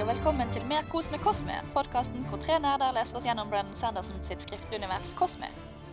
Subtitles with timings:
[0.00, 3.74] og velkommen til Mer kos med Kosme, podkasten hvor tre nerder leser oss gjennom Brennan
[3.76, 5.50] Sanderson sitt skriftlige univers Kosme.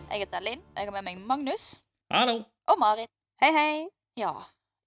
[0.08, 1.64] Jeg heter Linn, jeg har med meg Magnus
[2.08, 2.38] Hallo.
[2.72, 3.10] og Marit.
[3.42, 3.74] Hei, hei.
[4.16, 4.32] Ja,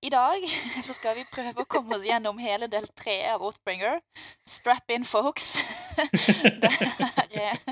[0.01, 0.41] i dag
[0.87, 4.01] så skal vi prøve å komme oss gjennom hele del tre av Oathbringer.
[4.49, 5.53] Strap in, folks.
[6.63, 7.63] Det her er,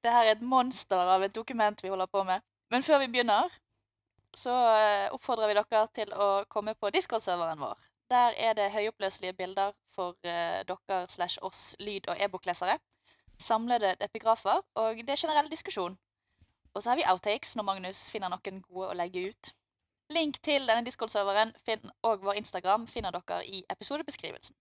[0.00, 2.40] det her er et monster av et dokument vi holder på med.
[2.72, 3.52] Men før vi begynner,
[4.32, 7.91] så eh, oppfordrer vi dere til å komme på Discord-serveren vår.
[8.12, 12.78] Der er det høyoppløselige bilder for eh, dere slash oss lyd- og e-boklesere.
[13.40, 15.96] Samlede epigrafer, og det er generell diskusjon.
[16.74, 19.50] Og så har vi outtakes når Magnus finner noen gode å legge ut.
[20.12, 21.52] Link til denne Discord-serveren
[22.04, 24.54] og vår Instagram finner dere i episodebeskrivelsen.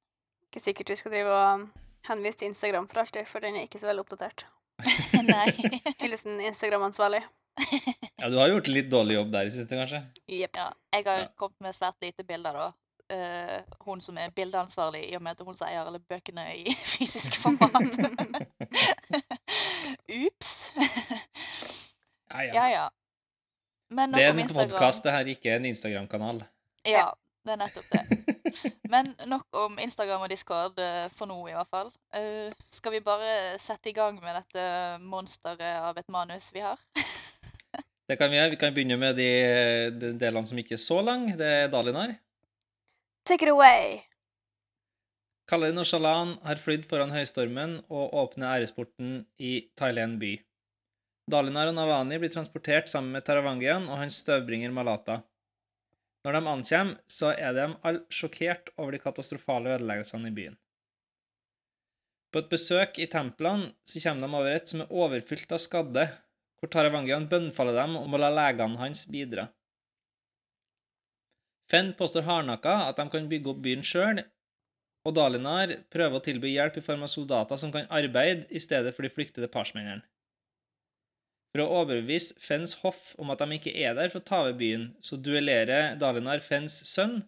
[0.47, 1.67] Ikke sikkert vi skal drive og
[2.07, 4.45] henvise til Instagram for alltid, for den er ikke så veldig oppdatert.
[5.27, 5.47] Nei.
[6.03, 7.21] Hilsen Instagram-ansvarlig.
[8.21, 9.99] Ja, du har gjort litt dårlig jobb der i siste, kanskje?
[10.31, 10.55] Jepp.
[10.57, 11.27] Ja, jeg har Ja.
[11.37, 12.69] kommet med svært lite bilder, da.
[13.11, 16.75] Eh, hun som er bildeansvarlig, i og med at hun som eier alle bøkene i
[16.93, 17.97] fysisk format.
[20.25, 20.53] Ups.
[22.31, 22.67] Ja, ja.
[22.69, 22.85] ja,
[23.91, 24.69] Det er en Instagram.
[24.69, 26.43] podkast, det her, ikke en Instagram-kanal.
[26.87, 27.09] Ja,
[27.45, 28.05] det er nettopp det.
[28.93, 31.91] Men nok om Instagram og Discord, eh, for nå i hvert fall.
[32.15, 34.63] Uh, skal vi bare sette i gang med dette
[35.03, 36.79] monsteret av et manus vi har?
[38.07, 38.49] Det kan Vi gjøre.
[38.51, 39.29] Vi kan begynne med de,
[39.95, 41.29] de delene som ikke er så lang.
[41.39, 42.15] Det er Dalinar.
[43.25, 44.01] Take it away!
[45.51, 50.31] Kalin og Shalan har flydd foran høystormen og åpner æresporten i Thailand by.
[51.29, 55.19] Dalinar og Navani blir transportert sammen med Taravangian og hans støvbringer Malata.
[56.25, 60.57] Når de ankommer, så er de alle sjokkert over de katastrofale ødeleggelsene i byen.
[62.31, 66.05] På et besøk i templene så kommer de over et som er overfylt av skadde,
[66.57, 69.49] hvor Taravangian bønnfaller dem om å la legene hans bidra.
[71.71, 74.23] Fenn påstår hardnakka at de kan bygge opp byen sjøl,
[75.07, 78.91] og Dalinar prøver å tilby hjelp i form av soldater som kan arbeide i stedet
[78.95, 80.03] for de flyktede parsmennene.
[81.51, 84.55] For å overbevise Fenns hoff om at de ikke er der for å ta over
[84.59, 87.23] byen, så duellerer Dalinar Fenns sønn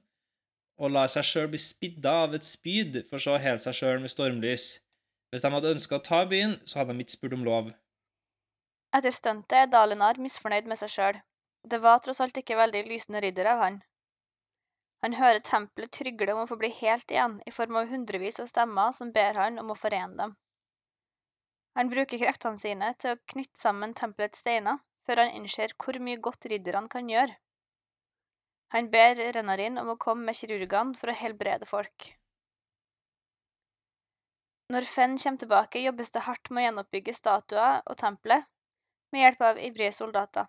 [0.80, 4.00] og lar seg sjøl bli spidda av et spyd, for så å hele seg sjøl
[4.04, 4.68] med stormlys.
[5.31, 7.72] Hvis de hadde ønska å ta byen, så hadde de ikke spurt om lov.
[8.96, 11.20] Etter stuntet er Dalinar misfornøyd med seg sjøl.
[11.68, 13.80] Det var tross alt ikke veldig lysende ridder av han.
[15.03, 18.47] Han hører tempelet trygle om å få bli helt igjen, i form av hundrevis av
[18.47, 20.36] stemmer som ber han om å forene dem.
[21.75, 26.22] Han bruker kreftene sine til å knytte sammen tempelets steiner, før han innser hvor mye
[26.28, 27.36] godt ridderne kan gjøre.
[28.75, 32.08] Han ber Renarin om å komme med kirurgene for å helbrede folk.
[34.74, 38.47] Når Fenn kommer tilbake, jobbes det hardt med å gjenoppbygge statuer og tempelet,
[39.12, 40.47] med hjelp av ivrige soldater.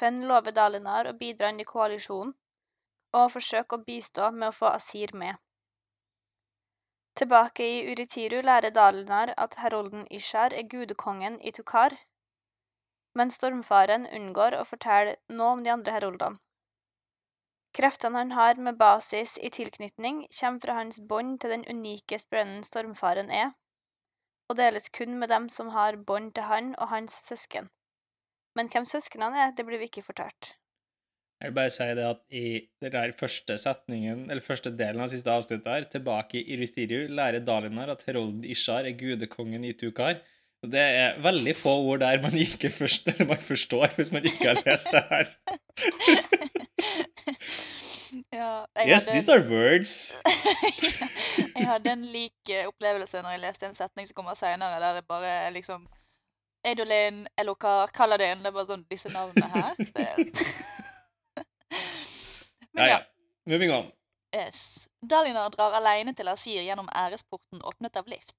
[0.00, 2.32] Fenn lover Dalinar å bidra inn i koalisjonen,
[3.20, 5.36] og forsøke å bistå med å få Asir med.
[7.20, 11.96] Tilbake i Uritiru lærer Dalinar at herolden Ishar er gudekongen i Tukar,
[13.20, 16.42] men stormfaren unngår å fortelle noe om de andre heroldene.
[17.78, 22.62] Kreftene han har med basis i tilknytning, kommer fra hans bånd til den unike sprennen
[22.68, 23.50] stormfaren er,
[24.48, 27.68] og deles kun med dem som har bånd til han og hans søsken.
[28.56, 30.54] Men hvem søsknene er, det blir vi ikke fortalt.
[31.40, 32.44] Jeg vil bare si det at i
[32.80, 37.44] den der første setningen, eller første delen av siste avsnittet her, tilbake i Iristiriu, lærer
[37.44, 40.22] Dalinar at Herold Ishar er gudekongen i Tukar.
[40.66, 44.62] Det er veldig få ord der man ikke først, man forstår hvis man ikke har
[44.64, 45.26] lest det her.
[48.32, 50.14] Ja, Yes, hadde- these are words.
[51.58, 54.94] jeg hadde en lik eh, opplevelse når jeg leste en setning som kommer seinere, der
[55.00, 55.84] det bare liksom
[56.66, 59.74] Eidolin, Elokar, Kaladin Det er bare sånn disse navnene her.
[59.78, 60.06] Det...
[62.76, 63.02] Men Ja.
[63.46, 63.92] Moving on.
[64.34, 64.88] Yes.
[65.00, 68.34] Dalinar drar alene til Asir gjennom æresporten åpnet av Lift.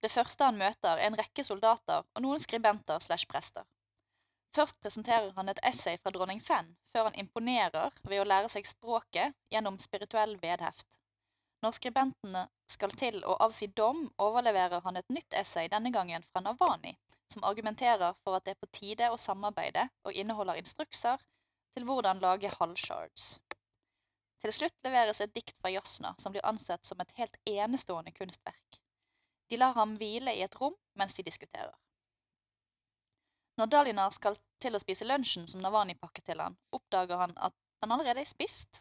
[0.00, 3.66] Det første han møter, er en rekke soldater og noen skribenter slash prester.
[4.56, 8.66] Først presenterer han et essay fra dronning Fenn, før han imponerer ved å lære seg
[8.66, 10.88] språket gjennom spirituell vedheft.
[11.62, 16.40] Når skribentene skal til å avsi dom, overleverer han et nytt essay, denne gangen fra
[16.40, 16.96] Navani,
[17.30, 21.20] som argumenterer for at det er på tide å samarbeide og inneholder instrukser
[21.76, 23.36] til hvordan lage halvshards.
[24.40, 28.80] Til slutt leveres et dikt fra Jasna som blir ansett som et helt enestående kunstverk.
[29.50, 31.74] De lar ham hvile i et rom mens de diskuterer.
[33.60, 37.56] Når Dalinar skal til å spise lunsjen som Navani pakket til han, oppdager han at
[37.82, 38.80] den allerede er spist.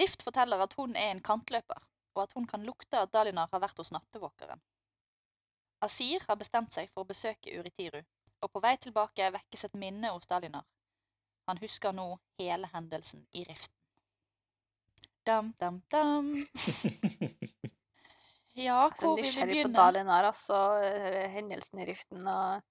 [0.00, 1.82] Lift forteller at hun er en kantløper,
[2.16, 4.62] og at hun kan lukte at Dalinar har vært hos nattevåkeren.
[5.84, 8.00] Asir har bestemt seg for å besøke Uritiru,
[8.40, 10.64] og på vei tilbake vekkes et minne hos Dalinar.
[11.50, 12.06] Han husker nå
[12.38, 13.74] hele hendelsen i riften.
[15.26, 16.46] Dam, dam, dam.
[18.54, 20.54] Ja, hvor vil vi nysgjerrig på Dalen Dalinar, altså.
[20.82, 22.62] eh, Hendelsen i Riften og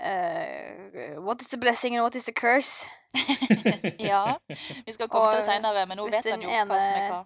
[0.00, 2.86] uh, What is a blessing and what is a curse?
[4.10, 4.38] Ja,
[4.86, 7.10] vi skal komme til det seinere, men nå vet han jo jo hva som er
[7.10, 7.20] hva.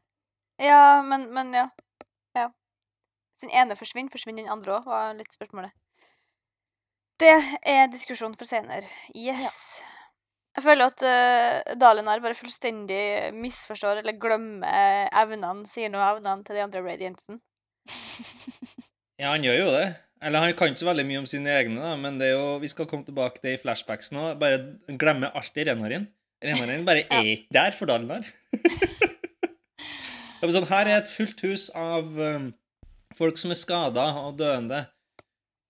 [0.62, 1.68] Ja, men, men ja.
[2.34, 2.48] ja.
[2.48, 5.70] Hvis den ene forsvinner, forsvinner den andre òg, var litt spørsmålet.
[7.20, 8.88] Det er diskusjon for senere.
[9.14, 9.82] Yes.
[10.52, 16.58] Jeg føler at uh, Dalinar bare fullstendig misforstår eller glemmer evnene sine og evnene til
[16.58, 17.40] de andre Radiantene.
[19.22, 19.84] Ja, han gjør jo det.
[20.24, 22.56] Eller han kan ikke så veldig mye om sine egne, da, men det er jo,
[22.62, 24.32] vi skal komme tilbake til i flashbacks nå.
[24.40, 24.56] Bare
[24.98, 26.08] glemme alltid Renarin.
[26.42, 27.20] Renarin bare Ja.
[27.20, 28.26] er ikke der for Dalinar.
[28.56, 32.48] det er sånn, her er et fullt hus av um,
[33.18, 34.80] folk som er skada og døende.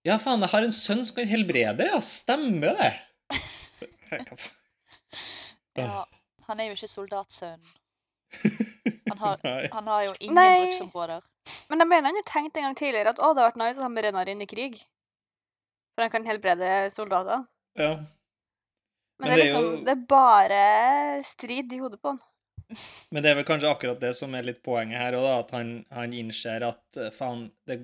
[0.06, 2.00] Ja, faen, jeg har en sønn som kan helbrede, ja.
[2.00, 2.92] Stemmer det?
[5.78, 6.04] Ja,
[6.48, 7.72] han er jo ikke soldatsønnen.
[9.12, 10.62] Han har, han har jo ingen Nei.
[10.64, 11.20] bruksområder.
[11.68, 13.80] Men jeg mener han har tenkt en gang tidligere at å, det hadde vært nice
[13.80, 14.78] å ha med Renarin i krig.
[15.92, 17.42] For han kan helbrede soldater.
[17.78, 17.90] Ja.
[18.00, 20.62] Men, Men det, er det er liksom, jo- det er bare
[21.28, 22.22] strid i hodet på han.
[23.12, 25.74] Men det er vel kanskje akkurat det som er litt poenget her òg, at han,
[25.92, 27.82] han innser at eh, faen det,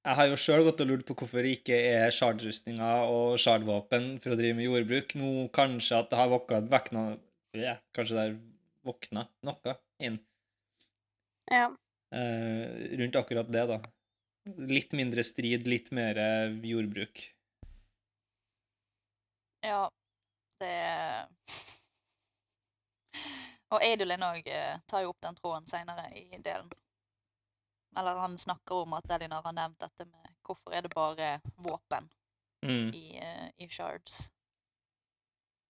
[0.00, 4.14] Jeg har jo sjøl gått og lurt på hvorfor det ikke er shard-rustninger og shard-våpen
[4.24, 5.12] for å drive med jordbruk.
[5.20, 7.02] Nå kanskje at det har våkna
[7.58, 8.38] ja, Kanskje det har
[8.88, 10.16] våkna noe inn
[11.52, 11.66] Ja.
[12.16, 13.76] eh, rundt akkurat det, da.
[14.70, 17.20] Litt mindre strid, litt mer eh, jordbruk.
[19.68, 19.82] Ja,
[20.62, 20.74] det
[23.70, 24.48] Og Adolin òg
[24.88, 26.72] tar jo opp den tråden seinere i delen.
[27.98, 32.08] Eller han snakker om at Delinar har nevnt dette med hvorfor er det bare våpen
[32.62, 32.90] Mm.
[32.94, 34.30] i, eh, i shards.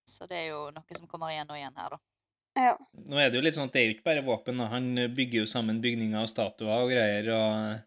[0.09, 1.99] Så det er jo noe som kommer igjen og igjen her, da.
[2.57, 2.73] ja.
[3.07, 4.59] Nå er det jo litt sånn at det er jo ikke bare våpen.
[4.59, 4.67] da.
[4.73, 7.31] Han bygger jo sammen bygninger og statuer og greier.
[7.31, 7.81] og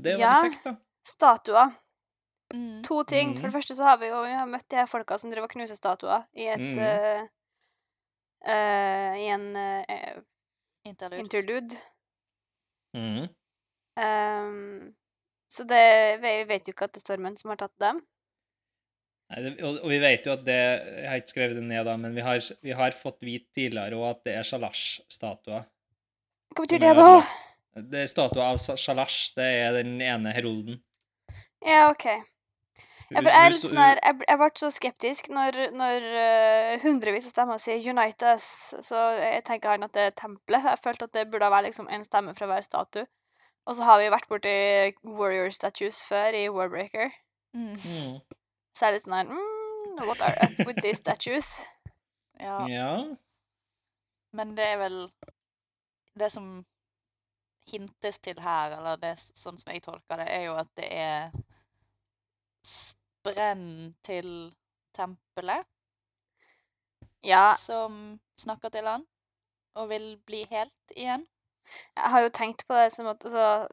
[0.00, 0.32] Det er jo Ja.
[0.42, 0.76] veldig kjekt, da.
[1.04, 1.76] Statuer.
[2.54, 2.82] Mm.
[2.84, 3.34] To ting.
[3.34, 3.52] For Mhm.
[3.52, 5.50] det første så har vi jo vi har møtt de her folka som driver og
[5.50, 7.28] knuser statuer i et uh,
[8.46, 10.22] eh, I en uh,
[10.86, 11.20] Interlude.
[11.20, 11.76] interlude.
[12.94, 13.30] Mhm.
[13.94, 14.94] Um,
[15.50, 18.00] så det vi vet jo ikke at det er Stormen som har tatt dem.
[19.30, 21.84] Nei, det, og, og vi vet jo at det Jeg har ikke skrevet det ned,
[21.88, 25.64] da, men vi har, vi har fått vite tidligere òg at det er Shalash-statuer.
[26.54, 27.08] Hva betyr det, da?
[27.74, 29.32] Det er statuer av Shalash.
[29.34, 30.78] Det er den ene herolden.
[31.64, 32.06] Ja, OK.
[33.14, 36.70] Ja, for jeg, er sånn her, jeg, ble- jeg ble så skeptisk når, når uh,
[36.84, 38.74] hundrevis av stemmer sier 'Unite us'.
[38.86, 40.64] Så jeg tenker han at det er tempelet.
[40.70, 43.06] Jeg følte at det burde være liksom en stemme fra hver statue.
[43.66, 44.54] Og så har vi vært borti
[45.06, 47.10] warrior statues før i Warbreaker.
[47.54, 47.70] Mm.
[47.72, 48.18] Mm.
[48.76, 51.48] Så er jeg litt sånn her mm, What are up with these statues?
[52.40, 53.14] Ja, Ja.
[54.34, 54.96] men det er vel
[56.18, 56.64] Det som
[57.70, 61.30] hintes til her, eller det sånn som jeg tolker det, er jo at det er
[63.24, 64.28] sprenn til
[64.96, 65.64] tempelet
[67.24, 69.06] Ja, som snakker til han
[69.74, 71.26] og vil bli helt igjen.
[71.96, 73.68] jeg har jo tenkt på det som at altså,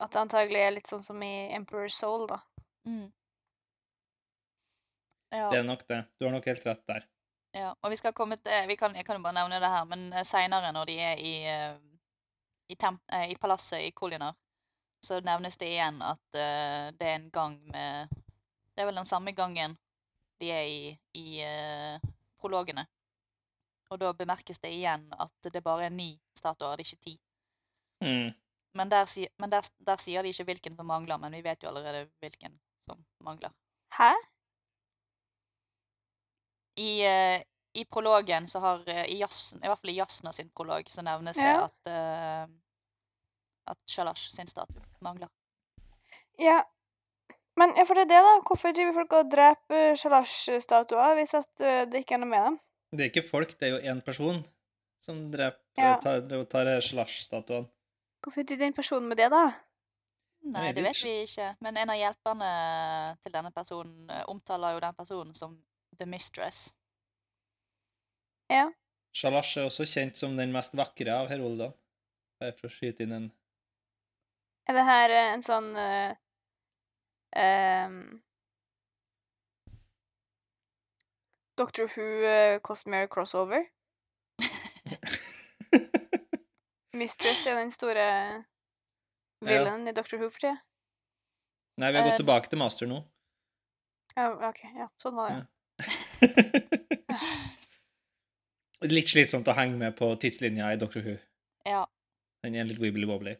[0.00, 2.40] At det antagelig er litt sånn som i Emperor Soul, da.
[2.86, 3.12] Mm.
[5.34, 5.50] Ja.
[5.50, 6.04] Det er nok det.
[6.18, 7.06] Du har nok helt rett der.
[7.54, 9.84] Ja, og vi skal komme til vi kan, Jeg kan jo bare nevne det her,
[9.84, 11.76] men eh, seinere, når de er i, eh,
[12.68, 14.34] i, temp, eh, i palasset i Kolinar,
[15.04, 18.08] så nevnes det igjen at uh, det er en gang med
[18.74, 19.76] Det er vel den samme gangen
[20.42, 22.86] de er i, i uh, prologene.
[23.92, 27.14] Og da bemerkes det igjen at det bare er ni statuer, det er ikke ti.
[28.02, 28.32] Mm.
[28.74, 29.06] Men, der,
[29.38, 32.58] men der, der sier de ikke hvilken som mangler, men vi vet jo allerede hvilken
[32.88, 33.54] som mangler.
[33.94, 34.10] Hæ?
[36.82, 37.38] I, uh,
[37.78, 41.06] I prologen så har uh, i, jassen, I hvert fall i Jasna sin prolog så
[41.06, 41.94] nevnes det at
[43.66, 45.28] at Shalash sin statue mangler.
[46.38, 46.62] Ja.
[47.60, 48.32] Men ja, for det er det, da.
[48.48, 52.56] Hvorfor driver folk og dreper Shalash-statuer hvis at eh, det ikke er noe med dem?
[52.94, 54.42] Det er ikke folk, det er jo én person
[55.04, 55.96] som dreper Ja.
[56.02, 57.68] tar, tar Slash-statuene.
[58.24, 59.44] Hvorfor driver den personen med det, da?
[60.44, 61.50] Nei, det vet vi ikke.
[61.64, 62.48] Men en av hjelperne
[63.24, 65.54] til denne personen eh, omtaler jo den personen som
[65.98, 66.72] The Mistress.
[68.52, 68.66] Ja.
[69.14, 71.72] Shalash er også kjent som den mest vakre av heroldene.
[72.40, 73.30] Bare for å skyte inn en
[74.68, 76.16] Er det her eh, en sånn eh,
[77.36, 78.20] ehm,
[81.58, 83.62] Doctor Who uh, Cosmere crossover?
[86.94, 88.44] Mistress er den store
[89.44, 90.56] villainen i Doctor Who for tida.
[91.78, 92.98] Nei, vi har gått Eh, tilbake til master nå.
[94.14, 94.60] Ja, OK.
[94.78, 95.38] Ja, sånn var det.
[95.38, 95.42] Ja.
[98.94, 101.14] Litt slitsomt å henge med på tidslinja i Doctor Who.
[101.66, 101.82] Ja.
[102.44, 103.34] Den er litt wibbly-wobbly.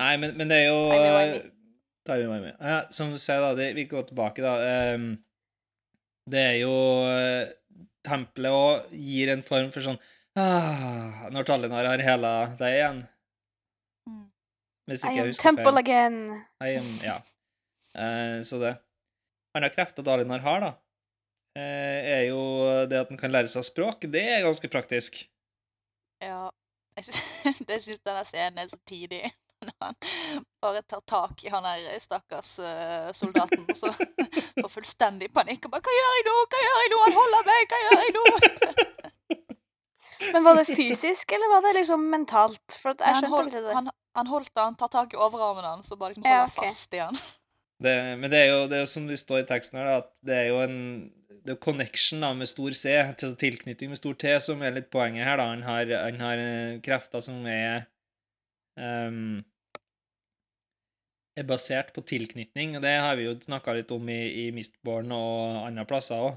[0.00, 0.80] Nei, men, men det er jo
[2.04, 2.52] Timey-wimey.
[2.52, 2.54] Timey-wimey.
[2.60, 4.94] Ja, som du sier, da, det, vi går tilbake, da.
[4.94, 5.14] Um,
[6.30, 7.52] det er jo eh,
[8.04, 9.98] Tempelet òg gir en form for sånn
[10.40, 13.02] ah, Når Talinar har hela deg igjen.
[14.08, 14.22] Mm.
[14.88, 15.80] Hvis I ikke jeg am husker temple feil.
[15.82, 16.18] again.
[16.64, 17.18] I am, ja.
[17.94, 18.74] Uh, så det.
[19.54, 20.72] Andre krefter Dalinar har, da,
[21.56, 22.42] uh, er jo
[22.90, 24.04] det at han kan lære seg språk.
[24.12, 25.22] Det er ganske praktisk.
[26.24, 26.48] Ja.
[26.94, 27.08] Jeg
[27.66, 29.24] jeg syns denne scenen er så tidig.
[29.68, 33.92] Når han bare tar tak i han der stakkars eh, soldaten, og så
[34.62, 35.66] får fullstendig panikk.
[35.66, 36.36] og bare 'Hva gjør jeg nå?
[36.54, 37.00] Hva gjør jeg nå?
[37.04, 37.72] Han holder meg!
[37.72, 38.30] Hva gjør jeg nå?'
[40.34, 42.78] Men var det fysisk, eller var det liksom mentalt?
[42.80, 43.74] For at jeg skjønte hold, ikke det.
[43.76, 46.62] han, han holdt han, tar tak i overarmen hans og bare liksom Ja, okay.
[46.62, 47.18] fast i han.
[47.84, 50.06] Det, men det er, jo, det er jo som det står i teksten her, at
[50.24, 50.76] det er jo en
[51.44, 54.88] det er connection da, med stor C, til tilknytning med stor T, som er litt
[54.92, 55.36] poenget her.
[55.36, 55.50] da.
[55.50, 57.84] Han har, han har eh, krefter som er
[58.80, 59.42] ehm,
[61.36, 65.10] er basert på tilknytning, og det har vi jo snakka litt om i, i Mistborn
[65.14, 66.36] og andre plasser òg.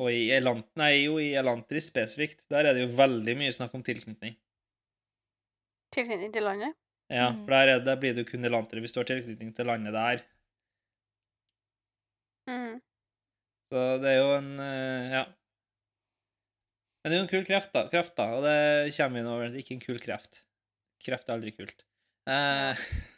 [0.00, 2.38] Og i, Elant, nei, jo, i Elantris spesifikt.
[2.48, 4.38] Der er det jo veldig mye snakk om tilknytning.
[5.92, 6.78] Tilknytning til landet?
[7.12, 7.42] Ja, Mm.
[7.44, 10.22] for der, er, der blir du kun Elantri hvis du har tilknytning til landet der.
[12.48, 12.78] Mm.
[13.72, 15.24] Så det er jo en eh, Ja.
[17.02, 17.82] Men det er jo en kul kreft, da.
[17.90, 19.48] Kreft, da og det kommer vi nå over.
[19.50, 20.44] Er ikke en kul kreft.
[21.02, 21.82] Kreft er aldri kult.
[22.30, 22.78] Eh,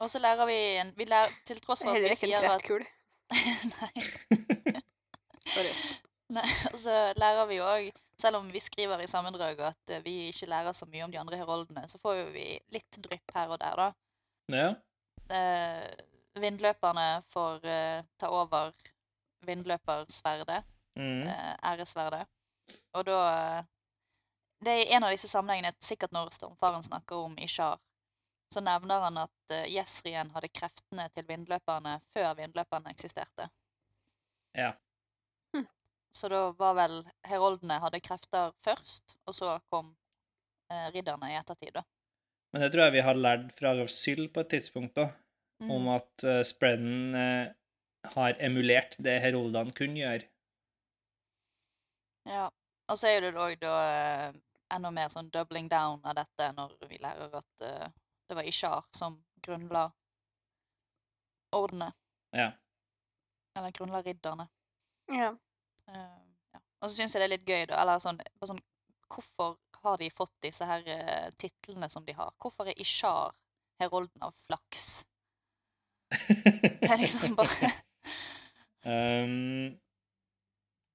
[0.00, 2.32] Og så lærer vi en vi lærer, Til tross for at Heller vi ikke en
[2.32, 2.86] sier at kreftkul.
[3.80, 3.92] Nei.
[5.46, 5.72] Sorry.
[6.36, 7.88] Nei, og så lærer vi jo òg,
[8.20, 11.18] selv om vi skriver i sammendrag at eh, vi ikke lærer så mye om de
[11.20, 13.88] andre heroldene, så får vi litt drypp her og der, da.
[14.56, 14.68] ja.
[15.30, 15.88] Eh,
[16.38, 18.72] vindløperne får eh, ta over
[19.46, 20.64] vindløpersverdet,
[20.96, 21.26] Mm.
[21.28, 22.22] eh, æresverdet.
[22.94, 23.16] Og da
[23.58, 23.64] eh,
[24.64, 27.76] Det er i en av disse sammenhengene, sikkert når Stormfaren snakker om Ishar,
[28.52, 33.50] så nevner han at uh, hadde kreftene til vindløperne før vindløperne eksisterte.
[34.54, 34.72] ja.
[36.16, 36.94] Så da var vel
[37.28, 39.90] heroldene hadde krefter først, og så kom
[40.72, 41.82] eh, ridderne i ettertid, da.
[42.54, 45.10] Men det tror jeg vi har lært fra Syl på et tidspunkt, da,
[45.60, 45.70] Mm.
[45.70, 47.52] om at uh, Sprennen uh,
[48.12, 50.26] har emulert det heroldene kunne gjøre.
[52.28, 52.50] Ja.
[52.92, 53.76] Og så er det òg da
[54.28, 54.36] uh,
[54.76, 57.86] enda mer sånn doubling down av dette når vi lærer at eh,
[58.28, 59.92] det var Ishar som grunnla
[61.56, 61.94] ordenet,
[62.30, 62.52] Ja.
[63.58, 64.48] eller grunnla ridderne.
[65.08, 65.30] Ja.
[65.88, 66.60] Uh, ja.
[66.80, 68.64] Og så syns jeg det er litt gøy, da, eller sånn, bare sånn
[69.06, 69.52] Hvorfor
[69.84, 72.32] har de fått disse her uh, titlene som de har?
[72.42, 73.36] Hvorfor er Ishar
[73.78, 75.06] herolden av flaks?
[76.10, 77.70] Det er liksom bare
[78.90, 79.76] um,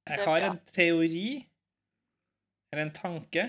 [0.09, 1.47] jeg har en teori,
[2.71, 3.43] eller en tanke.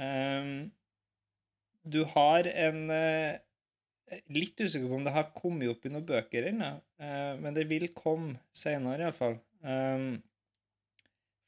[0.00, 0.70] Um,
[1.82, 3.38] du har en eh,
[4.34, 7.68] Litt usikker på om det har kommet opp i noen bøker ennå, eh, men det
[7.70, 9.36] vil komme senere iallfall.
[9.62, 10.16] Um,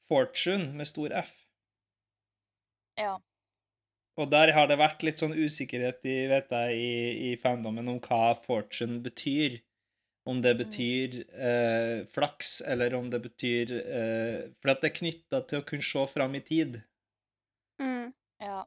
[0.06, 1.32] Fortune med stor F.
[3.00, 3.16] Ja.
[4.20, 6.94] Og der har det vært litt sånn usikkerhet i, vet jeg, i,
[7.32, 9.58] i fandomen om hva fortune betyr.
[10.28, 15.40] Om det betyr eh, flaks, eller om det betyr eh, For at det er knytta
[15.50, 16.78] til å kunne se fram i tid.
[17.82, 18.12] Mm.
[18.44, 18.60] ja.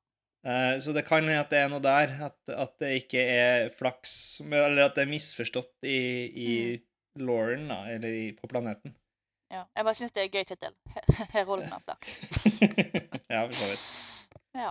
[0.46, 2.14] Eh, så det kan hende at det er noe der.
[2.28, 4.14] At, at det ikke er flaks,
[4.46, 6.00] eller at det er misforstått i,
[6.30, 6.52] i
[7.22, 8.96] Lauren, da, eller i, på planeten.
[9.54, 9.64] ja.
[9.75, 10.74] Jeg bare syns det er gøy tittel.
[11.50, 12.20] Rollen av flaks.
[13.34, 13.86] ja, for så vidt.
[14.56, 14.70] Ja.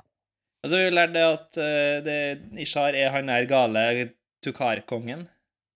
[0.64, 2.21] Og så har vi lært det at eh, det,
[2.62, 3.83] Ishar er han der gale
[4.40, 5.26] Tukar-kongen.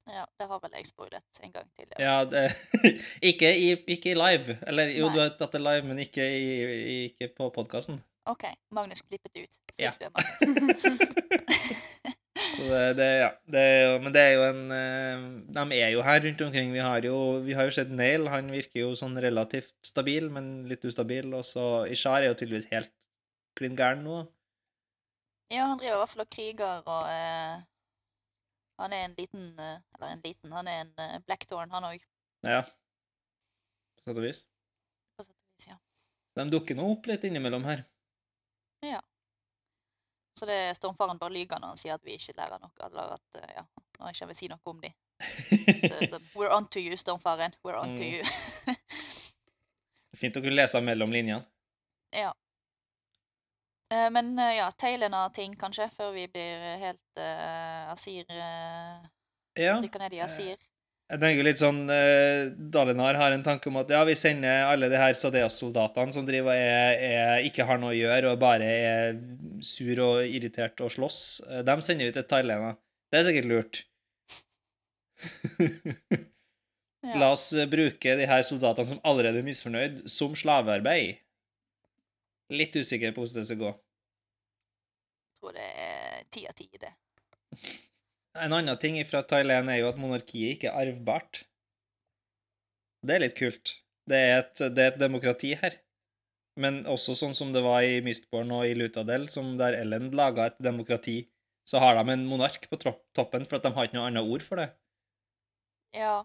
[0.08, 2.00] Ja, det har vel jeg spoilet en gang tidligere.
[2.00, 4.56] Ja, det, ikke, i, ikke i live.
[4.64, 5.12] Eller jo, Nei.
[5.12, 8.00] du har tatt det live, men ikke, i, ikke på podkasten.
[8.28, 8.44] OK,
[8.76, 9.58] Magnus klippet ut.
[9.70, 9.92] Fikk Ja.
[10.00, 10.82] det, Magnus.
[12.38, 15.22] Så det, det, ja, det er jo, men det er jo en eh,
[15.56, 16.70] De er jo her rundt omkring.
[16.74, 18.28] Vi har jo, vi har jo sett Nail.
[18.30, 21.32] Han virker jo sånn relativt stabil, men litt ustabil.
[21.34, 22.92] Og så Ishar er jo tydeligvis helt
[23.58, 24.20] klin gæren nå.
[25.50, 27.60] Ja, han driver i hvert fall og kriger, og eh,
[28.82, 32.02] han er en liten eh, Eller en liten, han er en eh, Blackthorn, han òg,
[32.46, 32.62] Ja.
[33.98, 34.42] På sett og vis.
[35.16, 35.68] på sett og vis.
[35.72, 35.78] Ja.
[36.38, 37.82] De dukker nå opp litt innimellom her.
[40.38, 43.16] Så det er Stormfaren bare lyver når han sier at vi ikke lærer noe, eller
[43.16, 43.64] at eh, ja,
[43.98, 44.90] når jeg ikke vil si noe om de.
[45.90, 47.56] Så sånn, We're on to you, Stormfaren.
[47.66, 48.20] We're on to Mm.
[48.20, 48.76] you.
[50.18, 51.42] Fint å kunne lese mellom linjene.
[52.22, 52.30] ja.
[53.90, 59.02] Eh, men eh, ja, tailen av ting, kanskje, før vi blir helt uh, Asir uh,
[59.58, 59.80] Ja.
[59.82, 60.58] Dykker ned i Asir.
[61.08, 64.90] Jeg tenker litt sånn eh, Dalinar har en tanke om at ja, vi sender alle
[64.92, 69.16] de her Sadeas-soldatene som driver er, er, ikke har noe å gjøre og bare er
[69.64, 71.20] sur og irritert og slåss.
[71.48, 72.76] eh, Dem sender vi til Thailand.
[73.08, 73.84] Det er sikkert lurt.
[76.98, 77.14] Ja.
[77.14, 81.20] La oss eh, bruke de her soldatene som allerede er misfornøyd, som slavearbeid.
[82.50, 83.70] Litt usikker på hvordan det skal gå.
[85.30, 86.90] Jeg tror det er ti av ti, det.
[88.44, 91.42] En annen ting fra Thailand er jo at monarkiet ikke er arvbart.
[93.06, 93.76] Det er litt kult.
[94.08, 95.78] Det er et, det er et demokrati her.
[96.58, 100.48] Men også sånn som det var i Mistborn og i Lutadel, som der Ellen laga
[100.50, 101.20] et demokrati,
[101.68, 104.44] så har de en monark på toppen, for at de har ikke noe annet ord
[104.46, 104.70] for det.
[105.94, 106.24] Ja.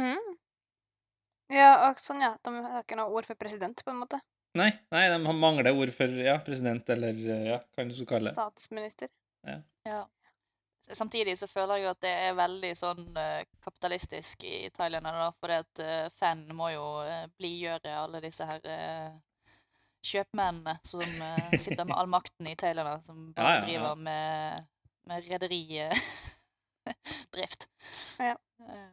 [0.00, 0.36] Mhm.
[1.50, 2.34] Ja, og sånn, ja.
[2.42, 4.20] De har ikke noe ord for president, på en måte.
[4.58, 8.34] Nei, nei, de mangler ord for ja, president eller ja, hva du skal kalle det.
[8.38, 9.10] Statsminister.
[9.46, 9.60] Ja.
[9.86, 10.00] ja.
[10.90, 15.58] Samtidig så føler jeg at det er veldig sånn eh, kapitalistisk i Thailand, da, fordi
[15.62, 19.12] at uh, fan må jo uh, blidgjøre alle disse her eh,
[20.06, 23.66] kjøpmennene som eh, sitter med all makten i Thailand, da, som bare Ja, ja, ja.
[23.66, 24.66] driver med,
[25.10, 26.00] med rederidrift.
[28.18, 28.36] Ja.
[28.68, 28.88] Eh,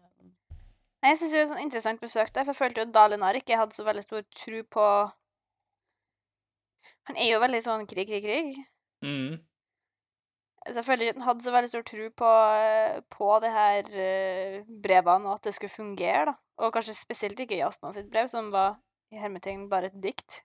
[0.98, 2.94] Nei, Jeg syns det er et sånn interessant besøk der, for jeg følte jo at
[2.96, 4.86] Dalinar ikke hadde så veldig stor tro på
[7.08, 8.58] Han er jo veldig sånn krig, krig, krig.
[9.06, 9.38] Mm.
[10.68, 12.32] Så jeg føler ikke at han hadde så veldig stor tro på,
[13.18, 16.34] på det her eh, brevene, og at det skulle fungere, da.
[16.58, 18.76] Og kanskje spesielt ikke Jasna sitt brev, som var
[19.14, 20.42] i hermetegn bare et dikt.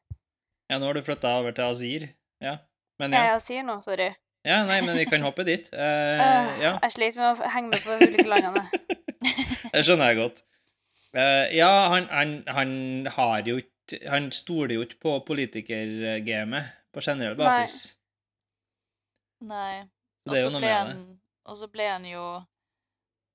[0.70, 2.04] Ja, nå har du flytta over til Azir.
[2.42, 2.58] Ja.
[3.00, 3.24] Men Nei, ja.
[3.24, 4.10] jeg er Azir nå, sorry.
[4.46, 4.60] ja.
[4.68, 5.66] Nei, men vi kan hoppe dit.
[5.72, 6.72] Eh, Øh, ja.
[6.84, 8.62] Jeg sliter med å henge med på de ulike landene.
[9.72, 10.42] Det skjønner jeg godt.
[11.16, 12.70] Uh, ja, han, han, han
[13.12, 17.96] har jo ikke Han stoler jo ikke på politikergamet på generell basis.
[19.42, 19.82] Nei.
[19.82, 22.26] Så Og det så ble han ble jo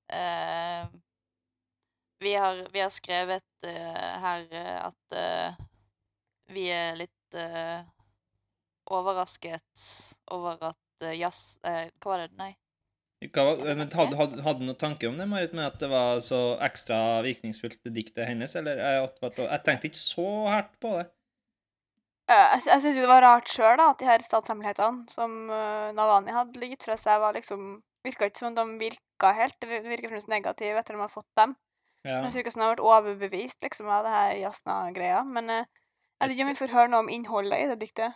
[0.08, 0.86] eh,
[2.24, 5.58] vi, har, vi har skrevet eh, her eh, at eh,
[6.54, 7.84] vi er litt eh,
[8.90, 9.84] overrasket
[10.34, 12.32] over at eh, jazz Hva var det?
[12.40, 12.54] Nei.
[13.34, 16.20] Hva, men hadde, hadde, hadde du noen tanke om det, Marit, med at det var
[16.24, 18.54] så ekstra virkningsfullt, det diktet hennes?
[18.58, 19.08] Eller jeg,
[19.42, 21.08] jeg tenkte ikke så hardt på det.
[22.28, 26.34] Jeg, jeg syns jo det var rart sjøl at de her statshemmelighetene som eh, Navani
[26.36, 29.56] hadde ligget fra seg, var liksom Virka ikke som om de virka helt.
[29.60, 31.56] Det vir- virker fremdeles negativt etter at de har fått dem.
[32.06, 32.20] Ja.
[32.22, 35.24] Det virker som de har vært overbevist liksom, av det her Jasna-greia.
[35.26, 35.64] Men eh,
[36.20, 38.14] jeg vet ikke om vi får høre noe om innholdet i det diktet.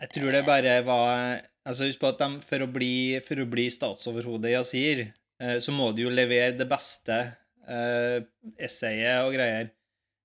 [0.00, 2.90] Jeg tror det bare var Altså Husk på at de, for, å bli,
[3.24, 5.04] for å bli statsoverhode i Asir,
[5.40, 7.20] eh, så må du jo levere det beste
[7.64, 8.18] eh,
[8.58, 9.70] essayet og greier.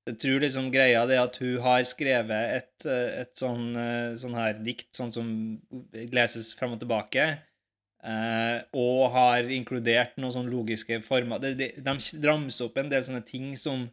[0.09, 4.33] Jeg tror liksom greia det at hun har skrevet et, eh, et sånn, eh, sånn
[4.37, 5.27] her dikt, sånn som
[5.93, 7.25] leses frem og tilbake,
[8.03, 11.39] eh, og har inkludert noen sånne logiske former.
[11.43, 13.85] Det, de, de ramser opp en del sånne ting som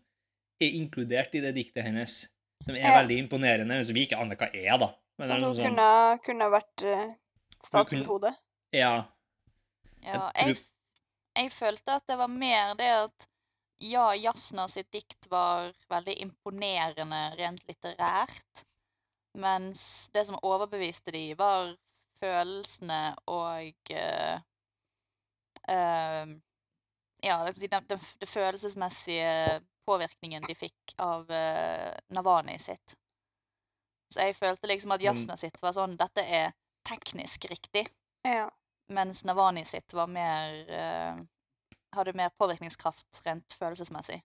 [0.63, 2.23] er inkludert i det diktet hennes,
[2.65, 2.95] som er Ja.
[3.03, 4.91] veldig imponerende, men som vi ikke aner hva er, da.
[5.19, 7.15] Men Som er hun sånn- kunne, kunne vært uh,
[7.65, 8.35] statsoverhode.
[8.73, 8.95] Ja.
[10.03, 10.57] Ja, Jeg jeg,
[11.37, 13.27] jeg følte at det var mer det at
[13.79, 18.65] ja, Jasna sitt dikt var veldig imponerende rent litterært,
[19.37, 21.75] mens det som overbeviste de, var
[22.21, 24.37] følelsene og uh,
[25.69, 26.37] uh,
[27.25, 32.97] Ja, den, den, følelsesmessige påvirkningen de fikk av uh, Navani sitt.
[34.13, 36.53] Så jeg følte liksom at Jasna sitt var sånn Dette er
[36.87, 37.87] teknisk riktig.
[38.25, 38.49] Ja.
[38.95, 41.27] Mens Navani sitt var mer
[41.97, 44.21] eh, Hadde mer påvirkningskraft rent følelsesmessig.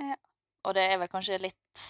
[0.00, 0.16] Ja.
[0.66, 1.84] Og det er vel kanskje litt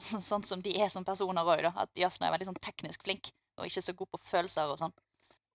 [0.30, 1.72] sånn som de er som personer òg, da.
[1.84, 3.24] At Jasna er veldig sånn teknisk flink,
[3.58, 4.94] og ikke så god på følelser og sånn.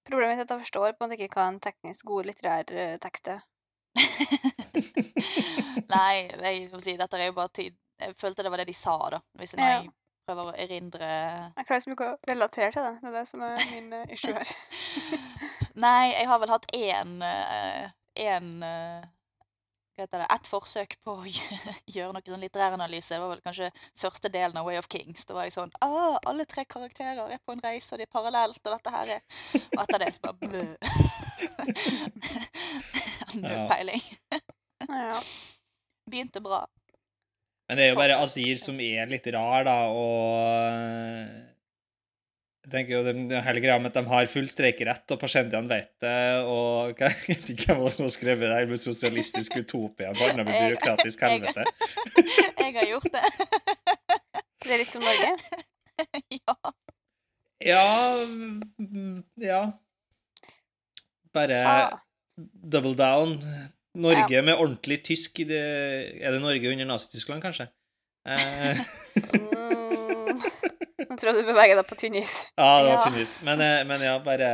[0.06, 2.98] Problemet er at jeg forstår på en måte ikke hva en teknisk god litterær eh,
[3.02, 3.42] tekst er.
[5.96, 8.74] Nei, jeg må si, dette er jo bare tid Jeg følte det var det de
[8.76, 9.20] sa, da.
[9.40, 9.78] Hvis jeg, Ja.
[9.82, 9.92] jeg
[10.28, 12.94] prøver å erindre Jeg klarer ikke mye å relatere til det.
[13.02, 14.52] Det er det som er min uh, issue her.
[15.86, 19.06] Nei, jeg har vel hatt én eh, én eh,
[19.96, 21.34] Hva heter det Ett forsøk på å
[21.96, 23.16] gjøre noe sånn litteræranalyse.
[23.16, 25.26] Det var vel kanskje første delen av Way of Kings.
[25.28, 28.12] Da var jeg sånn ah, Alle tre karakterer er på en reise, og de er
[28.12, 29.22] parallelt, og dette her er
[29.72, 30.66] Og etter det så bare blø.
[33.42, 34.04] Null peiling.
[34.86, 35.20] Ja.
[36.06, 36.66] Begynte bra.
[37.66, 41.55] Men det er jo bare Asir Azir som er litt rar, da, og
[42.66, 45.70] Jeg tenker jo det, er hele greia med at de har full streikerett, og pasientene
[45.70, 46.16] vet det,
[46.50, 50.50] og Jeg vet ikke hvem som har skrevet det her med sosialistisk utopia, barna med
[50.50, 51.68] byråkratisk helvete.
[52.64, 53.24] Jeg har gjort det.
[54.66, 55.62] Det er litt som Norge.
[56.42, 56.58] ja.
[57.66, 57.86] Ja
[58.26, 59.62] mm, Ja.
[61.36, 62.00] Bare Ah,
[62.42, 63.38] double down.
[63.96, 65.62] Norge med ordentlig tysk i det,
[66.20, 67.70] Er det Norge under Nazi-Tyskland, kanskje?
[68.26, 69.84] Eh.
[71.16, 72.34] Nå tror jeg du beveger deg på tynn is.
[72.58, 73.04] ja, det var Ja.
[73.06, 73.38] tydeligvis.
[73.48, 74.50] Men, eh, men ja, bare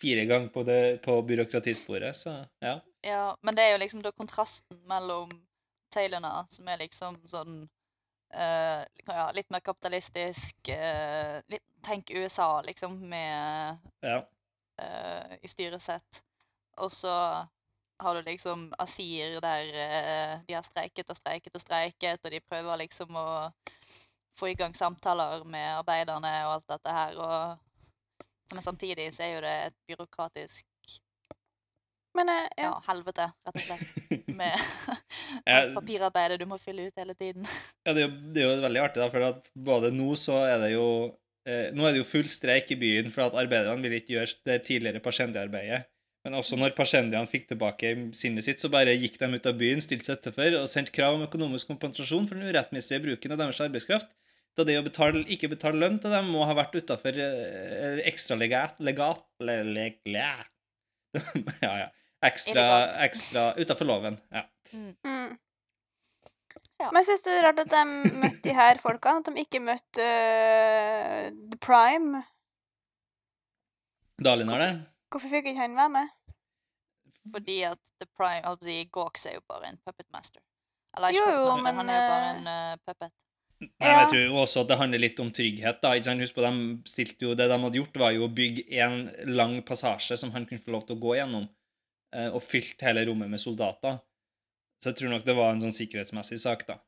[0.00, 2.76] fire ganger på, det, på byråkratisporet, så ja.
[3.02, 5.30] Ja, men det er jo liksom da kontrasten mellom
[5.92, 7.68] Taylorna, som er liksom sånn
[8.30, 14.20] Uh, ja, litt mer kapitalistisk uh, litt, Tenk USA, liksom, med ja.
[14.78, 16.20] uh, i styresett.
[16.78, 17.10] Og så
[17.98, 19.72] har du liksom Asir, der
[20.46, 23.26] de har streiket og streiket og streiket, og de prøver liksom å
[24.40, 27.66] få i gang samtaler med arbeiderne og alt dette her, og
[28.50, 30.66] Men samtidig så er jo det et byråkratisk
[32.18, 32.64] Men eh, ja.
[32.64, 34.08] ja, helvete, rett og slett.
[34.40, 34.56] Med
[35.54, 37.46] alt papirarbeidet du må fylle ut hele tiden.
[37.86, 40.42] Ja, det er, jo, det er jo veldig artig, da, for at både nå så
[40.44, 40.88] er det jo
[41.46, 44.36] eh, Nå er det jo full streik i byen for at arbeiderne vil ikke gjøre
[44.50, 45.86] det tidligere Pasjendi-arbeidet.
[46.24, 49.80] Men også når Pasjendiene fikk tilbake sinnet sitt, så bare gikk de ut av byen,
[49.80, 53.60] stilte seg utenfor og sendte krav om økonomisk kompensasjon for den urettmessige bruken av deres
[53.64, 54.10] arbeidskraft.
[54.58, 58.36] Da det å betale, ikke betale lønn til dem må ha vært utafor eh, ekstra
[58.38, 60.30] legat, legat le, le, le.
[61.64, 61.88] Ja, ja.
[62.20, 62.64] Ekstra,
[63.00, 64.18] ekstra utafor loven.
[64.34, 64.42] Ja.
[64.72, 65.38] Mm.
[66.80, 66.88] Ja.
[66.90, 67.80] Men jeg syns det er rart at de
[68.20, 72.22] møtte de her folkene, at de ikke møtte uh, The Prime.
[74.20, 74.70] Dalin har det.
[75.12, 76.12] Hvorfor fikk ikke han være med?
[77.32, 80.42] Fordi at The Prime altså, Gawks er jo bare en puppet master.
[80.96, 83.12] Eller ikke jo, puppet master, men, han er jo bare eh, en uh, puppet.
[83.60, 85.80] Men jeg tror også at det handler litt om trygghet.
[85.82, 86.24] da, ikke sant?
[86.24, 89.58] Husk på, de stilte jo, Det de hadde gjort, var jo å bygge en lang
[89.68, 91.48] passasje som han kunne få lov til å gå gjennom,
[92.16, 94.00] eh, og fylt hele rommet med soldater.
[94.80, 96.78] Så jeg tror nok det var en sånn sikkerhetsmessig sak, da.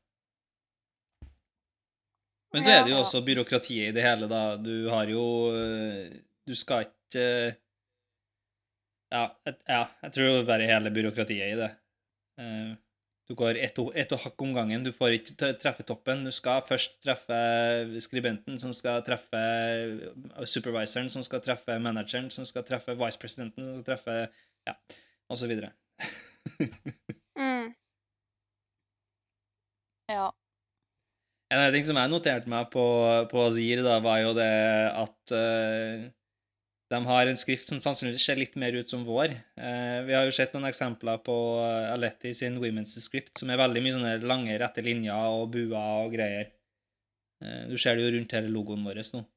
[2.53, 4.57] Men så er det jo også byråkratiet i det hele, da.
[4.57, 5.25] Du har jo
[5.57, 7.59] eh, Du skal ikke eh,
[9.13, 9.27] ja,
[9.69, 11.69] ja, jeg tror det er bare hele byråkratiet i det.
[13.33, 14.83] Eh, Du går ett og, et og hakk om gangen.
[14.83, 16.23] Du får ikke treffe toppen.
[16.25, 19.41] Du skal først treffe skribenten, som skal treffe
[20.45, 24.29] supervisoren, som skal treffe manageren, som skal treffe vicepresidenten, som skal treffe
[24.67, 24.75] Ja,
[25.29, 25.73] og så videre.
[27.33, 27.73] Mm.
[30.11, 30.27] Ja.
[31.49, 32.83] En annen ting som jeg noterte meg på,
[33.31, 34.45] på Azir, da, var jo det
[35.01, 36.03] at eh,
[36.93, 39.33] de har en skrift som sannsynligvis ser litt mer ut som vår.
[39.57, 41.35] Eh, vi har jo sett noen eksempler på
[41.89, 46.15] Aletti sin Women's Script, som er veldig mye sånne lange, rette linjer og buer og
[46.15, 46.53] greier.
[47.43, 49.27] Eh, du ser det jo rundt hele logoen vår nå.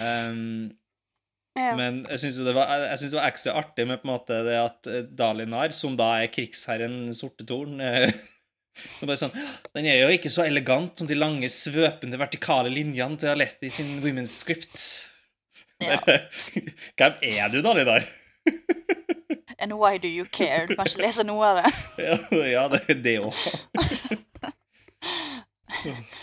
[0.00, 0.72] Um,
[1.54, 1.70] Ja.
[1.78, 2.54] Men jeg syns det, det
[3.14, 7.12] var ekstra artig med på en måte det at eh, Dalinar, som da er krigsherren
[7.14, 8.10] Sorte Torn eh,
[8.96, 9.36] så bare sånn,
[9.70, 14.00] Den er jo ikke så elegant som de lange, svøpende, vertikale linjene til Aletti sin
[14.02, 14.74] Women's Script.
[16.98, 18.06] Hvem er du, da, Lidar?
[19.58, 20.66] And why do you care?
[20.66, 21.70] Du kan ikke lese noe av det.
[22.06, 22.16] ja,
[22.50, 23.34] ja, det er det òg.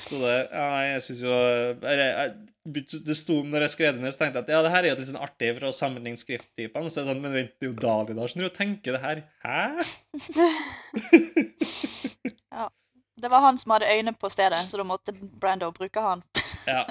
[0.07, 1.33] Så det Ja, jeg syns jo
[1.85, 2.31] jeg,
[3.05, 4.93] Det sto når jeg skrev det ned, så tenkte jeg at ja, det her er
[4.93, 6.91] jo litt sånn artig for å sammenligne skrifttypene.
[6.91, 9.23] Så det sånn, men vent, det er jo Dalinar som driver og tenker det her.
[9.45, 9.59] Hæ?
[12.57, 12.69] ja.
[13.21, 16.23] Det var han som hadde øyne på stedet, så da måtte Brando bruke han.
[16.65, 16.87] Ja,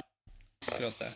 [0.69, 1.11] akkurat det.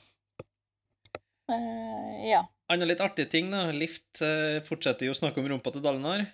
[1.52, 2.40] Eh, ja.
[2.72, 3.66] Andre litt artige ting, da.
[3.76, 6.24] Lift uh, fortsetter jo å snakke om rumpa til Dalinar.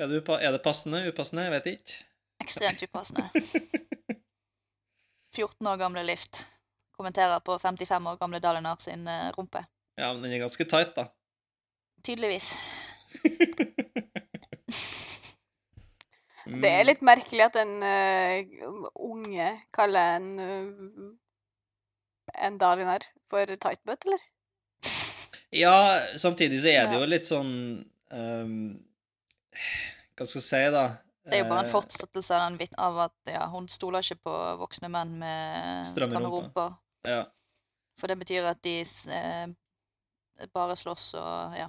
[0.00, 1.04] Er, det er det passende?
[1.08, 1.46] Upassende?
[1.46, 2.00] Jeg vet ikke.
[2.44, 3.28] Ekstremt upassende.
[5.36, 6.42] 14 år gamle Lift
[6.92, 9.64] kommenterer på 55 år gamle Dalinar sin uh, rumpe.
[9.96, 11.08] Ja, men den er ganske tight, da.
[12.04, 12.52] Tydeligvis.
[16.42, 18.42] Det er litt merkelig at en uh,
[18.98, 21.14] unge kaller en uh,
[22.34, 24.20] en Dalinar for tightbutt, eller?
[25.52, 27.52] Ja, samtidig så er det jo litt sånn
[28.08, 28.54] um,
[30.16, 30.84] Hva skal jeg si, da?
[31.22, 34.24] Det er jo bare en Eh, fortsettelse av, den av at ja, hun stoler ikke
[34.26, 36.72] på voksne menn med Stramme rumper.
[37.06, 37.26] Ja.
[38.00, 39.46] For det betyr at de eh,
[40.54, 41.68] bare slåss og ja.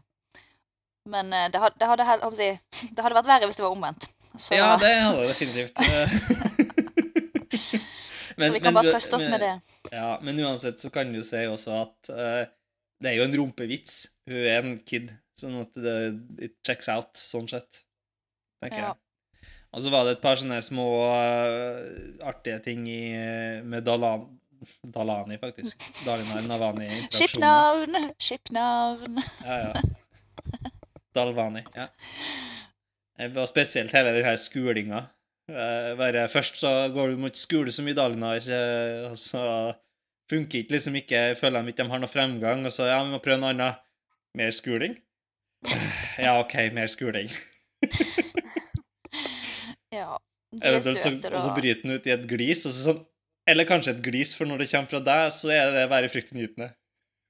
[1.05, 2.07] Men eh, det, hadde, det, hadde,
[2.39, 2.59] jeg
[2.95, 4.09] det hadde vært verre hvis det var omvendt.
[4.33, 5.77] Så, ja, det hadde det definitivt.
[8.41, 9.53] så vi kan bare trøste oss men- med det.
[9.91, 12.45] Ja, men uansett så kan du si også at eh,
[13.03, 13.97] det er jo en rumpevits.
[14.29, 15.09] Hun er en kid,
[15.41, 15.95] sånn at det
[16.47, 17.81] it checks out, sånn sett.
[18.63, 18.91] Tenker Ja.
[18.93, 18.99] jeg.
[19.73, 22.99] Og så var det et par sånne små uh, artige ting i,
[23.65, 24.27] med Dalan,
[24.85, 25.81] Dalani, faktisk.
[26.05, 26.87] Dalinar Navani.
[27.09, 27.97] Skipnavn!
[28.21, 29.17] Skipnavn!
[29.43, 30.59] Ja, ja.
[31.13, 31.87] Dalvani, ja.
[33.33, 35.03] Og spesielt hele den her skulinga.
[35.49, 39.43] Uh, bare først så går du mot skole så mye Dalinar, uh, og så
[40.31, 43.13] funker ikke liksom ikke, føler de ikke de har noe fremgang, og så ja, vi
[43.13, 43.81] må prøve noe annet.
[44.38, 44.95] Mer skuling?
[46.17, 47.29] Ja, OK, mer skuling.
[49.93, 50.17] Ja.
[50.53, 51.36] De er søte, da.
[51.38, 52.65] og så bryter den ut i et glis.
[52.65, 53.03] Og så sånn,
[53.49, 56.71] eller kanskje et glis, for når det kommer fra deg, så er det være fryktinngytende.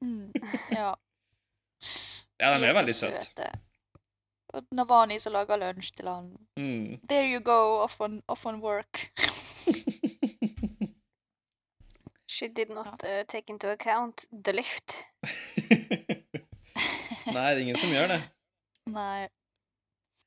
[0.03, 0.31] Mm,
[0.71, 0.93] ja.
[2.41, 3.45] Ja, de er veldig søt, søte.
[4.57, 6.25] Og Navani som lager lunsj til han.
[6.59, 6.97] Mm.
[7.07, 9.05] There you go, off on, off on work.
[12.33, 15.05] She did not uh, take into account the lift.
[17.29, 18.17] Nei, det er ingen som gjør det.
[18.89, 19.27] Nei.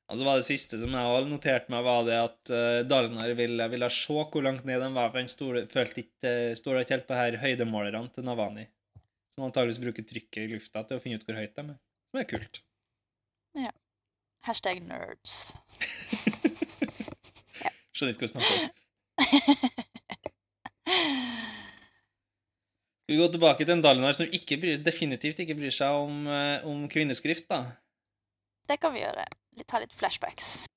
[0.07, 3.67] Altså var det siste som jeg også noterte meg, var det at uh, Dalinar ville,
[3.73, 7.09] ville se hvor langt ned de var, for han stole, følte ikke, stoler ikke helt
[7.09, 8.65] på her høydemålerne til Navani.
[9.35, 11.79] Som antakeligvis bruker trykket i lufta til å finne ut hvor høyt de er.
[12.07, 12.55] Som er kult.
[13.65, 13.73] Ja.
[14.47, 15.33] Hashtag nerds.
[17.91, 18.71] Skjønner ikke hva du snakker om.
[23.07, 26.25] Skal vi gå tilbake til en Dalinar som ikke bryr, definitivt ikke bryr seg om,
[26.27, 27.77] eh, om kvinneskrift, da?
[28.67, 29.23] Det kan vi gjøre.
[29.55, 30.67] Vi ta litt flashbacks.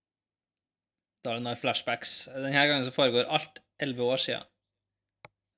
[1.26, 2.28] Dalinar flashbacks.
[2.30, 4.46] Denne gangen så foregår alt elleve år siden.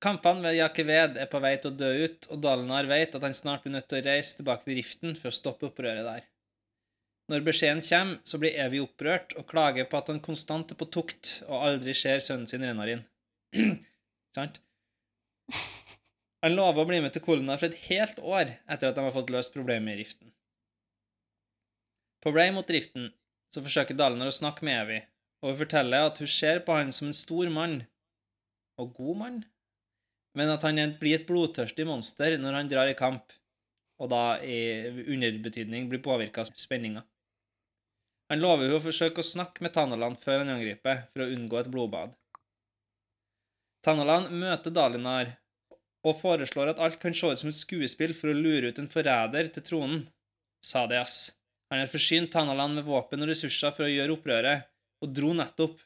[0.01, 3.37] Kampene ved Jakeved er på vei til å dø ut, og Dalinar vet at han
[3.37, 6.25] snart blir nødt til å reise tilbake til Riften for å stoppe opprøret der.
[7.29, 10.89] Når beskjeden kommer, så blir Evy opprørt og klager på at han konstant er på
[10.89, 13.05] tukt og aldri ser sønnen sin Renarin.
[14.41, 14.63] Sant?
[16.42, 19.14] Han lover å bli med til Kolonar for et helt år etter at de har
[19.14, 20.33] fått løst problemet i Riften.
[22.22, 23.12] På vei mot Riften
[23.55, 24.98] så forsøker Dalinar å snakke med Evy,
[25.42, 27.83] og hun forteller at hun ser på han som en stor mann,
[28.81, 29.38] og god mann,
[30.38, 33.35] men at han blir et blodtørstig monster når han drar i kamp,
[34.02, 37.05] og da i underbetydning blir påvirka av spenninga.
[38.33, 41.61] Han lover hun å forsøke å snakke med Tanaland før han angriper, for å unngå
[41.61, 42.16] et blodbad.
[43.85, 45.37] Tanaland møter Dalinar
[46.03, 48.91] og foreslår at alt kan se ut som et skuespill for å lure ut en
[48.91, 50.03] forræder til tronen.
[50.62, 51.31] Sadias.
[51.71, 54.67] Han har forsynt Tanaland med våpen og ressurser for å gjøre opprøret,
[55.03, 55.79] og dro nettopp.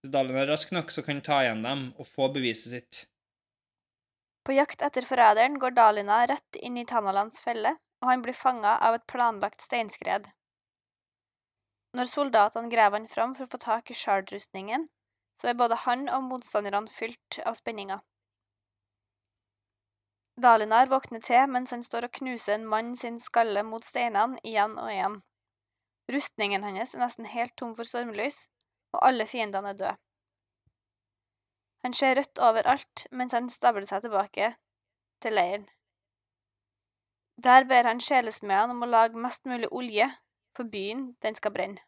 [0.00, 3.00] Hvis Dalin er rask nok, så kan han ta igjen dem og få beviset sitt.
[4.46, 8.76] På jakt etter forræderen går Dalina rett inn i Tanalands felle, og han blir fanga
[8.86, 10.28] av et planlagt steinskred.
[11.98, 14.86] Når soldatene graver han fram for å få tak i shard-rustningen,
[15.40, 18.00] så er både han og motstanderne fylt av spenninger.
[20.44, 24.76] Dalinar våkner til mens han står og knuser en mann sin skalle mot steinene igjen
[24.80, 25.18] og igjen.
[26.14, 28.38] Rustningen hans er nesten helt tom for stormlys,
[28.94, 29.96] og alle fiendene er døde.
[31.84, 34.48] Han ser rødt overalt mens han stabler seg tilbake
[35.24, 35.68] til leiren.
[37.44, 40.08] Der ber han sjelesmedene om å lage mest mulig olje,
[40.56, 41.84] for byen den skal brenne.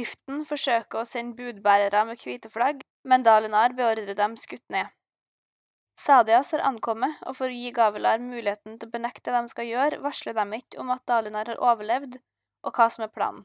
[0.00, 4.92] Riften forsøker å sende budbærere med hvite flagg, men Dalinar beordrer dem skutt ned.
[5.98, 9.68] Sadias har ankommet, og for å gi Gavilar muligheten til å benekte det de skal
[9.68, 12.16] gjøre, varsler de ikke om at Dalinar har overlevd,
[12.64, 13.44] og hva som er planen.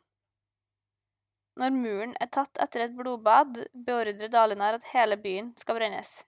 [1.58, 6.20] Når muren er tatt etter et blodbad, beordrer Dalinar at hele byen skal brennes.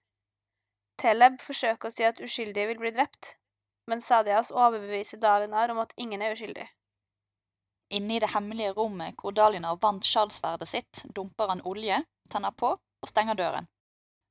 [0.99, 3.35] Teleb forsøker å si at uskyldige vil bli drept,
[3.87, 6.65] men Sadias overbeviser Dalinar om at ingen er uskyldig.
[7.97, 12.75] Inne i det hemmelige rommet hvor Dalinar vant sjardsverdet sitt, dumper han olje, tenner på
[12.75, 13.69] og stenger døren.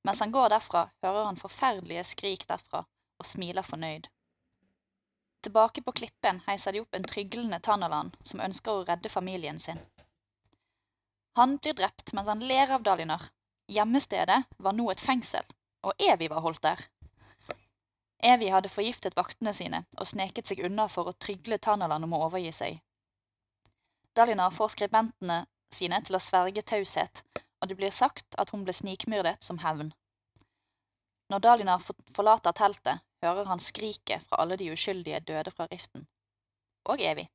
[0.07, 2.85] Mens han går derfra, hører han forferdelige skrik derfra
[3.19, 4.07] og smiler fornøyd.
[5.43, 9.79] Tilbake på klippen heiser de opp en tryglende Tanaland som ønsker å redde familien sin.
[11.39, 13.29] Han blir drept mens han ler av Dalinar.
[13.71, 15.45] Hjemmestedet var nå et fengsel,
[15.87, 16.81] og Evy var holdt der.
[18.19, 22.25] Evy hadde forgiftet vaktene sine og sneket seg unna for å trygle Tanaland om å
[22.27, 22.81] overgi seg.
[24.19, 27.23] Dalinar får skribentene sine til å sverge taushet,
[27.61, 29.91] og det blir sagt at hun ble snikmyrdet som hevn.
[31.29, 31.83] Når Dalinar
[32.17, 36.07] forlater teltet, hører han skriket fra alle de uskyldige døde fra riften.
[36.89, 37.27] Og Evy.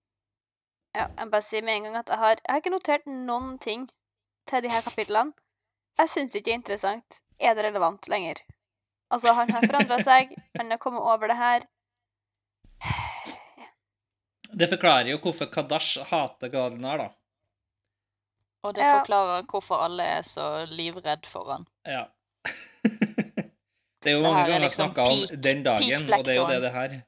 [0.94, 3.58] Ja, jeg bare sier med en gang at jeg har, jeg har ikke notert noen
[3.62, 3.86] ting
[4.50, 5.34] til de her kapitlene.
[6.00, 7.20] Jeg syns det ikke er interessant.
[7.40, 8.42] Er det relevant lenger?
[9.14, 11.66] Altså, han har forandra seg, han har kommet over det her.
[14.54, 17.10] Det forklarer jo hvorfor Kadash hater Galinar, da.
[18.64, 19.00] Og det Ja.
[19.00, 21.68] forklarer hvorfor alle er så livredd for han.
[21.86, 22.06] Ja.
[24.04, 26.48] det er jo mange er ganger liksom snakka om den dagen, og det er jo
[26.48, 27.02] det det her er.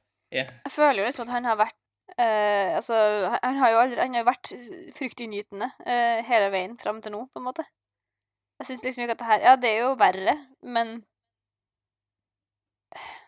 [0.64, 1.76] Jeg føler jo liksom at han har vært
[2.18, 2.94] Uh, Altså,
[3.28, 4.52] han, han har jo aldri, han har vært
[4.94, 7.64] fryktinngytende uh, hele veien fram til nå, på en måte.
[8.60, 11.02] Jeg syns liksom ikke at det her Ja, det er jo verre, men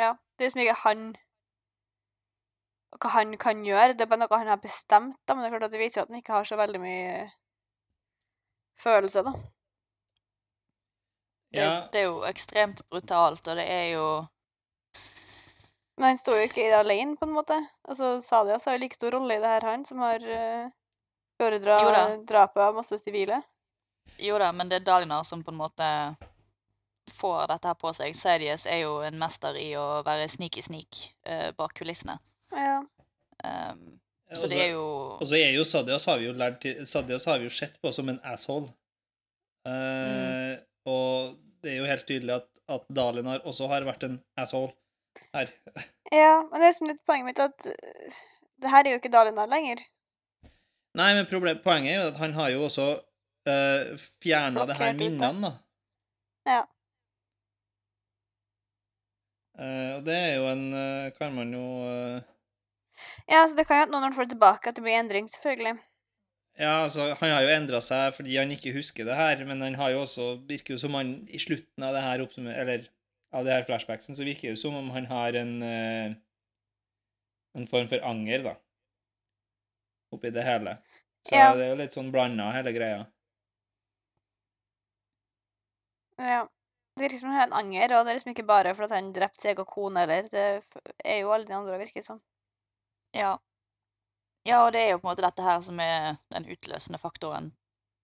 [0.00, 0.14] Ja.
[0.38, 1.16] Det er liksom ikke han
[3.00, 3.94] Hva han kan gjøre.
[3.96, 6.00] Det er bare noe han har bestemt, da, men det er klart at det viser
[6.00, 7.14] jo at han ikke har så veldig mye
[8.82, 9.32] følelse, da.
[11.52, 11.88] Det, Ja.
[11.92, 14.26] det er jo ekstremt brutalt, og det er jo
[15.96, 17.56] Men han står jo ikke i det alene, på en måte.
[17.84, 20.70] Altså, Sadias har jo like stor rolle i det her, han, som har uh,
[21.38, 23.42] beordra Jo drapet av masse sivile.
[24.18, 26.16] Jo da, men det er Dalinar som på en måte
[27.12, 28.16] får dette her på seg.
[28.16, 32.16] Sadius er jo en mester i å være sneaky-sneak uh, bak kulissene.
[32.52, 32.78] Ja.
[33.42, 33.98] Um,
[34.32, 34.84] så det er jo
[35.18, 37.74] Og så er jo Sadias har vi jo lært til Sadias har vi jo sett
[37.82, 38.70] på som en asshole.
[39.68, 44.72] Eh, Og det er jo helt tydelig at, at Dalinar også har vært en asshole
[45.36, 45.52] her.
[46.22, 48.20] ja, men det er liksom litt poenget mitt at uh,
[48.62, 49.84] det her er jo ikke Dalinar lenger.
[50.98, 52.88] Nei, men problem, poenget er jo at han har jo også
[53.48, 55.52] uh, fjerna det her minnene, da.
[56.48, 56.62] Ja.
[59.52, 62.22] Uh, og det er jo en uh, Kan man jo eh,
[63.30, 65.28] Ja, så det kan jo at når han får det tilbake, at det blir endring,
[65.30, 65.78] selvfølgelig.
[66.58, 69.74] Ja, altså, han har jo endra seg fordi han ikke husker det her, men han
[69.80, 72.24] har jo også Virker jo som han i slutten av det her.
[72.52, 72.88] Eller
[73.32, 76.14] av det her flashbacksen, så virker det jo som om han har en eh,
[77.56, 78.54] En form for anger, da.
[80.12, 80.76] Oppi det hele.
[81.28, 81.54] Så Ja.
[81.54, 83.02] det er jo litt sånn blanda, hele greia.
[86.18, 86.48] Ja.
[86.96, 89.12] Det virker som han har en anger, og det er liksom ikke bare fordi han
[89.16, 90.44] drepte seg og kone, eller Det
[91.04, 92.20] er jo alle de andre, virker det som.
[93.16, 93.38] Ja.
[94.48, 97.52] Ja, og det er jo på en måte dette her som er den utløsende faktoren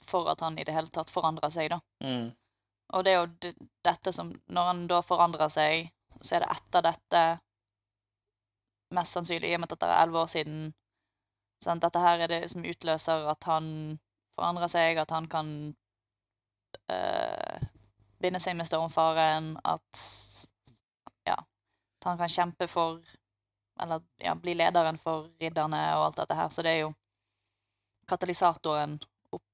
[0.04, 1.80] for at han i det hele tatt forandrer seg, da.
[2.04, 2.28] Mm.
[2.94, 5.90] Og det er jo dette som Når han da forandrer seg,
[6.22, 7.22] så er det etter dette
[8.96, 10.60] Mest sannsynlig, i og med at dette er elleve år siden.
[11.60, 11.82] Sant?
[11.84, 13.66] Dette her er det som utløser at han
[14.32, 15.50] forandrer seg, at han kan
[16.96, 17.66] øh,
[18.22, 20.04] binde seg med stormfaren, at
[21.28, 21.36] Ja.
[22.00, 23.02] At han kan kjempe for
[23.82, 26.50] Eller ja, bli lederen for ridderne og alt dette her.
[26.52, 26.92] Så det er jo
[28.08, 28.98] katalysatoren
[29.34, 29.44] opp,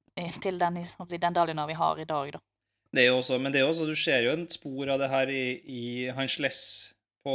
[0.42, 2.42] til den, den Dalinar vi har i dag, da.
[2.94, 5.08] Det er jo også, men det er også, du ser jo en spor av det
[5.10, 5.84] her i, i
[6.14, 6.60] hans less
[7.26, 7.34] på,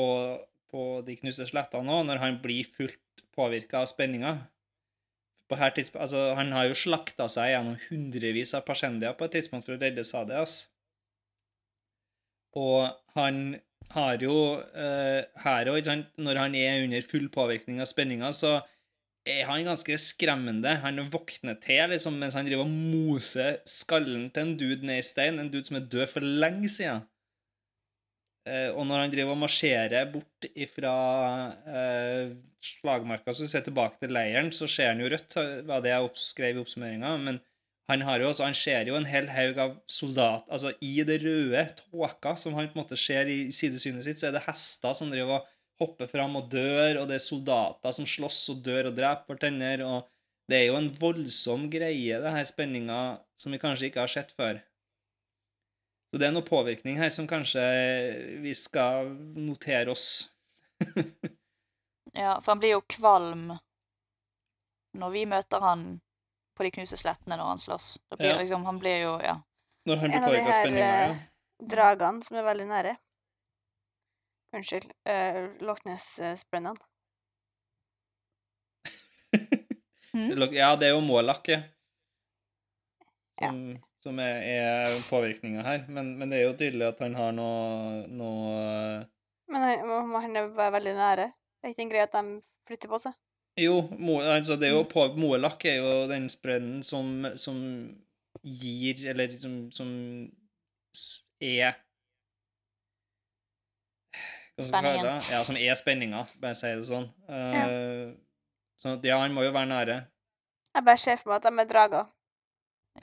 [0.72, 4.38] på de knuste slettene òg, når han blir fullt påvirka av spenninga.
[5.50, 9.76] På altså, han har jo slakta seg gjennom hundrevis av persendier på et tidspunkt for
[9.76, 10.62] å redde Sadias.
[12.58, 13.60] Og han
[13.94, 15.88] har jo uh, her òg,
[16.22, 18.60] når han er under full påvirkning av spenninga, så
[19.30, 20.76] er han ganske skremmende.
[20.84, 25.06] Han våkner til liksom, mens han driver og moser skallen til en dude ned i
[25.06, 27.06] stein, en dude som er død for lenge siden.
[28.50, 30.94] Uh, og når han driver og marsjerer bort ifra
[31.66, 32.32] uh,
[32.66, 36.58] slagmarka, så ser tilbake til leiren, så ser han jo rødt, var det jeg skrev
[36.58, 37.18] i oppsummeringa.
[37.26, 37.42] Men
[37.90, 41.20] han, har jo også, han ser jo en hel haug av soldat Altså, i det
[41.24, 44.94] røde tåka som han på en måte ser i sidesynet sitt, så er det hester
[44.98, 45.50] som driver og
[45.80, 49.88] hopper fram og dør, og det er soldater som slåss og dør og dreper hverandre,
[49.88, 50.10] og
[50.52, 53.00] det er jo en voldsom greie, det her spenninga,
[53.40, 54.60] som vi kanskje ikke har sett før.
[56.10, 57.64] Så det er noe påvirkning her som kanskje
[58.44, 60.10] vi skal notere oss.
[62.18, 63.52] Ja, for han blir jo kvalm
[64.98, 65.84] når vi møter han
[66.60, 67.88] på de knuste slettene når han slåss.
[68.18, 68.38] Blir Ja.
[68.42, 69.38] liksom, han blir jo, ja.
[69.88, 70.74] Når han blir En av de her.
[70.76, 71.12] Ja.
[71.14, 71.22] eh,
[71.64, 72.96] dragene som er veldig nære.
[74.58, 74.92] Unnskyld.
[75.08, 76.80] Uh, Loch Ness-sprennene.
[80.10, 80.54] Mm.
[80.58, 81.60] Ja, det er jo Målakke
[82.98, 83.52] som, Ja.
[83.52, 83.60] Som,
[84.02, 85.84] som er, er påvirkninga her.
[85.88, 89.06] Men, men det er jo tydelig at han har noe, noe
[89.54, 91.28] Men han, han er veldig nære.
[91.30, 93.14] Det er ikke en greie at de flytter på seg.
[93.60, 93.76] Jo,
[94.20, 97.58] altså det er jo på, Moelakk er jo den spreden som, som
[98.44, 99.90] gir Eller som, som
[101.44, 101.74] er
[104.60, 105.22] Spenningen.
[105.32, 107.06] Ja, som er spenninga, bare si det sånn.
[107.30, 107.68] Uh, ja.
[108.80, 110.00] Så ja, han må jo være nære.
[110.76, 112.10] Jeg bare ser for meg at de er drager.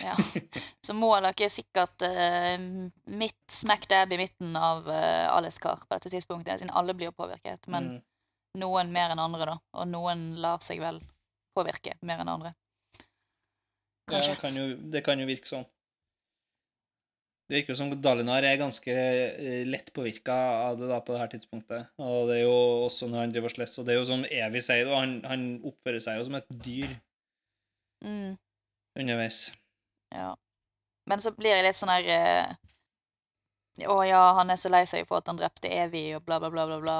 [0.02, 0.16] ja.
[0.86, 2.66] Så Målak er sikkert uh,
[3.08, 7.16] midt smack dab i midten av uh, Aleskar på dette tidspunktet, siden alle blir jo
[7.24, 7.64] påvirket.
[7.72, 8.02] Men Mm.
[8.60, 9.56] Noen mer enn andre, da.
[9.80, 11.00] Og noen lar seg vel
[11.56, 12.52] påvirke mer enn andre.
[14.06, 14.34] Ja, Kanskje.
[14.34, 15.64] det kan jo, det kan jo virke sånn.
[17.46, 20.34] Det virker jo som Dalinar er ganske eh, lett påvirka
[20.66, 21.92] av det da på det her tidspunktet.
[22.02, 22.56] Og det er jo
[22.88, 25.44] også når han driver slåss, og det er jo som Evy sier, og han, han
[25.66, 26.96] oppfører seg jo som et dyr
[28.04, 28.34] Mm.
[28.98, 29.38] underveis.
[30.12, 30.34] Ja.
[31.08, 32.50] Men så blir jeg litt sånn her eh,
[33.88, 36.50] Å ja, han er så lei seg for at han drepte Evy, og bla, bla,
[36.52, 36.96] bla, bla, bla.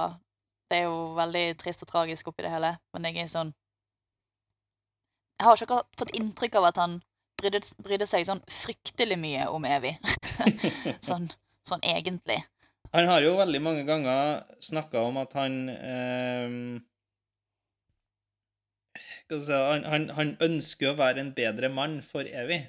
[0.71, 3.53] Det er jo veldig trist og tragisk oppi det hele, men jeg er sånn
[5.37, 6.99] Jeg har ikke fått inntrykk av at han
[7.37, 9.93] brydde, brydde seg sånn fryktelig mye om Evy.
[11.09, 11.29] sånn,
[11.69, 12.41] sånn egentlig.
[12.95, 16.57] Han har jo veldig mange ganger snakka om at han eh,
[19.29, 22.63] han, han, han ønsker å være en bedre mann for Evy.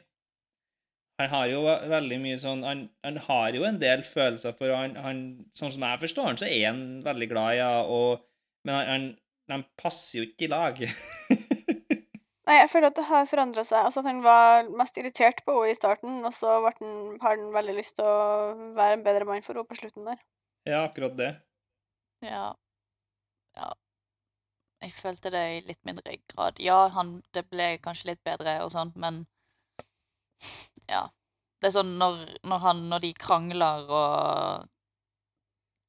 [1.18, 4.94] Han har jo veldig mye sånn Han, han har jo en del følelser, for han,
[5.02, 5.22] han
[5.58, 8.26] Sånn som jeg forstår han, så er han veldig glad i henne, og
[8.68, 9.08] Men han, han,
[9.48, 10.80] de passer jo ikke i lag.
[12.48, 13.86] Nei, jeg føler at det har forandra seg.
[13.88, 16.76] Altså at han var mest irritert på henne i starten, og så har
[17.24, 20.20] han veldig lyst til å være en bedre mann for henne på slutten der.
[20.68, 21.30] ja, akkurat det.
[22.28, 22.50] Ja.
[23.56, 23.72] Ja.
[24.84, 26.60] Jeg følte det i litt mindre grad.
[26.64, 29.24] Ja, han, det ble kanskje litt bedre og sånt, men
[30.92, 31.04] ja.
[31.58, 34.68] Det er sånn når, når han Når de krangler og,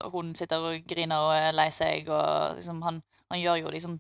[0.04, 3.74] og hun sitter og griner og er lei seg og liksom Han, han gjør jo
[3.74, 3.98] liksom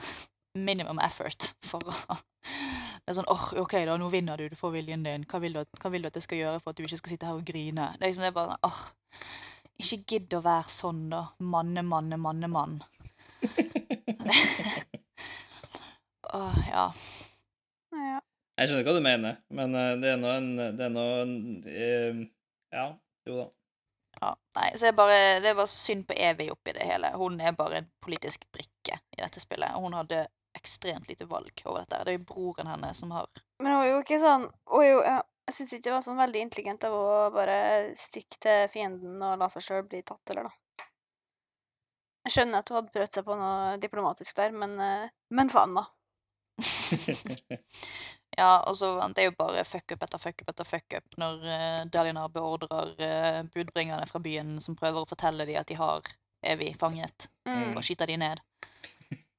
[0.68, 4.74] minimum effort for å Det er sånn åh, OK, da, nå vinner du, du får
[4.74, 5.24] viljen din.
[5.26, 7.14] Hva vil, du, hva vil du at jeg skal gjøre for at du ikke skal
[7.14, 7.88] sitte her og grine?
[7.96, 9.30] Det er liksom det er bare åh, åh,
[9.82, 11.24] Ikke gidd å være sånn, da.
[11.42, 12.76] Manne, manne, manne, mann.
[16.32, 16.94] Åh, ja.
[17.90, 18.20] Ja.
[18.60, 21.32] Jeg skjønner hva du mener, men eh, det er nå en Det er nå en
[21.64, 22.18] uh,
[22.74, 22.84] Ja,
[23.28, 23.46] jo da.
[24.20, 24.34] ja.
[24.58, 27.08] Nei, så jeg bare, det er bare synd på Evy oppi det hele.
[27.16, 29.72] Hun er bare en politisk brikke i dette spillet.
[29.78, 30.26] og Hun hadde
[30.58, 32.02] ekstremt lite valg over dette.
[32.04, 33.30] Det er jo broren hennes som har
[33.62, 35.16] Men hun er jo ikke sånn hun er jo, ja,
[35.48, 37.58] Jeg syns ikke det var sånn veldig intelligent av henne å bare
[37.98, 40.52] stikke til fienden og la seg sjøl bli tatt, eller da.
[42.28, 45.80] Jeg skjønner at hun hadde prøvd seg på noe diplomatisk der, men, eh, men faen,
[45.80, 45.88] da.
[48.38, 51.16] Ja, og så det er jo bare fuck up etter fuck up etter fuck up
[51.18, 55.74] når uh, Dalinar beordrer uh, budbringerne fra byen som prøver å fortelle dem at de
[55.80, 56.02] har
[56.46, 57.74] evig fanget, Mm.
[57.76, 58.38] og skyter de ned.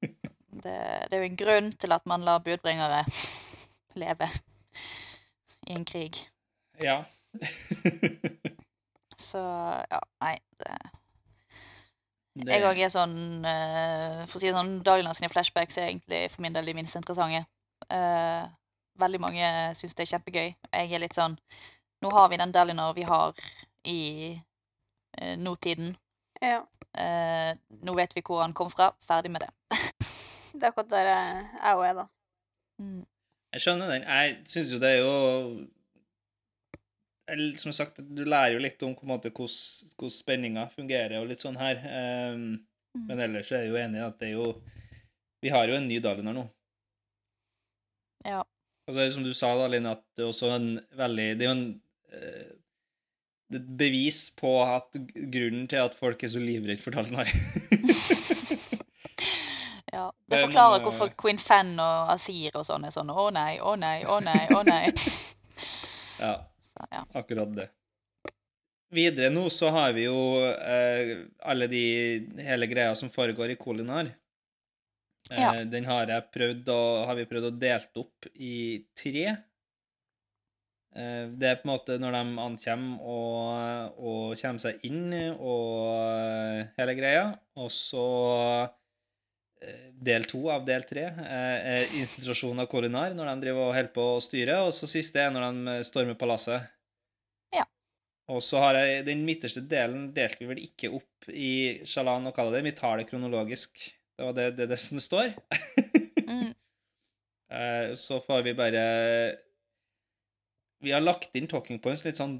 [0.01, 0.73] Det,
[1.07, 3.05] det er jo en grunn til at man lar budbringere
[3.95, 4.27] leve
[5.69, 6.19] i en krig.
[6.83, 6.99] Ja.
[9.17, 9.39] Så
[9.91, 10.77] ja, nei det,
[12.33, 13.15] Det- Jeg òg er sånn
[13.45, 16.73] uh, For å si det sånn, Dalinar sine flashbacks er egentlig for min del de
[16.77, 17.45] minst interessante.
[17.91, 18.43] Eh,
[19.01, 20.49] veldig mange syns det er kjempegøy.
[20.73, 21.37] Jeg er litt sånn
[22.01, 23.37] Nå har vi den Dalinar vi har
[23.85, 23.99] i
[24.31, 25.91] eh, nåtiden.
[26.41, 26.63] Ja.
[26.97, 27.51] Eh,
[27.85, 28.87] nå vet vi hvor han kom fra.
[29.05, 29.51] Ferdig med det.
[30.51, 32.05] Det er akkurat der jeg òg er, da.
[32.81, 33.03] Mm.
[33.53, 34.03] Jeg skjønner den.
[34.03, 35.13] Jeg syns jo det er jo
[37.61, 41.29] som sagt, du lærer jo litt om på en måte hvordan hvordan spenninga fungerer og
[41.29, 41.79] litt sånn her.
[41.85, 42.43] Um,
[42.95, 43.05] Mm.
[43.07, 44.47] men ellers er jeg jo enig i at det er jo
[45.41, 46.43] Vi har jo en ny Dalinar nå.
[48.27, 48.43] Ja.
[48.87, 51.45] Og det er som du sa, da, Linn, at det er også en veldig Det
[51.45, 51.65] er jo en
[52.13, 52.49] eh,
[53.51, 54.95] det er et bevis på at
[55.33, 57.27] grunnen til at folk er så livredde for Dalnar.
[59.91, 60.05] ja.
[60.23, 63.57] Det er forklarer noe- hvorfor Queen Fan og Asir og sånn er sånn Å nei,
[63.59, 64.85] å nei, å nei, å nei.
[66.21, 66.35] Ja.
[66.71, 67.03] Så, ja.
[67.17, 67.67] Akkurat det.
[68.91, 70.17] Videre nå så har vi jo
[70.47, 71.11] eh,
[71.47, 71.83] alle de
[72.43, 74.11] hele greia som foregår i Kolinar.
[75.31, 75.53] Eh, Ja.
[75.63, 79.37] Den har jeg prøvd å, har vi prøvd å delt opp i tre.
[80.91, 85.77] Eh, det er på en måte når de ankommer og, og kommer seg inn og
[86.19, 87.23] eh, hele greia.
[87.55, 88.03] Og så
[89.63, 93.75] eh, del to av del tre eh, er infiltrasjon av Kolinar når de driver og
[93.77, 94.59] holder på å styre.
[94.67, 96.67] Og så siste er når de stormer palasset.
[97.55, 97.63] Ja.
[98.35, 102.35] Og så har jeg den midterste delen delte vi vel ikke opp i Shalan og
[102.35, 102.67] Kaladim.
[102.67, 103.79] Vi tar det kronologisk.
[104.17, 105.35] Det var det det, det som står.
[106.27, 106.51] Mm.
[107.51, 108.81] Eh, Så får vi bare
[110.79, 112.37] Vi har lagt inn talking points litt sånn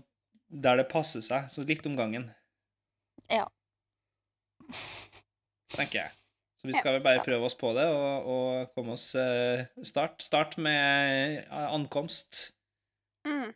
[0.48, 2.30] der det passer seg, så litt om gangen,
[3.32, 3.44] ja.
[5.78, 6.16] tenker jeg.
[6.62, 10.22] Så vi skal vel bare prøve oss på det og, og komme oss eh, Start,
[10.22, 12.52] start med eh, ankomst.
[13.26, 13.50] Mm.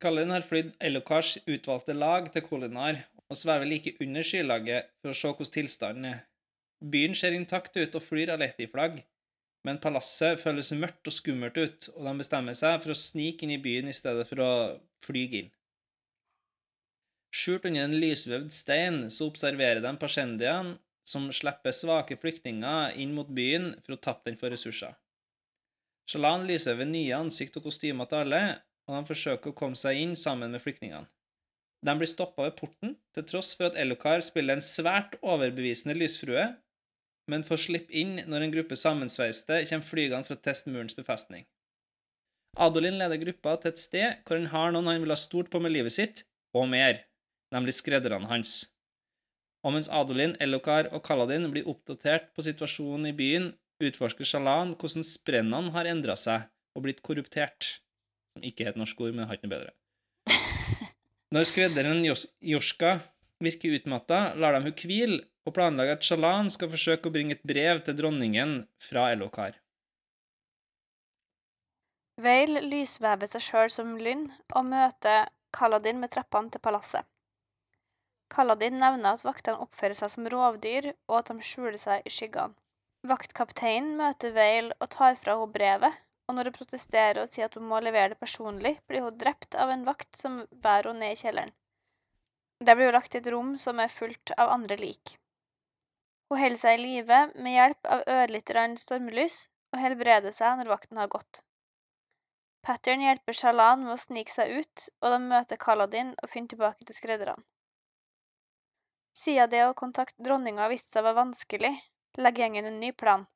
[0.00, 5.16] Kallen har flydd Elokars utvalgte lag til Kolinar og svever like under skylaget for å
[5.16, 6.20] se hvordan tilstanden er.
[6.80, 9.02] Byen ser intakt ut og flyr Alethi-flagg,
[9.68, 13.52] men palasset føles mørkt og skummelt ut, og de bestemmer seg for å snike inn
[13.52, 14.52] i byen i stedet for å
[15.04, 15.50] flyge inn.
[17.36, 23.28] Skjult under en lysvevd stein så observerer de Pashendian, som slipper svake flyktninger inn mot
[23.28, 24.96] byen for å tappe den for ressurser.
[26.10, 28.42] Shalan ved nye ansikt og kostymer til alle,
[28.88, 31.06] og de forsøker å komme seg inn sammen med flyktningene.
[31.86, 36.48] De blir stoppa ved porten, til tross for at Elokar spiller en svært overbevisende lysfrue,
[37.28, 41.44] men får slippe inn når en gruppe sammensveiste kommer flygende for å teste murens befestning.
[42.58, 45.60] Adolin leder gruppa til et sted hvor han har noen han vil ha stort på
[45.62, 46.24] med livet sitt,
[46.56, 47.04] og mer,
[47.54, 48.64] nemlig skredderne hans.
[49.62, 55.04] Og mens Adolin, Elokar og Kaladin blir oppdatert på situasjonen i byen, utforsker Shalan hvordan
[55.06, 57.78] sprennene har endra seg og blitt korruptert.
[58.34, 59.72] Som ikke er et norsk ord, men har ikke noe bedre.
[61.34, 62.98] Når skredderen Jos- Joska
[63.42, 67.46] virker utmatta, lar de hun hvile og planlegger at Shalan skal forsøke å bringe et
[67.46, 68.54] brev til dronningen
[68.88, 69.56] fra Elokar.
[72.20, 77.06] Veil lysvever seg sjøl som lynn og møter Kaladin med trappene til palasset.
[78.30, 82.54] Kaladin nevner at vaktene oppfører seg som rovdyr, og at de skjuler seg i skyggene.
[83.10, 85.96] Vaktkapteinen møter Veil og tar fra henne brevet,
[86.28, 89.56] og når hun protesterer og sier at hun må levere det personlig, blir hun drept
[89.64, 91.56] av en vakt som bærer henne ned i kjelleren.
[92.60, 95.16] Det blir jo lagt i et rom som er fullt av andre lik.
[96.30, 99.38] Hun holder seg i live med hjelp av ørlite stormlys,
[99.74, 101.40] og helbreder seg når vakten har gått.
[102.66, 106.86] Pattern hjelper Shalan med å snike seg ut, og de møter Kaladin og finner tilbake
[106.86, 107.42] til skredderne.
[109.20, 111.72] Siden det å kontakte dronninga viste seg å være vanskelig,
[112.20, 113.26] legger gjengen en ny plan.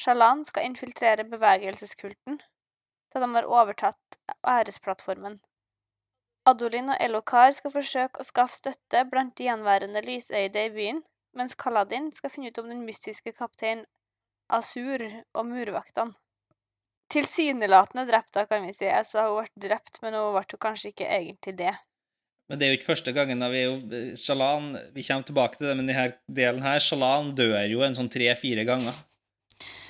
[0.00, 2.40] Shalan skal infiltrere bevegelseskulten,
[3.12, 4.20] da de har overtatt
[4.56, 5.36] æresplattformen.
[6.48, 11.04] Adolin og Elokar skal forsøke å skaffe støtte blant de gjenværende lysøyde i byen,
[11.36, 13.84] mens Kaladin skal finne ut om den mystiske kaptein
[14.50, 16.16] Asur og murvaktene.
[17.10, 18.86] Tilsynelatende drept, da, kan vi si.
[18.86, 21.72] Jeg sa hun ble drept, men hun ble kanskje ikke egentlig det.
[22.50, 23.42] Men det er jo ikke første gangen.
[23.42, 26.82] da vi er jo, Shalan, vi kommer tilbake til det, men i denne delen her,
[26.82, 28.94] Shalan dør jo en sånn tre-fire ganger.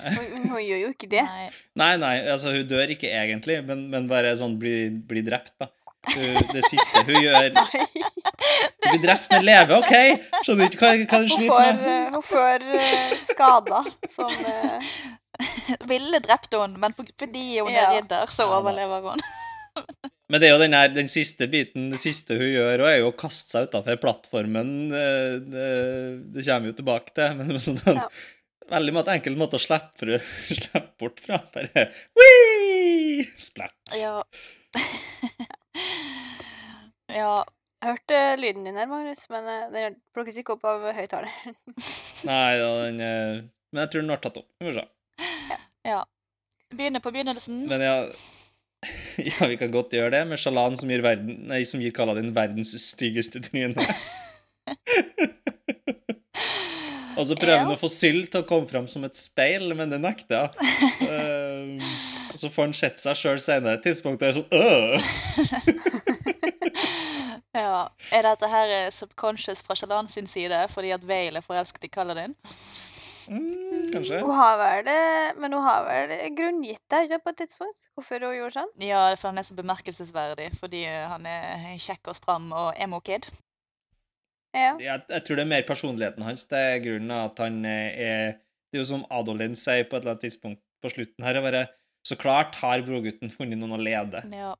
[0.01, 1.23] Men hun gjør jo ikke det.
[1.25, 1.47] Nei.
[1.77, 5.69] Nei, nei, altså hun dør ikke egentlig, men, men bare sånn blir, bli drept, da.
[6.09, 7.83] Hun, det siste hun gjør Nei.
[8.81, 9.93] Hun blir drept, med leve, OK?
[10.45, 12.15] Skjønner du ikke hva, hva du sliter med?
[12.15, 14.89] hun får eh, skader som eh,
[15.89, 17.91] Ville drept henne, men fordi hun er Ja.
[17.99, 19.21] ridder, så overlever hun.
[20.31, 23.09] Men det er jo den, her, den siste biten, det siste hun gjør, er jo
[23.09, 24.69] å kaste seg utafor plattformen.
[24.95, 25.65] eh, Det,
[26.35, 27.33] det kommer jo tilbake til.
[27.39, 28.05] Men er sånn en Ja.
[28.71, 30.21] veldig måte, enkel måte å slippe
[31.01, 31.41] bort fra.
[31.55, 33.25] Bare Wii!
[33.43, 33.95] Splatt.
[33.99, 34.21] Ja.
[37.11, 37.33] ja.
[37.81, 41.55] Jeg hørte lyden din her, Magnus, men eh, den plukkes ikke opp av høyttaleren.
[42.29, 43.39] Nei, ja, den eh,
[43.73, 44.49] Men jeg tror den ble tatt opp.
[44.61, 44.85] Vi får se.
[45.89, 46.01] ja.
[46.71, 47.65] Begynner på begynnelsen.
[47.67, 47.95] Men ja
[49.27, 52.31] Ja, vi kan godt gjøre det med Shalan som gir, verden, nei, som gir Kaladin
[52.37, 53.75] verdens styggeste tryne.
[57.19, 57.75] Og så prøver han Ja.
[57.75, 60.53] å få Syl til å komme fram som et speil, men det nekter hun.
[61.11, 61.91] Eh,
[62.31, 66.00] og så får han sett seg sjøl senere et tidspunkt og er sånn øh!
[67.57, 67.89] Ja.
[68.15, 71.91] Er dette her eh, subconscious fra Shalan sin side fordi at Vale er forelsket i
[71.91, 72.35] Kaladin?
[73.27, 74.21] mm, Kanskje.
[74.23, 74.89] Hun har vel
[75.39, 78.73] men hun har vel grunngitt det på et tidspunkt, hvorfor hun gjorde sånn.
[78.83, 83.27] Ja, for han er så bemerkelsesverdig fordi eh, han er kjekk og stram og emo-kid.
[84.55, 84.75] Ja.
[84.79, 86.43] Jeg, jeg tror det er mer personligheten hans.
[86.49, 88.25] Det er grunnen at han eh, er
[88.71, 91.43] Det er jo som Adolin sier på et eller annet tidspunkt på slutten her, å
[91.43, 91.67] være
[92.07, 94.23] Så klart har brorgutten funnet noen å lede.
[94.33, 94.55] Ja.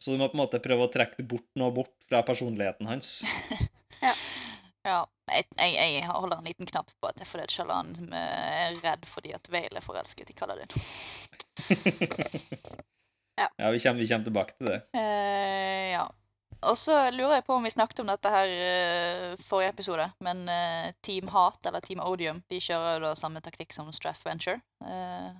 [0.00, 2.90] Så du må på en måte prøve å trekke det bort noe bort fra personligheten
[2.90, 3.20] hans.
[4.88, 5.04] ja.
[5.28, 8.52] Jeg, jeg, jeg holder en liten knapp på at jeg får fordi selv om eh,
[8.64, 10.70] er redd fordi at Vale er forelsket i Kaladin.
[13.56, 14.80] Ja, vi kommer, vi kommer tilbake til det.
[14.96, 16.06] Uh, ja.
[16.66, 20.42] Og så lurer jeg på om vi snakket om dette her uh, forrige episode, men
[20.50, 24.58] uh, Team Hat, eller Team Odium, de kjører jo da samme taktikk som Straff Venture.
[24.82, 25.30] Eh,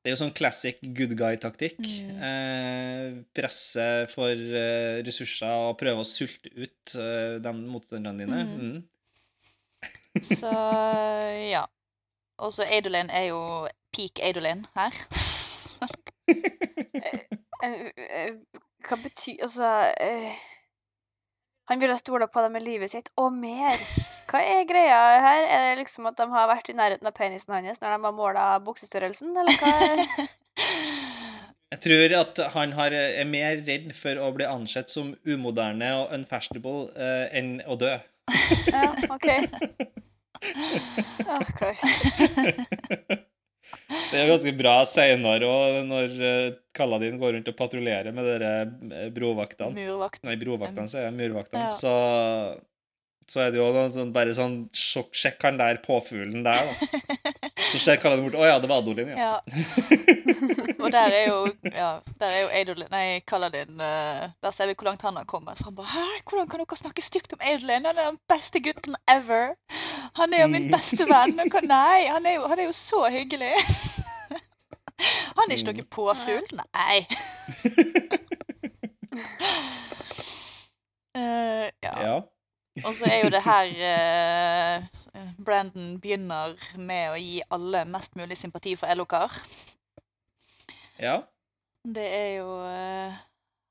[0.00, 1.80] Det er jo sånn classic good guy-taktikk.
[1.84, 2.22] Mm.
[2.24, 8.40] Eh, presse for eh, ressurser og prøve å sulte ut eh, de motstanderne dine.
[8.48, 8.70] Mm.
[8.70, 10.22] Mm.
[10.24, 10.54] så
[11.50, 11.66] ja.
[12.40, 13.42] Og så Adolin er jo
[13.92, 14.96] peak Adolin her.
[17.60, 18.30] Eh, eh,
[18.86, 19.66] Hva betyr Altså
[20.00, 20.36] eh,
[21.70, 23.78] Han ville stole på dem med livet sitt, og mer.
[24.30, 25.44] Hva er greia her?
[25.46, 28.16] Er det liksom at de har vært i nærheten av penisen hans når de har
[28.16, 29.74] måla buksestørrelsen, eller hva?
[31.70, 36.10] Jeg tror at han har, er mer redd for å bli ansett som umoderne og
[36.16, 37.94] unfashionable uh, enn å dø.
[38.66, 39.30] Ja, OK.
[41.30, 41.86] Åh, Christ.
[43.90, 48.50] Det er ganske bra seinere òg, når uh, Kaladin går rundt og patruljerer med dere
[48.62, 49.74] eh, brovaktene.
[49.76, 50.30] Murvaktene.
[50.30, 51.16] Nei, brovaktene, sier jeg.
[51.18, 51.64] Murvaktene.
[51.68, 51.78] Ja.
[51.78, 51.94] Så,
[53.30, 57.42] så er det jo noe sånn, bare sånn sjokk, Sjekk han der påfuglen der, da.
[57.70, 58.34] Så ser han bort.
[58.34, 59.28] Å ja, det var Adolin, ja.
[59.30, 59.34] Ja.
[60.82, 61.36] Og der er jo,
[61.70, 65.28] ja, der er jo Adolin Nei, Kaladin uh, Der ser vi hvor langt han har
[65.30, 65.60] kommet.
[65.62, 67.86] Han bare Hæ, hvordan kan dere snakke stygt om Adolin?
[67.86, 69.54] Han er den beste gutten ever.
[70.18, 71.38] Han er jo min beste venn.
[71.44, 73.54] Og Nei, han er, jo, han er jo så hyggelig.
[75.38, 76.58] Han er ikke noe påfugl.
[76.58, 76.96] Nei.
[81.16, 81.94] uh, ja.
[82.04, 82.18] ja.
[82.84, 84.84] Og så er jo det her eh,
[85.44, 89.34] Brandon begynner med å gi alle mest mulig sympati for Elokar.
[91.00, 91.16] Ja.
[91.82, 93.18] Det er jo eh,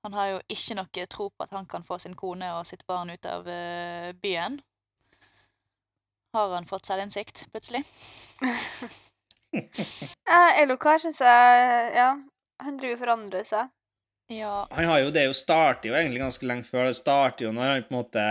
[0.04, 2.86] Han har jo ikke noe tro på at han kan få sin kone og sitt
[2.88, 4.60] barn ut av eh, byen.
[6.36, 7.86] Har han fått selvinnsikt, plutselig?
[9.50, 12.12] Eh, Elokar syns jeg Ja,
[12.62, 13.72] han driver og forandrer seg.
[14.30, 14.68] Ja.
[14.72, 16.86] Han har jo, Det jo starter jo egentlig ganske lenge før.
[16.92, 18.26] Det starter jo når han på en måte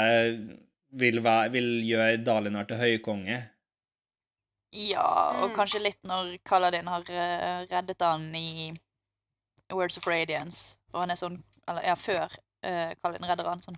[0.99, 3.39] vil, være, vil gjøre Dalinar til høykonge.
[4.73, 5.57] ja, og Mm.
[5.57, 8.73] kanskje litt når Kaladin har eh, reddet han i
[9.73, 12.25] Words of Radiance, og han er sånn Eller ja, før
[12.65, 13.77] uh, Kaladin redder han sånn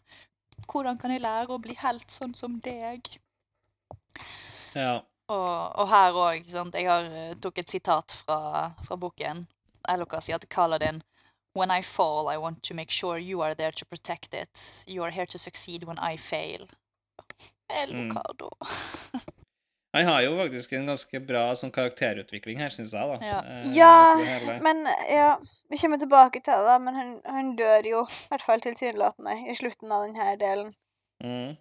[0.70, 3.00] Hvordan kan jeg lære å bli helt sånn som deg?
[4.74, 5.00] Ja.
[5.30, 6.74] Og, og her òg, sant.
[6.74, 9.46] Jeg har eh, tok et sitat fra, fra boken.
[9.88, 11.00] Elokar sier til Kaladin
[11.54, 14.84] When I fall, I want to make sure you are there to protect it.
[14.86, 16.66] You are here to succeed when I fail.
[17.68, 19.20] Elokar, Mm.
[19.92, 23.16] Han har jo faktisk en ganske bra sånn karakterutvikling her, syns jeg, da.
[23.26, 23.38] Ja.
[23.42, 25.32] Eh, Ja, men ja
[25.70, 29.34] Vi kommer tilbake til det, da, men han, han dør jo, i hvert fall tilsynelatende,
[29.50, 30.70] i slutten av denne delen.
[31.24, 31.56] Mm.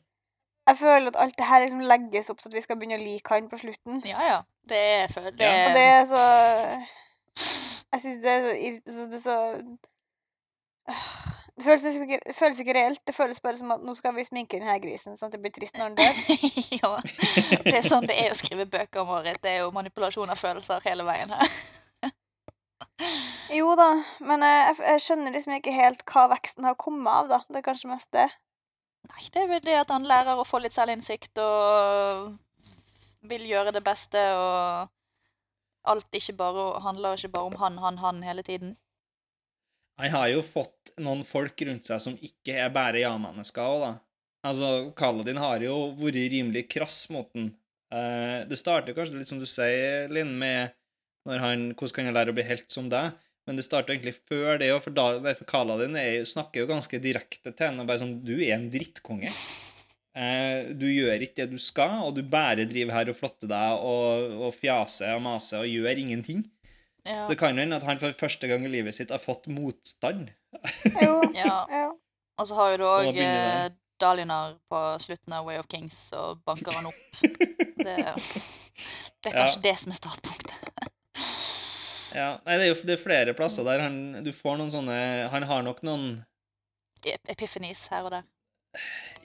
[0.70, 3.04] Jeg føler at alt det her liksom legges opp til at vi skal begynne å
[3.04, 4.02] like han på slutten.
[4.06, 4.40] Ja, ja.
[4.70, 5.54] Det er det, Ja.
[5.66, 6.24] Og det er så
[7.94, 9.38] Jeg syns det er så irri- så Det er så
[11.60, 13.02] det føles, liksom ikke, det føles ikke reelt.
[13.08, 15.54] Det føles bare som at nå skal vi sminke denne grisen, sånn at det blir
[15.54, 16.16] trist når den dør.
[16.80, 16.92] ja.
[17.66, 19.42] Det er sånn det er å skrive bøker, Marit.
[19.44, 21.58] Det er jo manipulasjon av følelser hele veien her.
[23.54, 23.90] Jo da,
[24.26, 27.40] men jeg, jeg, jeg skjønner liksom ikke helt hva veksten har kommet av, da.
[27.50, 28.28] Det er kanskje mest det.
[29.10, 32.34] Nei, det er vel det at han lærer å få litt selvinnsikt og
[33.30, 34.92] vil gjøre det beste, og
[35.88, 38.76] alt ikke bare handler ikke bare om han, han, han hele tiden.
[40.00, 43.92] Jeg har jo fått noen folk rundt seg som ikke er bare ja-mennesker òg, da.
[44.48, 47.50] Altså, Kaladin har jo vært rimelig krass mot den.
[47.92, 50.72] Eh, det starter kanskje litt som du sier, Linn, med
[51.28, 53.18] når han, hvordan kan jeg lære å bli helt som deg?
[53.50, 57.00] Men det starter egentlig før det òg, for, da- for Kaladin er, snakker jo ganske
[57.04, 57.82] direkte til henne.
[57.84, 59.32] og Bare sånn Du er en drittkonge.
[60.20, 63.84] Eh, du gjør ikke det du skal, og du bare driver her og flotter deg
[63.88, 66.42] og, og fjaser og maser og gjør ingenting.
[67.08, 67.24] Ja.
[67.30, 70.32] Det kan jo hende at han for første gang i livet sitt har fått motstand.
[71.00, 71.22] Jo.
[71.40, 71.62] Ja.
[71.72, 71.86] ja.
[72.40, 76.40] Og så har jo du òg eh, Dalinar på slutten av Way of Kings, og
[76.48, 77.20] banker han opp.
[77.20, 77.96] Det,
[79.24, 79.42] det er Ja.
[79.44, 80.56] kanskje det som er startpunktet.
[82.10, 84.96] Ja, nei, det er jo det er flere plasser der han Du får noen sånne
[85.30, 86.06] Han har nok noen
[87.06, 88.24] Ep- Epiphanies her og der.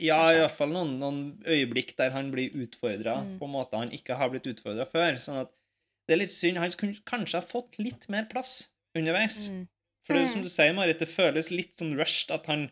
[0.00, 3.34] Ja, i hvert fall noen, noen øyeblikk der han blir utfordra Mm.
[3.38, 5.18] på en måte han ikke har blitt utfordra før.
[5.22, 5.52] Sånn at
[6.08, 6.58] det er litt synd.
[6.58, 9.48] Han kunne kanskje ha fått litt mer plass underveis.
[9.50, 9.68] Mm.
[10.04, 12.70] For det, er jo som du sier, Marit, det føles litt sånn rushed at han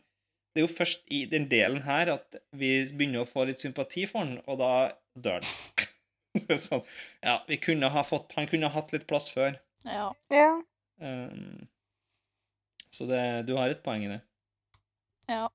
[0.53, 4.03] Det er jo først i den delen her at vi begynner å få litt sympati
[4.05, 4.73] for han, og da
[5.16, 5.87] dør han.
[6.66, 6.83] Sånn,
[7.25, 9.57] ja, vi kunne ha fått Han kunne ha hatt litt plass før.
[9.89, 10.11] Ja.
[10.29, 10.51] ja.
[11.01, 11.66] Um,
[12.93, 14.20] så det, du har et poeng i det.
[15.33, 15.49] ja.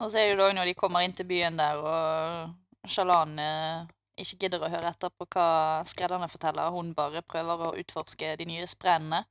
[0.00, 3.34] Og så er det jo da når de kommer inn til byen der, og Shalan
[3.38, 3.88] eh,
[4.20, 5.48] ikke gidder å høre etter på hva
[5.88, 6.72] skredderne forteller.
[6.72, 9.22] Hun bare prøver å utforske de nye sprennene.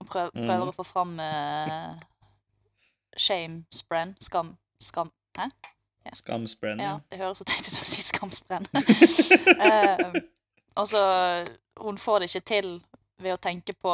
[0.00, 1.92] Og prøver, prøver prøver å få fram eh,
[3.18, 4.16] shame-sprenn.
[4.22, 4.56] Skam.
[4.82, 5.12] Skam.
[5.38, 5.48] Hæ?
[6.18, 6.82] Skamsprenning.
[6.82, 8.66] Ja, det høres så teit ut å si skamsprenn.
[9.62, 10.16] Eh,
[10.80, 11.00] og så
[11.78, 12.68] Hun får det ikke til
[13.22, 13.92] ved å tenke på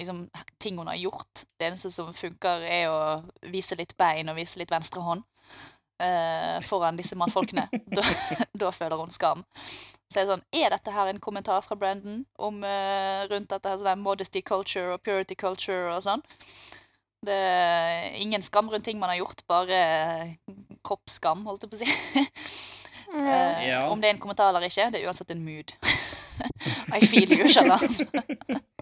[0.00, 0.24] liksom,
[0.58, 1.44] ting hun har gjort.
[1.58, 2.98] Det eneste som funker, er å
[3.52, 5.22] vise litt bein og vise litt venstre hånd
[6.02, 7.68] eh, foran disse mannfolkene.
[7.96, 8.04] da,
[8.52, 9.44] da føler hun skam.
[10.12, 13.70] Så er det sånn, er dette her en kommentar fra Brandon om, eh, rundt dette
[13.72, 16.22] her sånn modesty culture og purity culture og sånn?
[17.24, 20.36] Det er ingen skam rundt ting man har gjort, bare
[20.84, 21.88] kroppsskam, holdt jeg på å si.
[22.20, 22.26] ja.
[23.14, 23.80] Eh, Ja.
[23.88, 25.72] Om det er en kommentar eller ikke, det er uansett en mood.
[26.98, 27.80] I feel you, Shalan.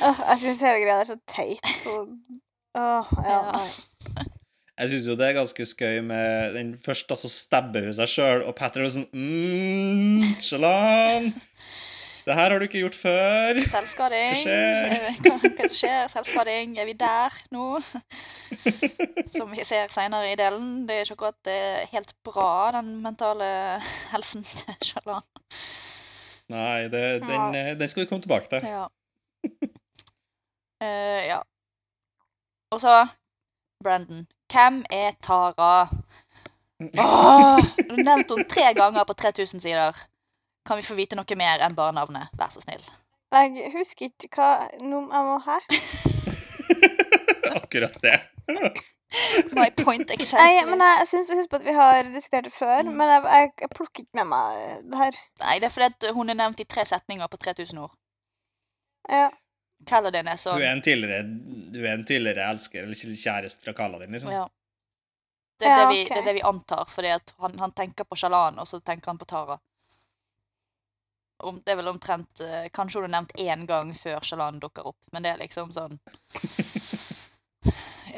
[0.00, 1.72] Jeg syns hele greia er så teit.
[1.92, 2.14] Og...
[2.78, 3.30] Åh, ja.
[3.30, 3.40] Ja.
[3.56, 4.28] nei.
[4.80, 8.44] Jeg syns jo det er ganske skøy med den Først altså stabber hun seg sjøl,
[8.48, 11.32] og Patrick er sånn mm, Shalom!
[12.24, 13.58] Det her har du ikke gjort før.
[13.64, 14.42] Selvskading.
[14.44, 15.06] Hva skjer?
[15.24, 16.02] Hva, hva er skjer?
[16.12, 16.74] Selvskading.
[16.78, 17.80] Er vi der nå?
[19.36, 20.84] Som vi ser seinere i delen.
[20.86, 23.50] Det er ikke akkurat eh, helt bra, den mentale
[24.12, 25.24] helsen til Shalom.
[26.52, 28.68] Nei, det, den, eh, den skal vi komme tilbake til.
[28.68, 28.86] Ja.
[30.80, 31.40] Eh, ja.
[32.72, 33.06] Og så
[33.84, 34.26] Brandon.
[34.52, 35.72] Hvem er Tara?
[36.80, 39.96] Åh, du har nevnt henne tre ganger på 3000 sider.
[40.66, 42.30] Kan vi få vite noe mer enn bare navnet?
[42.38, 42.82] Vær så snill.
[43.32, 44.50] Jeg husker ikke hva
[44.82, 45.58] nummer jeg må ha.
[47.60, 48.16] Akkurat det.
[49.56, 50.38] My point exactly.
[50.44, 52.92] Nei, men jeg, jeg syns å huske på at vi har diskutert det før, Mm.
[52.98, 55.18] men jeg, jeg, jeg plukker ikke med meg det her.
[55.42, 57.94] Nei, det er fordi at hun er nevnt i tre setninger på 3000 ord.
[59.10, 59.28] Ja.
[59.86, 61.22] Kaladin er Du sånn er en tidligere,
[61.72, 64.32] du er en tidligere elsker eller kjæreste fra Kalla din, liksom.
[64.32, 64.44] ja.
[65.60, 68.04] Det er, Ja, det, vi, det er det vi antar, fordi at han, han tenker
[68.08, 69.58] på Shalan, og så tenker han på Tara.
[71.44, 74.86] om, Det er vel omtrent eh, Kanskje hun er nevnt én gang før Shalan dukker
[74.88, 75.98] opp, men det er liksom sånn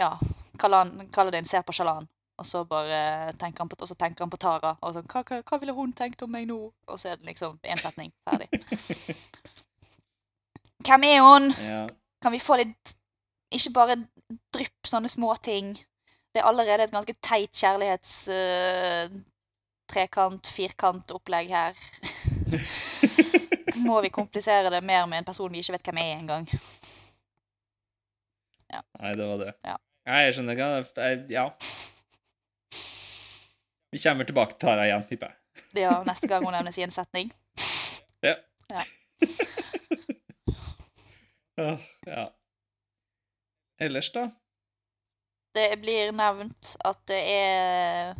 [0.02, 0.18] Ja.
[0.58, 2.06] Kaladin ser på Shalan,
[2.38, 4.76] og så bare tenker han på, og så tenker han på Tara.
[4.80, 6.58] Og sånn hva, hva, hva ville hun tenkt om meg nå?
[6.86, 8.12] Og så er det liksom én setning.
[8.28, 8.48] Ferdig.
[10.86, 11.50] Hvem er hun?
[11.62, 11.82] Ja.
[12.22, 12.96] Kan vi få litt
[13.52, 13.96] Ikke bare
[14.54, 15.74] drypp sånne små ting.
[16.32, 18.14] Det er allerede et ganske teit kjærlighets...
[18.32, 19.20] Uh,
[19.92, 21.76] trekant, firkant-opplegg her.
[23.86, 26.48] Må vi komplisere det mer med en person vi ikke vet hvem er engang?
[28.72, 29.52] Nei, det var det.
[29.66, 29.76] Ja.
[30.08, 31.02] Nei, jeg skjønner ikke.
[31.02, 31.44] Jeg, ja.
[33.92, 35.38] Vi kommer tilbake til Tara igjen, tipper jeg.
[35.82, 37.32] Ja, neste gang hun nevnes i en setning.
[38.24, 38.38] Ja.
[38.72, 38.86] Ja.
[41.56, 42.32] Åh, ja.
[43.78, 44.30] Ellers, da?
[45.54, 48.14] Det blir nevnt at det er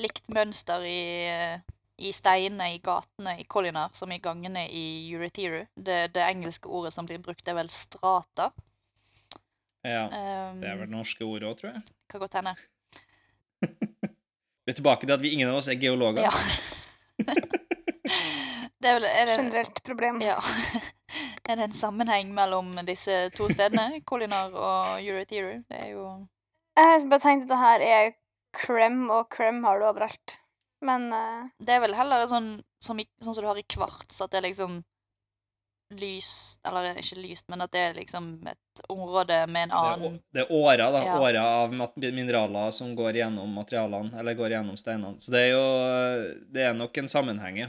[0.00, 1.02] likt mønster i,
[2.00, 5.66] i steinene i gatene i Collinar som i gangene i Uretiru.
[5.74, 8.52] Det, det engelske ordet som blir brukt, er vel strata.
[9.82, 10.06] Ja.
[10.06, 11.84] Um, Det er vel det norske ordet òg, tror jeg.
[12.08, 12.54] Kan godt hende.
[14.62, 16.22] Vi er tilbake til at vi ingen av oss er geologer.
[16.22, 16.30] Ja.
[18.78, 20.20] det er vel er det, Generelt problem.
[20.22, 20.36] Ja.
[21.48, 25.62] Er det en sammenheng mellom disse to stedene, Kolinar og Uretiru?
[25.68, 26.06] Det er jo
[26.78, 28.12] Jeg har bare tenkt at det her er
[28.52, 30.38] Krem, og Krem har du overalt.
[30.84, 31.50] Men uh...
[31.58, 34.42] Det er vel heller sånn som, i, sånn som du har i kvarts, at det
[34.42, 34.82] er liksom
[35.92, 40.46] lys Eller ikke lyst, men at det er liksom et område med en annen det
[40.46, 41.02] er åra, da.
[41.04, 41.18] Ja.
[41.20, 45.20] Åra av mineraler som går gjennom materialene, eller går gjennom steinene.
[45.20, 45.66] Så det er jo
[46.54, 47.68] Det er nok en sammenheng, ja.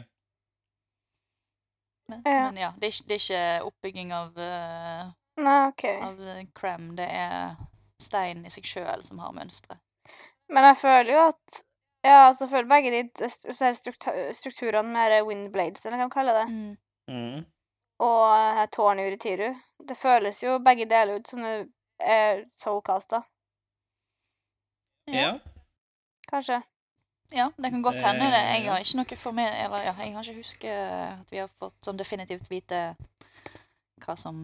[2.09, 2.43] Men, Ja.
[2.49, 5.83] men ja, det er, det er ikke oppbygging av, uh, Nei, OK.
[5.85, 6.19] av
[6.53, 6.95] eh.
[6.95, 7.55] Det er
[7.99, 9.77] stein i seg sjøl som har mønstre.
[10.49, 11.63] Men jeg føler jo at
[12.03, 16.33] Ja, altså, jeg føler begge de strukturene struktur struktu- med windblades, eller hva man kaller
[16.41, 16.77] det, Mm.
[17.09, 17.45] Mm.
[17.99, 19.53] og uh, tårnet i Uritiru,
[19.87, 21.69] det føles jo begge deler ut som det
[22.01, 23.21] er soulcasta,
[25.07, 25.39] Ja.
[26.27, 26.61] kanskje.
[27.33, 28.29] Ja, det kan godt hende.
[28.29, 28.41] det.
[28.53, 31.49] Jeg har ikke noe for meg Eller ja, jeg har ikke husket at vi har
[31.59, 32.81] fått sånn definitivt vite
[34.03, 34.43] hva som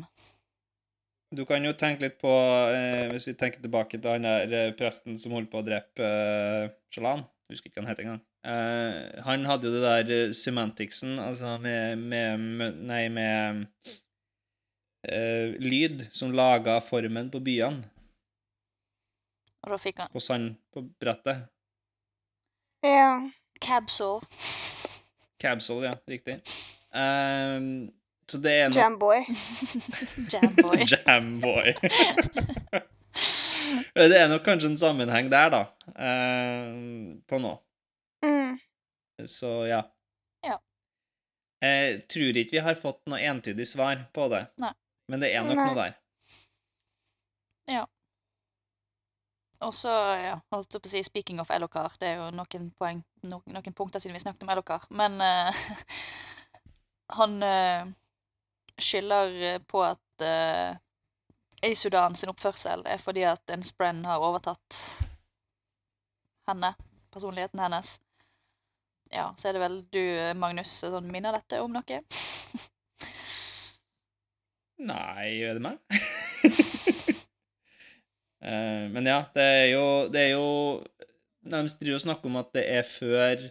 [1.35, 2.31] Du kan jo tenke litt på,
[2.73, 6.01] eh, hvis vi tenker tilbake til han der eh, presten som holdt på å drepe
[6.01, 7.21] eh, Shalan,
[7.53, 8.23] husker ikke hva han het engang.
[8.49, 13.67] Eh, han hadde jo det der eh, semanticsen, altså med, med, med Nei, med
[15.05, 17.85] eh, lyd som laga formen på byene
[19.67, 21.45] Og da fikk han på sand på brettet.
[22.81, 23.29] Ja.
[23.61, 24.21] Cabsol.
[25.39, 26.39] Cabsol, ja, riktig.
[26.91, 27.89] Um,
[28.29, 29.23] så det er noe Jamboy.
[30.33, 30.85] Jamboy.
[30.93, 31.73] Jamboy.
[33.95, 35.61] det er nok kanskje en sammenheng der, da,
[35.91, 37.55] um, på nå.
[38.25, 38.59] Mm.
[39.27, 39.83] Så ja.
[40.47, 40.57] Ja.
[41.63, 44.73] Jeg tror ikke vi har fått noe entydig svar på det, Nei.
[45.11, 45.65] men det er nok Nei.
[45.67, 45.97] noe der.
[49.59, 52.69] Og så, ja, holdt jeg på å si speaking of Elokar, det er jo noen
[52.79, 55.63] poeng, no, noen punkter siden vi snakket om Elokar, men uh,
[57.19, 57.89] han uh,
[58.79, 60.77] skylder eh, på at uh,
[61.67, 64.77] i Sudan sin oppførsel er fordi at en sprenn har overtatt
[66.47, 66.71] henne,
[67.11, 67.97] personligheten hennes.
[69.11, 70.03] Ja, så er det vel du,
[70.39, 71.99] Magnus, sånn minner dette om noe?
[74.93, 75.83] Nei, er det meg?
[78.39, 80.45] Eh, men ja, det er jo Det er jo
[81.43, 83.49] De driver og snakker om at det er før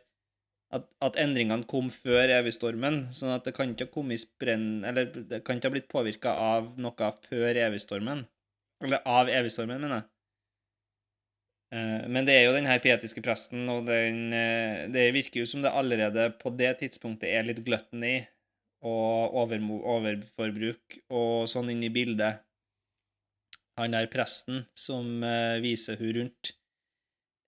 [0.73, 4.85] at, at endringene kom før evigstormen, sånn at det kan ikke ha kommet i sprenn
[4.89, 8.27] Eller det kan ikke ha blitt påvirka av noe før evigstormen.
[8.85, 10.09] Eller av evigstormen, mener jeg.
[11.73, 15.49] Eh, Men det er jo den her pietiske presten, og den, eh, det virker jo
[15.49, 18.27] som det allerede på det tidspunktet er litt gluttony
[18.85, 19.59] og over,
[19.97, 22.45] overforbruk og sånn inn i bildet.
[23.79, 26.53] Han der presten som eh, viser hun rundt,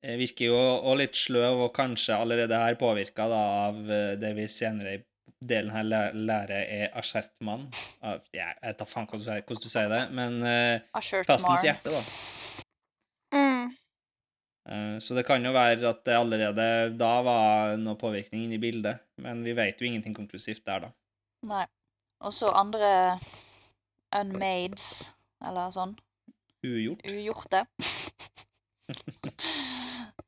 [0.04, 4.46] eh, virker jo òg litt sløv og kanskje allerede her påvirka av eh, det vi
[4.50, 5.02] senere i
[5.50, 7.64] delen her lærer er asjertmann.
[8.02, 10.42] Ja, jeg vet da faen hvordan du sier- det, men
[10.92, 12.02] prestens hjerte, da.
[13.32, 13.70] Mm.
[15.00, 16.66] Så det kan jo være at det allerede
[17.00, 20.92] da var noe påvirkning inne i bildet, men vi vet jo ingenting konklusivt der, da.
[21.48, 21.64] Nei.
[22.20, 23.16] Og så andre
[24.12, 25.96] unmades, eller sånn.
[26.66, 27.04] Ugjort.
[27.08, 27.60] ugjorte.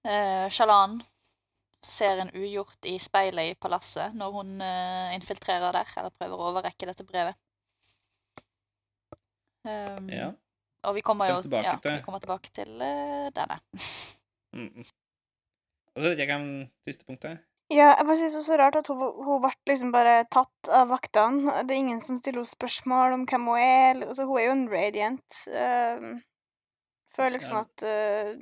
[0.05, 1.01] eh, Shalan
[1.85, 6.51] ser en ugjort i speilet i palasset når hun uh, infiltrerer der, eller prøver å
[6.53, 7.35] overrekke dette brevet.
[9.67, 10.31] Um, Ja.
[10.83, 13.59] Og vi kommer jo tilbake ja, til- vi kommer tilbake til uh, denne.
[14.55, 14.83] Mm.
[15.95, 16.47] Og så vet jeg hvem
[16.89, 17.39] siste punktet.
[17.73, 20.69] Ja, jeg bare synes det var så rart at hun, hun ble liksom bare tatt
[20.81, 21.55] av vaktene.
[21.65, 24.03] Det er ingen som stiller henne spørsmål om hvem hun er.
[24.07, 25.39] Altså, hun er jo en radiant.
[25.49, 26.11] Uh,
[27.17, 27.63] føler liksom Ja.
[27.65, 28.35] at uh,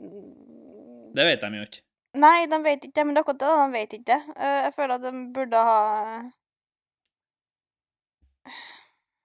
[1.15, 1.85] Det vet de jo ikke.
[2.21, 3.53] Nei, de vet ikke det, men det er akkurat det.
[3.61, 4.21] De vet ikke det.
[4.35, 5.79] Uh, jeg føler at de burde ha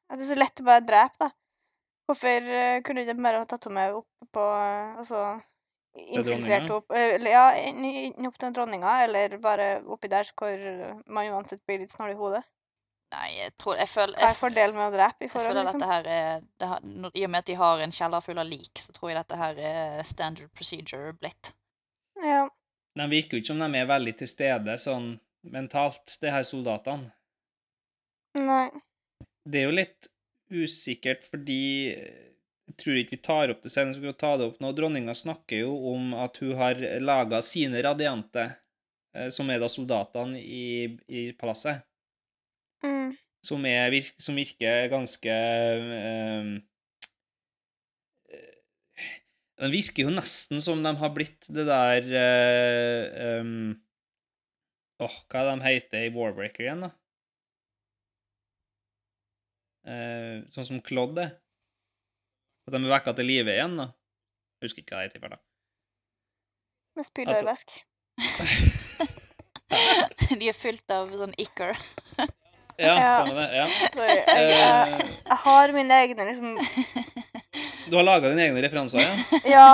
[0.06, 1.32] At det er så lett å bare drepe, da.
[2.06, 5.22] Hvorfor eh, kunne de ikke bare ha tatt henne med opp på eh, Altså
[5.96, 10.68] infiltrert opp eller, Ja, inn, opp til dronninga, eller bare oppi der hvor
[11.08, 12.43] man uansett blir litt snål i hodet.
[13.14, 15.80] Nei, jeg tror Jeg føler Hva er fordelen med å drepe i forhold, liksom?
[15.80, 18.50] dette her er det har, I og med at de har en kjeller full av
[18.50, 21.54] lik, så tror jeg dette her er standard procedure blitt.
[22.24, 22.48] Ja.
[22.96, 25.14] De virker jo ikke som de er veldig til stede sånn
[25.54, 27.12] mentalt, de her soldatene.
[28.39, 28.68] Nei.
[29.46, 30.08] Det er jo litt
[30.52, 31.62] usikkert, fordi
[32.66, 34.72] jeg tror ikke vi tar opp det senere, så skal vi ta det opp nå.
[34.76, 38.47] Dronninga snakker jo om at hun har laga sine radiante,
[39.16, 41.86] eh, som er da soldatene i, i palasset,
[42.86, 43.16] Mm.
[43.41, 45.36] som, er, som virker ganske
[45.95, 46.49] um,
[48.30, 49.16] eh,
[49.57, 53.72] De virker jo nesten som de har blitt det der uh, um,
[54.99, 56.91] oh, hva er det de heter i Warbreaker igjen, da?
[59.88, 61.34] Uh, sånn som Claude er.
[62.66, 63.86] At de er vekka til live igjen, da.
[64.61, 65.22] Jeg husker ikke hva det heter.
[65.26, 65.38] farta.
[66.95, 67.76] Med spylervæsk.
[70.39, 71.76] de er fylt av sånn icker.
[72.76, 73.11] Ja, Ja.
[73.24, 73.55] stemmer det.
[73.55, 73.66] ja.
[73.95, 74.16] Sorry.
[74.20, 76.49] Jeg, jeg, Eh, jeg har mine egne liksom
[77.88, 79.13] du har laga dine egne referanser, ja?
[79.47, 79.68] Ja.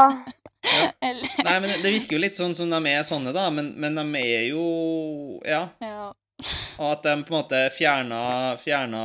[0.69, 0.83] Ja.
[1.47, 3.47] Nei, men det virker jo litt sånn som de er sånne, da.
[3.49, 5.63] Men, men de er jo Ja.
[5.81, 6.11] ja.
[6.81, 8.21] Og at de på en måte fjerna,
[8.61, 9.01] fjerna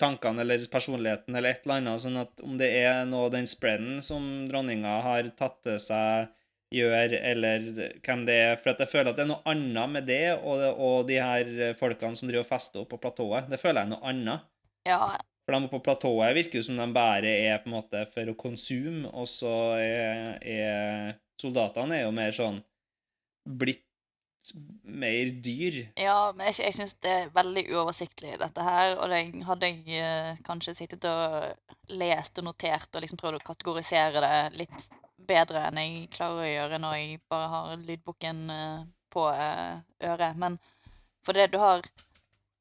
[0.00, 4.02] tankene eller personligheten eller et eller annet, sånn at om det er noe den spreaden
[4.04, 6.28] som dronninga har tatt til seg,
[6.74, 7.64] gjør, eller
[8.04, 11.08] hvem det er For jeg føler at det er noe annet med det og, og
[11.08, 13.48] de her folkene som driver og fester opp på platået.
[13.48, 14.46] Det føler jeg er noe annet.
[14.88, 15.16] ja.
[15.48, 18.36] For de på platået virker jo som de bare er på en måte for å
[18.36, 22.58] konsume, og så er, er soldatene er jo mer sånn
[23.48, 23.87] blitt
[24.82, 25.76] mer dyr.
[25.98, 28.96] Ja, men jeg, jeg syns det er veldig uoversiktlig, dette her.
[28.98, 31.48] Og det hadde jeg eh, kanskje sittet og
[31.88, 34.88] lest og notert og liksom prøvd å kategorisere det litt
[35.28, 40.36] bedre enn jeg klarer å gjøre når jeg bare har lydboken eh, på eh, øret.
[40.40, 40.58] Men
[41.26, 41.82] for det du har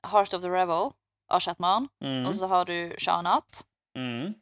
[0.08, 0.92] Heart of the Revel
[1.30, 2.26] av Shatman, Mm.
[2.28, 3.64] og så har du Shahnat,
[3.98, 4.36] Mm.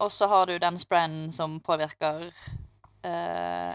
[0.00, 2.28] og så har du den sprayen som påvirker
[3.04, 3.74] eh,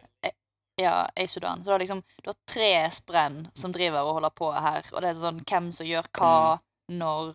[0.82, 1.57] e- i Sudan.
[1.57, 5.01] Så du har liksom Du har tre sprenn som driver og holder på her, og
[5.01, 6.59] det er sånn hvem som gjør hva,
[6.91, 7.34] når,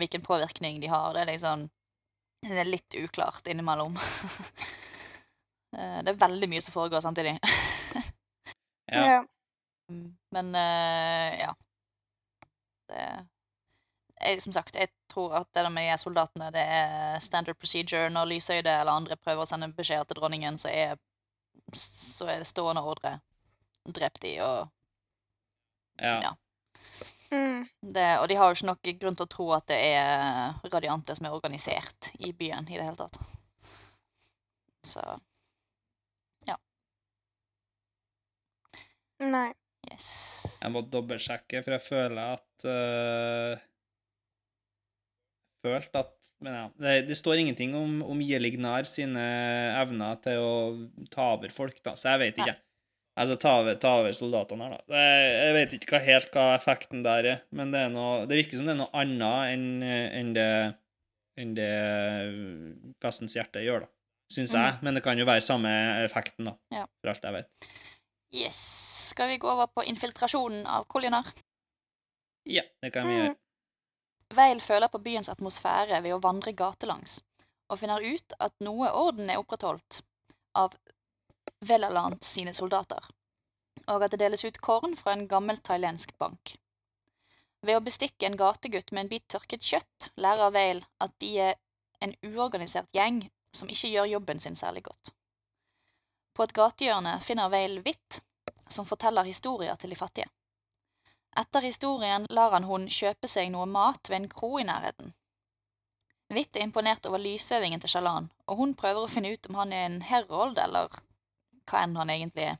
[0.00, 1.12] hvilken påvirkning de har.
[1.14, 1.68] Det er liksom
[2.46, 3.98] Det er litt uklart innimellom.
[5.76, 7.34] Eh, det er veldig mye som foregår samtidig.
[8.88, 9.02] Ja.
[9.04, 9.16] ja.
[9.92, 11.50] Mm, Men eh, ja.
[12.88, 13.02] Det
[14.20, 18.10] jeg, Som sagt, jeg tror at det der med de soldatene, det er standard procedure.
[18.10, 20.96] Når Lysøyde eller andre prøver å sende beskjeder til dronningen, så er,
[21.76, 23.18] så er det stående ordre.
[23.88, 24.68] Drep de og
[25.98, 26.20] Ja.
[26.22, 26.34] Ja.
[27.30, 27.68] Mm.
[27.80, 31.16] det, Og de har jo ikke noen grunn til å tro at det er radiante
[31.16, 33.18] som er organisert i byen i det hele tatt.
[34.86, 35.02] Så
[36.48, 36.56] ja.
[39.18, 39.50] Nei.
[39.90, 40.08] yes.
[40.62, 43.66] Jeg må dobbeltsjekke, for jeg føler at uh,
[45.58, 49.22] Følt at Men ja, det, det står ingenting om, om Jelignar sine
[49.80, 50.52] evner til å
[51.10, 52.54] ta over folk, da, så jeg vet ikke.
[53.18, 54.98] Altså ta over, ta over soldatene her, da.
[55.42, 58.60] Jeg vet ikke hva, helt hva effekten der er, men det, er noe, det virker
[58.60, 60.46] som det er noe annet enn enn det,
[61.42, 61.72] enn det
[63.02, 63.90] Vestens hjerte gjør, da.
[64.30, 64.76] Syns jeg.
[64.84, 65.70] Men det kan jo være samme
[66.04, 66.54] effekten, da.
[66.74, 66.84] Ja.
[67.00, 67.68] For alt jeg vet.
[68.36, 68.58] yes.
[69.10, 71.30] Skal vi gå over på infiltrasjonen av Koljonar?
[72.48, 73.20] Ja, det kan vi Mm.
[73.24, 73.36] gjøre.
[74.34, 77.20] Veil føler på byens atmosfære ved å vandre gatelangs,
[77.68, 80.02] og finner ut at noe orden er opprettholdt
[80.58, 80.76] av
[81.64, 83.00] Velaland sine soldater,
[83.88, 86.54] og at det deles ut korn fra en gammel thailandsk bank.
[87.64, 91.56] Ved å bestikke en gategutt med en bit tørket kjøtt, lærer Veil at de er
[92.04, 93.24] en uorganisert gjeng
[93.54, 95.12] som ikke gjør jobben sin særlig godt.
[96.36, 98.20] På et gatehjørne finner Veil Hvitt,
[98.70, 100.28] som forteller historier til de fattige.
[101.38, 105.12] Etter historien lar han hun kjøpe seg noe mat ved en kro i nærheten.
[106.34, 109.72] Hvitt er imponert over lysvevingen til Shalan, og hun prøver å finne ut om han
[109.72, 110.90] er en herold, eller
[111.70, 112.58] hva enn han egentlig er.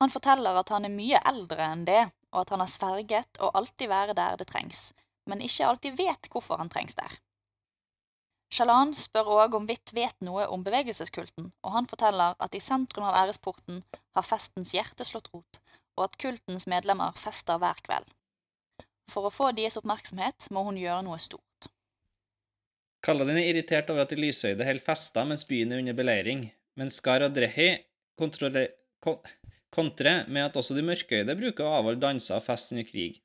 [0.00, 2.02] Han forteller at han er mye eldre enn det,
[2.32, 4.92] og at han har sverget å alltid være der det trengs,
[5.28, 7.20] men ikke alltid vet hvorfor han trengs der.
[8.54, 13.10] Shalan spør òg om Hvitt vet noe om bevegelseskulten, og han forteller at i sentrum
[13.10, 13.82] av æresporten
[14.16, 15.60] har festens hjerte slått rot,
[15.98, 18.06] og at kultens medlemmer fester hver kveld.
[19.10, 21.68] For å få deres oppmerksomhet må hun gjøre noe stort.
[23.04, 26.98] Kaladin er irritert over at de lyshøyde holder fester mens byen er under beleiring, mens
[26.98, 27.70] Skar og Drehi
[28.18, 33.20] kontrer med at også de mørkøyde bruker å avholde danser og fest under krig.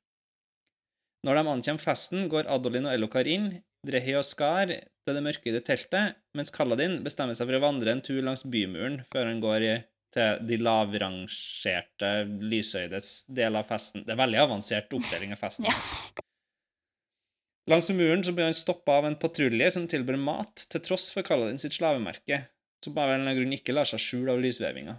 [1.24, 3.48] Når de ankommer festen, går Adolin og Elokar inn,
[3.84, 8.04] Drehi og Skar til det mørkøyde teltet, mens Kaladin bestemmer seg for å vandre en
[8.04, 9.74] tur langs bymuren før han går i,
[10.14, 14.04] til de lavrangerte lysøydes del av festen.
[14.06, 15.68] Det er veldig avansert oppdeling av festen.
[15.74, 16.22] Ja.
[17.72, 21.24] Langs muren så blir han stoppa av en patrulje som tilbyr mat, til tross for
[21.24, 22.42] Kaladin sitt slavemerke,
[22.84, 24.98] som av en eller annen grunn ikke lar seg skjule av lysvevinga.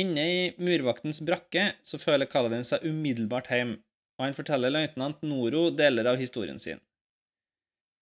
[0.00, 3.76] Inne i murvaktens brakke så føler Kaladin seg umiddelbart hjem,
[4.18, 6.82] og han forteller løytnant Noro deler av historien sin.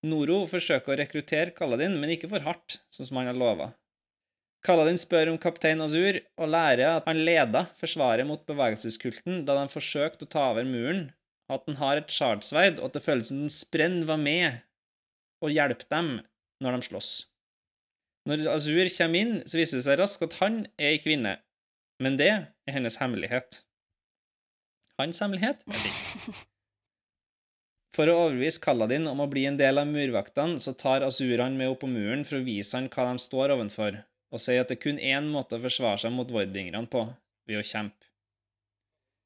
[0.08, 3.72] Noro forsøker å rekruttere Kaladin, men ikke for hardt, sånn som han har lova.
[4.66, 9.70] Kaladin spør om kaptein Azur, og lærer at han leda forsvaret mot bevegelseskulten da de
[9.70, 11.08] forsøkte å ta over muren,
[11.48, 14.60] at han har et shardsverd, og at det føles som om Sprenn var med
[15.44, 16.10] og hjelper dem
[16.64, 17.12] når de slåss.
[18.28, 21.38] Når Azur kommer inn, så viser det seg raskt at han er ei kvinne,
[22.02, 23.62] men det er hennes hemmelighet.
[24.98, 25.62] Hans hemmelighet?
[27.96, 31.56] For å overbevise Kaladin om å bli en del av murvaktene, så tar Azur han
[31.58, 33.96] med opp på muren for å vise han hva de står ovenfor,
[34.32, 37.06] og sier at det er kun én måte å forsvare seg mot vordingerne på,
[37.48, 38.08] ved å kjempe.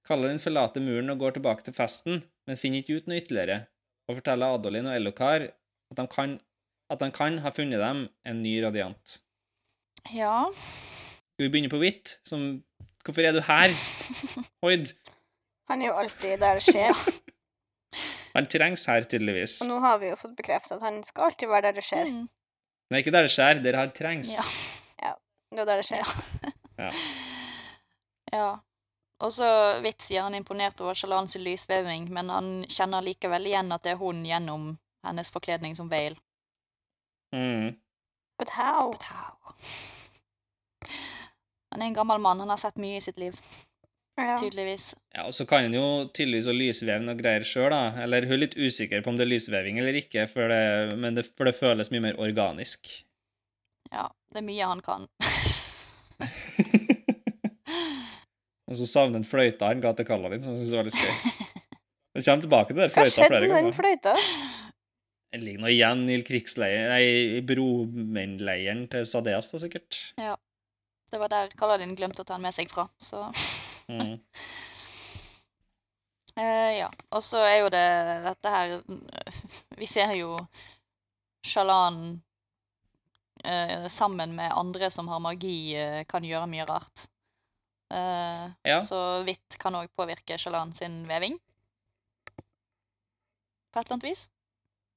[0.06, 3.58] Kallen forlater muren og går tilbake til festen, men finner ikke ut noe ytterligere,
[4.10, 6.36] og forteller Adolin og Ellokar at de kan,
[6.90, 9.18] at han kan ha funnet dem en ny radiant.
[10.10, 10.48] Ja.
[10.52, 12.16] Skal vi begynne på hvitt?
[12.26, 12.64] Som
[13.02, 13.72] Hvorfor er du her,
[14.62, 14.92] Hoid?
[15.70, 16.92] Han er jo alltid der det skjer.
[18.36, 19.58] Han trengs her, tydeligvis.
[19.64, 22.06] Og nå har vi jo fått bekreftet at han skal alltid være der det skjer.
[22.08, 22.22] Mm.
[22.88, 24.30] Nei, ikke der det skjer, der han trengs.
[24.32, 24.44] Ja.
[25.52, 26.12] Det er der det skjer.
[26.80, 26.90] Ja.
[28.32, 28.50] ja.
[29.22, 29.46] Og så
[29.84, 34.00] vidt sier han imponert over Shalans lysveving, men han kjenner likevel igjen at det er
[34.00, 34.72] hun gjennom
[35.06, 36.16] hennes forkledning som Vale.
[37.34, 37.76] Mm.
[38.40, 38.90] But how?
[38.90, 39.36] But how?
[41.72, 43.38] Han er en gammel mann, han har sett mye i sitt liv,
[44.20, 44.34] Ja.
[44.36, 44.90] tydeligvis.
[45.14, 47.94] Ja, og så kan han jo tydeligvis å lysveve noe greier sjøl, da.
[48.02, 51.16] Eller hun er litt usikker på om det er lysveving eller ikke, for det, men
[51.16, 52.90] det, for det føles mye mer organisk.
[53.88, 55.02] Ja, det er mye han kan.
[58.68, 61.14] og så savner han fløyta han ga til Kaladin, som han syns var litt skøy.
[62.12, 64.12] Det kommer tilbake til den Hva fløyta skjedde flere med den fløyta?
[65.32, 67.04] Den ligger nå igjen i krigsleiren, nei,
[67.38, 69.92] i bromennleiren til Sadeas, da, sikkert.
[70.20, 70.34] Ja.
[71.12, 73.18] Det var der Kaladin glemte å ta den med seg fra, så
[73.90, 74.12] Mm.
[76.38, 76.86] uh, ja.
[77.10, 77.88] Og så er jo det
[78.28, 78.76] dette her
[79.76, 80.36] Vi ser jo
[81.44, 82.22] Shalan
[83.44, 87.06] eh, sammen med andre som har magi, eh, kan gjøre mye rart.
[87.92, 88.80] Eh, Ja.
[88.80, 91.38] Så hvitt kan òg påvirke Shalan sin veving.
[93.72, 94.28] På et eller annet vis.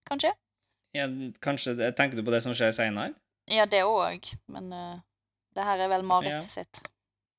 [0.09, 0.33] Kanskje?
[0.95, 1.07] Ja,
[1.41, 3.13] kanskje Tenker du på det som skjer seinere?
[3.51, 4.99] Ja, det òg, men uh,
[5.55, 6.39] det her er vel Marit Ja.
[6.41, 6.79] sitt.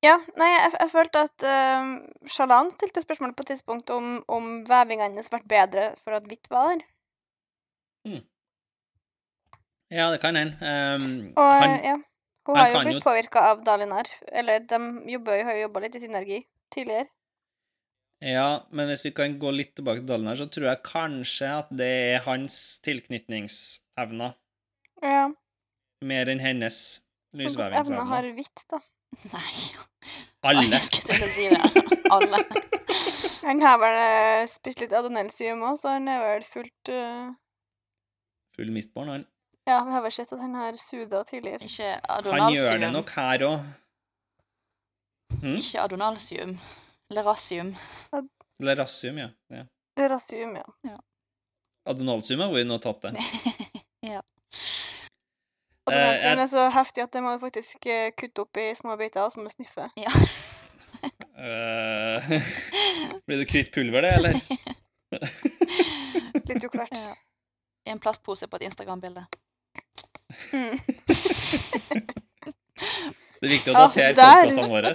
[0.05, 4.63] Ja, nei, jeg, jeg følte at uh, Shalan stilte spørsmål på et tidspunkt om, om
[4.69, 6.85] vevingen hennes ble bedre for at hvitt var der.
[9.93, 10.57] Ja, det kan hende.
[10.59, 11.95] Um, Og eh, han, ja,
[12.47, 14.09] hun har jo blitt jo- påvirka av Dalinar.
[14.31, 14.79] Eller de
[15.13, 16.41] jobber, har jo jobba litt i synergi
[16.73, 17.07] tidligere.
[18.21, 21.67] ja, men hvis vi kan gå litt tilbake til Dalinar, så tror jeg kanskje at
[21.77, 24.33] det er hans tilknytningsevner
[25.03, 25.27] Ja,
[26.01, 26.79] mer enn hennes
[27.37, 28.79] Hvilke evner har hvitt, da?
[29.35, 29.53] Nei,
[30.41, 30.65] Alle.
[30.75, 32.01] jeg skulle til å si det.
[32.11, 32.41] Alle.
[33.47, 37.29] Han har vel eh, spist litt adonelsium òg, så han er vel fullt uh,
[38.57, 39.23] Full mistborn, han.
[39.67, 41.65] Ja, vi har vel sett at han har suda tidligere.
[41.67, 42.43] Ikke adonalsium.
[42.43, 43.55] Han gjør det nok her òg.
[45.41, 45.55] Hm?
[45.59, 46.53] Ikke adonalsium.
[47.11, 47.73] Lerasium.
[48.63, 49.27] Lerasium, ja.
[49.51, 49.65] ja.
[49.99, 50.95] Lerasium, ja.
[51.85, 53.25] Adonalsium har vi nå tatt det.
[54.13, 54.21] ja.
[55.87, 59.25] Adonalsium er så heftig at det må du faktisk eh, kutte opp i små biter,
[59.27, 59.89] og så må du sniffe.
[59.99, 60.13] Ja.
[61.37, 62.31] Eh,
[63.29, 64.39] blir det kvitt pulver, det, eller?
[66.49, 66.95] Litt uklart.
[66.97, 67.13] ja.
[67.85, 69.27] I en plastpose på et Instagram-bilde.
[70.53, 70.79] Mm.
[73.37, 74.49] Det er viktig å datere der.
[74.49, 74.91] podkastene våre.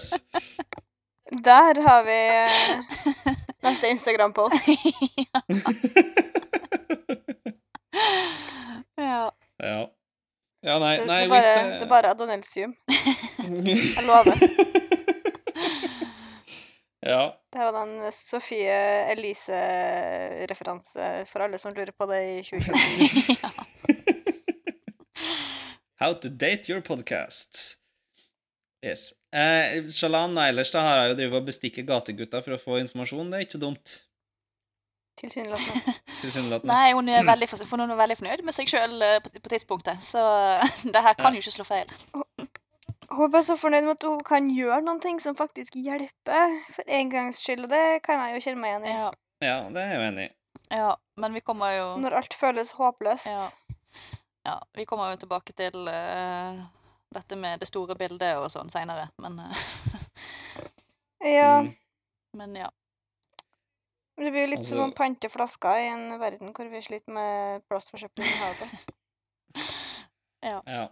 [1.46, 2.76] Der har vi eh,
[3.64, 4.66] neste Instagram-post.
[8.98, 9.30] ja.
[9.62, 9.80] ja.
[10.62, 11.70] Ja, nei, Det, nei det, bare, ikke...
[11.78, 12.72] det er bare adonelsium.
[13.38, 14.36] Jeg lover.
[17.12, 17.22] ja.
[17.52, 18.78] Det var den Sofie
[19.14, 23.38] Elise-referanse for alle som lurer på det i 2020.
[23.38, 23.50] ja.
[26.02, 27.76] How to date your podcast.
[28.84, 29.12] Yes.
[29.30, 33.28] Eh, Shalan Eilers da har jeg jo drevet og bestikket gategutta for å få informasjon.
[33.30, 33.92] Det er ikke dumt.
[35.22, 35.94] Tilsynelatende.
[36.24, 36.72] tilsynelatende.
[36.72, 40.02] Nei, hun er veldig, for, hun er veldig fornøyd med seg sjøl på, på tidspunktet,
[40.02, 40.24] så
[40.96, 41.94] det her kan jo ikke slå feil.
[42.02, 46.56] Hun er bare så fornøyd med at hun kan gjøre noen ting som faktisk hjelper,
[46.74, 48.96] for en gangs skyld, og det kan jeg jo kjenne meg igjen i.
[48.96, 49.12] Ja,
[49.46, 50.34] Ja, det er jeg jo enig i.
[50.80, 50.90] ja,
[51.22, 53.30] men vi kommer jo Når alt føles håpløst.
[53.30, 54.18] Ja.
[54.44, 56.62] Ja, vi kommer jo tilbake til uh,
[57.14, 59.66] dette med det store bildet og sånn seinere, men uh,
[61.22, 61.74] Ja, Mm.
[62.34, 62.70] Men ja.
[64.16, 67.12] det blir jo litt som å Altså- pante flasker i en verden hvor vi sliter
[67.12, 68.70] med plastforsøpling i havet.
[70.42, 70.88] Ja.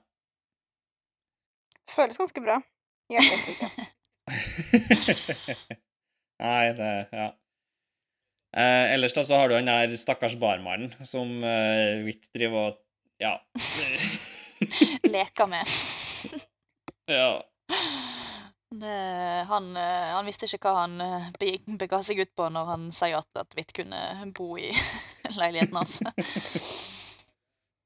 [1.90, 2.60] Føles ganske bra.
[3.10, 3.72] Hjertestukket.
[6.44, 7.24] Nei, det Ja.
[8.54, 12.78] Eh, ellers da så har du han der stakkars barmannen som eh, vidt driver og
[13.20, 13.36] Ja.
[15.14, 15.66] Leker med.
[17.06, 17.42] ja.
[18.70, 22.68] Det, han, eh, han visste ikke hva han eh, be- bega seg ut på når
[22.70, 24.70] han sa ja til at Hvitt kunne bo i
[25.40, 25.98] leiligheten hans.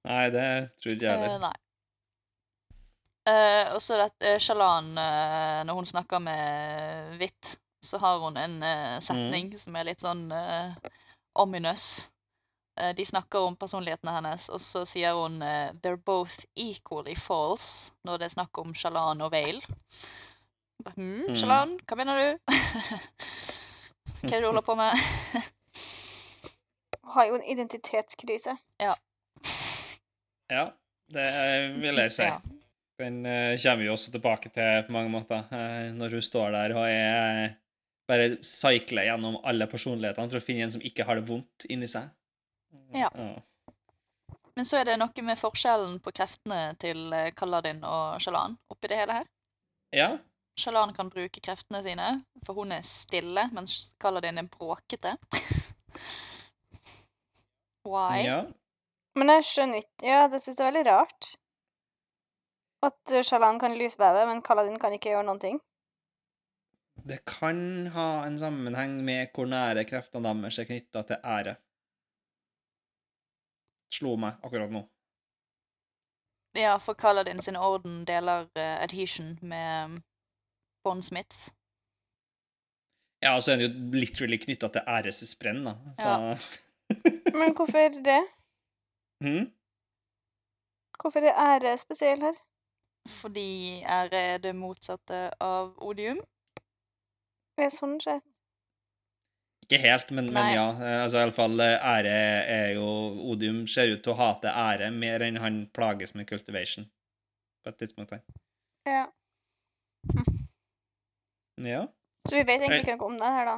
[0.05, 0.49] Nei, det
[0.85, 1.35] tror jeg heller.
[1.35, 1.47] heller.
[1.49, 1.61] nei.
[3.25, 8.59] Uh, og så dette Shalan, uh, når hun snakker med Hvitt, så har hun en
[9.01, 10.77] setning som er litt sånn uh.
[10.77, 10.93] Eh,
[12.97, 18.19] de snakker om personlighetene hennes, og så sier hun eh, 'they're both equally false' når
[18.19, 19.61] det er snakk om Shalan og Vale.
[20.97, 21.37] Hm, Mm.
[21.37, 22.39] Shalan, hva mener du?
[24.25, 24.93] hva er det du holder på med?
[27.15, 28.57] Har jo en identitetskrise.
[28.81, 28.95] Ja,
[30.51, 30.65] ja,
[31.13, 31.27] det
[31.81, 32.23] vil jeg si.
[32.27, 32.39] Ja.
[33.01, 35.45] Den eh, kommer vi også tilbake til på mange måter.
[35.53, 37.55] eh, når hun står der og er
[38.09, 41.89] bare sykler gjennom alle personlighetene for å finne en som ikke har det vondt inni
[41.91, 42.09] seg.
[42.95, 43.11] Ja.
[44.55, 48.91] Men så er det noe med forskjellen på kreftene til eh, Kaladin og Shalan oppi
[48.91, 49.31] det hele her.
[49.95, 50.11] Ja.
[50.59, 52.11] Shalan kan bruke kreftene sine,
[52.47, 55.17] for hun er stille, mens Kaladin er bråkete.
[57.91, 58.23] Why?
[58.25, 58.45] ja.
[59.15, 61.35] Men jeg skjønner ikke Ja, det synes jeg er veldig rart.
[62.87, 65.61] At eh, Shalan kan lysveve, men Kaladin kan ikke gjøre noen ting.
[67.05, 67.59] Det kan
[67.93, 71.57] ha en sammenheng med hvor nære kreftene deres er knytta til ære.
[73.93, 74.85] Slo meg akkurat nå.
[76.55, 80.03] Ja, for Kaladin sin orden deler uh, adhesion med um,
[80.85, 81.55] Bondsmiths.
[83.23, 85.75] Ja, og så er det jo literally knytta til æressprenn, da.
[85.99, 86.15] Så
[87.41, 88.23] Men hvorfor er det?
[89.25, 89.47] Hm?
[91.01, 92.37] Hvorfor er ære spesiell her?
[93.09, 96.21] Fordi ære er det motsatte av odium.
[97.57, 98.34] Det Er sånn sett?
[99.65, 100.65] Ikke helt, men, men ja.
[100.77, 102.15] Eh, Altså iallfall ære
[102.53, 102.87] er jo
[103.33, 106.87] Odium ser ut til å hate ære mer enn han plages med cultivation.
[107.65, 108.25] På et tidspunkt her.
[108.85, 109.07] Ja.
[111.65, 111.87] Ja.
[112.29, 113.57] Så vi vet egentlig ikke noe om det her, da.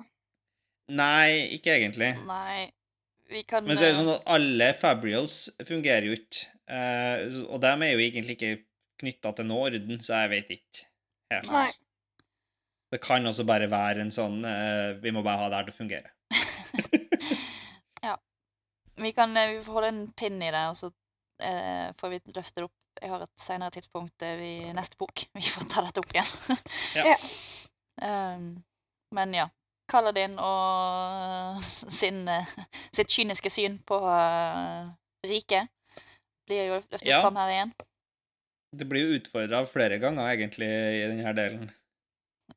[0.97, 2.13] Nei, ikke egentlig.
[2.29, 2.69] Nei,
[3.31, 6.53] vi kan Men så er det eh, sånn at alle fabrials fungerer jo ikke.
[6.67, 8.53] Uh, og dem er jo egentlig ikke
[9.03, 10.87] knytta til noen orden, så jeg vet ikke
[11.35, 11.51] helt.
[11.51, 11.69] Nei.
[12.97, 15.75] Det kan også bare være en sånn uh, Vi må bare ha det her til
[15.75, 16.13] å fungere.
[18.97, 22.21] Vi kan eh, vi får holde en pinn i det, og så uh, får vi
[22.33, 22.77] løfte det opp.
[22.97, 25.27] Jeg har et senere tidspunkt i neste bok.
[25.37, 26.31] Vi får ta dette opp igjen.
[26.97, 27.13] Ja.
[27.13, 27.17] Ja.
[28.37, 28.47] um,
[29.17, 29.51] men ja.
[29.87, 32.25] Kaladin og sin,
[32.91, 34.89] sitt kyniske syn på uh,
[35.23, 35.69] riket
[36.49, 37.21] blir jo løftet Ja.
[37.21, 37.75] fram her igjen.
[38.77, 41.69] Det blir jo utfordra flere ganger, egentlig, i denne delen.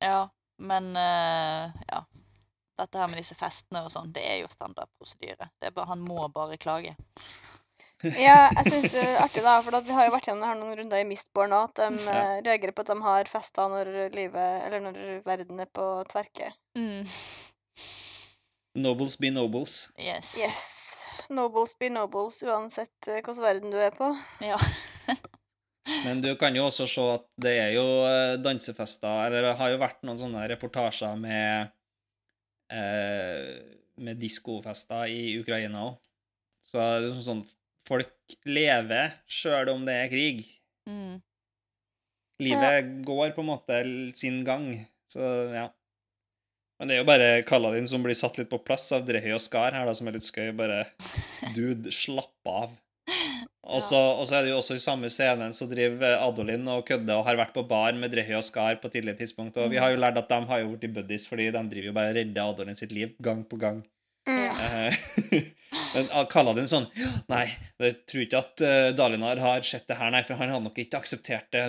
[0.03, 2.03] Ja, men eh, ja.
[2.79, 5.49] Dette her med disse festene og sånn, det er jo standardprosedyre.
[5.59, 6.95] Det er bare, han må bare klage.
[7.99, 10.47] Ja, jeg syns det er artig, da, for at vi har jo vært gjennom det
[10.47, 12.13] her noen runder i Mistborn òg, at de Ja.
[12.15, 16.47] eh, reagerer på at de har fester når livet Eller når verden er på tverke.
[16.79, 17.03] Mm.
[18.79, 19.89] Nobles be nobles.
[19.99, 20.37] Yes.
[20.39, 21.27] Yes.
[21.29, 24.13] Nobles be nobles, uansett eh, hvilken verden du er på.
[24.47, 24.55] Ja.
[26.05, 29.71] Men du kan jo også se at det er jo eh, dansefester Eller det har
[29.71, 31.71] jo vært noen sånne reportasjer med
[32.75, 33.55] eh,
[34.03, 35.97] Med diskofester i Ukraina òg.
[36.69, 37.45] Så det er liksom sånn
[37.89, 40.43] Folk lever sjøl om det er krig.
[40.85, 41.15] Mm.
[42.43, 43.79] Livet går på en måte
[44.19, 44.67] sin gang.
[45.09, 45.23] Så
[45.55, 45.65] ja.
[46.77, 49.41] Men det er jo bare Kaladin som blir satt litt på plass av Drehøy og
[49.43, 50.51] Skar her, da, som er litt skøy.
[50.55, 50.83] Bare
[51.55, 52.77] Dude, slapp av.
[53.69, 53.99] Og så,
[54.33, 57.53] er det jo også i samme scenen så driver Adolin og kødder og har vært
[57.55, 59.59] på bar med Drehy og Skar på tidligere tidspunkt.
[59.61, 61.95] Og vi har jo lært at de har jo blitt buddies, fordi de driver jo
[61.95, 63.83] bare og redder Adolin sitt liv gang på gang.
[64.29, 64.49] Mm.
[64.49, 64.99] Eh,
[65.95, 66.85] Men ah, Kaladin sånn
[67.31, 67.45] Nei,
[67.81, 70.77] jeg tror ikke at uh, Dalinar har sett det her, nei, for han har nok
[70.81, 71.63] ikke akseptert det.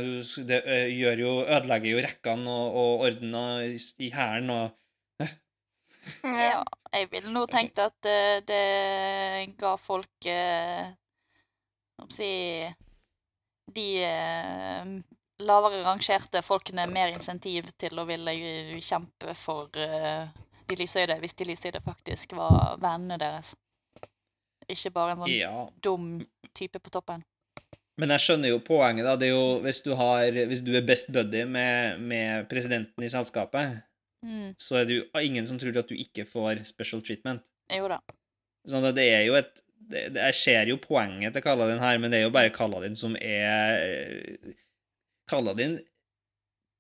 [0.49, 4.77] Det uh, gjør jo, ødelegger jo rekkene og, og ordena i, i hæren og
[6.25, 6.63] Ja,
[6.95, 10.89] jeg ville nå tenkt at eh, det ga folk eh,
[12.09, 12.29] si
[13.71, 14.85] De eh,
[15.47, 18.33] lavere rangerte folkene mer insentiv til å ville
[18.83, 20.27] kjempe for eh,
[20.67, 23.53] de lysøyde, hvis de lysøyde faktisk var vennene deres.
[24.71, 25.69] Ikke bare en sånn Ja.
[25.83, 27.23] dum type på toppen.
[27.99, 29.15] Men jeg skjønner jo poenget, da.
[29.17, 33.09] Det er jo hvis du, har, hvis du er best buddy med, med presidenten i
[33.13, 33.83] selskapet,
[34.23, 34.51] Mm.
[34.61, 37.41] så er det jo ingen som tror at du ikke får special treatment.
[37.73, 37.97] Jo da.
[38.69, 41.99] Sånn at det er jo et det, det, Jeg ser jo poenget til Kaladin her,
[41.99, 44.37] men det er jo bare Kaladin som er
[45.31, 45.79] Kaladin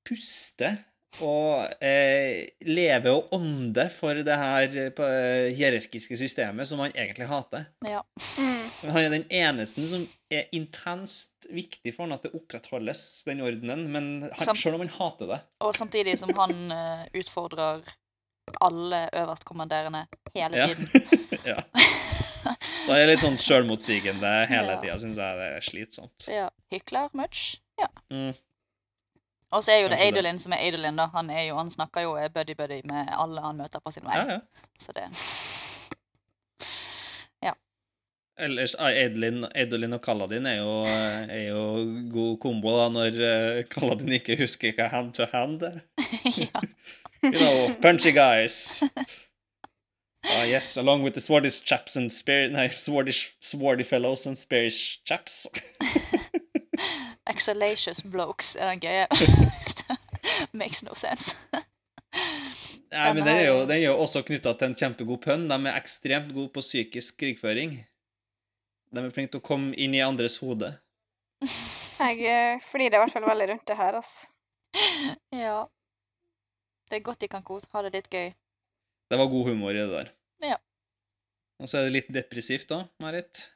[0.09, 0.79] puster
[1.27, 7.65] og eh, lever og ånder for det her eh, hierarkiske systemet som han egentlig hater.
[7.83, 8.05] Ja.
[8.39, 8.93] Mm.
[8.95, 13.89] Han er den eneste som er intenst viktig for han at det opprettholdes, den ordenen,
[13.91, 15.41] men han, selv om han hater det.
[15.67, 17.83] Og samtidig som han eh, utfordrer
[18.63, 20.67] alle øverstkommanderende hele Ja.
[20.71, 20.89] tiden.
[21.51, 21.59] ja.
[22.45, 24.79] Da er litt sånn sjølmotsigende hele Ja.
[24.83, 26.29] tida, syns jeg det er slitsomt.
[26.29, 26.49] Ja.
[26.73, 27.61] Hykler much.
[27.81, 27.89] Ja.
[28.11, 28.33] Mm.
[29.51, 29.99] Og så er jo det.
[30.07, 31.09] Adolin som er Adolin, da.
[31.15, 34.15] Han, jo, han snakker jo buddy-buddy med alle han møter på sin vei.
[34.17, 34.67] Ja, ja.
[34.79, 35.09] Så det
[38.41, 39.45] Ellers, ah, Edlin,
[39.93, 40.77] og Kaladin er jo,
[41.29, 41.65] er jo
[42.13, 45.81] god kombo da, når eh, Kaladin ikke husker hva hand to hand er.
[46.41, 46.63] Ja.
[47.23, 48.81] You know, punchy guys.
[50.25, 54.99] Ah, yes, along with the Swardish chaps and spear, nei, Swardish, Swardy fellows and Sparish
[55.05, 55.47] chaps.
[57.31, 59.07] Exhalacious blokes er den gøye.
[60.53, 61.37] Makes no sense.
[62.91, 65.45] Nei, men Den den er jo, den er jo også knytta til en kjempegod pønn.
[65.47, 67.77] De er ekstremt gode på psykisk krigføring.
[68.91, 70.73] De er flinke til å komme inn i andres hode.
[72.01, 74.27] Jeg flirer i hvert fall veldig rundt det her, altså.
[75.31, 75.69] Ja.
[76.91, 78.33] Det er godt de kan kose, ha det litt gøy.
[79.11, 80.11] Det var god humor i det der.
[80.47, 80.57] Ja.
[81.59, 83.51] Og så er det litt depressivt da, Marit.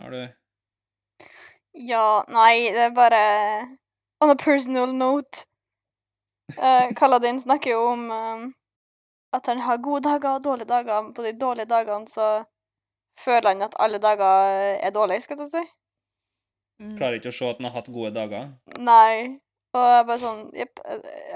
[0.00, 0.20] Har du
[1.72, 3.22] Ja, nei, det er bare
[4.20, 5.46] On a personal note.
[6.58, 8.42] Uh, Kaladin snakker jo om eh,
[9.32, 11.08] at han har gode dager og dårlige dager.
[11.16, 12.44] På de dårlige dagene så
[13.20, 15.64] føler han at alle dager er dårlige, skal jeg si.
[16.82, 16.96] Mm.
[16.98, 18.52] klarer ikke å se at han har hatt gode dager?
[18.78, 19.40] Nei.
[19.72, 20.80] Og jeg er bare sånn Jepp,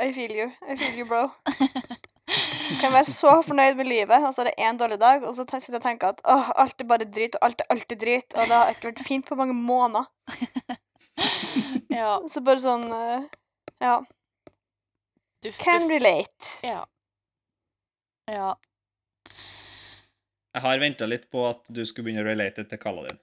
[0.02, 0.50] I feel you.
[0.68, 1.30] I feel you, bro.
[2.80, 5.44] Kan være så fornøyd med livet, og så er det én dårlig dag, og så
[5.46, 8.34] sitter jeg og tenker at åh, alt er bare drit, og alt er alltid drit,
[8.34, 10.08] og det har ikke vært fint på mange måneder.
[11.96, 12.18] Ja.
[12.28, 13.22] Så bare sånn eh,
[13.80, 13.94] Ja.
[15.44, 16.50] Duft, Can relate.
[16.66, 16.82] ja.
[18.28, 18.50] Ja.
[20.56, 23.18] Jeg har venta litt på at du skulle begynne å relate til kalla din.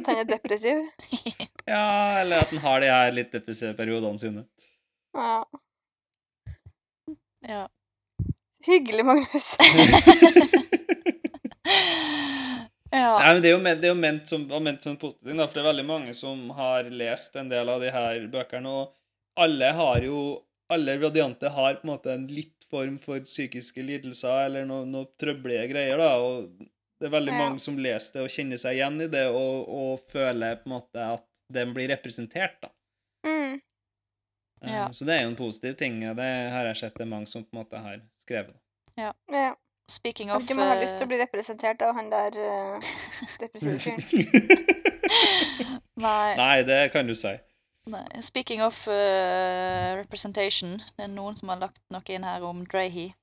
[0.00, 0.80] At han er depressiv.
[1.74, 4.44] ja, eller at han har de her litt depressive periodene sine.
[5.16, 5.44] Ja.
[7.48, 7.62] ja.
[8.66, 9.56] Hyggelig, Magnus.
[12.90, 13.18] ja.
[13.18, 15.00] Nei, men Det er jo ment, det er jo ment, som, var ment som en
[15.00, 18.26] positiv ting, for det er veldig mange som har lest en del av de her
[18.32, 20.42] bøkene, og alle har jo
[20.74, 25.06] Alle radianter har på en måte en litt form for psykiske lidelser eller noe, noe
[25.14, 26.48] trøbbelige greier, da, og
[26.98, 27.38] det er veldig Ja.
[27.38, 30.74] mange som leser det og kjenner seg igjen i det, og, og føler på en
[30.74, 31.22] måte at
[31.54, 32.72] den blir representert, da.
[33.28, 33.60] Mm.
[34.64, 34.88] Eh, Ja.
[34.90, 37.44] Så det er jo en positiv ting, det har jeg sett det er mange som
[37.46, 38.58] på en måte har skrevet.
[38.98, 39.12] Ja.
[39.88, 42.80] Speaking Har of ikke man har lyst til å bli representert av han der uh,
[43.38, 43.78] depressive.
[46.06, 46.30] Nei.
[46.36, 47.38] Nei, det kan du si.
[47.92, 48.06] Nei.
[48.20, 53.14] Speaking of uh, representation, det er noen som har lagt noe inn her om Drahy.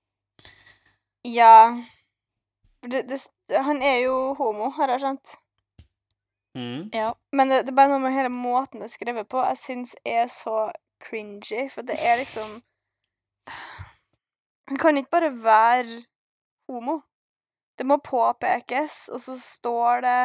[1.28, 1.84] Ja.
[2.88, 3.20] Det, det,
[3.52, 5.28] han er jo homo, har jeg skjønt.
[6.56, 6.96] Mm.
[6.96, 7.12] Ja.
[7.36, 9.92] Men det, det er bare noe med hele måten det er skrevet på jeg syns
[10.08, 10.72] er så
[11.04, 11.68] cringy.
[11.74, 12.62] For det er liksom
[14.70, 16.02] Han kan ikke bare være
[16.72, 17.02] homo.
[17.78, 20.18] Det må påpekes, og så står det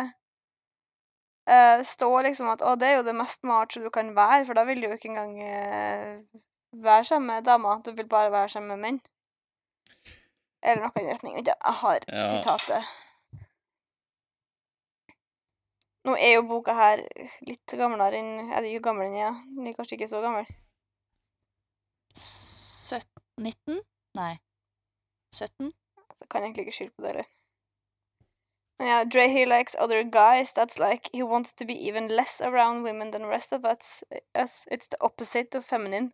[1.49, 4.59] uh, står liksom at å, det er jo det mest macho du kan være, for
[4.59, 6.43] da vil du jo ikke engang uh,
[6.85, 7.81] være sammen med damer.
[7.87, 9.01] Du vil bare være sammen med menn.
[10.63, 11.37] Eller noe i den retning.
[11.41, 12.25] Jeg har Ja.
[12.35, 12.85] sitatet.
[16.09, 17.03] Nå er jo boka her
[17.45, 19.29] litt gamlere enn Er det ikke gammel enn jeg?
[19.29, 19.41] er?
[19.57, 20.47] Den er kanskje ikke så gammel.
[22.17, 23.05] 17
[23.45, 23.81] 19?
[24.19, 24.39] Nei.
[25.35, 25.73] 17?
[26.19, 27.29] Så kan jeg egentlig ikke skylde på det heller.
[28.79, 30.53] Men ja, Dre he likes other guys.
[30.53, 34.03] That's like he wants to be even less around women than the rest of us.
[34.71, 36.13] It's the opposite of feminine.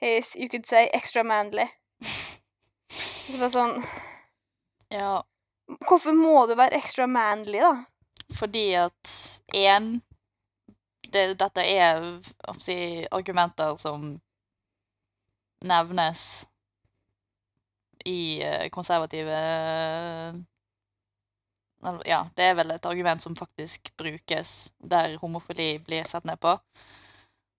[0.00, 1.68] He is, you could say, extra manly.
[3.26, 3.80] Det var sånn
[4.88, 5.22] Ja.
[5.88, 7.84] Hvorfor må du være extra manly, da?
[8.38, 9.14] Fordi at
[9.52, 10.00] én
[11.12, 12.04] det, Dette er
[12.62, 12.76] si,
[13.10, 14.20] argumenter som
[15.64, 16.22] nevnes
[18.06, 19.40] i eh, konservative
[22.08, 26.56] Ja, det er vel et argument som faktisk brukes der homofili blir sett ned på,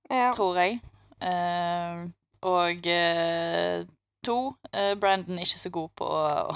[0.10, 0.34] Ja.
[0.36, 0.82] tror jeg.
[1.22, 2.08] Eh,
[2.42, 3.86] og eh,
[4.26, 4.54] to,
[5.00, 6.56] Brandon er ikke så god på å,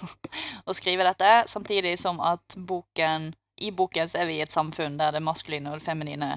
[0.68, 3.32] å skrive dette, samtidig som at boken
[3.62, 6.32] I boken så er vi i et samfunn der det maskuline og det feminine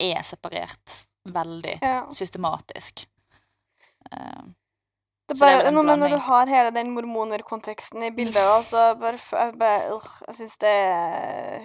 [0.00, 2.06] er separert veldig ja.
[2.10, 3.08] systematisk.
[4.10, 4.42] Eh,
[5.28, 9.54] Det bare, det med når du har hele den mormonerkonteksten i bildet, så bare, jeg,
[9.58, 11.62] bare, uh, jeg syns det er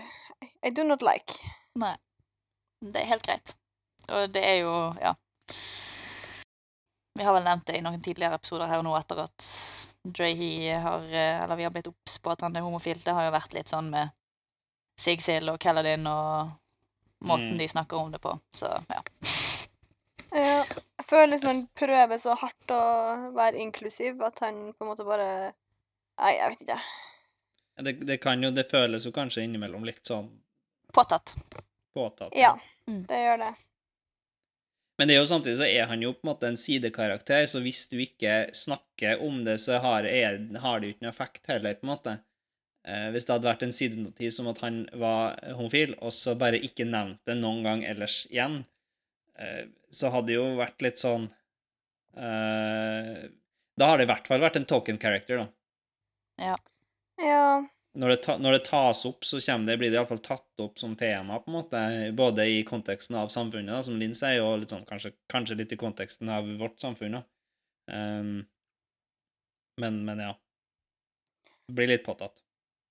[0.64, 1.34] I do not like.
[1.76, 1.96] nei.
[2.82, 3.56] Det er helt greit.
[4.14, 5.16] Og det er jo Ja.
[7.18, 9.46] Vi har vel nevnt det i noen tidligere episoder her og nå etter at
[10.06, 13.00] Drahy har eh, Eller vi har blitt obs på at han er homofil.
[13.04, 14.14] Det har jo vært litt sånn med
[15.02, 16.54] Sig Sill og Kelladin og
[17.26, 17.58] måten Mm.
[17.58, 18.40] de snakker om det på.
[18.54, 19.02] Så ja.
[20.32, 20.64] Ja.
[21.08, 22.80] Føler liksom han prøver så hardt å
[23.36, 25.30] være inklusiv at han på en måte bare
[26.18, 26.80] Nei, jeg vet ikke.
[27.86, 30.32] Det, det kan jo Det føles jo kanskje innimellom litt sånn
[30.94, 31.36] Påtatt.
[31.94, 32.34] påtatt.
[32.36, 32.56] Ja,
[32.88, 33.02] Mm.
[33.10, 33.50] det gjør det.
[34.98, 37.60] Men det er jo samtidig så er han jo på en måte en sidekarakter, så
[37.62, 41.50] hvis du ikke snakker om det, så har, er, har det jo ikke noe effekt
[41.52, 42.14] heller, på en måte.
[42.88, 46.62] Eh, hvis det hadde vært en sidenotis om at han var homofil, og så bare
[46.64, 48.62] ikke nevnt det noen gang ellers igjen,
[49.94, 51.28] så hadde det jo vært litt sånn
[52.18, 53.28] eh,
[53.78, 55.48] Da har det i hvert fall vært en token character, da.
[56.42, 56.56] Ja.
[57.98, 60.78] Når det, ta, når det tas opp, så kommer det, blir det iallfall tatt opp
[60.78, 61.80] som tema, på en måte,
[62.18, 65.74] både i konteksten av samfunnet, da, som Linn sier, og litt sånn, kanskje, kanskje litt
[65.74, 67.18] i konteksten av vårt samfunn.
[67.18, 67.24] Da.
[67.90, 68.36] Um,
[69.82, 70.36] men, men ja.
[71.66, 72.38] Det blir litt påtatt.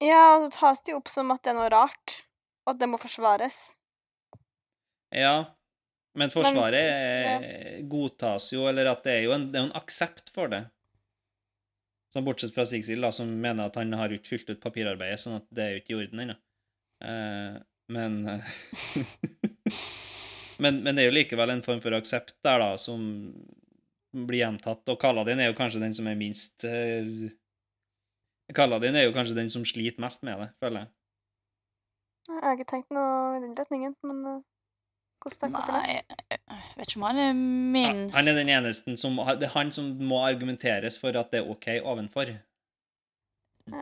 [0.03, 2.19] ja, og så tas det jo opp som at det er noe rart,
[2.67, 3.61] og at det må forsvares.
[5.15, 5.56] Ja,
[6.17, 7.37] men Forsvaret ja.
[7.37, 10.65] eh, godtas jo, eller at det er jo en, det er en aksept for det.
[12.15, 15.41] Sånn bortsett fra Sigsild, da, som mener at han har ikke fylt ut papirarbeidet, sånn
[15.41, 16.37] at det er jo ikke i orden ennå.
[17.05, 17.59] Eh,
[17.93, 18.53] men, eh,
[20.65, 23.05] men Men det er jo likevel en form for aksept der, da, som
[24.17, 24.87] blir gjentatt.
[24.89, 27.27] Og Kaladin er jo kanskje den som er minst uh,
[28.57, 30.93] Kaladin er jo kanskje den som sliter mest med det, føler jeg.
[32.27, 34.39] Jeg har ikke tenkt noe i den retningen, men uh,
[35.27, 35.81] hvordan tenker du det?
[35.81, 35.95] Nei,
[36.31, 37.39] jeg vet ikke om han er Ja,
[37.77, 41.43] minst Han er den eneste som Det er han som må argumenteres for at det
[41.43, 42.37] er OK ovenfor.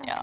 [0.09, 0.23] Ja.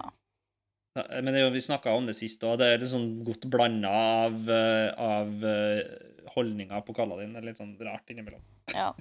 [0.97, 2.57] Ja, Men det vi snakka om det sist òg.
[2.59, 3.91] Det er litt sånn godt blanda
[4.25, 7.33] av, eh, av holdninga holdninger på Kaladin.
[7.33, 8.41] Det er litt sånn rart innimellom.
[8.73, 8.91] Ja.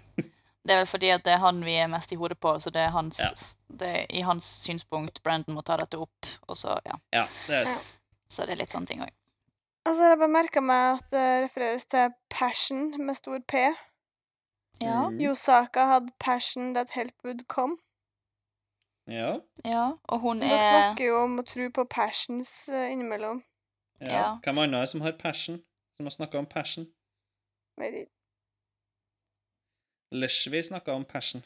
[0.61, 2.71] Det er vel fordi at det er han vi er mest i hodet på, så
[2.73, 3.31] det er, hans, Ja.
[3.81, 6.99] det er i hans synspunkt Brandon må ta dette opp, og så, ja.
[7.13, 7.79] Ja, det er så.
[8.31, 9.11] Så det er litt sånne ting òg.
[9.91, 13.55] Og så har jeg bare merka meg at det refereres til passion med stor P.
[14.83, 15.09] Ja.
[15.09, 15.19] Mm.
[15.21, 17.77] Yosaka hadde passion that help would come.
[19.11, 19.41] Ja.
[19.65, 19.91] ja.
[20.05, 23.43] Og hun er Dere er snakker jo om å tro på passions eh, innimellom.
[24.01, 24.15] ja.
[24.15, 24.39] Ja.
[24.45, 25.59] Hvem andre som har passion?
[25.99, 26.87] Som har snakka om passion?
[27.83, 28.13] Vet ikke.
[30.15, 31.43] Leshvi snakka om passion.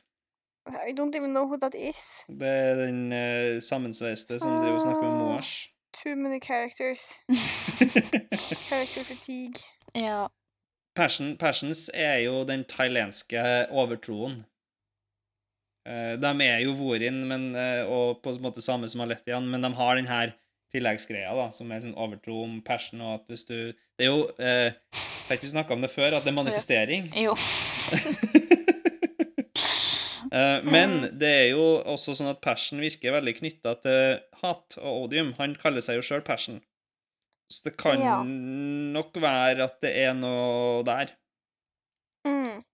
[0.69, 2.25] I don't even know who that is.
[2.29, 5.74] Det er den uh, sammensveiste som driver og snakker om Moas.
[6.03, 7.15] Too many characters.
[8.69, 9.61] Character fatigue.
[9.95, 10.29] Ja.
[10.97, 14.45] Passion, passions er jo den thailandske overtroen.
[15.87, 19.62] Eh, de er jo Vorin, men, eh, og på en måte samme som Alethian, men
[19.62, 20.33] de har den her
[20.75, 23.59] tilleggsgreia, da, som er sånn overtro om passion, og at hvis du
[23.95, 27.12] Det er jo eh, Jeg har ikke snakka om det før, at det er manifestering.
[27.16, 27.37] Jo.
[30.35, 35.05] Eh, men det er jo også sånn at passion virker veldig knytta til hat og
[35.06, 35.31] odium.
[35.39, 36.59] Han kaller seg jo sjøl passion.
[37.52, 38.16] Så det kan Ja.
[38.24, 41.12] nok være at det er noe der.
[42.27, 42.65] Mm.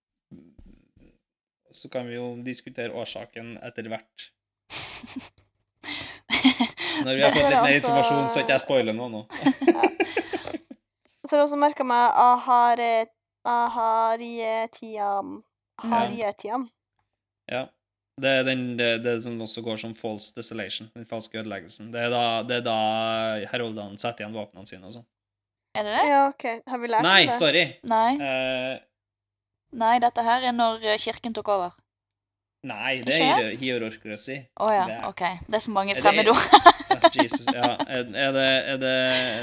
[1.73, 4.31] Så kan vi jo diskutere årsaken etter hvert.
[7.05, 9.21] Når vi har fått litt mer informasjon, så ikke jeg spoiler noe nå.
[11.31, 13.07] Så har jeg også merka meg ahare,
[13.47, 15.37] aharietiam.
[15.85, 16.65] Aharietiam.
[17.51, 17.67] Ja.
[18.21, 21.89] Det er den det, det som også går som false desolation, den falske ødeleggelsen.
[21.95, 22.75] Det er da, det er da
[23.53, 25.07] heroldene setter igjen våpnene sine og sånn.
[25.79, 26.05] Er det det?
[26.11, 26.45] Ja, OK.
[26.69, 27.39] Har vi lært Nei, det?
[27.39, 27.65] sorry.
[27.89, 28.11] Nei.
[28.19, 28.79] Eh,
[29.81, 31.77] Nei, dette her er når eh, kirken tok over.
[32.67, 34.35] nei, det er hierorkrasi.
[34.61, 35.23] Å ja, Det er- OK.
[35.47, 36.43] Det er så mange fremmedord.
[37.17, 37.75] Jesus, ja.
[37.87, 38.95] Er, er, det, er det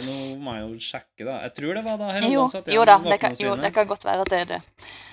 [0.06, 1.38] Nå må jeg jo sjekke, da.
[1.46, 4.06] Jeg tror det var da Jo, satt jo da, det kan, jo, det kan godt
[4.08, 4.62] være at det er det.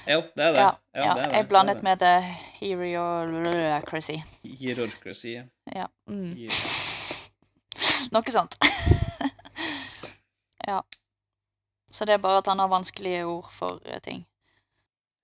[0.06, 0.64] Jo, det er det.
[0.64, 1.36] Ja, Ja, ja, det er det.
[1.36, 2.14] jeg blandet med The
[2.60, 4.18] Heriocracy.
[4.44, 5.39] Hierarkrasi.
[5.74, 5.86] Ja.
[6.10, 6.35] Mm.
[8.14, 8.55] Noe sånt.
[10.70, 10.81] ja.
[11.90, 14.24] Så det er bare at han har vanskelige ord for eh, ting.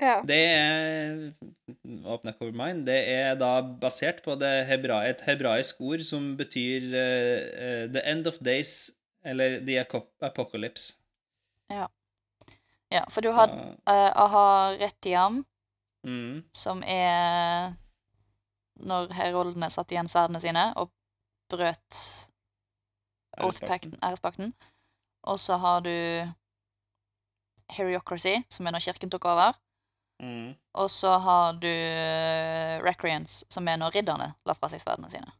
[0.00, 0.20] Ja.
[0.24, 1.32] Det er
[2.08, 2.86] Åpne cover mind.
[2.88, 8.02] Det er da basert på det hebra, et hebraisk ord som betyr uh, eh, the
[8.08, 8.90] end of days,
[9.24, 9.76] eller the
[10.24, 10.94] apocalypse.
[12.90, 13.76] Ja, for du har uh,
[14.24, 15.44] Aha Retiam,
[16.06, 17.76] mm, som er
[18.80, 20.90] når heroldene satte igjen sverdene sine og
[21.52, 22.00] brøt
[23.40, 24.54] ærespakten.
[25.28, 25.92] Og så har du
[27.70, 29.52] Heriocracy, som er når kirken tok over.
[30.20, 30.50] Mm.
[30.78, 31.70] Og så har du
[32.84, 35.32] Recreants, som er når ridderne la fra seg sverdene sine.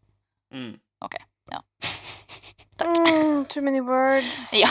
[0.55, 0.79] Mm.
[2.81, 2.97] Takk.
[2.97, 4.53] Mm, too many words.
[4.63, 4.69] Ja.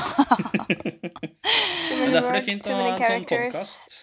[1.90, 3.98] Too Det er derfor det er fint å ha en sånn podkast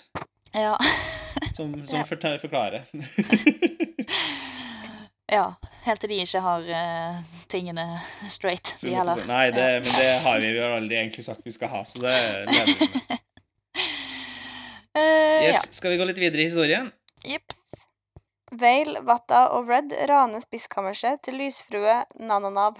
[0.54, 0.76] ja.
[1.56, 2.04] som, som Ja.
[2.06, 2.86] forklarer.
[5.32, 5.46] ja.
[5.86, 7.18] Helt til de ikke har uh,
[7.50, 7.84] tingene
[8.30, 9.20] straight, de heller.
[9.26, 11.98] Nei, det, men det har vi vi har aldri egentlig sagt vi skal ha, så
[12.02, 12.14] det
[12.46, 13.22] lever vi med.
[14.96, 16.92] Eh, Yes, skal vi gå litt videre i historien?
[17.24, 17.36] ja.
[17.36, 17.52] Jepp.
[18.56, 22.78] Vale, Vatta og Red raner spiskammerset til lysfrue Nananav.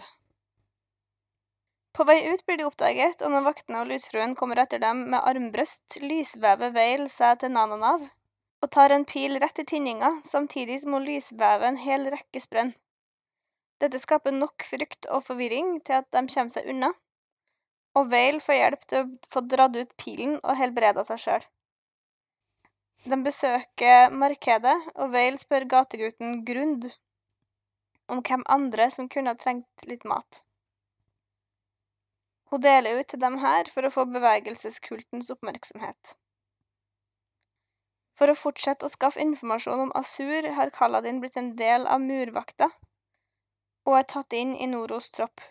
[1.97, 5.25] På vei ut blir de oppdaget, og når vaktene og lysfruen kommer etter dem med
[5.27, 8.07] armbrøst, lysvever Vale seg til Nananav
[8.65, 12.73] og tar en pil rett i tinninga, samtidig som hun lysvever en hel rekke sprenn.
[13.83, 16.93] Dette skaper nok frykt og forvirring til at de kommer seg unna,
[17.97, 21.45] og Vale får hjelp til å få dratt ut pilen og helbreda seg sjøl.
[23.05, 26.89] De besøker markedet, og Vale spør gategutten Grund
[28.09, 30.41] om hvem andre som kunne ha trengt litt mat.
[32.51, 36.17] Hun deler ut til dem her for å få bevegelseskultens oppmerksomhet.
[38.17, 42.71] For å fortsette å skaffe informasjon om Asur har Kaladin blitt en del av murvakta
[43.87, 45.43] og er tatt inn i Noros tropp.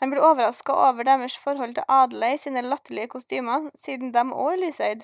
[0.00, 4.62] Han blir overraska over deres forhold til Adelei sine latterlige kostymer, siden de òg er
[4.64, 5.02] lysøyd.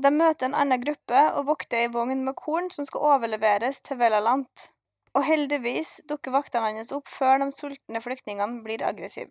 [0.00, 3.98] De møter en annen gruppe og vokter ei vogn med korn som skal overleveres til
[4.00, 4.68] Velalant.
[5.12, 9.30] Og heldigvis dukker vaktene hans opp før de sultne flyktningene blir aggressive.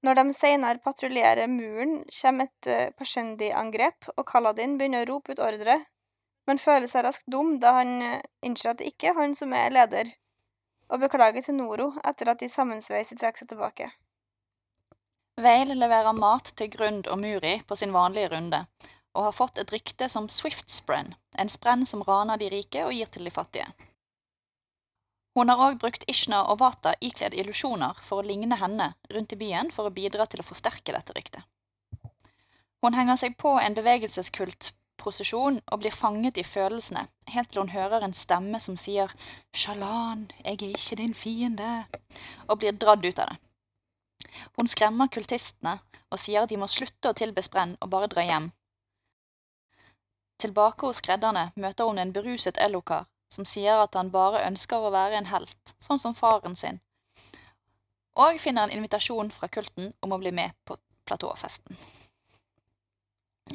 [0.00, 5.42] Når de senere patruljerer muren, kommer et uh, Pashendi-angrep, og Kaladin begynner å rope ut
[5.44, 5.76] ordre,
[6.48, 9.52] men føler seg raskt dum da han eh, innser at det ikke er han som
[9.52, 10.08] er leder,
[10.88, 13.90] og beklager til Noro etter at de sammensveiser trekker seg tilbake.
[15.40, 18.64] Vale leverer mat til Grund og Muri på sin vanlige runde,
[19.14, 23.08] og har fått et rykte som Swift-sprenn, en sprenn som raner de rike og gir
[23.10, 23.68] til de fattige.
[25.38, 29.38] Hun har òg brukt Ishna og Vata ikledd illusjoner for å ligne henne rundt i
[29.38, 31.46] byen for å bidra til å forsterke dette ryktet.
[32.82, 38.02] Hun henger seg på en bevegelseskultprosesjon og blir fanget i følelsene, helt til hun hører
[38.04, 39.12] en stemme som sier
[39.54, 41.70] Shalan, jeg er ikke din fiende,
[42.48, 43.38] og blir dradd ut av det.
[44.58, 45.78] Hun skremmer kultistene
[46.10, 48.50] og sier de må slutte å tilbe sprenn og bare dra hjem.
[50.40, 54.92] Tilbake hos skredderne møter hun en beruset Elokar som sier at han bare ønsker å
[54.92, 56.80] være en helt, sånn som faren sin,
[58.18, 60.76] og finner en invitasjon fra kulten om å bli med på
[61.06, 61.78] platåfesten.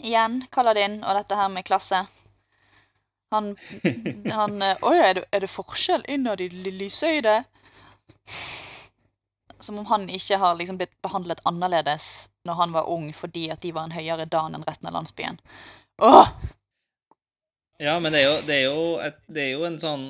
[0.02, 2.06] Igjen Kaladin og dette her med klasse.
[3.32, 3.54] Han,
[4.40, 7.42] han Å er det, er det forskjell innad i de lysøyde?
[9.66, 13.64] Som om han ikke har liksom blitt behandlet annerledes når han var ung fordi at
[13.66, 15.40] de var en høyere dan enn resten av landsbyen.
[16.06, 16.30] Åh!
[17.82, 20.04] Ja, men det er jo, det er jo, et, det er jo en sånn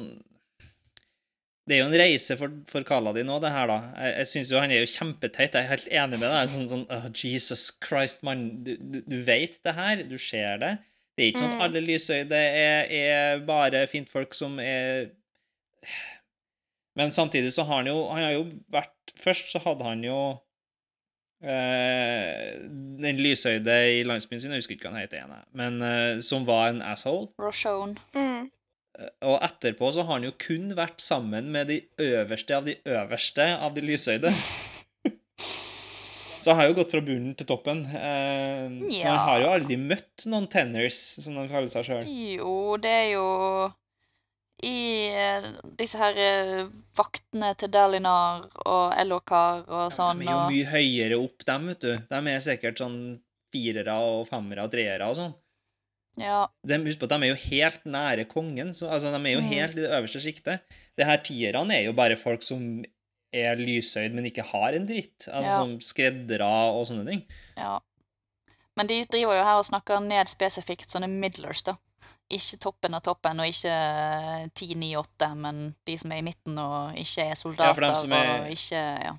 [1.66, 3.78] Det er jo en reise for, for di nå, det her, da.
[3.98, 5.56] Jeg, jeg syns jo han er jo kjempeteit.
[5.56, 6.52] Jeg er helt enig med deg.
[6.54, 8.44] Sånn, sånn oh, Jesus Christ, mann.
[8.68, 10.04] Du, du, du vet det her.
[10.06, 10.76] Du ser det.
[11.16, 11.58] Det er ikke sånn Mm.
[11.58, 15.08] at alle lysøyde er, er bare fintfolk som er
[16.96, 20.18] Men samtidig så har han jo Han har jo vært Først så hadde han jo
[21.44, 22.56] eh,
[23.02, 26.46] den lysøyde i landsbyen sin, jeg husker ikke hva han heter igjen, men eh, som
[26.48, 27.30] var en asshole.
[27.42, 27.96] Roshone.
[28.16, 28.52] Mm.
[29.28, 33.50] Og etterpå så har han jo kun vært sammen med de øverste av de øverste
[33.58, 34.32] av de lysøyde.
[36.46, 37.80] Så han har jo gått fra bunnen til toppen.
[37.90, 38.68] Eh,
[39.02, 39.16] Ja.
[39.16, 42.06] Han har jo aldri møtt noen tenners, som de kaller seg sjøl.
[42.06, 43.24] Jo, det er jo
[44.64, 50.20] i eh, disse her eh, vaktene til Dalinar og Elokar og sånn.
[50.24, 51.92] De er jo og, mye høyere opp, dem, vet du.
[52.10, 53.00] De er sikkert sånn
[53.54, 55.34] firere og femmere og treere og sånn.
[56.18, 58.74] ja, De, husk på at de er jo helt nære kongen.
[58.74, 59.50] Så, altså, de er jo Mm.
[59.52, 60.62] helt i det øverste sjiktet.
[60.98, 62.84] Det her tierne er jo bare folk som
[63.36, 65.28] er lyshøyd, men ikke har en dritt.
[65.28, 65.58] Altså Ja.
[65.60, 67.26] som skreddere og sånne ting.
[67.58, 67.80] Ja.
[68.78, 71.76] Men de driver jo her og snakker ned spesifikt sånne midlers, da.
[72.34, 73.74] Ikke toppen av toppen, og ikke
[74.58, 78.82] 10-9-8, men de som er i midten og ikke er soldater ja, er- og ikke
[79.06, 79.14] Ja.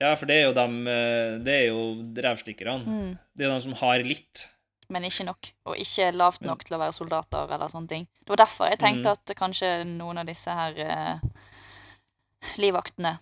[0.00, 1.82] Ja, for det er jo dem eh, Det er jo
[2.16, 2.84] revstikkerne.
[2.84, 3.18] Mm.
[3.36, 4.48] Det er de som har litt.
[4.90, 5.52] Men ikke nok.
[5.66, 8.08] Og ikke lavt nok til å være soldater eller sånne ting.
[8.20, 9.12] Det var derfor jeg tenkte Mm.
[9.12, 11.18] at kanskje noen av disse her eh,
[12.60, 13.18] livvaktene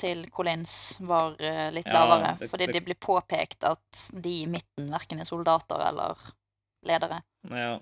[0.00, 2.38] til Collins var eh, litt Ja, lavere.
[2.38, 6.16] det- fordi det- det blir påpekt at de i midten verken er soldater eller
[6.84, 7.22] ledere.
[7.50, 7.78] Ja.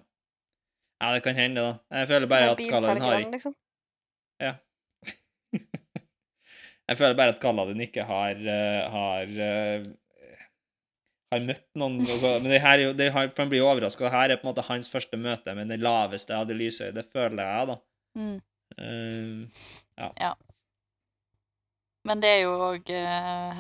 [1.01, 1.99] Ja, det kan hende, da.
[2.03, 3.55] Jeg føler bare at Kaladin har ikke liksom.
[6.91, 9.87] Jeg føler bare at Kaladin ikke har eh, har eh,
[11.31, 14.11] har møtt noen altså, Men det her er det har, han blir jo overraska.
[14.13, 17.07] Her er på en måte hans første møte med den laveste av de lysøyde, det
[17.15, 17.77] føler jeg, da.
[18.19, 18.39] Mm.
[18.77, 19.67] Eh,
[22.11, 22.91] Men det er jo òg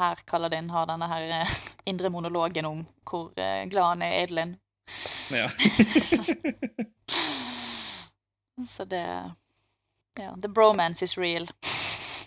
[0.01, 1.57] her Kaladin har denne her
[1.91, 4.57] indre monologen om hvor glad han er i Adelin.
[5.35, 5.51] Ja.
[8.67, 9.33] Så det
[10.19, 10.37] Ja.
[10.43, 11.49] The bromance is real.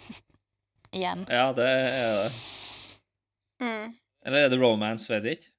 [0.92, 1.26] Igjen.
[1.30, 2.32] ja, det er det.
[3.64, 3.94] Mm.
[4.26, 5.50] Eller er det romance, vet jeg ikke.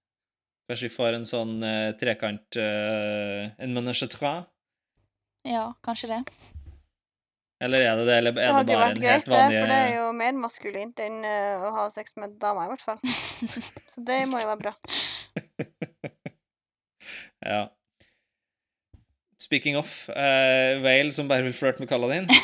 [0.69, 4.45] Kanskje vi får en sånn uh, trekant uh, En menage trois?
[5.45, 6.23] Ja, kanskje det.
[7.65, 9.27] Eller er det det, eller Det er det hadde jo bare vært en greit, helt
[9.27, 12.65] det, vanlig for det er jo mer maskulint enn uh, å ha sex med damer,
[12.66, 13.01] i hvert fall.
[13.95, 14.73] Så det må jo være bra.
[17.45, 17.62] Ja.
[19.43, 22.31] Speaking of, uh, Vale som bare vil flørte med Kaladin.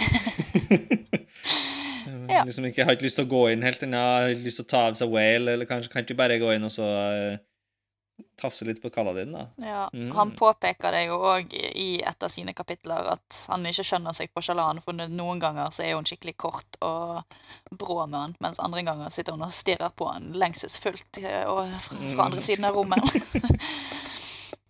[2.30, 2.44] Ja.
[2.46, 4.66] Liksom ikke har ikke lyst til å gå inn helt ennå, har ikke lyst til
[4.68, 7.40] å ta av seg Whale, eller kanskje kan ikke bare gå inn og så uh,
[8.40, 9.46] tafse litt på Kaladin, da.
[9.60, 10.12] Ja, Mm.
[10.14, 14.30] Han påpeker det jo òg i et av sine kapitler at han ikke skjønner seg
[14.32, 17.24] på Shalan, for noen ganger så er hun skikkelig kort og
[17.72, 21.74] brå med han, mens andre ganger sitter hun og stirrer på han lengselsfullt eh, og
[21.82, 23.02] fra, fra andre siden av rommet.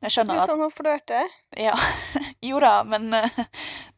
[0.01, 1.33] Jeg skjønner er Du sånn hun flørter.
[1.61, 1.75] Ja,
[2.51, 3.41] jo da, men eh,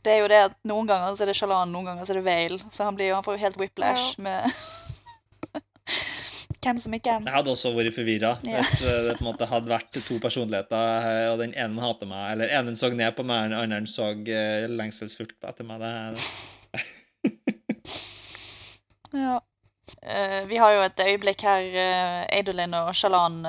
[0.03, 2.21] det er jo det at noen ganger så er det Shalan, noen ganger så er
[2.21, 4.47] det Vale, så han, blir, jo- han får jo helt whiplash med
[6.63, 7.25] hvem som er hvem.
[7.27, 8.59] Jeg hadde også vært forvirra Ja.
[8.63, 12.07] hvis eh, det på en måte hadde vært to personligheter, eh, og den ene hater
[12.11, 14.11] meg, eller enen så ned på meg, og den andre så
[14.75, 15.83] lengselsfullt etter meg.
[15.83, 15.93] Det,
[19.13, 19.41] Ja.
[20.03, 21.67] Eh, vi har jo et øyeblikk her
[22.25, 23.43] uh, og Shalan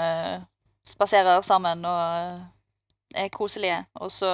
[0.88, 2.44] spaserer sammen og eh,
[3.16, 3.86] er koselige.
[4.02, 4.30] Og så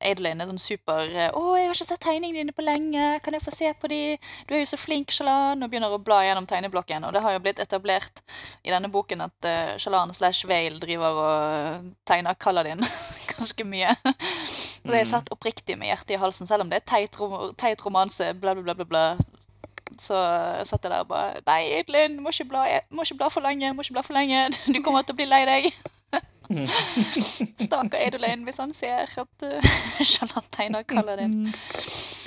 [0.00, 3.04] Adeline er sånn super eh, 'Å, jeg har ikke sett tegningene dine på lenge.
[3.24, 4.00] Kan jeg få se på de?
[4.48, 7.04] Du er jo så flink, Shalan.' Og begynner å bla gjennom tegneblokken.
[7.04, 8.22] Og det har jo blitt etablert
[8.64, 12.84] i denne boken at uh, Shalan slash Vale driver og eh, tegner Kaladin
[13.34, 13.96] ganske mye.
[14.84, 17.54] Og det er satt oppriktig med hjertet i halsen, selv om det er teit, rom
[17.56, 19.06] teit romanse, bla, bla, bla, bla, bla.
[20.02, 20.16] Så
[20.66, 22.60] satt jeg der og bare Nei, Edlin, må ikke bla,
[22.94, 23.66] må ikke bla for lenge.
[23.74, 24.38] Må ikke bla for lenge.
[24.74, 25.62] Du kommer til å bli lei deg.
[27.64, 29.52] Stakkar Edlin hvis han ser at uh,
[30.04, 30.84] Charlotte tegner
[31.18, 31.34] din.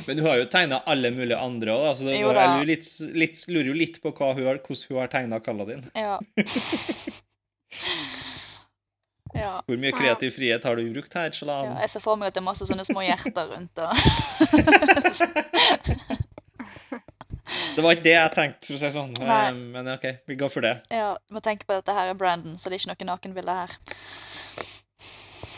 [0.08, 2.40] Men du har jo tegna alle mulige andre òg, så det, Jo da.
[2.42, 2.88] jeg lurer, litt,
[3.18, 5.84] litt, lurer jo litt på hva hun har, hvordan hun har tegna Kaladin.
[5.98, 6.16] Ja.
[9.44, 9.54] ja.
[9.66, 11.36] Hvor mye kreativ frihet har du brukt her, ja.
[11.40, 11.64] Shalan?
[11.84, 13.76] Jeg ser for meg at det er masse sånne små hjerter rundt.
[13.84, 13.92] Og
[17.76, 19.14] Det var ikke det jeg tenkte, for å si sånn.
[19.22, 19.42] Nei.
[19.48, 20.76] Eh, Men OK, vi går for det.
[20.92, 23.58] ja, må tenke på at dette her er Brandon, så det er ikke noe nakenbilde
[23.62, 23.78] her.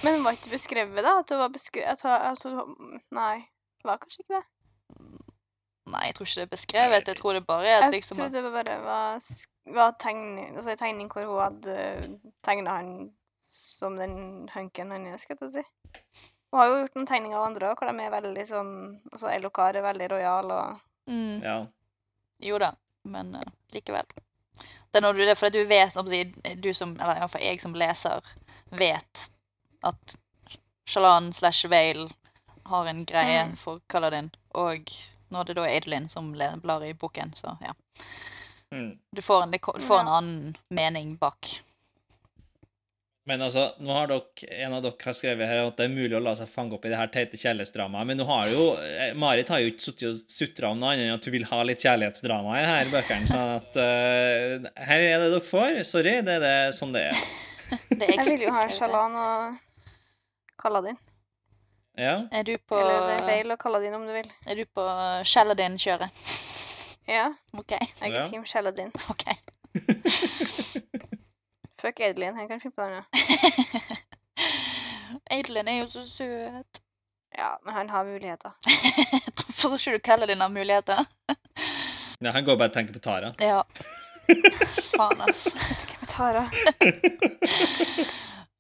[0.04, 1.18] Men var ikke beskrevet, da?
[1.20, 3.36] At hun var beskrevet at hun, at hun, Nei,
[3.82, 4.46] det var kanskje ikke det.
[5.90, 7.08] Nei, jeg tror ikke det er beskrevet.
[7.08, 9.30] Jeg tror det bare er at liksom Jeg tror trodde det bare var,
[9.76, 11.78] var tegning, altså en tegning hvor hun hadde
[12.46, 12.92] tegna han
[13.50, 15.64] som den hunken han er, skal jeg si.
[16.52, 18.72] Hun har jo gjort noen tegninger av andre òg, hvor de er veldig sånn
[19.12, 20.80] Altså Elokar er veldig rojal og
[21.10, 21.44] mm.
[21.46, 21.58] Ja.
[22.40, 22.72] Jo da,
[23.04, 23.42] men uh,
[23.74, 24.06] likevel.
[24.92, 27.74] Det er når du, det er fordi du vet, du som, eller iallfall jeg som
[27.78, 28.22] leser,
[28.72, 29.26] vet
[29.84, 30.16] at
[30.90, 32.10] Shalan slash Vale
[32.66, 33.56] har en greie Mm.
[33.58, 34.90] for Kaladin, og
[35.30, 37.74] når det da er Adelin som blar i boken, så ja.
[38.72, 39.00] Mm.
[39.16, 40.18] Du får en, du får en Ja.
[40.18, 41.62] annen mening bak.
[43.30, 46.16] Men altså, nå har dere, en av dere har skrevet her at det er mulig
[46.18, 48.08] å la seg fange opp i det her teite kjærlighetsdramaet.
[48.10, 51.06] Men nå har jo, eh, Marit har jo ikke sittet og sutra om noe annet
[51.12, 53.30] enn at hun vil ha litt kjærlighetsdrama i denne bøkene.
[53.30, 55.78] sånn at eh, her er det dere får.
[55.92, 57.22] Sorry, det er det, sånn det er.
[57.94, 58.64] Det er Jeg vil jo ha.
[58.74, 59.60] Shalan og
[60.58, 60.98] Kaladin.
[62.00, 62.16] Ja.
[62.34, 64.32] Er du på, Eller det er Vale og Kaladin, om du vil.
[64.50, 64.86] er du på
[65.28, 66.10] Shaladin-kjøret?
[67.10, 67.28] Ja,
[67.62, 67.76] OK.
[67.78, 68.26] jeg er Ja.
[68.32, 68.90] Team Shaladin.
[69.14, 69.26] ok.
[71.80, 73.08] Fuck Adeline, han kan finne på det annet.
[75.32, 76.82] Adelin er jo så søt.
[77.38, 78.52] Ja, men han har muligheter.
[79.36, 81.06] Hvorfor tror ikke du kaller dine muligheter.
[82.22, 83.32] Nei, han går bare og tenker på Tara.
[83.40, 83.62] Ja.
[84.98, 85.46] Faen, ass.
[85.56, 86.44] Hvem er Tara?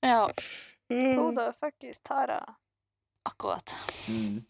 [0.01, 0.21] Ja,
[0.89, 2.39] Who the fuck is Tara?
[3.23, 3.75] akkurat.
[4.07, 4.43] Mm.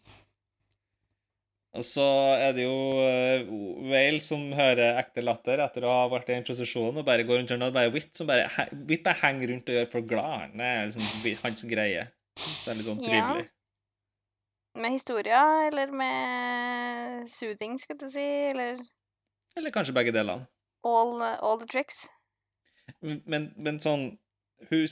[1.78, 2.02] Og så
[2.34, 3.50] er det jo uh,
[3.86, 7.38] Whale som hører ekte latter etter å ha vært i en prosesjonen, og bare går
[7.44, 10.56] rundt og bare Whit som bare, he- bare henger rundt og gjør folk glad.
[10.58, 12.08] Det er liksom hans greie.
[12.40, 13.28] Det er litt sånn Ja.
[14.80, 18.78] Med historier, eller med soothing, skal du si, eller
[19.58, 20.46] Eller kanskje begge delene.
[20.86, 22.08] all, all the tricks?
[23.02, 24.16] Men, men sånn
[24.70, 24.86] hun,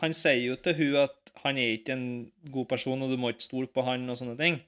[0.00, 2.06] Han sier jo til hun at han er ikke en
[2.52, 4.60] god person, og du må ikke stole på han og sånne ting.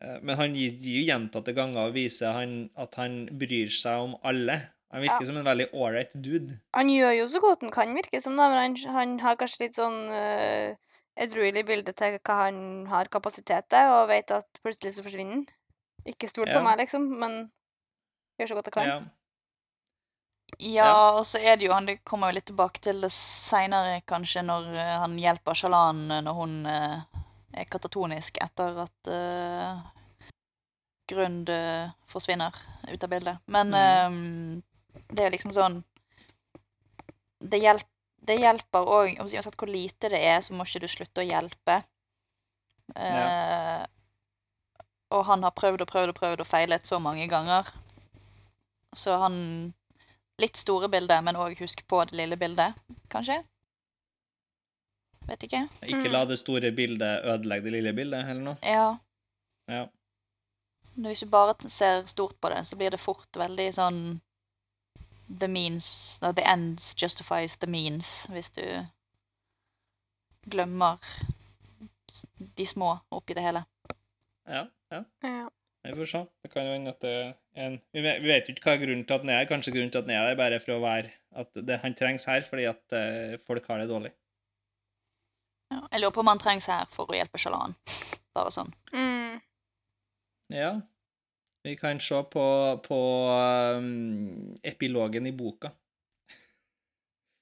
[0.00, 4.16] Eh, Men han gir, jo gjentatte ganger og viser han at han bryr seg om
[4.24, 4.60] alle.
[4.90, 5.26] Han virker Ja.
[5.26, 6.58] som en veldig ålreit dude.
[6.74, 9.66] Han gjør jo så godt han kan, virke som, da, men han, han har kanskje
[9.68, 10.74] litt sånn uh,
[11.20, 15.46] edruelig bilde til hva han har kapasitet til, og vet at plutselig så forsvinner han.
[16.08, 16.58] Ikke stol Ja.
[16.58, 17.50] på meg, liksom, men
[18.40, 18.88] gjør så godt jeg kan.
[18.88, 19.00] Ja.
[20.58, 24.00] Ja, og så er det jo han Det kommer jo litt tilbake til det seinere,
[24.08, 27.19] kanskje, når eh, han hjelper Shalan eh, når hun eh,
[27.52, 29.80] er katatonisk etter at uh,
[31.10, 32.54] Grund uh, forsvinner
[32.92, 33.38] ut av bildet.
[33.50, 34.18] Men eh,
[35.10, 35.80] det er liksom sånn
[37.40, 37.86] Det, hjelp,
[38.26, 41.80] det hjelper òg Uansett hvor lite det er, så må ikke du slutte å hjelpe.
[42.94, 43.82] Eh,
[45.10, 47.68] Og han har prøvd og prøvd og prøvd og feilet så mange ganger.
[48.94, 49.36] Så han
[50.40, 52.78] Litt store bildet, men òg husk på det lille bildet,
[53.12, 53.42] kanskje?
[55.28, 55.62] Vet ikke.
[55.86, 58.56] Ikke la det store bildet ødelegge det lille bildet, eller noe.
[58.62, 58.96] Ja.
[59.70, 59.84] Ja.
[61.00, 64.00] Hvis du bare ser stort på det, så blir det fort veldig sånn
[65.30, 68.64] The means no, The ends justifies the means, hvis du
[70.50, 70.98] glemmer
[72.58, 73.62] de små oppi det hele.
[74.48, 75.04] Ja, ja.
[75.22, 75.48] Ja.
[75.82, 76.24] Vi får se.
[76.42, 79.16] Det kan jo hende at det er en Vi vet, jo ikke hva grunnen til
[79.16, 79.48] at den er her.
[79.48, 82.26] Kanskje grunnen til at den er der bare for å være At det, han trengs
[82.28, 84.10] her fordi at eh, folk har det dårlig.
[85.70, 85.80] Ja.
[85.92, 87.76] Jeg lurer på om han trengs her for å hjelpe Shalan.
[88.36, 88.72] Bare sånn.
[88.94, 89.40] Mm.
[90.54, 90.72] Ja.
[91.62, 92.44] Vi kan se på,
[92.86, 93.00] på
[93.76, 95.72] um, epilogen i boka.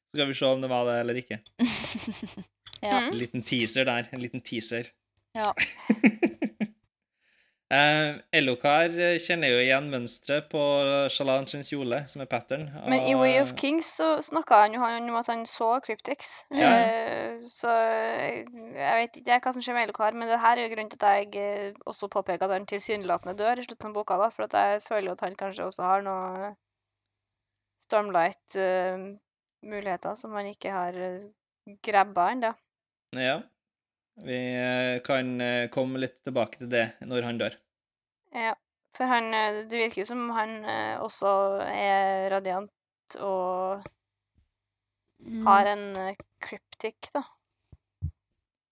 [0.09, 1.39] Så skal vi se om det var det eller ikke.
[2.81, 2.99] ja.
[2.99, 3.13] Mm.
[3.13, 4.09] En liten teaser der.
[4.13, 4.91] En liten teaser.
[5.37, 5.53] Ja.
[7.75, 10.63] eh, Elokar kjenner jo igjen mønsteret på
[11.13, 12.65] Shalan sin kjole, som er pattern.
[12.89, 16.21] Men i Way of Kings så snakka han jo om at han så Cryptix.
[16.55, 16.71] Ja.
[16.79, 18.47] Eh, så jeg
[18.79, 21.03] jeg vet ikke hva som skjer med Elokar, men det her er jo grunnen til
[21.03, 24.15] at jeg eh, også påpeker at han tilsynelatende dør i slutten av boka.
[24.21, 26.27] da, For at jeg føler jo at han kanskje også har noe
[27.89, 30.93] Stormlight-muligheter som han ikke har
[31.85, 32.51] grabba ennå.
[33.17, 33.37] Ja.
[34.25, 37.59] Vi eh, kan eh, komme litt tilbake til det når han dør.
[38.35, 38.55] Ja.
[38.97, 40.59] For han eh, Det virker jo som han
[41.05, 41.31] også
[41.69, 43.87] er radiant og
[45.19, 45.47] Mm.
[45.47, 47.25] har en uh, cryptic, da.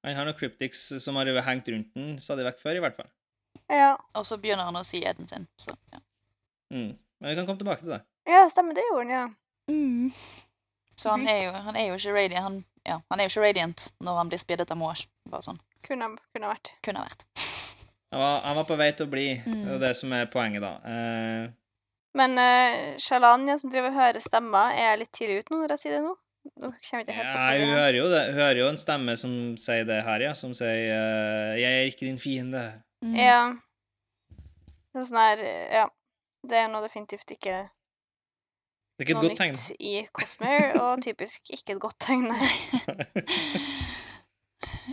[0.07, 3.09] Han har noen cryptics som har hengt rundt den stadig vekk før, i hvert fall.
[3.67, 3.97] Ja.
[4.15, 5.99] Og så begynner han å si eden sin, så ja.
[6.71, 6.93] Mm.
[7.19, 8.01] Men vi kan komme tilbake til det.
[8.31, 9.25] ja, stemmer, det gjorde han, ja.
[9.73, 10.13] Mm.
[10.97, 13.45] Så han er jo, han er jo ikke radiant han, ja, han er jo ikke
[13.49, 15.07] radiant når han blir spiddet av Moash.
[15.29, 15.59] Bare sånn.
[15.87, 16.73] Kunne, kunne vært.
[16.87, 17.25] Kunne vært.
[18.13, 19.27] Han var, han var på vei til å bli.
[19.45, 19.69] Det Mm.
[19.75, 20.75] er det som er poenget, da.
[20.87, 21.51] Uh...
[22.17, 25.75] Men uh, Shalanya, som driver og hører stemmer, er jeg litt tidlig ute nå når
[25.75, 26.15] jeg sier det nå?
[26.63, 27.75] Nå kommer ikke helt på ja, hun er.
[27.77, 28.23] hører jo det.
[28.31, 30.33] Hun hører jo en stemme som sier det her, ja.
[30.39, 32.67] Som sier uh, 'Jeg er ikke din fiende'.
[33.05, 33.17] Mm.
[33.19, 33.41] Ja.
[34.95, 35.43] Det er sånn her
[35.75, 35.87] Ja.
[36.47, 37.65] Det er nå definitivt ikke
[38.97, 39.57] Det er ikke et noe godt tegn.
[39.57, 42.31] nytt i Cosmere, og typisk ikke et godt tegn.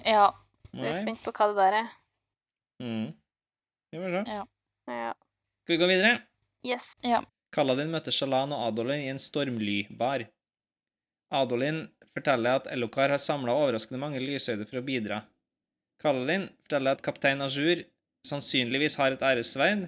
[0.03, 0.31] Ja.
[0.73, 1.89] Jeg er spent på hva det der er.
[2.81, 3.09] Mm.
[3.93, 4.21] Det får bra.
[4.25, 5.11] Ja.
[5.63, 6.13] Skal vi gå videre?
[6.65, 6.93] Yes.
[7.53, 10.25] Kaladin møter Shalan og Adolin i en stormlybar.
[11.34, 15.21] Adolin forteller at Elokar har samla overraskende mange lysøyder for å bidra.
[16.01, 17.85] Kaladin forteller at kaptein Ajur
[18.27, 19.88] sannsynligvis har et æressverd,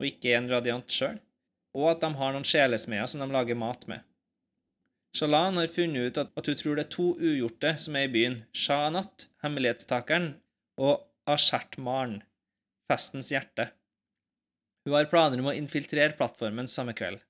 [0.00, 1.20] og ikke er en radiant sjøl,
[1.76, 4.04] og at de har noen sjelesmeder som de lager mat med.
[5.16, 8.12] Shalan har funnet ut at, at hun tror det er to ugjorte som er i
[8.12, 10.34] byen, Shahanat, hemmelighetstakeren,
[10.76, 12.18] og Ashertmaren,
[12.90, 13.70] festens hjerte.
[14.84, 17.22] Hun har planer om å infiltrere plattformen samme kveld.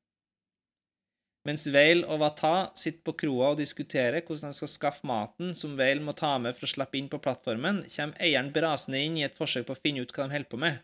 [1.46, 5.76] Mens Veil og Vata sitter på kroa og diskuterer hvordan de skal skaffe maten som
[5.78, 9.22] Veil må ta med for å slippe inn på plattformen, kommer eieren brasende inn i
[9.28, 10.82] et forsøk på å finne ut hva de holder på med.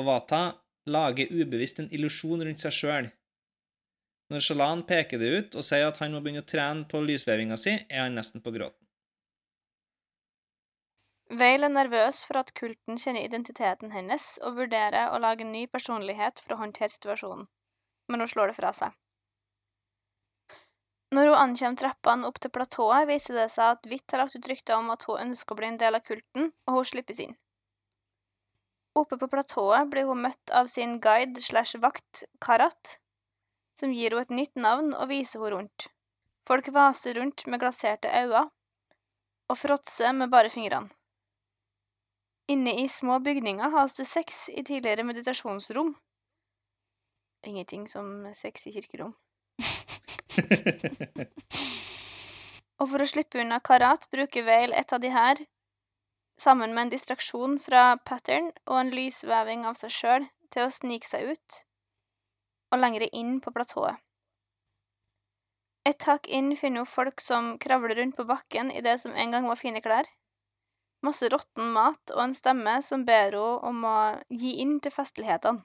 [0.00, 0.42] Og Vata
[0.86, 3.08] lager ubevisst en illusjon rundt seg sjøl.
[4.32, 7.56] Når Shalan peker det ut og sier at han må begynne å trene på lysvevinga
[7.56, 8.84] si, er han nesten på gråten.
[11.40, 15.66] Veil er nervøs for at kulten kjenner identiteten hennes og vurderer å lage en ny
[15.68, 17.48] personlighet for å håndtere situasjonen,
[18.08, 18.96] men hun slår det fra seg.
[21.16, 24.48] Når hun ankommer trappene opp til platået, viser det seg at Hvitt har lagt ut
[24.52, 27.36] rykter om at hun ønsker å bli en del av kulten, og hun slippes inn.
[28.96, 32.98] Oppe på platået blir hun møtt av sin guide slash vakt, Karat,
[33.78, 35.88] som gir henne et nytt navn og viser henne rundt.
[36.48, 38.48] Folk vaser rundt med glaserte øyne
[39.48, 40.88] og fråtser med bare fingrene.
[42.48, 45.92] Inne i små bygninger has det sex i tidligere meditasjonsrom.
[47.44, 49.12] Ingenting som sex i kirkerom.
[52.78, 55.36] Og for å slippe unna karat bruker Vale et av de her,
[56.40, 61.08] sammen med en distraksjon fra pattern og en lysveving av seg sjøl, til å snike
[61.08, 61.62] seg ut
[62.72, 63.96] og lengre inn på platået.
[65.88, 69.30] Et hakk inn finner hun folk som kravler rundt på bakken i det som en
[69.34, 70.08] gang var fine klær.
[71.06, 73.98] Masse råtten mat og en stemme som ber henne om å
[74.42, 75.64] gi inn til festlighetene.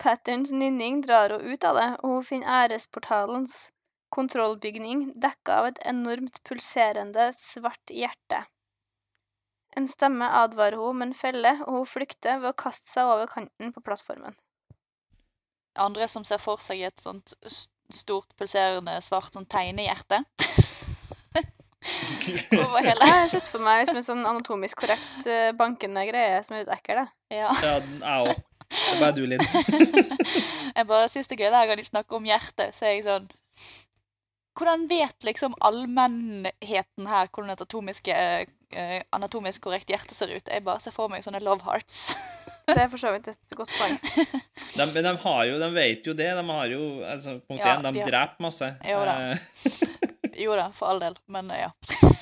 [0.00, 3.56] Patterns nynning drar henne ut av det, og hun finner æresportalens
[4.14, 8.44] kontrollbygning dekka av et enormt pulserende, svart hjerte.
[9.78, 13.28] En stemme advarer henne om en felle, og hun flykter ved å kaste seg over
[13.30, 14.34] kanten på plattformen.
[15.78, 17.32] Andre som ser for seg et sånt
[17.94, 20.24] stort, pulserende, svart sånn tegnehjerte.
[22.52, 23.06] Over hele.
[23.06, 26.64] Jeg har sett for meg liksom en sånn anatomisk korrekt eh, bankende greie som er
[26.66, 27.00] litt ekkel.
[27.00, 27.06] da.
[27.32, 27.52] Ja.
[27.64, 28.46] Ja, den- jeg òg.
[28.70, 29.40] Det er bare du, Linn.
[30.76, 33.02] Jeg bare syns det er gøy hver gang de snakker om hjertet, så er jeg
[33.08, 33.24] sånn
[34.60, 38.14] Hvordan vet liksom allmennheten her hvordan et atomiske,
[38.72, 40.48] eh, anatomisk korrekt hjerte ser ut?
[40.48, 42.14] Jeg bare ser for meg sånne love hearts.
[42.70, 43.96] Det er for så vidt et godt poeng.
[44.76, 46.28] De, men de har jo, de vet jo det.
[46.38, 48.68] De har jo altså, Punkt Ja, de de har- dreper masse.
[48.86, 49.16] Jo da.
[49.32, 49.38] Eh,
[50.46, 51.70] Jo da, for all del, men eh, ja.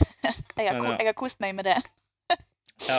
[0.59, 0.97] Jeg har, ja.
[0.99, 1.77] jeg har kost meg med det.
[2.89, 2.99] ja.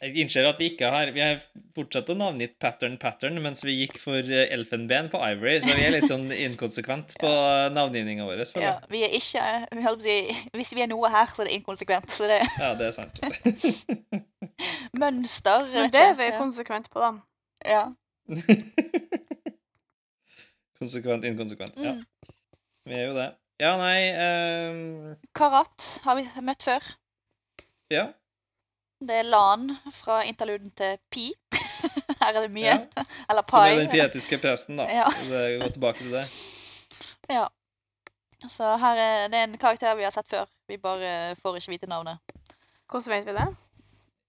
[0.00, 1.42] Jeg innser at vi ikke har Vi har
[1.76, 5.84] fortsatt å navngitt pattern pattern mens vi gikk for eh, elfenben på Ivory, så vi
[5.84, 7.30] er litt sånn inkonsekvent på
[7.76, 8.40] navngivninga vår.
[8.62, 9.44] Ja, vi er ikke
[9.76, 12.08] vi holdt på å si, Hvis vi er noe her, så er det inkonsekvent.
[12.16, 13.20] Så det Ja, det er sant.
[15.02, 17.12] mønster Men det er vi konsekvent på, da.
[17.68, 17.84] Ja.
[20.80, 21.76] Konsekvent, inkonsekvent.
[21.76, 22.04] Ja, Mm.
[22.88, 23.28] vi er jo det.
[23.60, 25.16] Ja, nei um...
[25.36, 26.86] Karat har vi møtt før.
[27.92, 28.06] Ja.
[29.00, 31.30] Det er Lan fra interluden til Pi.
[32.20, 32.66] Her er det mye.
[32.68, 33.06] Ja.
[33.30, 34.84] Eller Som er den pietiske presten, da.
[34.92, 35.06] Ja.
[35.30, 36.26] Det Gå tilbake til det.
[37.30, 37.46] Ja.
[38.48, 40.46] Så her er det er en karakter vi har sett før.
[40.68, 42.20] Vi bare får ikke vite navnet.
[42.90, 43.48] Hvordan vet vi det?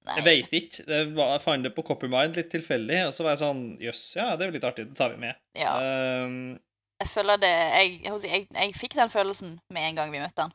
[0.05, 0.15] Nei.
[0.17, 0.83] Jeg veit ikke.
[0.87, 4.01] Det var, jeg fant det på Coppermind litt tilfeldig, og så var jeg sånn Jøss,
[4.17, 4.87] ja, det er jo litt artig.
[4.89, 5.39] Det tar vi med.
[5.59, 5.77] Ja,
[6.25, 6.59] Um,
[7.01, 10.45] jeg føler det jeg, jeg, jeg, jeg fikk den følelsen med en gang vi møtte
[10.45, 10.53] han.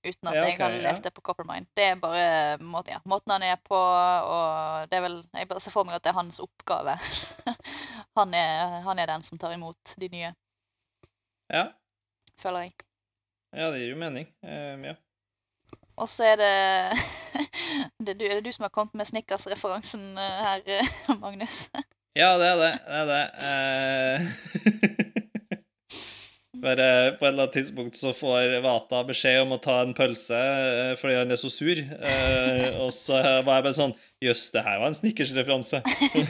[0.00, 1.66] Uten at Ja, jeg har lest det på Coppermind.
[1.76, 5.60] Det er bare måten, ja, måten han er på, og det er vel Jeg bare
[5.60, 6.96] ser for meg at det er hans oppgave.
[8.18, 10.32] han, er, han er den som tar imot de nye,
[11.52, 11.66] ja.
[12.40, 12.74] føler jeg.
[13.52, 14.28] ja, det gir jo mening.
[14.42, 14.96] Um, ja.
[16.00, 16.54] Og så er det
[18.04, 21.68] det, er du, er det du som har kommet med Snickers-referansen eh, her, Magnus?
[22.16, 22.72] ja, det er det.
[22.86, 23.24] Det er det.
[23.44, 25.09] Eh,
[26.60, 26.86] Bare
[27.18, 30.92] på et eller annet tidspunkt så får Vata beskjed om å ta en pølse eh,
[31.00, 31.80] fordi han er så sur.
[31.80, 35.80] Eh, og så var jeg bare sånn Jøss, det her var en Snickers-referanse.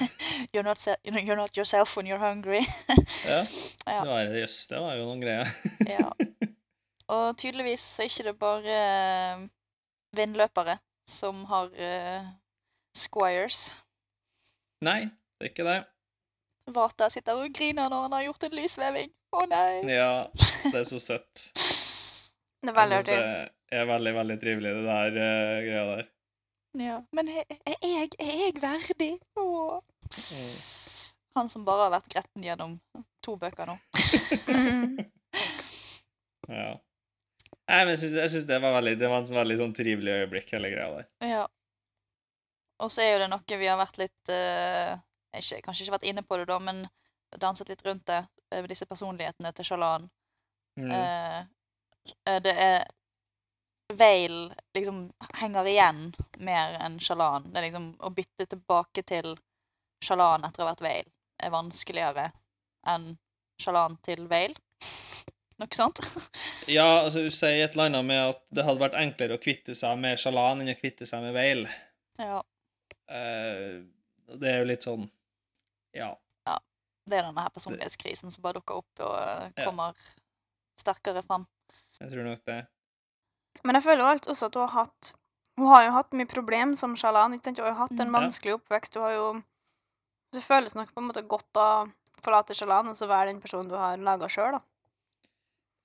[0.55, 2.63] You're not, you're not yourself when you're hungry.
[3.27, 3.43] Ja.
[3.87, 4.03] Ja.
[4.05, 5.51] Det var, jøss, det var jo noen greier.
[5.89, 6.07] Ja.
[7.11, 9.43] Og tydeligvis er ikke det bare eh,
[10.17, 10.79] vindløpere
[11.11, 12.27] som har uh,
[12.97, 13.71] squires.
[14.85, 15.81] Nei, det er ikke det.
[16.75, 19.13] Vata sitter og griner når han har gjort en lysveving.
[19.31, 19.75] Å nei!
[19.95, 20.13] Ja,
[20.67, 21.45] det er så søtt.
[22.61, 23.15] Det er veldig artig.
[23.73, 26.09] Det er veldig, veldig trivelig, det der uh, greia der.
[26.77, 26.97] Ja.
[27.17, 29.09] Men er jeg, er jeg verdig?
[29.41, 29.79] Åh.
[30.13, 30.59] Mm.
[31.39, 32.75] Han som bare har vært gretten gjennom
[33.25, 33.79] to bøker nå.
[36.51, 36.71] Ja.
[37.71, 40.15] Nei, men jeg syns, jeg synes det var veldig Det var et veldig sånn trivelig
[40.25, 41.05] øyeblikk, hele greia der.
[41.31, 41.45] Ja.
[42.83, 44.97] Og så er jo det noe vi har vært litt eh,
[45.37, 46.85] ikke, Kanskje ikke vært inne på det, da, men
[47.39, 48.25] danset litt rundt det.
[48.51, 50.09] med Disse personlighetene til Shalan.
[50.81, 50.91] Mm.
[50.91, 51.39] Eh,
[52.27, 52.85] eh, det er
[53.91, 57.49] Vale liksom henger igjen mer enn Shalan.
[57.51, 59.35] Det er liksom Å bytte tilbake til
[60.05, 62.31] Shalan etter å ha vært Vale er vanskeligere
[62.89, 63.15] enn
[63.61, 64.55] Shalan til Vale.
[65.61, 66.01] Noe sånt?
[66.71, 69.75] Ja, altså du sier et eller annet med at det hadde vært enklere å kvitte
[69.75, 71.73] seg med Shalan enn å kvitte seg med Vale.
[72.21, 72.43] ja.
[73.11, 73.81] Eh,
[74.39, 75.09] det er jo litt sånn
[75.95, 76.15] Ja.
[77.11, 79.65] Det er denne her personlighetskrisen som bare dukker opp og kommer Ja.
[79.67, 79.95] kommer
[80.79, 81.47] sterkere fram.
[81.99, 82.67] Jeg tror nok det.
[83.65, 85.15] Men jeg føler jo alt også at hun har hatt
[85.59, 87.33] Hun har jo hatt mye problem som sjalan.
[87.33, 88.21] Hun har jo hatt en Ja.
[88.21, 88.95] vanskelig oppvekst.
[88.95, 89.43] Hun har jo
[90.33, 91.91] Det føles nok på en måte godt å
[92.23, 94.61] forlate sjalan og så være den personen du har laga sjøl, da.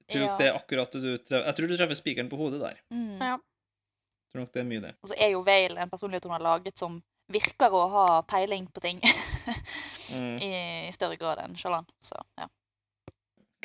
[0.08, 0.38] Jeg tror Ja.
[0.38, 2.80] det er akkurat det du treffer Jeg tror du treffer spikeren på hodet der.
[2.94, 3.18] Mm.
[3.20, 3.38] Ja.
[3.38, 4.96] Jeg tror nok det er mye det.
[5.02, 7.02] Og så er jo Vale en personlighet hun har laget som
[7.32, 9.02] virker å ha peiling på ting
[10.14, 10.36] Mm.
[10.44, 10.50] i,
[10.90, 11.88] i større grad enn Shalan.
[12.04, 12.48] Så ja.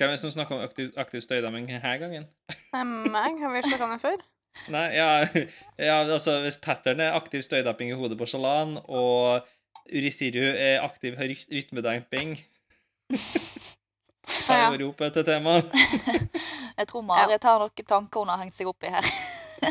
[0.00, 2.28] Hvem er det som snakker om aktiv, aktiv støydemming denne gangen?
[2.48, 4.22] Eh, Meg, har vi snakka om det før?
[4.74, 5.10] Nei, ja,
[5.78, 9.44] ja altså Hvis pattern er aktiv støydamping i hodet på Sjalan, og
[9.90, 12.32] Urithiru er aktiv rytmedamping rytmedemping
[13.10, 14.64] Ja, ja.
[14.64, 15.54] har vært oppe til tema.
[16.80, 19.06] Jeg tror Marit har noen tanker hun har hengt seg opp i her.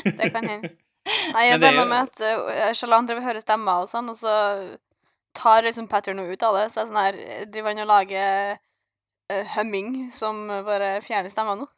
[0.05, 0.71] Det kan hende.
[1.33, 4.11] Nei, jeg er bare jo- med at uh, Shalan driver og hører stemmer og sånn,
[4.11, 4.33] og så
[5.39, 6.67] tar liksom Pattern noe ut av det.
[6.71, 8.57] Så er sånn her eh, Driver han og lager
[9.31, 11.69] uh, humming som bare fjerner stemmen nå?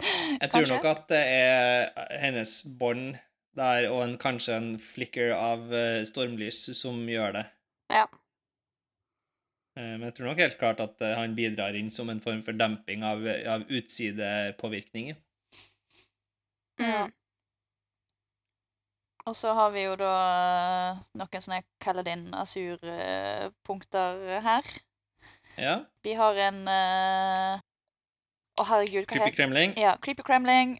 [0.00, 0.76] Jeg tror Kanskje?
[0.78, 1.90] nok at det er
[2.22, 3.18] hennes bånd
[3.58, 7.44] der, og en, kanskje en flicker av uh, stormlys som gjør det.
[7.92, 8.06] Ja.
[9.76, 12.56] Eh, Men jeg tror nok helt klart at han bidrar inn som en form for
[12.56, 15.18] demping av, av utsidepåvirkninger.
[16.80, 17.02] Ja.
[17.04, 17.16] Mm.
[19.28, 20.12] Og så har vi jo da
[20.92, 24.70] eh, noen sånne Kaladin Asur-punkter her.
[25.60, 25.74] Ja.
[26.04, 27.60] Vi har en uh,
[28.56, 29.74] Å, herregud, hva Creepy heter Kremling.
[29.80, 30.78] Ja, Creepy Kremling.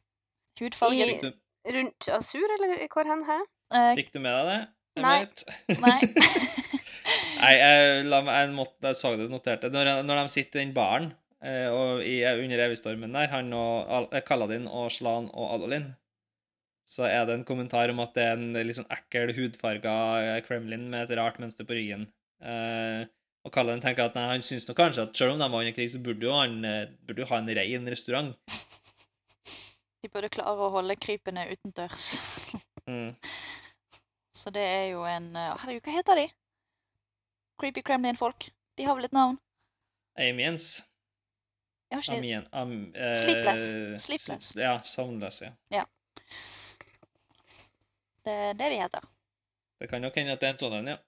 [0.60, 1.34] Hudfarge
[1.70, 3.26] Rundt Asur, eller hvor hen?
[3.28, 3.38] Hæ?
[3.74, 4.60] Uh, fikk du med deg det?
[5.04, 5.20] Nei.
[5.84, 5.98] Nei.
[7.40, 9.70] Nei, jeg, la meg, jeg, måtte, jeg så det noterte.
[9.72, 11.10] Når, når de sitter i den baren
[11.44, 15.90] eh, og i, under Evigstormen der, han og eh, Kaladin og Slan og Adolin,
[16.90, 19.94] så er det en kommentar om at det er en litt sånn ekkel hudfarga
[20.24, 22.08] eh, Kremlin med et rart mønster på ryggen.
[22.42, 23.04] Eh,
[23.46, 25.76] og Kallen tenker at nei, han syns nok kanskje at selv om de var under
[25.76, 28.34] krig, så burde jo han eh, burde jo ha en rein restaurant.
[30.00, 32.10] De burde klare å holde krypene utendørs.
[32.88, 33.12] Mm.
[34.34, 36.26] Så det er jo en eh, Herregud, hva heter de?
[37.60, 38.48] Creepy Kremlin-folk.
[38.80, 39.36] De har vel et navn?
[40.18, 40.80] Amiens.
[41.90, 43.68] Jeg har ikke Amien, am, eh, Sleepless.
[44.02, 44.52] Sleepless.
[44.56, 45.52] Ja, savnløse.
[45.74, 45.84] Ja.
[45.84, 46.79] det,
[48.24, 49.06] det er det de heter.
[49.80, 50.98] Det kan nok hende at det er en sånn en, ja.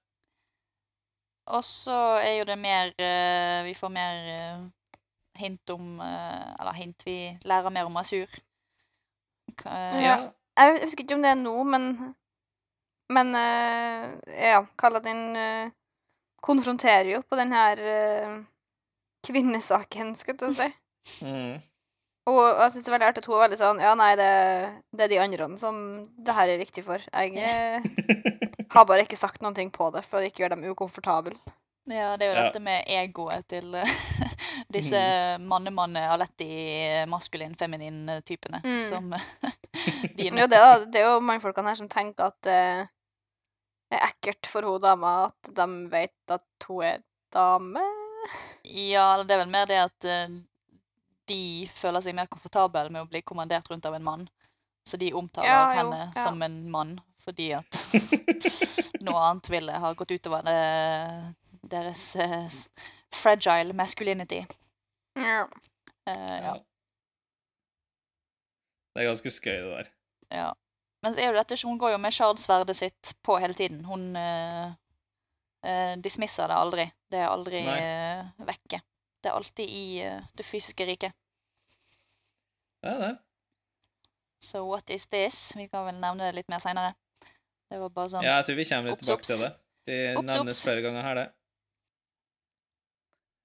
[1.52, 4.60] Og så er jo det mer eh, Vi får mer eh,
[5.42, 8.30] hint om eh, Eller hint, vi lærer mer om Asur.
[9.66, 10.30] Ja.
[10.56, 12.14] Jeg husker ikke om det er nå, men
[13.12, 15.36] Men ja, Kaladin
[16.40, 17.82] konfronterer jo på den her
[19.26, 20.70] kvinnesaken, skal jeg si.
[21.26, 21.58] Mm.
[22.30, 24.28] Og jeg syns det er veldig artig at hun er veldig sånn Ja, nei, det,
[24.94, 25.78] det er de andre som
[26.22, 27.02] det her er viktig for.
[27.02, 27.82] Jeg eh,
[28.70, 31.34] har bare ikke sagt noen ting på det for å ikke gjøre dem ukomfortable.
[31.90, 32.44] Ja, det er jo Ja.
[32.46, 33.94] dette med egoet til eh,
[34.76, 35.00] disse
[35.42, 36.46] manne-manne, aletti,
[37.10, 38.78] maskulin-feminin-typene Mm.
[38.78, 39.10] som
[40.16, 42.54] de jo, det, er, det er jo mannfolkene her som tenker at det
[43.98, 47.02] er ekkelt for hun dama at de vet at hun er
[47.34, 47.82] dame.
[48.62, 50.38] Ja, det er vel mer det at eh,
[51.32, 54.26] de føler seg mer komfortable med å bli kommandert rundt av en mann.
[54.88, 56.24] Så de omtaler Ja, jo, henne ja.
[56.24, 57.76] som en mann fordi at
[59.06, 60.56] noe annet ville ha gått utover det,
[61.70, 62.48] deres uh,
[63.14, 64.40] fragile masculinity.
[65.14, 65.44] Ja.
[66.08, 66.56] Uh, ja.
[68.92, 69.92] Det er ganske skøy, det der.
[70.34, 70.50] Ja.
[71.02, 73.84] Men så er jo dette Hun går jo med shardsverdet sitt på hele tiden.
[73.86, 74.74] Hun uh,
[75.66, 76.86] eh, dismisser det aldri.
[77.10, 78.80] Det er aldri eh, vekke.
[79.22, 81.16] Det er alltid i eh, det fysiske riket.
[82.82, 83.12] Det er det.
[84.42, 85.52] So what is this?
[85.56, 86.96] Vi kan vel nevne det litt mer seinere.
[87.70, 89.52] Det var bare sånn Ja, jeg tror vi kommer litt Ops, tilbake til det.
[89.88, 90.64] Vi Ops, nevnes ops.
[90.66, 91.28] flere ganger her, det.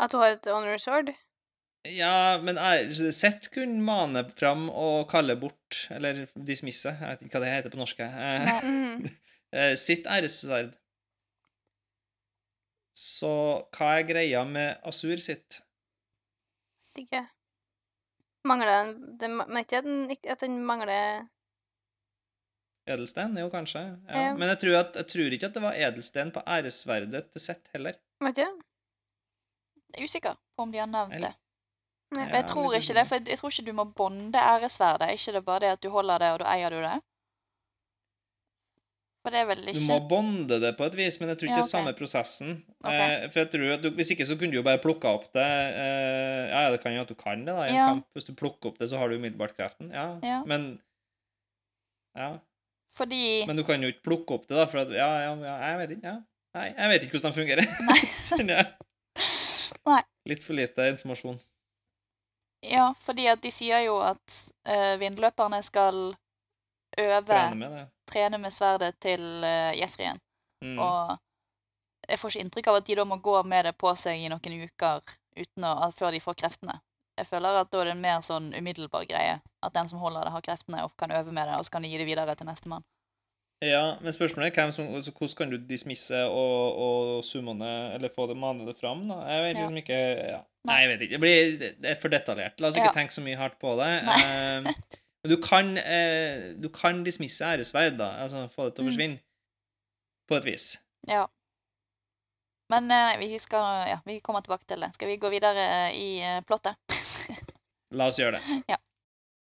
[0.04, 1.14] At hun har et honor sword.
[1.88, 2.58] Ja, men
[3.16, 7.74] Sett kunne mane fram og kalle bort, eller dismisse, jeg vet ikke hva det heter
[7.74, 8.02] på norsk.
[9.56, 10.76] eh, sitt æressverd.
[12.98, 13.32] Så
[13.78, 15.62] hva er greia med Asur sitt?
[16.90, 17.24] Vet ikke.
[18.48, 21.26] Mangler den det, Men ikke at den, ikke at den mangler
[22.88, 23.36] Edelsten?
[23.38, 23.82] Jo, kanskje.
[24.08, 24.20] Ja.
[24.20, 24.34] Ja.
[24.34, 27.68] Men jeg tror, at, jeg tror ikke at det var edelsten på æresverdet til Sett
[27.74, 27.98] heller.
[28.24, 28.54] Vet ikke.
[29.92, 31.34] Jeg er usikker på om de har nevnt det.
[32.16, 35.08] Ja, Men jeg tror ikke det, for jeg, jeg tror ikke du må bonde æresverdet.
[35.08, 36.96] Er ikke det bare det at du holder det, og da eier du det?
[39.28, 41.58] For det er vel Du må bonde det på et vis, men jeg tror ikke
[41.58, 42.52] Ja, det er samme prosessen.
[42.80, 42.96] Okay.
[42.96, 45.26] Eh, for jeg tror at du, Hvis ikke så kunne du jo bare plukka opp
[45.36, 47.88] det eh, Ja, det kan jo at du kan det, da, i en Ja.
[47.92, 48.06] kamp.
[48.16, 49.92] Hvis du plukker opp det, så har du umiddelbart kreften.
[49.92, 50.44] Ja, Ja.
[50.48, 50.80] men
[52.16, 52.38] Ja.
[52.96, 55.58] Fordi Men du kan jo ikke plukke opp det, da, for at Ja, ja, ja
[55.68, 56.08] jeg vet ikke.
[56.08, 56.18] Ja.
[56.56, 57.66] Nei, jeg vet ikke hvordan de fungerer.
[58.56, 58.64] ja.
[59.92, 60.02] Nei.
[60.32, 61.38] Litt for lite informasjon.
[62.66, 66.16] Ja, fordi at de sier jo at uh, vindløperne skal
[66.98, 70.20] øve, Trene med trene med sverdet til uh, Jesrien.
[70.64, 70.78] Mm.
[70.80, 71.18] Og
[72.08, 74.30] jeg får ikke inntrykk av at de da må gå med det på seg i
[74.32, 75.02] noen uker
[75.38, 76.80] uten å, før de får kreftene.
[77.18, 79.40] Jeg føler at da er det en mer sånn umiddelbar greie.
[79.66, 81.86] At den som holder det, har kreftene og kan øve med det, og så kan
[81.86, 82.86] de gi det videre til nestemann.
[83.66, 88.28] Ja, men spørsmålet er som, altså, hvordan kan du dismisse og, og summone, eller få
[88.30, 89.18] det mane det fram, da?
[89.26, 89.62] Jeg vet Ja.
[89.64, 90.44] liksom ikke ja.
[90.68, 90.74] Nei.
[90.74, 91.16] Nei, jeg vet ikke.
[91.16, 92.62] Det, blir, det er for detaljert.
[92.62, 92.94] La oss ikke Ja.
[93.00, 93.92] tenke så mye hardt på det.
[95.28, 98.12] Eh, men du kan, eh, du kan dismisse æresverd, da.
[98.24, 98.92] Altså få det til å Mm.
[98.94, 99.20] forsvinne.
[100.28, 100.78] På et vis.
[101.08, 101.26] Ja.
[102.70, 104.94] Men eh, vi skal Ja, vi kommer tilbake til det.
[104.94, 106.76] Skal vi gå videre i eh, plottet?
[107.92, 108.64] La oss gjøre det.
[108.70, 108.78] Ja.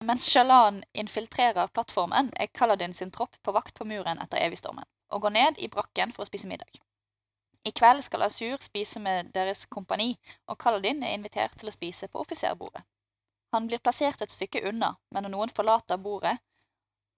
[0.04, 5.22] Mens Shalan infiltrerer plattformen, er Kaladin sin tropp på vakt på muren etter Evigstormen, og
[5.22, 6.80] går ned i brakken for å spise middag.
[7.64, 10.18] I kveld skal Asur spise med deres kompani,
[10.48, 12.82] og Kaladin er invitert til å spise på offiserbordet.
[13.52, 16.38] Han blir plassert et stykke unna, men når noen forlater bordet,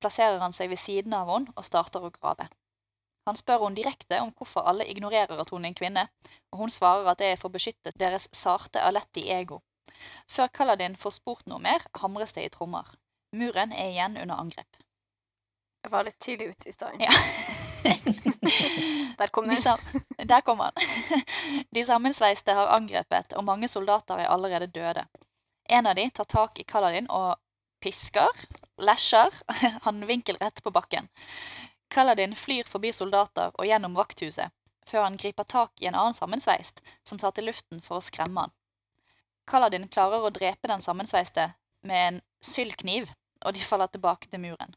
[0.01, 2.49] plasserer han seg ved siden av henne og starter å grave.
[3.27, 6.07] Han spør henne direkte om hvorfor alle ignorerer at hun er en kvinne,
[6.51, 9.61] og hun svarer at det er for å beskytte deres sarte Aletti ego.
[10.27, 12.89] Før Kaladin får spurt noe mer, hamres det i trommer.
[13.33, 14.81] Muren er igjen under angrep.
[15.83, 16.99] Jeg var litt tidlig ute i stedet.
[17.03, 17.13] Ja.
[19.19, 19.79] Der kom De sam
[20.17, 20.71] Der kom han.
[21.75, 25.03] De sammensveiste har angrepet, og mange soldater er allerede døde.
[25.73, 27.39] En av de tar tak i Kaladin og
[27.81, 28.29] pisker,
[28.77, 29.33] lasher,
[29.85, 31.07] han vinkelrett på bakken.
[31.89, 34.53] Kaladin flyr forbi soldater og gjennom vakthuset,
[34.85, 38.43] før han griper tak i en annen sammensveist, som tar til luften for å skremme
[38.43, 38.53] han.
[39.49, 41.47] Kaladin klarer å drepe den sammensveiste
[41.89, 43.09] med en sylkniv,
[43.41, 44.75] og de faller tilbake til muren.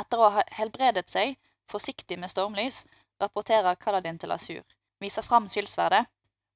[0.00, 1.36] Etter å ha helbredet seg,
[1.68, 2.86] forsiktig med stormlys,
[3.20, 4.64] rapporterer Kaladin til Asur,
[5.04, 6.06] viser fram sylsverdet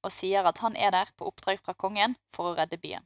[0.01, 3.05] og sier at han er der på oppdrag fra kongen for å redde byen.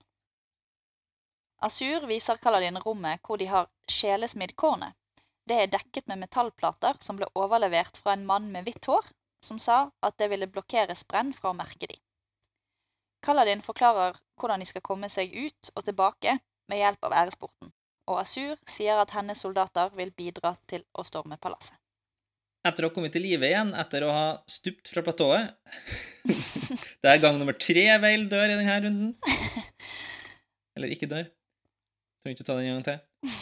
[1.61, 4.97] Asur viser Kaladin rommet hvor de har sjelesmidd kornet.
[5.45, 9.11] Det er dekket med metallplater som ble overlevert fra en mann med hvitt hår,
[9.45, 11.99] som sa at det ville blokkere sprenn fra å merke de.
[13.25, 16.39] Kaladin forklarer hvordan de skal komme seg ut og tilbake
[16.71, 17.73] med hjelp av æresporten,
[18.09, 21.77] og Asur sier at hennes soldater vil bidra til å storme palasset.
[22.65, 25.55] Etter å ha kommet til live igjen etter å ha stupt fra platået
[27.01, 29.15] Det er gang nummer tre Veil dør i denne runden.
[30.77, 31.25] Eller ikke dør.
[32.21, 33.37] Trenger ikke ta den en gang til.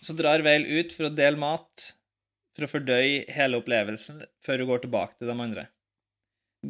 [0.00, 1.90] Så drar Veil ut for å dele mat,
[2.56, 5.66] for å fordøye hele opplevelsen før hun går tilbake til de andre.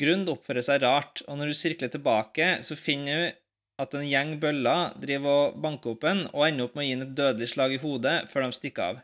[0.00, 3.38] Grund oppfører seg rart, og når hun sirkler tilbake, så finner hun
[3.80, 6.96] at en gjeng bøller driver og banker opp en, og ender opp med å gi
[6.96, 9.00] ham et dødelig slag i hodet før de stikker av.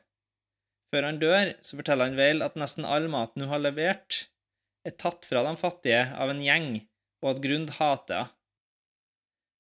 [0.94, 4.26] Før han dør, så forteller han Veil at nesten all maten hun har levert,
[4.86, 6.68] er tatt fra de fattige av en gjeng,
[7.24, 8.32] og at Grund hater henne.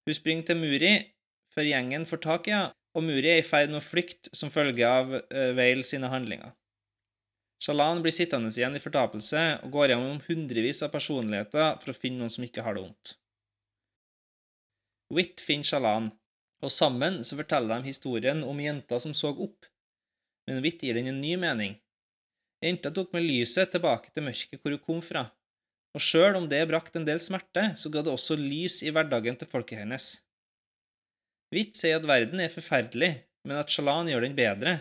[0.06, 0.90] Hun springer til Muri
[1.56, 4.52] før gjengen får tak i henne, og Muri er i ferd med å flykte som
[4.52, 6.54] følge av uh, Veil sine handlinger.
[7.60, 12.20] Shalan blir sittende igjen i fortapelse og går gjennom hundrevis av personligheter for å finne
[12.20, 13.14] noen som ikke har det vondt.
[15.12, 16.10] Whit finner Shalan,
[16.64, 19.68] og sammen så forteller de historien om jenta som så opp,
[20.48, 21.76] men Whit gir den en ny mening.
[22.64, 25.28] Jenta tok med lyset tilbake til mørket hvor hun kom fra,
[25.96, 29.36] og sjøl om det brakte en del smerte, så ga det også lys i hverdagen
[29.40, 30.16] til folket hennes.
[31.54, 33.12] Hvitt sier at verden er forferdelig,
[33.46, 34.78] men at Shalan gjør den bedre,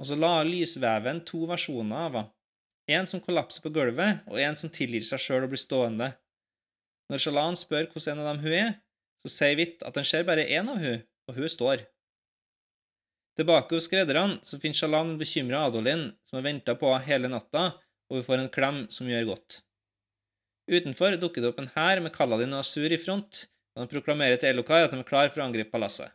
[0.00, 2.30] og så la lysveven to versjoner av henne,
[2.90, 6.08] en som kollapser på gulvet, og en som tilgir seg sjøl og blir stående.
[7.12, 8.72] Når Shalan spør hvordan en av dem hun er,
[9.22, 11.84] så sier Hvitt at han ser bare én av hun, og hun står.
[13.38, 17.30] Tilbake hos skredderne så finner Shalan en bekymra Adolin, som har venta på henne hele
[17.30, 17.68] natta,
[18.10, 19.60] og hun får en klem som gjør godt.
[20.70, 23.44] Utenfor dukker det opp en hær med Kaladin og Asur i front,
[23.80, 26.12] og de proklamerer til Elokar at de er klar for å angripe palasset.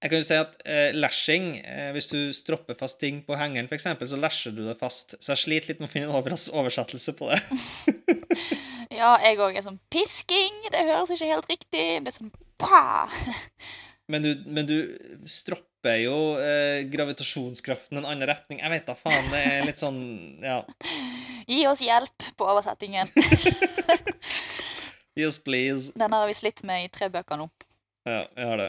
[0.00, 3.68] Jeg kan jo si at eh, lashing, eh, hvis du stropper fast ting på hengeren
[3.68, 5.12] f.eks., så lasher du det fast.
[5.20, 7.42] Så jeg sliter litt med å finne en overs oversettelse på det.
[8.90, 10.56] Ja, jeg òg er sånn Pisking!
[10.72, 11.84] Det høres ikke helt riktig.
[12.02, 13.06] Det er sånn pa!
[14.10, 14.74] Men du, men du
[15.30, 18.58] stropper jo eh, gravitasjonskraften en annen retning.
[18.58, 19.28] Jeg vet da faen.
[19.30, 20.00] Det er litt sånn
[20.42, 20.56] Ja.
[21.46, 23.12] Gi oss hjelp på oversettingen.
[25.18, 25.92] Yes, please.
[25.98, 27.48] Den har vi slitt med i tre bøker nå.
[28.06, 28.68] Ja, jeg har det.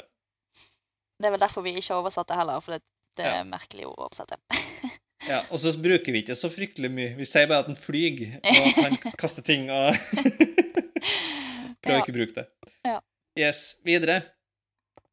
[1.22, 2.82] Det er vel derfor vi ikke har oversatt det heller, for det,
[3.18, 3.44] det er Ja.
[3.44, 4.38] merkelig å oversette.
[5.30, 7.12] Ja, Og så bruker vi ikke så fryktelig mye.
[7.14, 9.94] Vi sier bare at den flyr, og han kaster ting og
[11.82, 12.00] Prøver Ja.
[12.02, 12.46] ikke å bruke det.
[12.90, 12.96] Ja.
[13.38, 14.16] Yes, videre.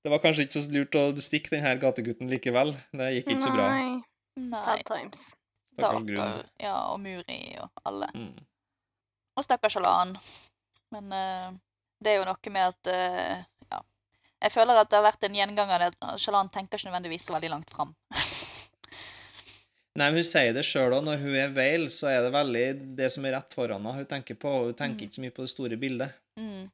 [0.02, 2.72] Det var kanskje ikke så lurt å bestikke denne gategutten likevel.
[2.96, 3.68] Det gikk ikke så bra.
[3.74, 4.00] Nei.
[4.48, 4.62] Nei.
[4.64, 5.26] Sad times.
[5.74, 6.42] Stakkars Grun.
[6.64, 8.08] Ja, og Muri og alle.
[8.16, 8.32] Mm.
[9.38, 10.16] Og stakkars Shalan.
[10.94, 11.50] Men uh,
[12.02, 13.36] det er jo noe med at uh,
[13.72, 13.80] ja,
[14.46, 17.50] Jeg føler at det har vært en gjenganger at Shalan tenker ikke nødvendigvis så veldig
[17.56, 17.94] langt fram.
[19.98, 21.02] Nei, men hun sier det sjøl òg.
[21.08, 22.66] Når hun er Vale, så er det veldig
[23.00, 24.52] det som er rett foran henne, hun tenker på.
[24.68, 25.08] Hun tenker Mm.
[25.08, 26.12] ikke så mye på det store bildet.
[26.38, 26.68] Mm.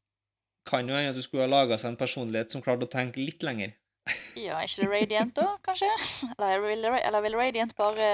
[0.69, 3.23] Kan jo hende at du skulle ha laga seg en personlighet som klarte å tenke
[3.24, 3.73] litt lenger.
[4.36, 5.89] Ja, er ikke det Radiant da, kanskje?
[6.35, 8.09] Eller vil, eller vil Radiant bare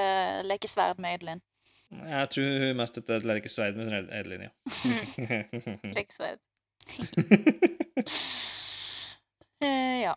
[0.47, 1.43] leke sverd med Adeline?
[1.91, 4.51] Jeg tror hun mest et lerkesverd med edelinje.
[5.19, 5.43] ja.
[5.97, 6.47] Lekesverd.
[9.65, 10.17] Eh, ja.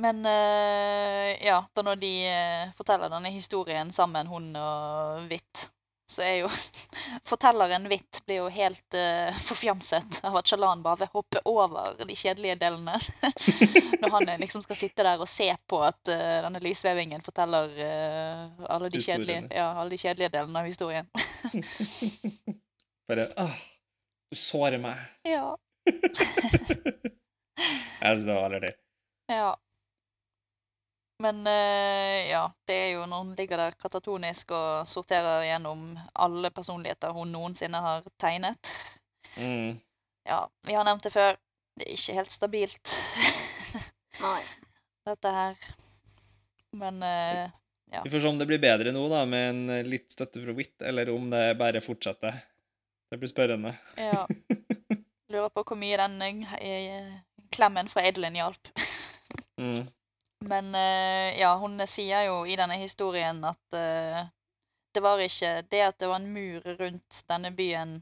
[0.00, 5.70] Men eh, ja, da når de eh, forteller denne historien sammen, hun og Hvitt,
[6.10, 6.48] så er jo
[7.28, 12.58] Fortelleren Hvitt blir jo helt uh, forfjamset av at Shalan bare hopper over de kjedelige
[12.62, 12.96] delene.
[14.02, 17.72] når han eh, liksom skal sitte der og se på at uh, denne lysvevingen forteller
[17.76, 21.08] uh, alle, de kjedelige, ja, alle de kjedelige delene av historien.
[23.08, 23.62] Bare åh,
[24.32, 25.00] du sårer meg.
[25.28, 25.56] ja.
[27.98, 28.74] Jeg synes det var veldig artig.
[29.32, 29.54] Ja.
[31.22, 36.50] Men eh, ja, det er jo når hun ligger der katatonisk og sorterer gjennom alle
[36.54, 38.70] personligheter hun noensinne har tegnet.
[39.36, 39.80] Mm.
[40.28, 41.34] Ja, vi har nevnt det før.
[41.78, 42.92] Det er ikke helt stabilt,
[44.24, 44.40] Nei.
[45.06, 45.58] dette her.
[46.78, 47.02] Men
[47.92, 48.02] ja.
[48.04, 50.54] Vi får se om det blir bedre nå, da, med en eh, litt støtte fra
[50.56, 52.42] Witt, eller om det bare fortsetter.
[53.08, 53.74] Det blir spørrende.
[53.96, 54.26] ja.
[55.28, 56.44] Lurer på hvor mye den
[57.52, 58.70] klemmen fra Adeline hjalp.
[59.58, 59.88] Mm.
[60.40, 64.20] Men eh, ja, hun sier jo i denne historien at eh,
[64.94, 67.98] det var ikke det at det var en mur rundt denne byen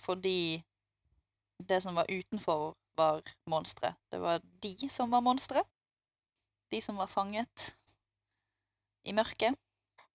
[0.00, 0.62] fordi
[1.60, 3.20] det som var utenfor, var
[3.52, 3.92] monstre.
[4.10, 5.60] Det var de som var monstre.
[6.72, 7.74] De som var fanget
[9.04, 9.54] i mørket.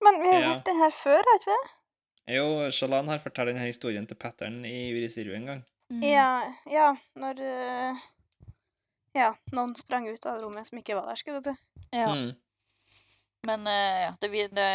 [0.02, 0.48] Men vi har Ja.
[0.54, 2.36] hørt den her før, har ikke vi?
[2.36, 5.62] Jo, Shalan har fortalt denne historien til Pattern i Urisiru en gang.
[5.94, 6.02] Mm.
[6.02, 8.02] Ja, ja, når eh,
[9.16, 11.56] Ja, noen sprang ut av rommet som ikke var der, skulle du si.
[11.96, 12.12] Ja.
[12.12, 12.34] Mm.
[13.48, 14.70] Men eh, ja, det, det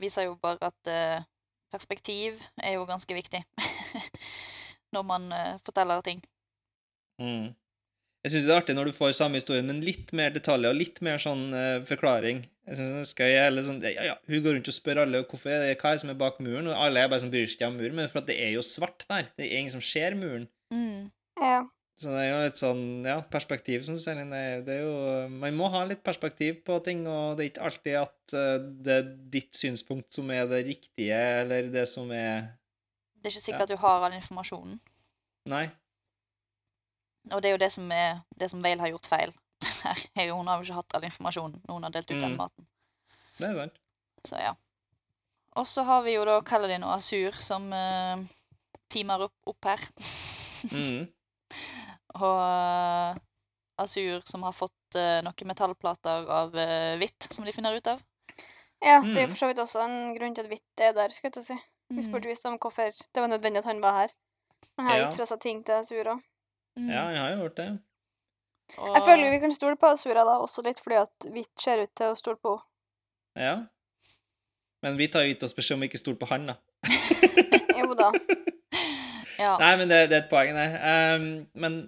[0.00, 1.26] viser jo bare at eh,
[1.74, 3.42] perspektiv er jo ganske viktig
[4.94, 6.24] når man eh, forteller ting.
[7.22, 7.52] Mm.
[8.24, 10.78] Jeg syns det er artig når du får samme historien, men litt mer detaljer og
[10.80, 12.38] litt mer sånn uh, forklaring.
[12.64, 15.52] Jeg synes det skal gjelde sånn, ja, ja, Hun går rundt og spør alle hvorfor
[15.52, 17.44] er det, hva er det som er bak muren, og alle er bare sånn bryr
[17.44, 19.28] seg ikke om muren, men for at det er jo svart der.
[19.36, 20.48] Det er ingen som ser muren.
[20.72, 21.12] Mm.
[21.36, 21.58] Ja.
[21.96, 24.18] Så det er jo litt sånn, ja, perspektiv, som du sier.
[24.66, 27.94] Det er- jo Man må ha litt perspektiv på ting, og det er ikke alltid
[28.00, 31.14] at eh, det er ditt synspunkt som er det riktige,
[31.44, 32.50] eller det som er
[33.22, 34.80] Det er ikke sikkert at du har all informasjonen.
[35.46, 35.70] Nei.
[37.32, 39.32] Og det er jo det som, er, det som Vale har gjort feil.
[40.16, 42.32] Her er hun har jo ikke hatt all informasjonen når hun har delt ut den
[42.34, 42.36] Mm.
[42.36, 42.66] maten.
[43.38, 43.78] Det er sant.
[44.26, 44.52] Så ja.
[45.56, 48.18] Og så har vi jo da Kaladin og Asur som uh,
[48.90, 49.78] teamer opp, opp her.
[50.64, 51.06] Mm.
[52.20, 53.22] Og eh,
[53.82, 57.98] Asur som har fått uh, noen metallplater av uh, hvitt, som de finner ut av.
[58.84, 61.10] ja, det er jo for så vidt også en grunn til at Hvitt er der,
[61.10, 61.56] skal jeg til å si.
[61.90, 62.04] Vi Mm.
[62.06, 64.12] spurte visst om hvorfor det var nødvendig at han var her.
[64.78, 65.08] Han har Ja.
[65.08, 66.14] gitt fra seg ting til Asura.
[66.78, 66.88] Mm.
[66.90, 67.66] Ja, jeg har jo gjort det.
[68.78, 71.82] Og, Jeg føler vi kan stole på Asura da, også litt fordi at Hvitt ser
[71.82, 73.44] ut til å stole på henne.
[73.48, 73.56] Ja.
[74.82, 76.56] Men vi tar jo gitt oss beskjed om ikke stole på han, da.
[77.78, 78.12] Jo da.
[79.38, 79.58] ja.
[79.58, 80.70] Nei, men det, det er et poeng, det.
[80.78, 81.78] Um, men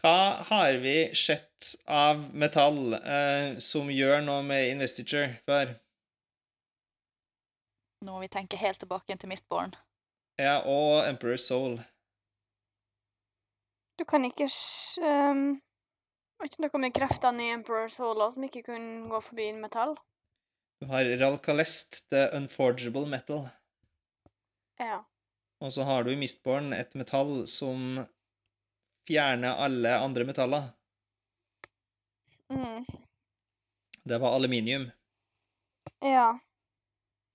[0.00, 5.74] hva har vi sett av metall eh, som gjør noe med investiture før?
[8.00, 9.74] Nå må vi tenke helt tilbake til Mistborn.
[10.40, 11.82] Ja, og Emperor's Soul.
[14.00, 14.46] Du kan ikke
[15.04, 15.58] um,
[16.40, 19.98] ikke noe med kreftene i Emperor's Soul som ikke kunne gå forbi en metall?
[20.80, 23.50] Du har Ralkalest, The Unforgeable Metal.
[24.80, 25.02] Ja.
[25.60, 28.06] Og så har du i Mistborn et metall som
[29.10, 30.68] fjerner alle andre metaller.
[32.52, 32.84] Mm.
[34.04, 34.90] Det var aluminium.
[36.00, 36.38] Ja.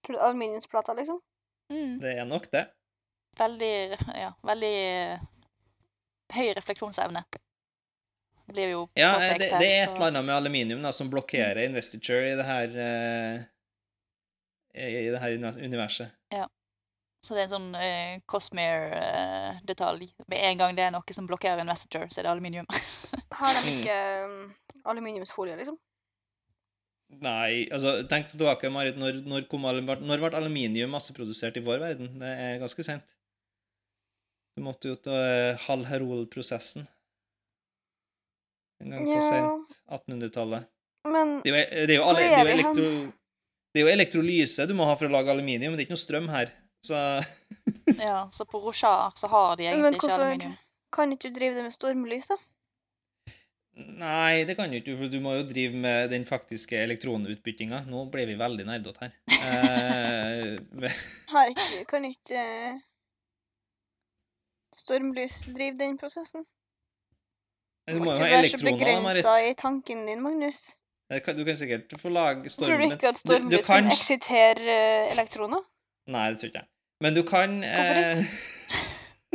[0.09, 1.21] Aluminiumsplater, liksom?
[1.73, 1.99] Mm.
[1.99, 2.67] Det er nok det.
[3.39, 5.23] Veldig, ja, veldig eh,
[6.35, 7.25] høy refleksjonsevne.
[8.45, 9.59] Blir jo Ja, påpekt eh, det, her.
[9.59, 13.45] det er et eller annet med aluminium da, som blokkerer investiture i det her uh,
[14.77, 15.63] I det her universet.
[15.65, 16.13] universet.
[17.25, 20.11] Så det er en sånn eh, Cosmere-detalj.
[20.29, 22.67] Med en gang det er noe som blokkerer investiture, så er det aluminium.
[23.39, 23.79] Har de Mm.
[23.79, 24.35] ikke um,
[24.93, 25.77] aluminiumsfolie, liksom?
[27.25, 28.97] Nei, altså tenk tilbake, Marit.
[28.99, 32.13] Når, når, kom når ble aluminium masseprodusert i vår verden?
[32.21, 33.15] Det er ganske sent.
[34.55, 36.85] Du måtte jo til uh, Hal-Herol-prosessen.
[38.83, 39.25] En gang på Ja.
[39.29, 40.67] sent 1800-tallet.
[41.05, 42.85] Men Det er jo, det er alle, det elektro,
[43.75, 45.97] det er jo elektrolyse du må ha for å lage aluminium, men det er ikke
[45.97, 46.51] noe strøm her.
[46.85, 46.97] Så
[48.07, 50.57] ja, så på Roshar så har de egentlig ikke hvorfor-
[50.95, 52.37] kan ikke du drive det med stormlys, da?
[53.75, 57.81] Nei, det kan du ikke, for du må jo drive med den faktiske elektronutbyttinga.
[57.91, 59.15] Nå ble vi veldig nerdete her.
[59.35, 60.93] Eh,
[61.33, 62.77] Har ikke, kan ikke eh,
[64.75, 66.45] Stormlys drive den prosessen?
[67.87, 70.61] du Må må jo ikke være så elektroner, begrensa i tanken din, Magnus.
[71.11, 72.65] Du kan sikkert få lage storm...
[72.71, 75.61] Tror du ikke at du- du stormlys kan kan- eksitere eh, elektroner?
[76.07, 76.71] Nei, det tror ikke jeg.
[77.03, 78.23] Men du kan eh,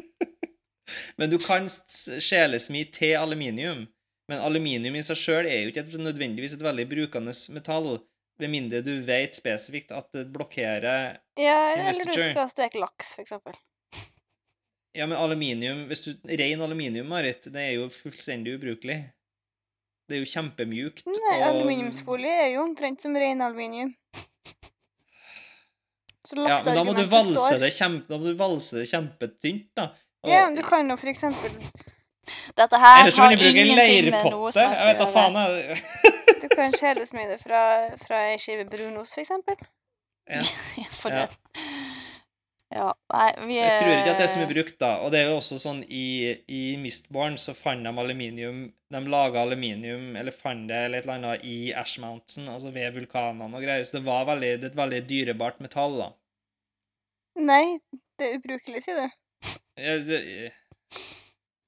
[1.20, 3.86] Men du kan sjelesmi til aluminium.
[4.30, 7.98] Men aluminium i seg sjøl er jo ikke et, nødvendigvis et veldig brukende metall,
[8.40, 13.24] med mindre du vet spesifikt at det blokkerer Ja, eller du skal steke laks, for
[13.26, 13.58] eksempel.
[14.96, 19.02] Ja, men aluminium Hvis du Ren aluminium, Marit, det er jo fullstendig ubrukelig.
[20.08, 21.04] Det er jo kjempemjukt.
[21.06, 23.92] Nei, og- aluminiumsfolie er jo omtrent som ren aluminium.
[26.30, 29.66] Så Ja, men da må du valse det, kjempe, da må du valse det kjempetynt,
[29.76, 29.88] da.
[30.22, 31.50] Og- Ja, men du kan jo for eksempel
[32.56, 35.34] Dette her Ellers har ingenting med noe som helst å faen.
[35.34, 35.68] gjøre.
[35.68, 36.40] jeg.
[36.42, 37.62] Du kan kjelesmide fra,
[37.98, 39.56] fra ei skive brunost, for eksempel.
[40.30, 40.42] Ja.
[41.00, 41.26] For Ja.
[41.26, 41.38] det.
[42.70, 43.64] Ja, nei, vi er...
[43.66, 44.90] Jeg tror ikke at det er så eh, mye brukt, da.
[45.02, 46.04] Og det er jo også sånn i,
[46.46, 48.60] i Mistborn så fant de aluminium
[48.94, 52.94] De laga aluminium, eller fant det eller et eller annet i Ash Mountain, altså ved
[52.94, 53.82] vulkanene og greier.
[53.88, 56.08] Så det var veldig, det er et veldig dyrebart metall, da.
[57.38, 57.78] Nei,
[58.18, 59.06] det er ubrukelig, sier du.
[59.80, 60.18] Ja, det,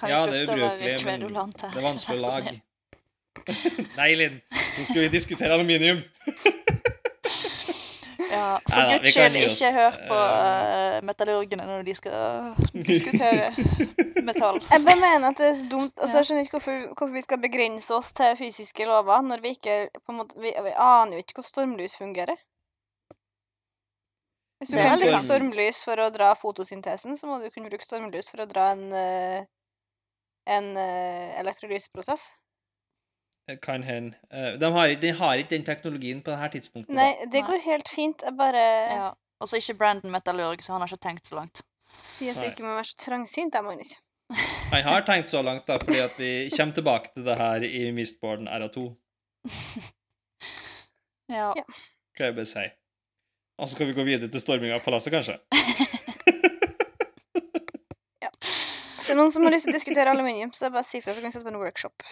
[0.03, 1.21] ja, det er å være ubrukelig, men
[1.55, 2.59] det er vanskelig å lage.
[4.01, 4.41] Nei, Linn.
[4.53, 6.03] Nå skal vi diskutere aluminium.
[8.33, 10.97] Ja, for Neida, vi guds skyld, ikke hør på Eh.
[10.97, 12.55] eh, metallurgene når de skal
[12.91, 13.51] diskutere
[14.25, 14.61] metall.
[14.73, 15.93] Jeg bare mener at det er så dumt.
[15.99, 19.53] Altså, jeg skjønner ikke hvorfor, hvorfor vi skal begrense oss til fysiske lover når vi
[19.57, 22.41] ikke på en måte, vi, vi aner jo ikke hvordan stormlys fungerer.
[24.63, 28.29] Hvis du kan bruke stormlys for å dra fotosyntesen, så må du kunne bruke stormlys
[28.31, 29.43] for å dra en, eh,
[30.55, 32.29] en eh, elektrolyseprosess.
[33.61, 34.15] Kan hende.
[34.31, 36.95] Eh, De har, de har ikke den teknologien på dette tidspunktet.
[36.95, 38.23] Nei, det går helt fint.
[38.23, 38.63] Jeg bare
[38.93, 39.11] Ja.
[39.43, 41.63] Og så ikke Brandon metallurg, så han har ikke tenkt så langt.
[41.91, 43.97] sier at vi ikke må være så trangsynt, jeg, Magnus.
[44.71, 47.91] Han har tenkt så langt, da, fordi at vi kommer tilbake til det her i
[47.91, 48.87] Mistborn RA2.
[51.29, 51.53] Ja.
[51.57, 51.65] Ja.
[52.17, 52.65] Kan jeg bare si.
[53.61, 55.39] Og så kan vi gå videre til storming av palasset, kanskje?
[59.03, 61.21] Det er noen som har lyst til å diskutere aluminium, så bare si ifra, så
[61.21, 62.05] kan vi sette på en workshop.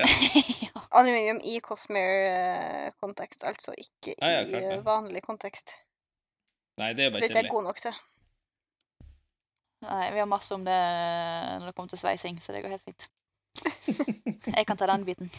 [0.00, 0.06] ja.
[0.98, 5.74] Aluminium i Cosmere-kontekst, altså ikke Ja, ja, i klart i vanlig kontekst.
[6.80, 7.52] Nei, det er Det bare er jeg kjedelig.
[7.52, 8.00] god nok til.
[9.86, 10.80] Nei, vi har masse om det
[11.60, 13.06] når det kommer til sveising, så det går helt fint.
[14.56, 15.30] Jeg kan ta den biten.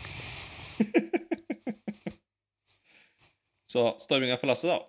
[3.68, 4.80] Så storming av palasset, da.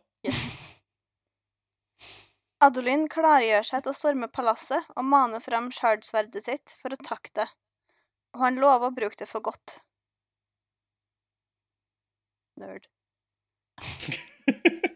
[2.65, 7.33] Adolin klargjør seg til å storme palasset og maner fram shardsverdet sitt for å takke
[7.41, 7.49] det,
[8.33, 9.75] og han lover å bruke det for godt.
[12.63, 12.89] Nerd.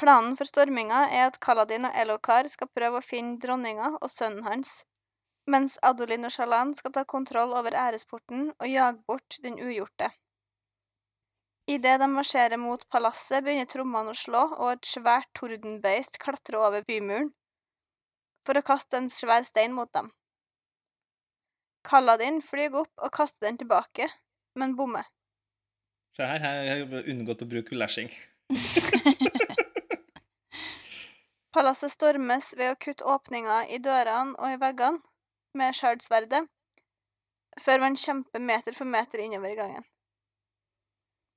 [0.00, 4.44] Planen for storminga er at Kaladin og Elokar skal prøve å finne dronninga og sønnen
[4.48, 4.70] hans,
[5.54, 10.08] mens Adolin og Shalan skal ta kontroll over æresporten og jage bort den ugjorte.
[11.70, 16.86] Idet de marsjerer mot palasset, begynner trommene å slå, og et svært tordenbeist klatrer over
[16.88, 17.30] bymuren
[18.48, 20.08] for å kaste en svær stein mot dem.
[21.86, 24.08] Kaladin flyr opp og kaster den tilbake,
[24.58, 25.06] men bommer.
[26.16, 28.10] Se her, her har jeg unngått å bruke lashing.
[31.54, 35.00] Palasset stormes ved å kutte åpninger i dørene og i veggene
[35.60, 36.44] med shardsverdet,
[37.62, 39.86] før man kjemper meter for meter innover i gangen.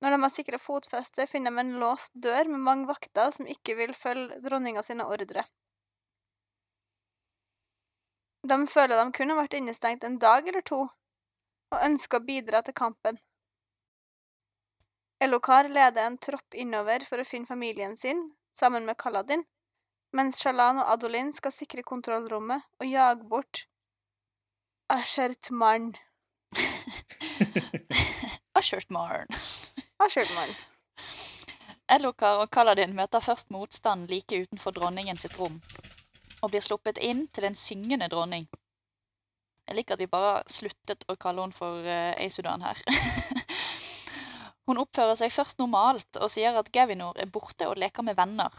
[0.04, 3.78] Når de har sikra fotfeste, finner de en låst dør med mange vakter som ikke
[3.80, 5.46] vil følge dronninga sine ordre.
[8.44, 10.82] De føler de kun har vært innestengt en dag eller to,
[11.72, 13.22] og ønsker å bidra til kampen.
[15.24, 18.26] Elokar leder en tropp innover for å finne familien sin,
[18.60, 19.48] sammen med Kaladin,
[20.12, 23.64] mens Shalan og Adolin skal sikre kontrollrommet og jage bort
[24.92, 25.94] Ashertmarn.
[28.60, 29.32] Ashertmarn.
[30.04, 30.50] Ashertmarn.
[31.96, 35.62] Elokar og Kaladin møter først motstand like utenfor dronningen sitt rom,
[36.42, 38.50] og blir sluppet inn til en syngende dronning.
[39.64, 42.82] Jeg liker at vi bare sluttet å kalle henne for uh, Eisudan her.
[44.68, 48.52] Hun oppfører seg først normalt og sier at Gavinor er borte og leker med venner,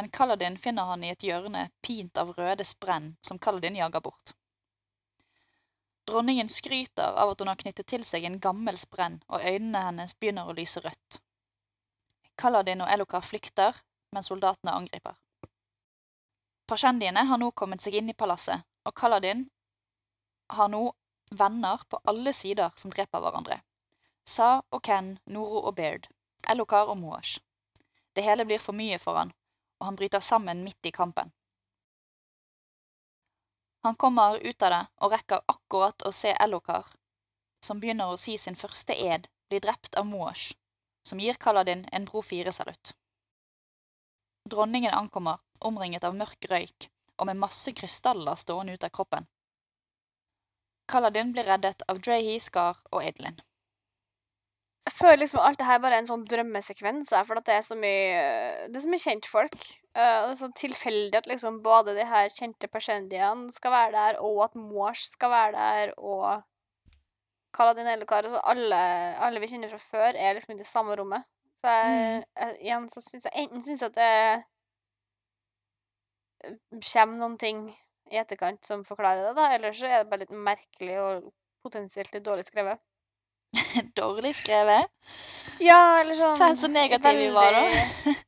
[0.00, 4.32] men Kaladin finner han i et hjørne pint av røde sprenn som Kaladin jager bort.
[6.10, 10.16] Dronningen skryter av at hun har knyttet til seg en gammel sprenn, og øynene hennes
[10.18, 11.20] begynner å lyse rødt.
[12.40, 13.78] Kaladin og Elokar flykter,
[14.10, 15.14] men soldatene angriper.
[16.66, 19.44] Pashendiene har nå kommet seg inn i palasset, og Kaladin
[20.50, 20.82] har nå
[21.30, 23.60] venner på alle sider som dreper hverandre.
[24.26, 26.10] Sa og Ken, Noro og Baird,
[26.50, 27.38] Elokar og Moash.
[28.18, 29.30] Det hele blir for mye for han,
[29.78, 31.30] og han bryter sammen midt i kampen.
[33.82, 36.86] Han kommer ut av det og rekker akkurat å se Elokar,
[37.64, 40.52] som begynner å si sin første ed, bli drept av Moash,
[41.06, 42.92] som gir Kaladin en bro fire-salutt.
[44.50, 46.90] Dronningen ankommer, omringet av mørk røyk
[47.20, 49.28] og med masse krystaller stående ut av kroppen.
[50.90, 53.40] Kaladin blir reddet av Drehi, Skar og Adelin.
[54.88, 57.76] Jeg føler liksom alt det her bare er en sånn drømmesekvens, for det er så
[57.78, 59.58] mye Det er så mye kjentfolk.
[59.92, 64.20] Uh, det er så tilfeldig at liksom både de her kjente persendiene skal være der,
[64.24, 66.40] og at Mors skal være der, og
[67.56, 68.80] Kaladin Elokar altså alle,
[69.26, 71.26] alle vi kjenner fra før, er liksom i det samme rommet.
[71.60, 74.12] Så jeg, jeg, igjen så syns jeg enten syns at det
[76.92, 77.66] kommer noen ting
[78.10, 81.28] i etterkant som forklarer det, da, eller så er det bare litt merkelig og
[81.66, 82.80] potensielt litt dårlig skrevet.
[84.00, 84.90] Dårlig skrevet.
[85.60, 87.64] Ja, eller sånn Faen, så negativ vi var da.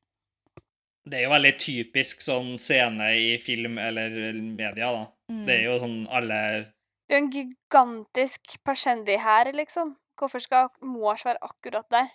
[1.12, 5.06] Det er jo veldig typisk sånn scene i film eller media, da.
[5.32, 5.40] Mm.
[5.48, 9.96] Det er jo sånn alle Det er jo en gigantisk persendi her, liksom.
[10.20, 12.12] Hvorfor skal Moars være akkurat der?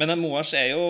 [0.00, 0.84] Men Moars er jo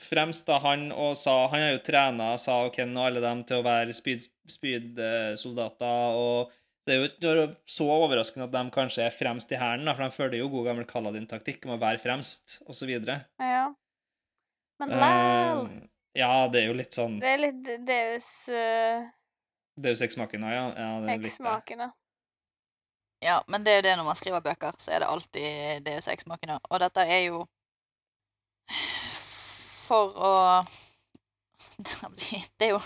[0.00, 3.42] fremst da han og sa Han har jo trena Sa og Ken og alle dem
[3.48, 6.54] til å være spyd- spydsoldater, og
[6.86, 7.08] det er jo
[7.48, 10.68] ikke så overraskende at de kanskje er fremst i hæren, for de følger jo god
[10.70, 12.92] gammel Kaladin-taktikk om å være fremst, osv.
[12.94, 13.66] Ja.
[14.78, 15.66] Men læl!
[15.66, 15.84] Uh,
[16.16, 19.04] ja, det er jo litt sånn Det er litt Deus uh,
[19.80, 20.64] Deus ex-makina, ja.
[20.76, 21.84] ja det er litt
[23.24, 26.08] Ja, men det er jo det når man skriver bøker, så er det alltid Deus
[26.28, 26.60] Machina.
[26.70, 27.42] Og dette er jo
[29.86, 30.32] for å
[32.58, 32.80] Det er jo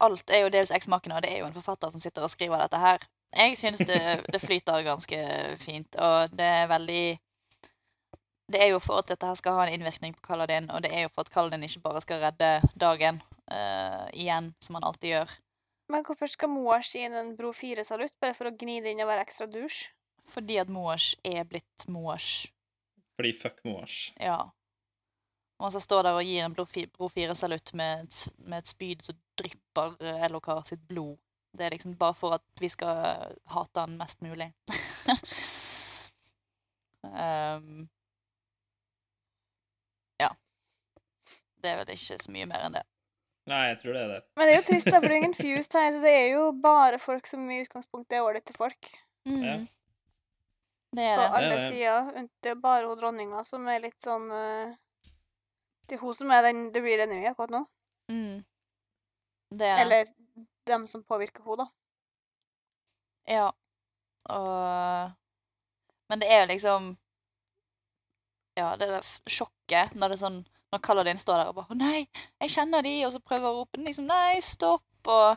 [0.00, 2.62] Alt er jo Deus Ex-makene, og det er jo en forfatter som sitter og skriver
[2.62, 3.04] dette her.
[3.32, 4.00] Jeg synes det,
[4.32, 5.18] det flyter ganske
[5.60, 7.04] fint, og det er veldig
[8.52, 10.92] Det er jo for at dette her skal ha en innvirkning på Kaladin, og det
[10.92, 15.14] er jo for at Kaladin ikke bare skal redde dagen uh, igjen, som han alltid
[15.14, 15.32] gjør.
[15.88, 19.00] Men hvorfor skal Moas gi inn en Bro 4-salutt, bare for å gni det inn
[19.04, 19.86] og være ekstra dusj?
[20.28, 22.52] Fordi at Moash er blitt Moash.
[23.16, 24.12] Fordi fuck Moars.
[24.20, 24.38] Ja.
[25.60, 26.64] Og han står der og gir en Bro
[27.12, 28.08] 4-salutt med,
[28.48, 31.18] med et spyd som drypper eh, Elokar sitt blod.
[31.52, 34.48] Det er liksom bare for at vi skal hate han mest mulig.
[37.02, 37.84] um,
[40.22, 40.30] ja.
[41.62, 42.84] Det er vel ikke så mye mer enn det.
[43.50, 44.20] Nei, jeg tror det er det.
[44.38, 46.28] Men det er jo trist, da, for det er ingen fused her, så det er
[46.36, 48.92] jo bare folk som i utgangspunktet er ålreite folk.
[49.26, 49.56] Ja.
[49.58, 49.64] Mm.
[50.92, 51.68] Det er På alle Det er det.
[51.72, 52.26] sider.
[52.44, 54.74] Det er bare hun dronninga som er litt sånn eh,
[55.92, 57.58] Det er hun som er den the real enemy akkurat nå.
[58.08, 58.44] Mm.
[59.58, 59.80] Det er.
[59.82, 60.06] Eller
[60.66, 61.66] dem som påvirker henne, da.
[63.28, 63.50] Ja.
[64.24, 65.12] Og
[66.08, 66.96] Men det er jo liksom
[68.56, 70.40] Ja, det der sjokket når det er sånn
[70.72, 72.08] Når Kaladin står der og bare 'Å nei,
[72.40, 75.36] jeg kjenner de', og så prøver å rope liksom 'Nei, stopp', og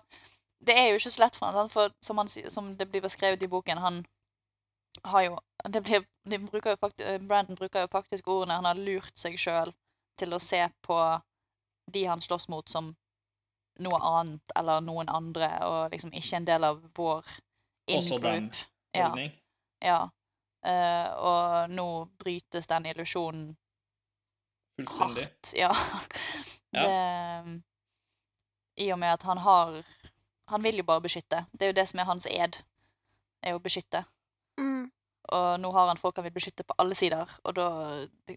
[0.66, 3.44] Det er jo ikke så lett for han, for som, han, som det blir beskrevet
[3.44, 4.06] i boken, han
[5.04, 5.40] har jo
[5.74, 6.06] det blir,
[6.52, 9.76] bruker jo faktisk, Brandon bruker jo faktisk ordene 'han har lurt seg sjøl
[10.18, 11.00] til å se på
[11.92, 12.94] de han slåss mot, som
[13.84, 17.26] noe annet eller noen andre, og liksom ikke en del av vår
[17.92, 18.56] in-group.
[18.96, 19.12] Ja.
[19.84, 20.00] Ja.
[20.66, 21.88] Uh, og nå
[22.18, 23.52] brytes den illusjonen
[24.80, 25.28] Fullstendig.
[25.28, 25.54] hardt.
[25.56, 25.72] Ja.
[26.76, 26.82] Ja.
[26.84, 27.62] Det,
[28.84, 29.86] I og med at han har
[30.48, 31.46] Han vil jo bare beskytte.
[31.52, 32.58] Det er jo det som er hans ed,
[33.42, 34.04] er å beskytte.
[34.60, 34.92] Mm.
[35.34, 37.70] Og nå har han folk han vil beskytte på alle sider, og da,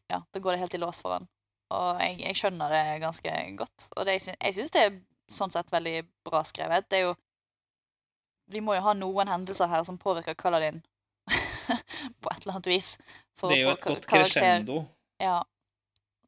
[0.09, 1.29] ja, da går det helt i lås for han.
[1.75, 3.89] Og jeg, jeg skjønner det ganske godt.
[3.97, 4.95] Og det, jeg, syns, det er
[5.29, 6.89] sånn sett veldig bra skrevet.
[6.89, 7.17] Det er jo
[8.49, 10.79] Vi må jo ha noen hendelser her som påvirker Kaladin
[12.23, 12.95] på et eller annet vis.
[13.43, 14.79] Det er jo et godt ka- karakter crescendo.
[15.21, 15.43] Ja.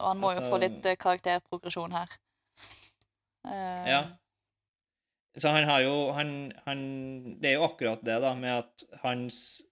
[0.00, 2.12] Og han må jo Altså- få litt eh, karakterprogresjon her.
[3.48, 3.86] Uh...
[3.88, 4.02] Ja.
[5.40, 6.80] Så han har jo han, han
[7.40, 9.62] Det er jo akkurat det, da, med at hans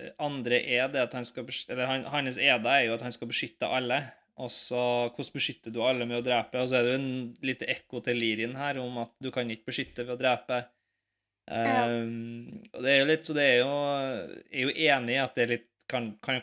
[0.00, 3.12] eh, andre ed er at han skal Eller han, hans ede er jo at han
[3.14, 4.00] skal beskytte alle.
[4.42, 4.82] Og så
[5.12, 6.62] hvordan beskytter du alle med å drepe?
[6.62, 7.10] Og så er det jo en
[7.46, 10.64] lite ekko til Lirien her om at du kan ikke beskytte ved å drepe.
[11.46, 11.86] Ja.
[11.90, 13.70] Um, og det er jo litt Så det er jo
[14.54, 16.36] Jeg er jo enig i at det er litt kan, kan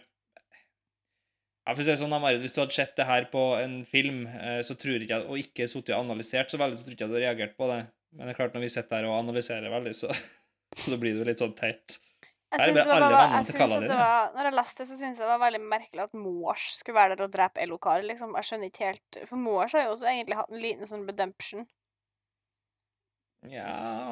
[1.69, 4.23] ja, for å si sånn, Marit, Hvis du hadde sett det her på en film,
[4.27, 7.11] eh, så tror ikke og ikke sittet og analysert så veldig, så tror ikke jeg
[7.11, 7.79] du hadde reagert på det.
[8.17, 10.09] Men det er klart, når vi sitter her og analyserer veldig, så,
[10.83, 11.99] så blir det jo litt sånn teit.
[12.49, 15.29] Jeg syns det var, jeg det var, når jeg leste det, så syns jeg det
[15.29, 18.01] var veldig merkelig at Mors skulle være der og drepe Elokar.
[18.01, 18.31] Liksom.
[18.39, 21.67] Jeg skjønner ikke helt For Mors har jo også egentlig hatt en liten sånn redemption.
[23.47, 23.67] Ja,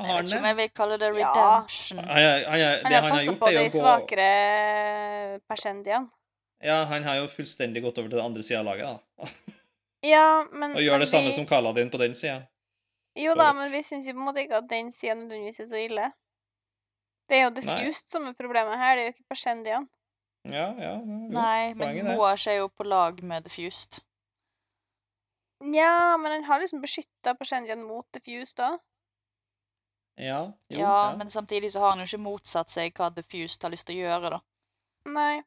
[0.05, 1.31] Jeg vet ikke om jeg vil kalle det Ja.
[1.33, 1.97] redemption.
[1.97, 6.09] Han, han, har- Han det han har gjort, på er jo å gå svakere persendiene.
[6.63, 9.27] Ja, han har jo fullstendig gått over til den andre sida av laget, da.
[10.05, 12.47] Ja, men Og gjør men det samme vi, som Kaladin på den sida.
[13.17, 15.65] Jo da, men vi syns jo på en måte ikke at den sida nødvendigvis er
[15.73, 16.11] så ille.
[17.27, 19.87] Det er jo diffused som er problemet her, det er jo ikke persendiene.
[20.47, 20.93] Ja, ja.
[21.03, 23.97] jo, Nei, men er- Moash er jo på lag med The Fused.
[25.63, 28.77] Nja, men han har liksom beskytta persendiene mot diffused da.
[30.17, 30.39] Ja,
[30.69, 31.15] jo, Ja, ja.
[31.17, 33.23] men samtidig så har han jo ikke motsatt seg hva The
[33.63, 34.39] har lyst til å gjøre, da.
[35.05, 35.41] Nei.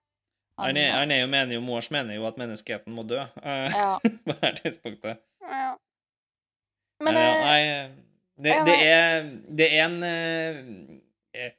[0.61, 3.70] Han er, han er jo mener jo, Moars mener jo at menneskeheten må dø eh,
[3.81, 3.98] Ja.
[4.02, 5.23] på dette tidspunktet.
[5.40, 5.70] Ja.
[7.01, 7.62] Men ja, eh, nei,
[8.36, 10.61] det, det, er, det er en eh,
[11.47, 11.55] eh,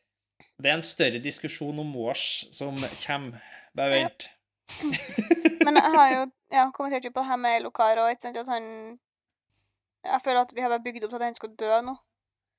[0.62, 3.42] Det er en større diskusjon om Mors som kommer.
[3.78, 4.28] Bare vent.
[5.66, 6.22] Men jeg har jo
[6.52, 8.64] ja, kommentert på det her med Lokar og ikke sant, at han
[10.04, 11.96] Jeg føler at vi har bare bygd opp til at han skulle dø nå.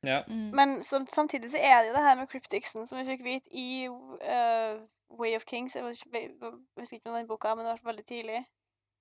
[0.06, 0.22] Ja.
[0.28, 0.50] Mm.
[0.58, 3.50] Men så, samtidig så er det jo det her med cryptixen som vi fikk vite
[3.50, 4.78] i uh,
[5.18, 5.74] Way of Kings.
[5.74, 8.44] Jeg husker ikke om den boka, men det var veldig tidlig.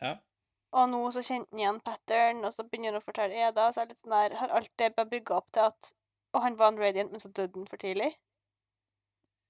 [0.01, 0.15] Ja.
[0.71, 3.69] Og nå så kjente han igjen pattern, og så begynner han å fortelle Eda.
[3.71, 5.93] Så er det litt sånn der, har alt det bare bygga opp til at
[6.31, 8.13] Og han var en radiant, men så døde han for tidlig?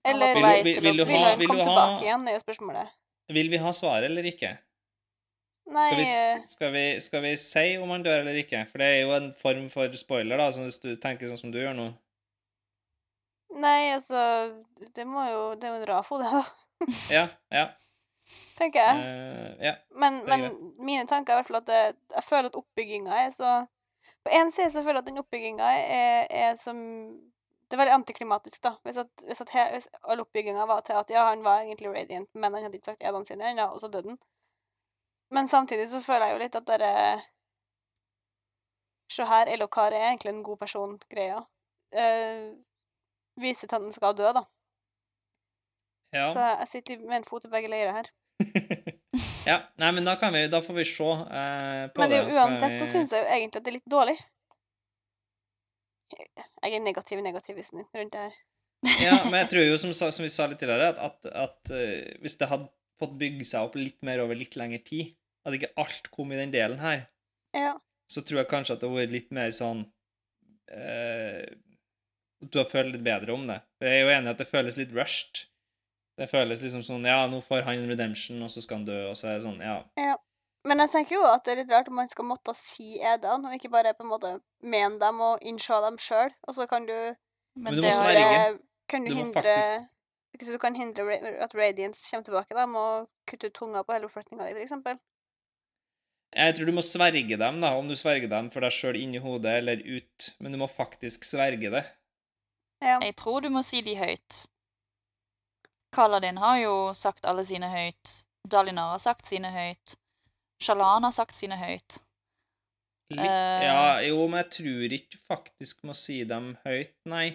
[0.08, 2.94] Eller vei til å vil, vil han komme tilbake igjen, er jo spørsmålet.
[3.32, 4.56] vil vi ha svaret eller ikke?
[5.72, 8.66] Nei Skal vi, eh, skal, vi, skal vi si om han dør eller ikke?
[8.72, 11.54] For det er jo en form for spoiler, da, så hvis du tenker sånn som
[11.54, 11.92] du gjør nå.
[13.62, 14.22] Nei, altså
[14.96, 16.90] Det må jo Det er jo en Rafo, det, da.
[17.14, 17.68] Ja, ja.
[18.60, 19.02] Tenker jeg.
[19.04, 19.76] Uh, ja.
[20.00, 20.48] Men, men
[20.80, 21.82] mine tanker er i hvert fall at det,
[22.16, 23.52] jeg føler at oppbygginga er så
[24.24, 26.80] På en side så føler jeg at den oppbygginga er, er som
[27.72, 28.74] Det er veldig antiklimatisk, da.
[28.84, 32.28] Hvis, at, hvis, at hvis all oppbygginga var til at ja, han var egentlig radiant,
[32.36, 34.18] men han hadde ikke sagt edene sine ennå, og så døde han.
[35.32, 36.90] Men samtidig så føler jeg jo litt at dere
[39.12, 41.40] Se her, Elokar er egentlig en god person-greia.
[41.96, 42.52] Eh,
[43.40, 44.44] viser til at han skal dø, da.
[46.16, 46.28] ja.
[46.32, 48.12] Så jeg sitter med en fot i begge leirer her.
[49.52, 49.58] ja.
[49.80, 52.38] Nei, men da, kan vi, da får vi se eh, på Men det er det.
[52.38, 54.18] uansett så syns jeg jo egentlig at det er litt dårlig.
[56.18, 58.36] Jeg er negativ negativ i snitt rundt det her.
[59.02, 62.16] Ja, men jeg tror jo, som, som vi sa litt tidligere, at, at, at eh,
[62.24, 62.70] hvis det hadde
[63.02, 65.12] fått bygge seg opp litt mer over litt lengre tid,
[65.46, 67.04] at ikke alt kom i den delen her,
[67.58, 67.76] Ja.
[68.10, 69.86] så tror jeg kanskje at det hadde vært litt mer sånn
[70.72, 71.46] eh,
[72.42, 73.60] du har følt litt bedre om det.
[73.78, 75.44] For jeg er jo enig i at det føles litt rushed.
[76.18, 78.98] Det føles liksom sånn Ja, nå får han en redemption, og så skal han dø,
[79.12, 79.78] og så er det sånn Ja.
[80.02, 80.16] Ja.
[80.68, 83.50] Men jeg tenker jo at det er litt rart om man skal måtte si edene,
[83.50, 86.30] og ikke bare på en måte mene dem og innse dem sjøl.
[86.48, 86.94] Og så kan du
[87.56, 88.60] Men du må det har- sverge.
[88.88, 89.88] Kan du, Du hindre faktisk-
[90.46, 93.94] så du kan hindre at Radiance kommer tilbake, da, med å kutte ut tunga på
[93.94, 95.00] hele oppflyttinga di, f.eks.
[96.34, 99.20] Jeg tror du må sverge dem, da, om du sverger dem for deg sjøl inni
[99.20, 101.86] hodet eller ut, men du må faktisk sverge det.
[102.82, 103.00] Ja.
[103.00, 104.46] Jeg tror du må si de høyt.
[105.94, 108.24] Kaladin har jo sagt alle sine høyt.
[108.48, 109.96] Dalinar har sagt sine høyt.
[110.62, 112.00] Shalan har sagt sine høyt.
[113.12, 113.64] Litt, Eh.
[113.66, 117.34] ja, jo, men jeg tror ikke faktisk må si dem høyt, nei.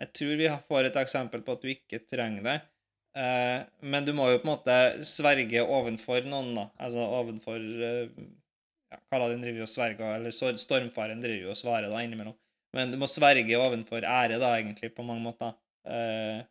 [0.00, 2.58] Jeg tror vi får et eksempel på at du ikke trenger det.
[3.20, 4.76] Eh, men du må jo på en måte
[5.08, 6.66] sverge ovenfor noen, da.
[6.80, 8.28] Altså ovenfor uh,
[8.90, 12.36] ja, Kaladin driver jo og sverger, eller Stormfaren driver jo og svarer da innimellom.
[12.76, 15.56] Men du må sverge ovenfor ære, da, egentlig, på mange måter.
[15.90, 16.44] Eh,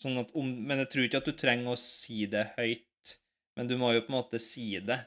[0.00, 3.16] sånn at om, men jeg tror ikke at du trenger å si det høyt.
[3.58, 4.98] Men du må jo på en måte si det.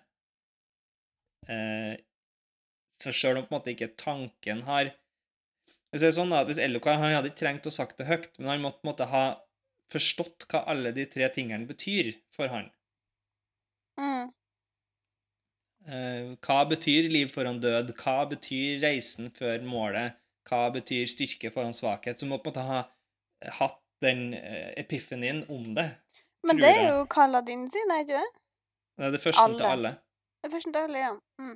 [1.48, 1.98] Eh,
[3.04, 4.90] så selv om på en måte ikke tanken har
[5.92, 8.34] Hvis det er sånn da, hvis LOK han hadde ikke trengt å sagt det høyt,
[8.38, 9.26] men han måtte på en måte ha
[9.94, 12.68] forstått hva alle de tre tingene betyr for han.
[13.96, 14.34] Mm.
[15.88, 17.94] Eh, hva betyr liv foran død?
[18.02, 20.20] Hva betyr reisen før målet?
[20.50, 22.20] Hva betyr styrke foran svakhet?
[22.20, 22.84] Så må på en måte ha
[23.62, 25.88] hatt den epifenien epifanien om det.
[26.44, 28.28] Men det er jo Kaladin sin, er ikke det?
[28.98, 29.94] Det er det første til Alle.
[30.42, 31.14] Det er først deilig, ja.
[31.42, 31.56] Mm.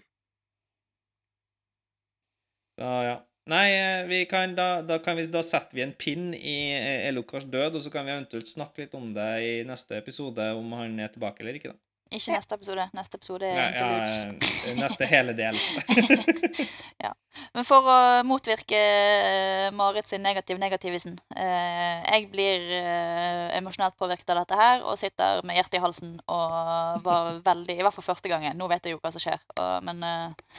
[2.81, 3.17] Da, ja.
[3.51, 7.47] Nei, eh, kan, da, da, kan vi, da setter vi en pinn i eh, Elokars
[7.49, 10.99] død, og så kan vi eventuelt snakke litt om det i neste episode, om han
[11.01, 11.73] er tilbake eller ikke.
[11.73, 11.90] da.
[12.11, 12.85] Ikke neste episode.
[12.93, 14.65] Neste episode er Ja, interludes.
[14.67, 15.55] ja, neste hele del.
[17.55, 17.97] Men for å
[18.27, 24.83] motvirke eh, Marit sin negativ negativisen eh, Jeg blir eh, emosjonelt påvirket av dette her
[24.83, 28.59] og sitter med hjertet i halsen og var veldig I hvert fall første gangen.
[28.59, 30.51] Nå vet jeg jo hva som skjer, og, men eh,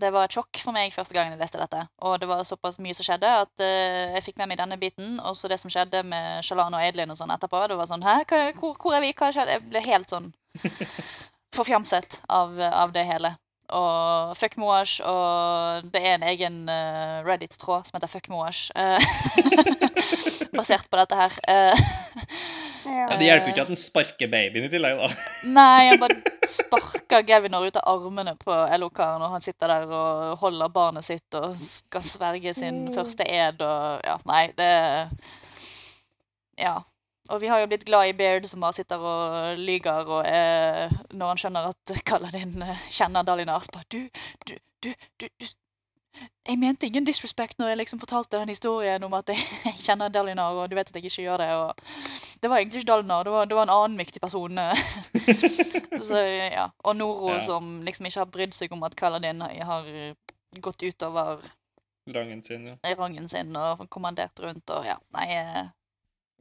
[0.00, 1.86] det var et sjokk for meg første gangen jeg leste dette.
[2.06, 5.16] Og det var såpass mye som skjedde at uh, jeg fikk med meg denne biten.
[5.26, 7.64] Og så det som skjedde med Shalan og Edlin og sånn etterpå.
[7.70, 8.20] Det var sånn Hæ,
[8.60, 9.14] hvor, hvor er vi?
[9.16, 9.58] Hva skjedde?
[9.58, 10.30] Jeg ble helt sånn
[11.56, 13.36] forfjamset av, av det hele.
[13.74, 19.00] og fuck Moash, og det er en egen uh, Reddit-tråd som heter fuck Moash, Uh,
[20.56, 21.34] basert på dette her.
[22.86, 23.06] Ja.
[23.18, 25.08] Det hjelper jo ikke at den sparker babyen i tillegg, da.
[25.58, 30.38] Nei, han bare sparker Gavinor ut av armene på LO-karen, og han sitter der og
[30.42, 32.94] holder barnet sitt og skal sverge sin Mm.
[32.94, 34.70] første ed og Ja, nei, det
[36.58, 36.76] Ja.
[37.28, 40.92] Og vi har jo blitt glad i Baird, som bare sitter og lyger, og er,
[41.10, 42.62] når han skjønner at Kaladin
[42.94, 44.04] kjenner Dalin Arspa du,
[44.46, 44.54] du,
[44.84, 45.26] du, du
[46.46, 50.54] jeg mente ingen disrespect når jeg liksom fortalte den historien om at jeg kjenner Dalinar,
[50.54, 51.50] og du vet at jeg ikke gjør det.
[51.54, 51.74] og
[52.42, 54.58] Det var egentlig ikke Dalinar, det var, det var en annen viktig person.
[56.08, 56.22] så,
[56.52, 56.68] ja.
[56.84, 57.40] Og Noro, Ja.
[57.46, 59.88] som liksom ikke har brydd seg om at Kaladin har
[60.60, 61.42] gått utover
[62.06, 62.76] Rangen sin, ja.
[62.94, 65.64] rangen sin og kommandert rundt og ja, nei eh,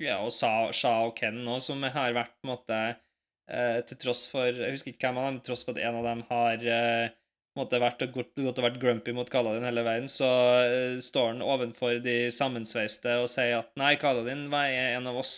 [0.03, 2.77] Ja, og Sha, Sha og Ken nå, som har vært på en måte
[3.49, 5.97] eh, Til tross for Jeg husker ikke hvem av dem, til tross for at en
[5.97, 7.15] av dem har eh,
[7.59, 10.29] måte vært godt, vært grumpy mot Kaladin hele veien, så
[10.65, 15.35] uh, står han ovenfor de sammensveiste og sier at nei, Kaladin var en av oss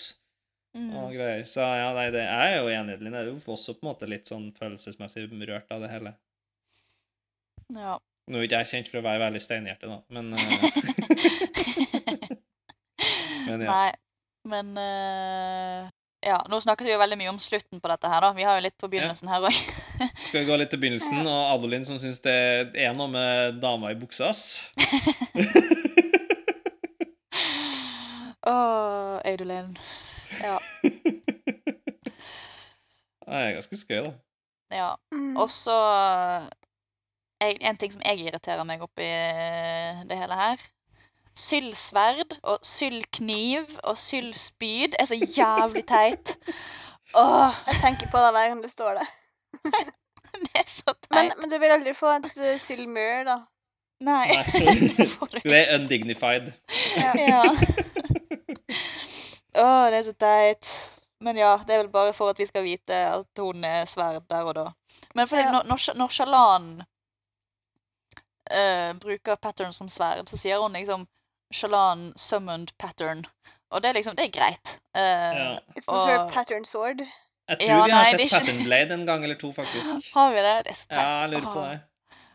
[0.77, 1.45] mm, og greier.
[1.49, 3.11] Så ja, nei, det er jo enig det.
[3.11, 6.18] Jeg er jo også på en måte litt sånn følelsesmessig rørt av det hele.
[7.77, 7.98] ja.
[8.27, 10.39] Nå er ikke jeg kjent for å være veldig steinhjerte, da, men uh...
[13.48, 13.72] Men ja.
[13.72, 13.91] Nei,
[14.48, 15.88] men eh,
[16.28, 18.34] Ja, nå snakket vi jo veldig mye om slutten på dette her, da.
[18.36, 19.56] Vi har jo litt på begynnelsen her òg.
[20.28, 22.34] Skal vi gå litt til begynnelsen, og Adolin som syns det
[22.76, 24.41] er noe med dama i buksa, ass.
[28.48, 28.56] Å,
[29.24, 29.72] Adolin.
[30.44, 30.58] Ja.
[30.84, 30.91] Det
[33.32, 34.12] er ganske skøy, da.
[34.76, 34.90] ja.
[35.16, 35.38] Mm.
[35.40, 35.72] Og så
[37.40, 40.60] En ting som jeg irriterer meg oppi det hele her
[41.38, 46.34] Sylsverd og sylkniv og sylspyd er så jævlig teit.
[47.15, 49.11] Åh, Jeg tenker på det hver gang du står der.
[50.43, 51.34] det er så teit.
[51.39, 53.38] men du vil aldri få et uh, silmur, da.
[54.01, 54.27] Nei.
[54.27, 54.76] Nei.
[55.45, 56.51] du er undignified.
[56.97, 57.14] Ja.
[57.18, 57.43] Ja.
[59.57, 60.68] Åh, det er så teit.
[61.22, 64.26] Men ja, det er vel bare for at vi skal vite at hun er sverd
[64.30, 64.65] der og da.
[65.15, 65.51] Men fordi Ja.
[65.51, 66.68] når, når, Sha- når Shalan
[68.51, 71.07] eh, bruker pattern som sverd, så sier hun liksom
[71.53, 73.26] Shalan summoned pattern.
[73.72, 74.80] Og det er liksom, det er greit.
[74.95, 75.60] Uh, Ja.
[75.78, 77.02] It's not her pattern sword.
[77.49, 79.52] Jeg tror Ja, vi har nei, sett er ikke- Pattern Blade en gang eller to,
[79.53, 79.88] faktisk.
[80.14, 80.56] Har vi det?
[80.65, 80.99] Det er så teit.
[80.99, 81.69] Ja, jeg lurer på Ah.
[81.72, 81.80] det.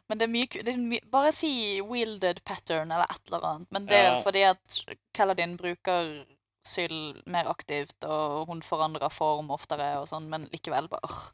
[0.08, 3.68] Men det er mye, det er my Bare si wielded pattern eller et eller annet.
[3.70, 4.20] Men det er Ja.
[4.22, 4.84] fordi at
[5.14, 6.24] Kaladin bruker
[6.64, 11.32] Syl mer aktivt, og hun forandrer form oftere og sånn, men likevel bare.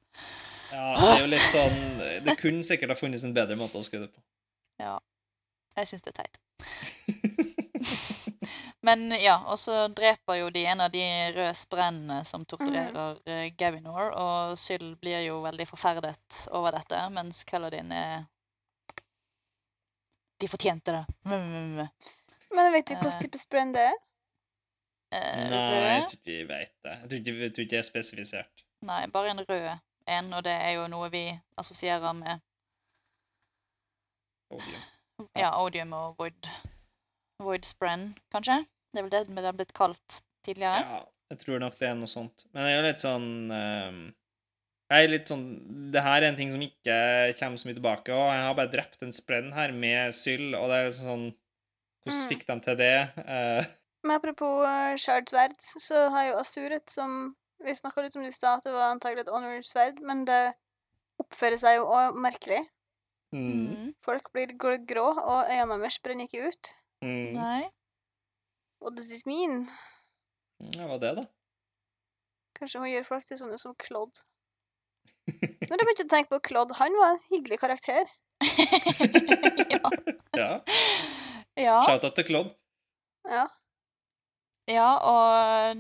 [0.73, 3.85] Ja, det er jo litt sånn Det kunne sikkert ha funnes en bedre måte å
[3.85, 4.23] skrive det på.
[5.77, 6.39] Jeg syns det er teit.
[8.87, 11.03] Men ja, og så dreper jo de en av de
[11.35, 13.57] røde sprennene som torturerer mm.
[13.59, 18.27] Gavinor, og Syl blir jo veldig forferdet over dette, mens Kaladin er
[20.39, 21.05] De fortjente det.
[21.27, 21.89] Mm, mm, mm.
[22.55, 23.01] Men vet du Eh.
[23.01, 23.97] hvilken type sprenn det er?
[25.13, 26.95] Eh, Nei, jeg tror ikke vi vet det.
[27.01, 28.65] Jeg tror ikke, jeg tror ikke det er spesifisert.
[28.87, 29.69] Nei, bare en rød
[30.09, 31.25] en, og det er jo noe vi
[31.59, 32.41] assosierer med
[34.51, 34.83] Odium.
[35.37, 36.49] ja, odium og void,
[37.43, 38.61] void spren, kanskje?
[38.93, 40.81] Det er vel det det har blitt kalt tidligere?
[40.83, 41.01] Ja,
[41.33, 42.47] jeg tror nok det er noe sånt.
[42.53, 43.99] Men det er jo litt sånn um,
[44.89, 45.43] Jeg er litt sånn
[45.93, 46.97] Det her er en ting som ikke
[47.39, 50.71] kommer så mye tilbake, og jeg har bare drept en sprenn her med syld, og
[50.73, 52.29] det er liksom sånn Hvordan Mm.
[52.31, 52.95] fikk de til det?
[53.19, 53.67] Uh.
[54.07, 58.37] Men apropos uh, shardsverd, så har jo Asuret, som vi snakka litt om det i
[58.37, 60.55] stad, at det var antagelig et honor-sverd, men det
[61.21, 62.63] oppfører seg jo òg merkelig.
[63.35, 63.91] mm, Mm.
[64.07, 66.71] Folk blir grå, og øynene deres brenner ikke ut.
[67.05, 67.35] Mm.
[67.35, 67.69] Nei?
[68.81, 69.67] What does this mean?
[70.75, 71.27] Ja, hva er det, da?
[72.59, 74.25] Kanskje hun gjør folk til sånne som Claude.
[75.69, 78.09] Når jeg begynte å tenke på Claude, han var en hyggelig karakter.
[79.75, 79.93] ja.
[80.39, 80.51] Ja.
[81.69, 81.79] ja.
[81.87, 82.55] Shout-out til Claude.
[83.29, 83.47] Ja.
[84.69, 85.77] Ja, og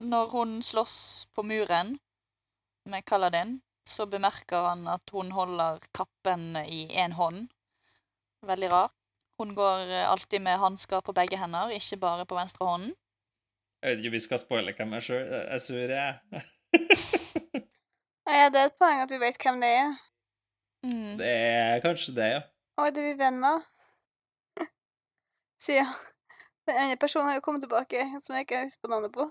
[0.00, 1.98] når hun slåss på muren
[2.88, 7.50] med Kaladin, så bemerker han at hun holder kappen i én hånd.
[8.46, 8.92] Veldig rar.
[9.40, 12.92] Hun går eh, alltid med hansker på begge hender, ikke bare på venstre hånden.
[13.82, 16.42] Jeg vet ikke om vi skal spoile hvem jeg sjøl Jeg sur jeg er.
[18.40, 19.94] ja, det er et poeng at vi vet hvem det er.
[20.84, 21.14] Mm.
[21.22, 22.42] Det er kanskje det, ja.
[22.82, 23.64] Oi, det er vi venner.
[25.64, 25.88] Sier jeg.
[26.68, 29.24] Den ene personen har jo kommet tilbake, som jeg ikke husker på navnet på.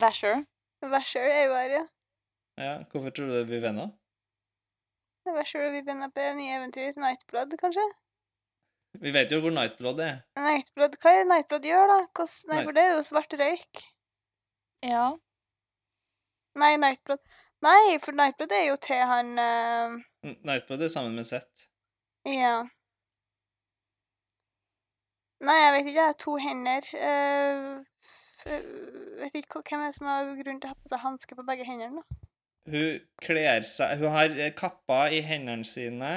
[0.00, 0.46] Vasher.
[0.94, 1.84] Vasher er jo her, ja.
[2.64, 2.76] ja.
[2.88, 3.92] Hvorfor tror du vi er venner?
[5.28, 6.96] Vasher og vi venner på nye eventyr.
[6.96, 7.84] Nightblood, kanskje?
[9.00, 10.20] Vi vet jo hvor Nightblood er.
[10.36, 12.26] Nightblood, Hva er det Nightblood gjør, da?
[12.52, 13.84] Nei, for det er jo svart røyk.
[14.84, 15.06] Ja.
[16.60, 17.22] Nei, Nightblood
[17.62, 19.94] Nei, for Nightblood er jo til han uh...
[20.42, 21.68] Nightblood er sammen med Seth.
[22.26, 22.56] Ja.
[25.42, 26.00] Nei, jeg vet ikke.
[26.00, 26.88] Jeg har to hender.
[26.98, 27.92] Uh,
[29.22, 31.66] vet ikke hvem er som har grunn til å ha på seg hansker på begge
[31.68, 32.02] hendene.
[32.70, 36.12] Hun kler seg Hun har eh, kappa i hendene sine.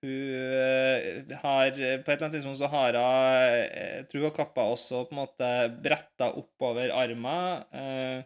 [0.00, 4.22] Hun eh, har eh, På et eller annet tidspunkt så har hun eh, Jeg tror
[4.24, 5.50] hun kappa også på en måte
[5.84, 7.64] bretta oppover armen.
[7.76, 8.22] Eh,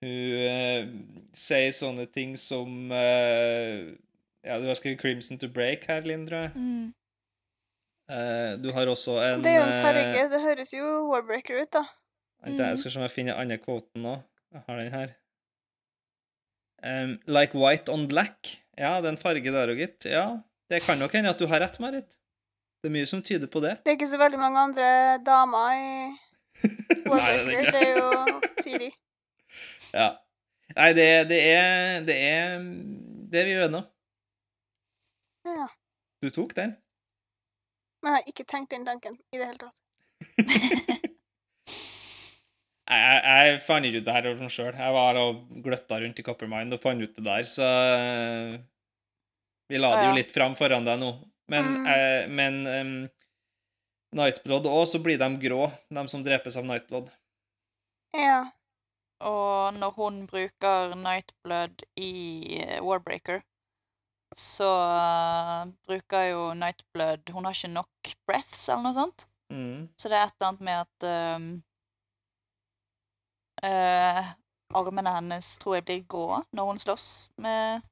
[0.00, 0.88] hun eh,
[1.36, 3.92] sier sånne ting som eh,
[4.46, 6.52] Ja, du har skrevet 'Crimson to Break' her, Linn, tror jeg.
[6.56, 6.94] Mm.
[8.08, 10.26] Eh, du har også en Det er jo en eh, farge.
[10.32, 11.84] Det høres jo Warbreaker ut, da.
[12.46, 12.76] Jeg Mm.
[12.76, 14.22] skal se om jeg finner andre kvoten nå.
[14.52, 15.08] Jeg har den her.
[16.84, 18.60] Um, like white on black.
[18.76, 20.06] Ja, det er en farge der òg, gitt.
[20.10, 20.26] Ja,
[20.70, 22.08] det kan nok hende at du har rett, Marit.
[22.82, 23.78] Det er mye som tyder på det.
[23.84, 24.88] Det er ikke så veldig mange andre
[25.24, 25.88] damer i
[27.06, 28.10] Nei, det er det er jo
[28.64, 28.90] Siri.
[29.92, 30.06] Ja.
[30.76, 32.54] Nei, det, det er Det er
[33.32, 33.82] det vi gjør nå.
[35.46, 35.66] Ja.
[36.22, 36.76] Du tok den.
[38.02, 41.05] Men jeg har ikke tenkt den tanken i det hele tatt.
[42.86, 44.74] Jeg, jeg, fant ikke ut det her av meg sjøl.
[44.78, 47.66] Jeg var og gløtta rundt i Coppermind og fant ut det der, så
[47.98, 48.58] eh,
[49.66, 51.12] Vi la det jo litt fram foran deg nå.
[51.50, 51.86] Men, Mm.
[51.90, 53.08] eh, men um,
[54.16, 57.10] Nightblood òg, så blir de grå, de som drepes av Nightblood.
[58.14, 58.50] Ja.
[59.26, 63.42] Og når hun bruker Nightblood i eh, Warbreaker,
[64.36, 69.26] så uh, bruker jo Nightblood Hun har ikke nok breaths eller noe sånt.
[69.54, 69.86] Mm.
[69.96, 71.06] Så det er et eller annet med at
[71.38, 71.46] um,
[73.66, 74.32] eh,
[74.76, 77.06] Armene hennes tror jeg blir grå når hun slåss
[77.42, 77.82] med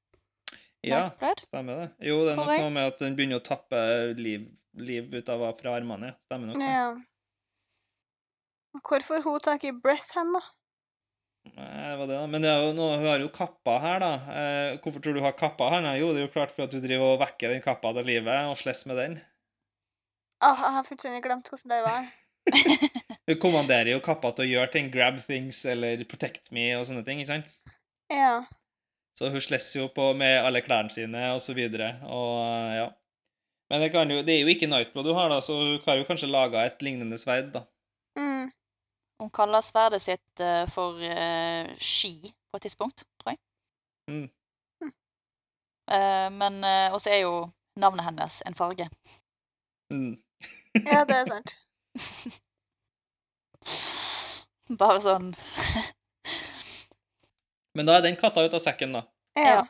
[0.85, 1.45] Ja, Nightblood.
[1.47, 1.87] stemmer det.
[2.11, 2.65] Jo, det er Tror nok jeg.
[2.67, 3.79] noe med at den begynner å tappe
[4.19, 6.11] liv, liv ut av fra armene.
[6.13, 6.17] ja.
[6.29, 6.59] Stemmer nok.
[6.61, 6.73] det.
[6.75, 6.89] ja.
[8.85, 10.41] Hvor får hun tak i breath hen, da?
[11.55, 12.27] Nei, det var det da.
[12.33, 14.13] Men det er jo noe, hun har jo kappa her, da.
[14.35, 15.85] Eh, hvorfor tror du hun har kappa her?
[15.85, 18.09] Nei, jo, det er jo klart for at du driver og vekker den kappa til
[18.09, 19.17] livet og slåss med den.
[20.45, 22.09] Åh, jeg har fullstendig glemt hvordan det var.
[23.29, 27.05] Hun kommanderer jo kappa til å gjøre ting, grab things eller protect me og sånne
[27.07, 27.73] ting, ikke sant?
[28.13, 28.45] Ja.
[29.19, 32.91] Så hun slåss jo på med alle klærne sine og så videre, og eh, ja.
[33.73, 35.97] Men det, kan jo, det er jo ikke Nightblood du har, da, så hun har
[35.97, 37.65] jo kanskje laga et lignende sverd, da.
[38.19, 38.51] Mm.
[39.23, 43.41] Hun kaller sverdet sitt uh, for uh, ski på et tidspunkt, tror jeg.
[44.13, 44.29] Mm.
[45.89, 47.35] Uh, men uh, også er jo
[47.81, 48.91] navnet hennes en farge.
[49.93, 50.15] Mm.
[50.85, 51.57] Ja, det er sant.
[54.81, 55.33] Bare sånn
[57.77, 59.01] Men da er den katta ut av sekken, da.
[59.35, 59.65] Ja.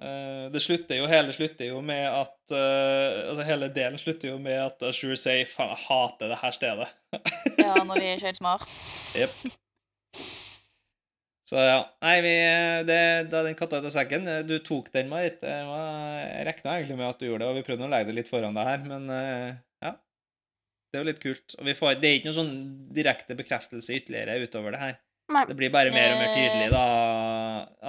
[0.00, 4.36] Eh, det slutter jo, hele slutter jo med at eh, Altså, hele delen slutter jo
[4.40, 6.92] med at Ashur sier 'faen, jeg hater det her stedet'.
[7.64, 8.64] Ja, når de er skøytsmar.
[9.18, 9.34] Jepp.
[11.48, 11.78] Så ja.
[12.04, 12.32] Nei, vi
[12.88, 13.00] det,
[13.32, 14.24] Da den katta ut av sekken.
[14.48, 15.38] Du tok den, Marit.
[15.42, 18.18] Jeg var- regna egentlig med at du gjorde det, og vi prøvde å legge det
[18.22, 19.56] litt foran deg her, men eh, ja.
[20.88, 21.54] Det er jo litt kult.
[21.58, 22.52] Og vi får, det er ikke noen sånn
[22.96, 24.94] direkte bekreftelse ytterligere utover det her.
[25.28, 25.42] Nei.
[25.50, 26.84] Det blir bare mer og mer tydelig, da,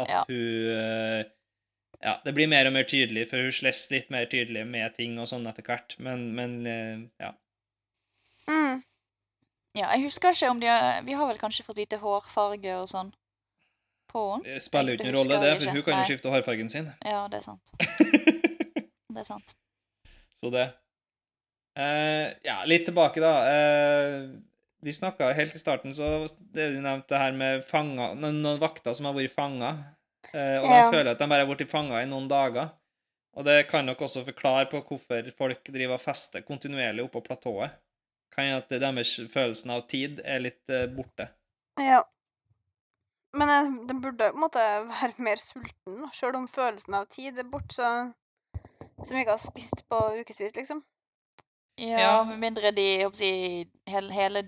[0.03, 0.23] at Ja.
[0.27, 1.21] hun eh,
[2.03, 5.17] Ja, det blir mer og mer tydelig, for hun slåss litt mer tydelig med ting
[5.19, 7.31] og sånn etter hvert, men, men eh, ja.
[8.47, 8.83] Mm.
[9.77, 12.87] Ja, jeg husker ikke om de har Vi har vel kanskje fått vite hårfarge og
[12.89, 13.11] sånn
[14.09, 14.55] på henne?
[14.55, 16.87] Det spiller jo noen rolle, det, for hun kan jo skifte hårfargen sin.
[17.05, 17.73] Ja, det er sant.
[19.13, 19.55] Det er sant.
[20.39, 20.67] Så det.
[21.79, 23.33] Eh, ja, litt tilbake, da.
[23.47, 24.39] Uh,
[24.83, 29.07] vi snakka helt i starten, så det du nevnte her med fanga, noen, vakter som
[29.09, 29.71] har vært fanga.
[30.33, 30.75] Uh, og Ja.
[30.75, 32.73] de føler at de bare har blitt fanga i noen dager.
[33.37, 37.75] Og det kan nok også forklare på hvorfor folk driver og fester kontinuerlig oppå platået.
[38.33, 41.29] Kan hende at deres følelsen av tid er litt eh, borte.
[41.79, 42.01] Ja.
[43.37, 47.39] Men eh, den burde på en måte være mer sulten, sjøl om følelsen av tid
[47.39, 48.13] er borte, så
[49.05, 50.81] Som ikke har spist på ukevis, liksom.
[51.79, 52.23] Ja, Ja.
[52.27, 54.41] med mindre de jeg håper hele, hele,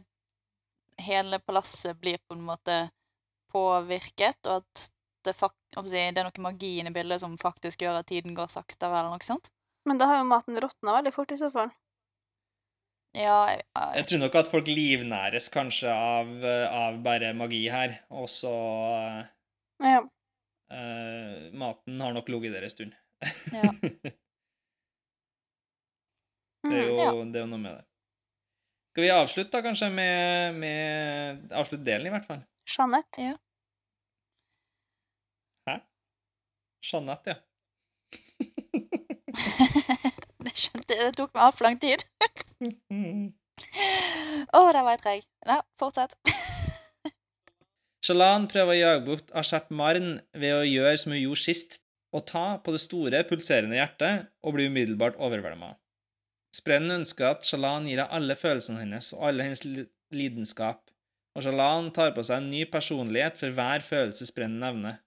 [0.99, 2.89] hele palasset blir på en måte
[3.51, 4.89] påvirket, og at
[5.25, 8.49] det, fak, jeg det er noe magi i bildet som faktisk gjør at tiden går
[8.51, 9.51] saktere, eller noe sånt.
[9.85, 11.71] Men da har jo maten råtna veldig fort, i så fall.
[13.17, 16.29] Ja, jeg, jeg, Jeg tror nok at folk livnæres kanskje av,
[16.71, 18.53] av bare magi her, og så
[19.83, 19.99] Ja.
[20.71, 22.93] uh, Maten har nok ligget der en stund.
[23.51, 23.71] Ja.
[26.63, 26.87] Det er Mm.
[26.87, 27.11] jo, Ja.
[27.25, 27.85] det er jo noe med det.
[28.91, 32.41] Skal vi avslutte da, kanskje, med, med Avslutte delen, i hvert fall.
[32.67, 33.37] Jeanette.
[36.81, 37.35] Jeanette, ja.
[40.41, 41.05] det skjønte jeg.
[41.05, 41.99] Det tok meg altfor lang tid.
[44.51, 45.21] Å, der var jeg treg.
[45.47, 46.13] Nei, fortsett.
[48.05, 51.77] Shalan prøver å jage bort Ashert Marn ved å gjøre som hun gjorde sist,
[52.11, 55.75] å ta på det store, pulserende hjertet og bli umiddelbart overvelda.
[56.55, 59.63] Sprennen ønsker at Shalan gir henne alle følelsene hennes og alle hennes
[60.11, 60.89] lidenskap,
[61.35, 64.99] og Shalan tar på seg en ny personlighet for hver følelse Sprennen nevner.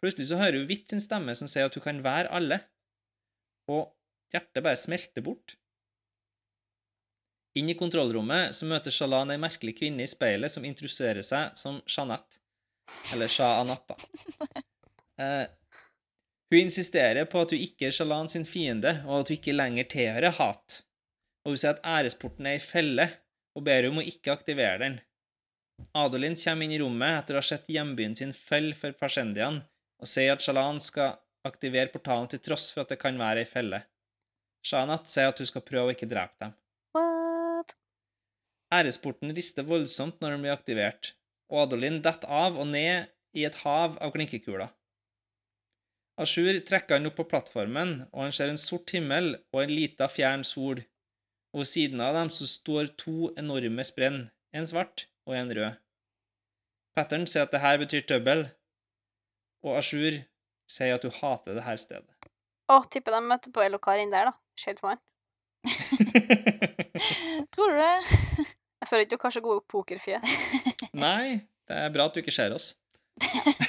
[0.00, 2.62] Plutselig så hører hun Hvitt sin stemme som sier at hun kan være alle,
[3.68, 3.92] og
[4.32, 5.56] hjertet bare smelter bort.
[7.56, 11.80] Inn i kontrollrommet så møter Shalan ei merkelig kvinne i speilet som introduserer seg som
[11.88, 12.40] Jeanette.
[13.14, 13.98] Eller Sha Anatta.
[15.16, 15.46] Eh,
[16.50, 19.88] hun insisterer på at hun ikke er Shalan sin fiende, og at hun ikke lenger
[19.92, 20.80] tilhører hat.
[21.44, 23.08] Og hun sier at æresporten er ei felle,
[23.56, 24.98] og ber om å ikke aktivere den.
[25.96, 29.62] Adolin kommer inn i rommet etter å ha sett hjembyen sin felle for persendian,
[30.00, 33.50] og sier at Shalan skal aktivere portalen til tross for at det kan være ei
[33.50, 33.82] felle.
[34.66, 36.54] Shanat sier at hun skal prøve å ikke drepe dem.
[36.96, 37.76] What?
[38.74, 41.12] Æresporten rister voldsomt når den blir aktivert,
[41.52, 44.72] og Adolin detter av og ned i et hav av klinkekuler.
[46.16, 50.08] Ashur trekker han opp på plattformen, og han ser en sort himmel og en lita,
[50.08, 50.80] fjern sol.
[51.52, 54.22] Og ved siden av dem så står to enorme sprenn,
[54.56, 55.76] en svart og en rød.
[56.96, 58.46] Pattern sier at det her betyr trøbbel,
[59.66, 60.22] og Ashur
[60.72, 62.30] sier at hun hater det her stedet.
[62.72, 64.34] Å, tipper de møter på Elokar inn der, da.
[64.56, 65.02] Shadesman.
[67.52, 67.94] Tror du det?
[68.80, 70.36] Jeg føler ikke du har så gode pokerfjes.
[70.96, 72.72] Nei, det er bra at du ikke ser oss.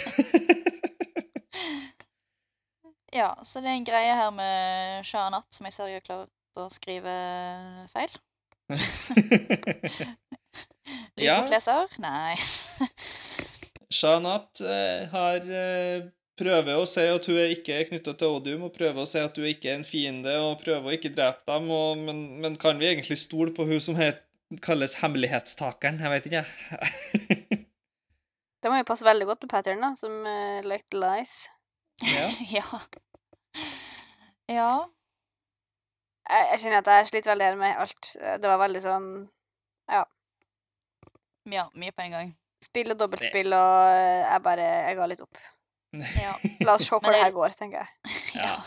[3.18, 6.62] Ja, så det er en greie her med Shahnat som jeg ser jeg har klart
[6.62, 7.14] å skrive
[7.94, 8.18] feil.
[11.18, 11.42] Ja.
[11.42, 11.98] Lydbokleser?
[12.00, 12.36] Nei.
[13.98, 16.06] Shahnat eh, har eh,
[16.38, 19.20] prøver å si at hun er ikke er knytta til Odium, og prøver å si
[19.22, 22.58] at hun ikke er en fiende, og prøver å ikke drepe dem, og, men, men
[22.62, 24.24] kan vi egentlig stole på hun som het,
[24.64, 26.00] kalles hemmelighetstakeren?
[26.04, 26.46] Jeg vet ikke.
[28.62, 31.40] Det må jo passe veldig godt med pattern, da, som uh, like lies.
[32.06, 32.30] ja.
[32.60, 32.82] ja.
[34.52, 34.72] Ja.
[36.28, 38.12] Jeg, jeg kjenner at jeg sliter veldig med alt.
[38.14, 39.10] Det var veldig sånn
[41.48, 42.34] Ja, mye på en gang.
[42.64, 45.38] spill og dobbeltspill, og eh, jeg bare Jeg ga litt opp.
[46.26, 46.34] Ja.
[46.68, 48.16] La oss se hvor det her går, tenker jeg.
[48.44, 48.58] ja.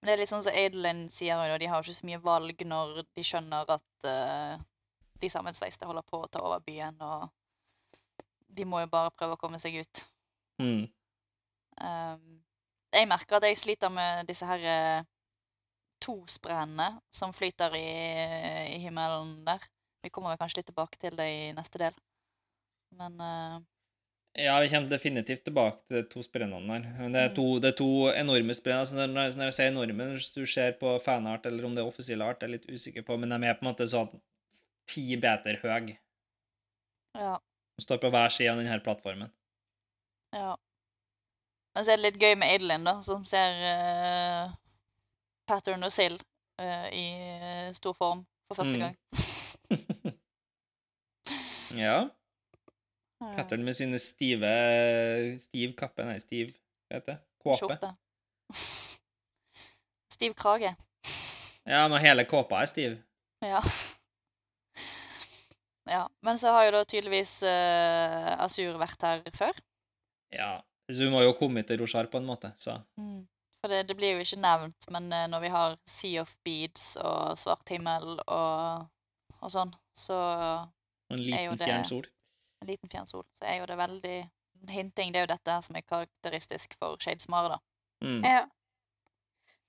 [0.00, 2.64] Men det er litt sånn som Adelin sier, og de har ikke så mye valg
[2.66, 4.58] når de skjønner at uh,
[5.22, 7.30] de sammensveiste holder på å ta over byen, og
[8.58, 10.02] de må jo bare prøve å komme seg ut.
[10.60, 10.84] Mm.
[11.80, 12.42] Um,
[12.92, 14.66] jeg merker at jeg sliter med disse her
[15.96, 17.88] eh, tosprennene som flyter i,
[18.74, 19.64] i himmelen der.
[20.02, 21.96] Vi kommer kanskje litt tilbake til det i neste del.
[22.96, 23.56] Men uh...
[24.36, 26.90] Ja, vi kommer definitivt tilbake til de to sprennene der.
[27.00, 28.82] Men det er to, det er to enorme sprenn.
[28.84, 31.88] Altså når, når jeg sier enorme, hvis du ser på fanart, eller om det er
[31.88, 34.12] offisiell art, jeg er litt usikker på, men de er på en måte sånn
[34.86, 35.96] ti meter høye.
[37.16, 37.36] ja.
[37.76, 39.32] De står på hver side av denne plattformen.
[40.32, 40.54] Ja.
[41.76, 44.54] Men så er det litt gøy med Adelin, da, som ser eh,
[45.46, 46.20] Pattern og Sild
[46.60, 47.04] uh, i
[47.40, 48.82] eh, stor form for første Mm.
[48.82, 48.96] gang.
[51.86, 51.98] ja.
[53.20, 53.30] Ja.
[53.36, 54.50] Pattern med sine stive
[55.46, 56.50] Stiv kappe, nei, stiv
[56.90, 57.18] Hva heter det?
[57.42, 57.56] Kåpe.
[57.62, 57.90] Skjorte.
[60.12, 60.74] Stiv krage.
[61.66, 62.96] Ja, men hele kåpa er stiv.
[63.44, 63.60] Ja.
[65.90, 66.04] ja.
[66.24, 69.58] Men så har jo da tydeligvis uh, Asur vært her før.
[70.34, 70.52] Ja.
[70.90, 73.24] Så hun må jo komme til Roshar på en måte, så Mm.
[73.66, 76.82] For det, det blir jo ikke nevnt, men eh, når vi har Sea of Beads
[77.02, 78.84] og Svart himmel og,
[79.40, 80.18] og sånn, så
[81.10, 82.06] En Er jo liten det- fjern sol.
[82.62, 84.16] en liten fjern sol, så er jo det veldig
[84.70, 87.58] Hinting, det er jo dette her som er karakteristisk for Shadesmare, da.
[88.06, 88.22] Mm.
[88.24, 88.44] Ja.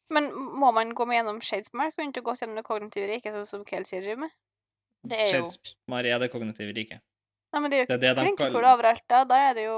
[0.09, 1.91] Men må man gå med gjennom Shadesmare?
[1.97, 4.31] Kunne du gått gjennom det kognitive riket, sånn som Kelsey driver med?
[5.03, 7.01] Det er jo Shadesmar er det kognitive riket.
[7.53, 9.23] Nei, men det er jo Det er det de kaller overalt, da.
[9.27, 9.77] Da er det jo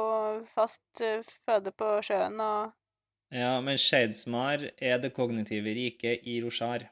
[0.54, 2.74] fast eh, føde på sjøen og
[3.32, 6.88] Ja, men Shadesmar er det kognitive riket i Roshar.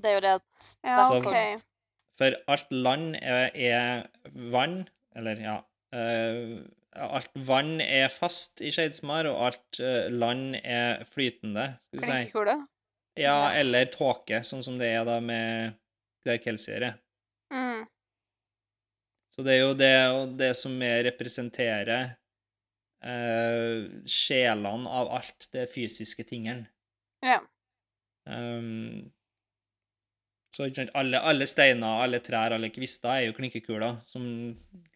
[0.00, 1.66] Det er jo det at Ja, Så- OK.
[2.20, 4.06] For alt land er, er
[4.52, 5.54] vann, eller ja
[5.94, 6.60] uh,
[6.92, 12.10] Alt vann er fast i Shadesmar, og alt uh, land er flytende, skal vi si.
[12.10, 12.64] Klinkekuler.
[13.16, 13.60] Ja, Ja.
[13.60, 15.76] eller tåke, sånn som det er da med
[16.26, 16.98] der Kelsier er.
[17.52, 17.86] Mm.
[19.34, 22.16] Så det er jo det, og det som er representerer
[23.04, 26.68] eh, sjelene av alt det fysiske tingene.
[27.24, 27.40] Ja.
[28.28, 29.10] Um,
[30.54, 30.66] så
[30.98, 34.24] alle, alle steiner, alle trær, alle kvister er jo klinkekuler som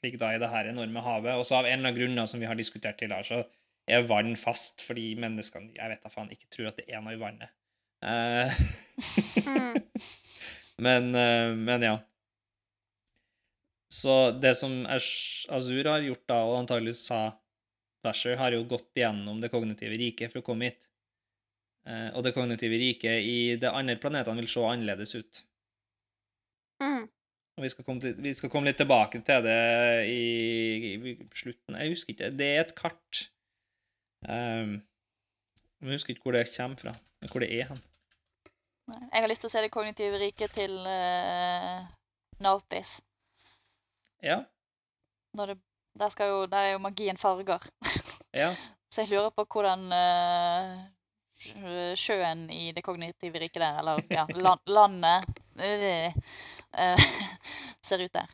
[0.03, 1.37] ligger da i det her enorme havet.
[1.39, 3.45] Og så av en eller annen grunn som vi har diskutert til her, så
[3.87, 7.17] er vann fast fordi menneskene jeg vet da faen, ikke tror at det er noe
[7.17, 7.53] i vannet.
[8.05, 8.51] Uh,
[9.45, 9.75] Mm.
[10.87, 11.95] men, uh, men ja.
[13.95, 17.21] Så det som Azur har gjort da, og antagelig sa
[18.05, 20.89] Vasher har jo gått gjennom det kognitive riket for å komme hit.
[21.89, 25.43] Eh, og det kognitive riket i de andre planetene vil se annerledes ut.
[26.83, 27.05] Mm.
[27.55, 29.59] Og vi skal, komme til, vi skal komme litt tilbake til det
[30.11, 30.23] i,
[30.99, 32.31] i slutten Jeg husker ikke.
[32.35, 33.21] Det er et kart.
[34.27, 34.81] Um,
[35.85, 36.95] jeg husker ikke hvor det kommer fra.
[37.31, 37.83] Hvor det er hen.
[38.89, 41.87] Jeg har lyst til å se det kognitive riket til uh,
[42.43, 42.99] Nalthis.
[44.25, 44.43] Ja.
[45.39, 45.57] Når det,
[45.99, 47.59] der, jo, der er jo magien farger.
[48.35, 48.49] Ja.
[48.91, 54.61] Så jeg lurer på hvordan uh, sjøen i det kognitive riket der, eller ja, land,
[54.67, 55.23] landet
[55.55, 56.11] uh,
[57.87, 58.31] ser ut der.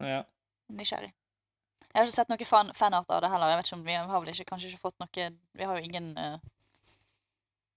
[0.00, 0.22] ja.
[0.68, 1.12] Nysgjerrig.
[1.92, 3.50] Jeg har ikke sett noe fan, fanart av det heller.
[3.52, 5.84] Jeg vet ikke om Vi har vel ikke, kanskje ikke fått noe Vi har jo
[5.84, 6.38] ingen uh,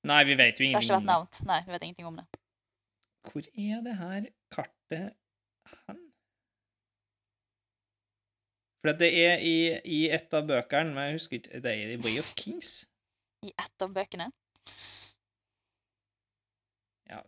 [0.07, 1.39] Nei, vi vet jo Det har ikke vært nevnt.
[1.49, 2.25] Nei, vi vet ingenting om det.
[3.25, 5.15] Hvor er det her kartet
[5.87, 6.01] hen?
[8.85, 12.01] For det er i, i et av bøkene, men jeg husker ikke Det er i
[12.03, 12.83] Way of Kings?
[13.41, 14.27] I ett av bøkene.
[17.09, 17.23] Ja,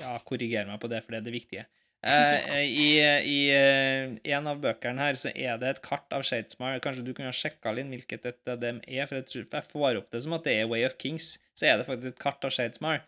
[0.00, 1.68] ja korriger meg på det, for det er det viktige.
[2.02, 6.80] Eh, I i eh, en av bøkene her så er det et kart av Shadesmar.
[6.82, 9.68] Kanskje du kunne ha sjekka Linn, hvilket et av dem er, for jeg, tror, jeg
[9.70, 11.36] får opp det som at det er Way of Kings.
[11.54, 13.04] Så er det faktisk et kart av Shadesmar.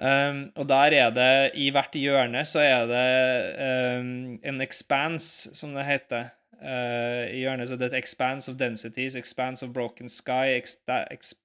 [0.00, 5.74] Um, og der er det, i hvert hjørne, så er det um, en expanse, som
[5.74, 6.30] det heter.
[6.62, 10.62] Uh, I hjørnet så er det et expanse of densities, expanse of broken sky,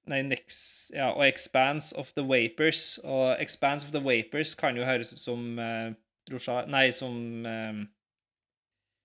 [0.06, 0.58] nei, nex,
[0.94, 2.98] ja, og expanse of the vapors.
[3.04, 5.92] Og expanse of the vapors kan jo høres ut som uh,
[6.30, 7.84] Drosja, Nei, som um,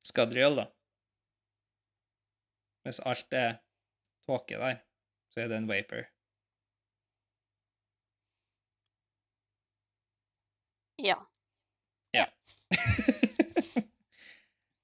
[0.06, 0.70] Skadriel, da.
[2.84, 3.54] Hvis alt er
[4.28, 4.82] tåke der,
[5.32, 6.13] så er det en vapor.
[11.02, 11.16] Ja.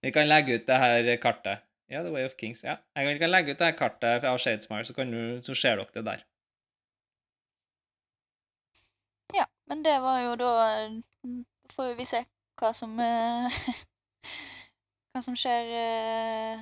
[0.01, 1.59] Vi kan legge ut det her kartet.
[1.89, 2.63] Ja, The Way of Kings.
[2.63, 2.77] Ja.
[2.95, 5.55] Jeg kan- vi kan legge ut det her kartet av Shadesmar, så, kan du, så
[5.55, 6.23] ser dere det der.
[9.35, 10.87] Ja, men det var jo da
[11.23, 12.23] mm, Får vi se
[12.61, 13.51] hva som eh,
[15.13, 16.59] Hva som skjer eh,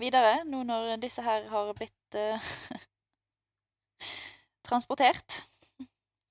[0.00, 2.40] videre, nå når disse her har blitt eh,
[4.68, 5.42] transportert.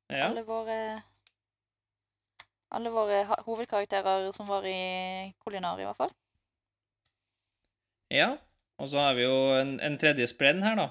[0.10, 0.28] Ja.
[0.30, 1.02] Alle våre
[2.74, 6.14] Alle våre hovedkarakterer som var i Kolinar, i hvert fall.
[8.12, 8.32] ja.
[8.82, 10.88] Og så har vi jo en, en tredje sprenn her, da.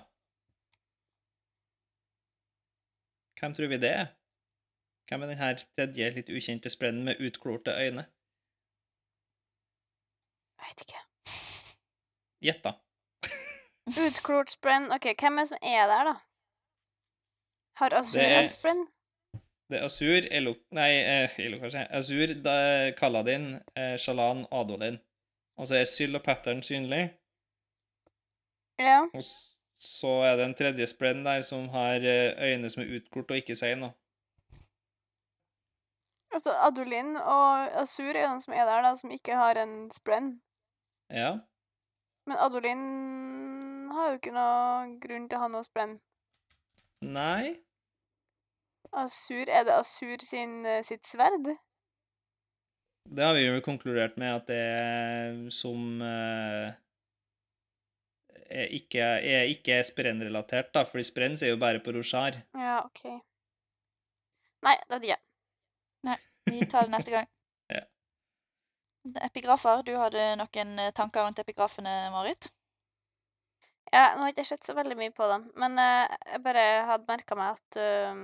[3.41, 4.07] Hvem tror vi det er?
[5.11, 8.05] Hvem er denne tredje, litt ukjente sprennen med utklorte øyne?
[10.63, 11.03] Veit ikke.
[12.47, 12.77] Gjett, da.
[14.07, 14.87] Utklort sprenn.
[14.95, 16.15] OK, hvem er det som er der, da?
[17.83, 18.87] Har er- en sprenn?
[19.73, 20.53] Det Asur, Elo...
[20.77, 21.87] Nei, eh, Elo, kanskje.
[21.97, 22.35] Asur,
[22.99, 24.99] Kaladin, eh, Shalan, Adolin.
[25.57, 27.07] Og så er Syl og Pattern synlig.
[28.81, 29.07] Ja.
[29.15, 29.25] Og
[29.81, 33.41] så er det en tredje splenn der som har eh, øyne som er utkort og
[33.41, 33.95] ikke sier noe.
[36.33, 39.91] Altså, Adolin og Azur er jo de som er der, da, som ikke har en
[39.93, 40.35] splenn.
[41.13, 41.33] Ja.
[42.27, 42.87] Men Adolin
[43.93, 45.99] har jo ikke noe grunn til å ha noe splenn.
[47.05, 47.57] Nei.
[48.93, 51.49] Asur, er det Asur sin, eh, sitt sverd?
[53.09, 56.75] Det har vi jo konkludert med at det er som eh,
[58.53, 62.43] er ikke er ikke sprennrelatert, da, fordi sprenn er jo bare på Roshar.
[62.55, 63.05] Ja, OK.
[64.63, 65.29] Nei, det vet jeg ikke.
[66.51, 67.31] Vi tar det neste gang.
[67.73, 67.87] Ja.
[69.25, 69.81] Epigrafer.
[69.87, 72.51] Du hadde noen eh, tanker rundt epigrafene, Marit?
[73.93, 77.09] Ja, nå har ikke jeg sett så veldig mye på dem, men jeg bare hadde
[77.09, 77.79] merka meg at
[78.13, 78.23] um,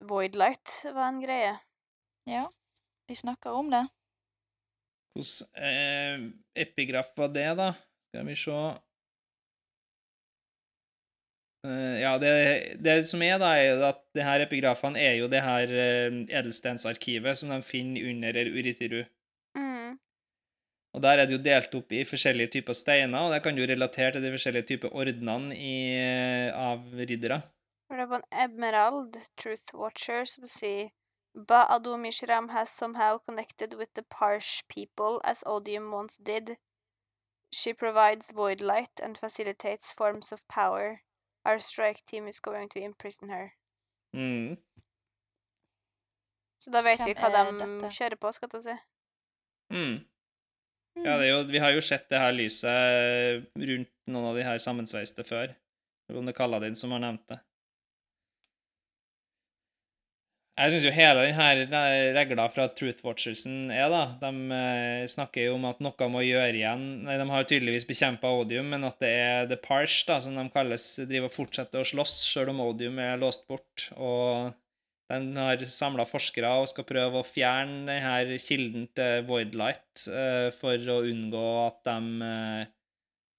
[0.00, 1.56] Voidlight var en greie.
[2.28, 2.46] Ja.
[3.08, 3.86] De snakka om det.
[5.14, 6.28] Hvordan eh,
[6.62, 7.72] epigraf var det, da?
[8.10, 8.60] Skal vi se
[11.66, 12.32] Eh, Ja, det,
[12.80, 16.20] det som er, da, er jo at det her epigrafene er jo det her eh,
[16.40, 19.02] edelstensarkivet som de finner under Uritiru.
[19.58, 19.98] Mm.
[20.96, 23.68] Og der er det jo delt opp i forskjellige typer steiner, og det kan jo
[23.68, 27.42] relatere til de forskjellige typer ordnene i, eh, av riddere.
[27.90, 30.90] For det var en Emerald Truth Watcher som sier
[31.34, 36.56] Ba Adu Mishram has somehow connected with the Parsh people as Odium once did.
[37.52, 41.02] She provides void light and facilitates forms of power.
[41.44, 43.50] Our strike team is going to imprison her.
[44.14, 44.56] Mm.
[46.62, 47.90] Så da vet vi hva de er dette?
[47.98, 48.78] kjører på, skal jeg si.
[49.74, 49.98] Mm.
[51.04, 54.46] Ja, det er jo, vi har jo sett det her lyset rundt noen av de
[54.46, 55.58] her sammensveiste før.
[56.10, 57.42] Om det er Kaladin som har nevnt det.
[60.60, 65.54] Jeg syns jo hele denne regla fra Truth Watchersen er, da De eh, snakker jo
[65.56, 68.98] om at noe må gjøre igjen Nei, De har jo tydeligvis bekjempa odium, men at
[69.00, 72.60] det er The Parsh, da, som de kalles, driver og fortsetter å slåss, sjøl om
[72.66, 73.86] odium er låst bort.
[73.96, 74.52] Og
[75.08, 80.92] de har samla forskere og skal prøve å fjerne denne kilden til Voidlight eh, for
[80.92, 82.68] å unngå at de eh,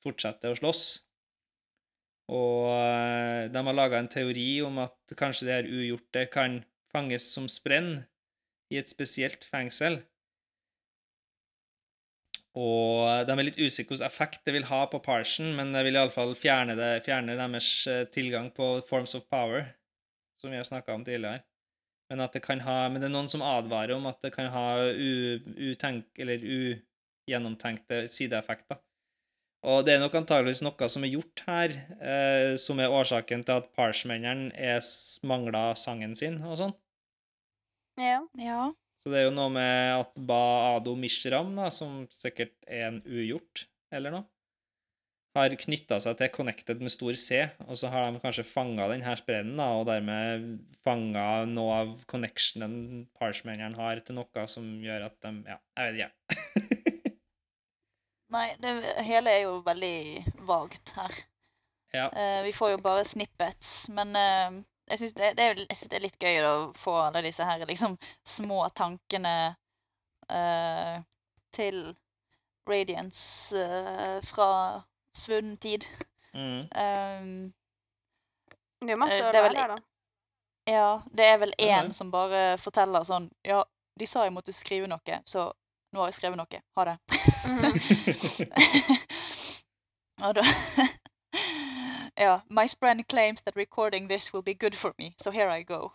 [0.01, 0.83] fortsetter å slåss.
[2.33, 6.61] Og de har laga en teori om at kanskje det her ugjorte kan
[6.91, 8.03] fanges som sprenn
[8.71, 9.99] i et spesielt fengsel.
[12.51, 15.95] Og de er litt usikre hvilken effekt det vil ha på Parson, men det vil
[15.95, 17.69] iallfall fjerne, det, fjerne deres
[18.11, 19.69] tilgang på forms of power,
[20.41, 21.45] som vi har snakka om tidligere.
[22.11, 24.49] Men, at det kan ha, men det er noen som advarer om at det kan
[24.51, 28.81] ha utenk, eller ugjennomtenkte sideeffekter.
[29.61, 33.59] Og det er nok antageligvis noe som er gjort her, eh, som er årsaken til
[33.61, 34.79] at Parshmennene
[35.27, 36.73] mangla sangen sin og sånn.
[38.01, 38.23] Ja.
[38.41, 38.71] Ja.
[39.01, 40.41] Så det er jo noe med at Ba
[40.75, 44.27] Ado Mishram, da, som sikkert er en ugjort, eller noe,
[45.37, 49.13] har knytta seg til Connected med stor C, og så har de kanskje fanga denne
[49.17, 55.17] sprennen, da, og dermed fanga noe av connectionen Parshmennene har til noe som gjør at
[55.23, 56.67] de Ja, jeg vet ikke.
[58.31, 58.71] Nei, det
[59.03, 61.11] hele er jo veldig vagt her.
[61.93, 62.05] ja.
[62.15, 64.61] Uh, vi får jo bare snippets, men uh,
[64.91, 68.61] jeg syns det, det, det er litt gøy å få alle disse her liksom små
[68.75, 69.55] tankene
[70.31, 71.01] uh,
[71.51, 71.81] til
[72.69, 73.57] Radiance
[74.23, 74.49] fra
[75.17, 75.83] svunnen tid.
[76.33, 76.61] Mm.
[76.71, 77.53] Um,
[78.81, 79.81] Det er masse å det er lære da.
[80.71, 81.91] ja, det er vel én Mhm.
[81.93, 83.63] som bare forteller sånn Ja,
[83.99, 85.51] de sa jeg måtte skrive noe, så
[85.93, 86.61] nå har jeg skrevet noe.
[86.77, 86.97] Ha det.
[90.25, 90.41] Og da
[92.17, 92.39] Ja.
[92.49, 95.89] My friend claims that recording this will be good for me, so here I go.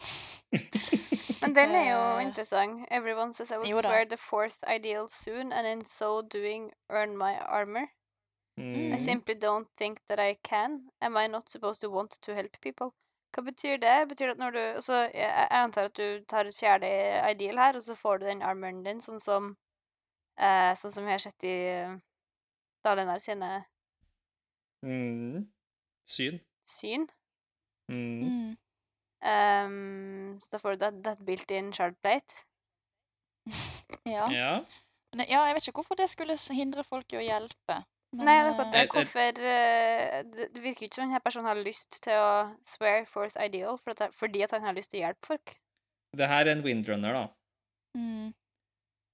[1.42, 2.86] Men den er jo Eh, interessant.
[2.91, 7.16] Everyone says I will jo swear the fourth ideal soon, and in so doing earn
[7.16, 7.86] my armor.
[8.58, 8.99] I Mm.
[8.99, 10.81] simply don't think that I can.
[11.02, 12.91] Am I not supposed to want to help people?
[13.36, 14.08] Hva betyr det?
[14.08, 16.86] Betyr det at når du altså, jeg, jeg antar at du tar et fjerde
[17.31, 19.57] ideal her, og så får du den armoren din, sånn som
[20.39, 21.56] eh, Sånn som vi har sett i
[22.84, 23.65] Dalinar sine
[24.84, 25.47] Mm.
[26.06, 26.40] Syn.
[26.68, 27.06] syn.
[27.90, 28.20] Mm.
[28.23, 28.56] Mm.
[29.26, 32.34] Um, så da får du that, that built-in shardplate.
[34.06, 34.26] Ja.
[34.31, 34.52] Ja.
[35.16, 37.76] Men, ja, jeg vet ikke hvorfor det skulle hindre folk i å hjelpe.
[38.12, 38.60] Men, Nei, det er det.
[38.60, 42.12] eh, Jeg- jeg- Hvorfor eh, det, det virker ikke som denne personen har lyst til
[42.12, 45.56] å swear forth ideal for at, fordi at han har lyst til å hjelpe folk.
[46.16, 47.26] Det her er en windrunner, da.
[47.97, 48.34] mm,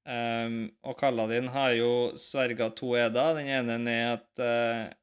[0.03, 3.37] Um, og Kaladin har jo sverga to eder.
[3.39, 4.95] Den ene er at uh,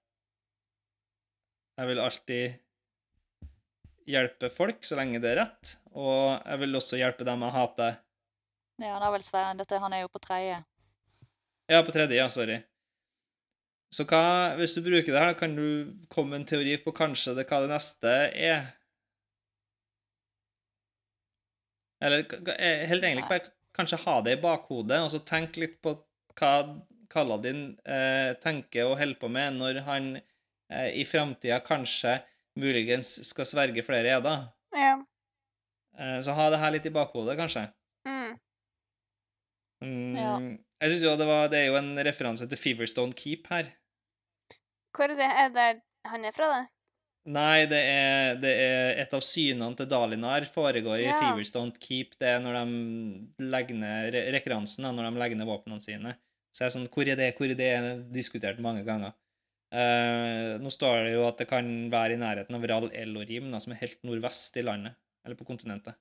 [1.80, 2.58] jeg vil alltid
[4.10, 5.76] hjelpe folk så lenge det er rett.
[5.96, 8.02] Og jeg vil også hjelpe dem jeg hater.
[8.82, 9.62] ja, han har vel sværen.
[9.62, 10.60] Dette, han er jo på tredje.
[11.70, 12.60] Ja, på tredje, ja, sorry.
[13.94, 17.34] Så hva, hvis du bruker det her, kan du komme med en teori på kanskje
[17.38, 18.68] det, hva det neste er?
[22.04, 23.26] Eller eh, helt egentlig
[23.76, 25.96] kanskje ha det i bakhodet, og så tenk litt på
[26.40, 26.54] hva
[27.10, 32.20] Kaladin eh, tenker og holder på med når han eh, i framtida kanskje
[32.60, 34.48] muligens skal sverge flere eder.
[34.78, 34.96] Ja.
[35.98, 37.68] Eh, så ha det her litt i bakhodet, kanskje.
[38.08, 38.34] Mm.
[39.84, 40.34] Mm, Ja.
[40.80, 43.74] Jeg synes jo det, var, det er jo en referanse til Feverstone Keep her.
[44.96, 45.26] Hvor er det?
[45.28, 46.62] Er det der han er fra, det?
[47.28, 52.16] Nei, det er, det er et av synene til Dalinar foregår i Fevers Feverstone Keep.
[52.18, 56.16] Det er når de legger ned re- rekurransen, når de legger ned våpnene sine.
[56.56, 57.68] Så jeg er sånn, hvor er det, hvor er det?
[57.70, 59.14] Jeg diskutert mange ganger.
[59.70, 63.76] Uh, nå står det jo at det kan være i nærheten av Ral Elorim, som
[63.76, 66.00] er helt nordvest i landet, eller på kontinentet.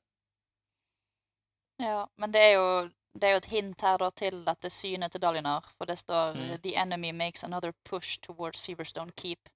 [1.82, 2.70] Ja, men det er jo
[3.18, 6.34] det er jo et hint her da til dette synet til Dalinar, for det står
[6.38, 6.62] Mm.
[6.62, 9.48] The enemy makes another push towards Feverstone Keep.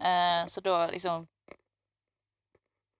[0.00, 1.26] Eh, så da liksom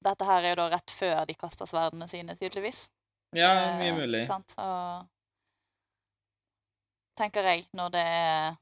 [0.00, 2.86] Dette her er jo da rett før de kaster sverdene sine, tydeligvis.
[3.36, 4.24] Ja, Eh, mye mulig.
[4.26, 4.54] Sant?
[4.56, 5.06] Og
[7.16, 8.56] tenker jeg, når det er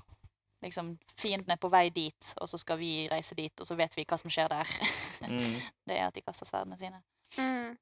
[0.62, 3.94] liksom Fienden er på vei dit, og så skal vi reise dit, og så vet
[3.96, 4.74] vi hva som skjer der.
[5.22, 5.60] Mm.
[5.86, 7.02] det er at de kaster sverdene sine.
[7.38, 7.78] Mm.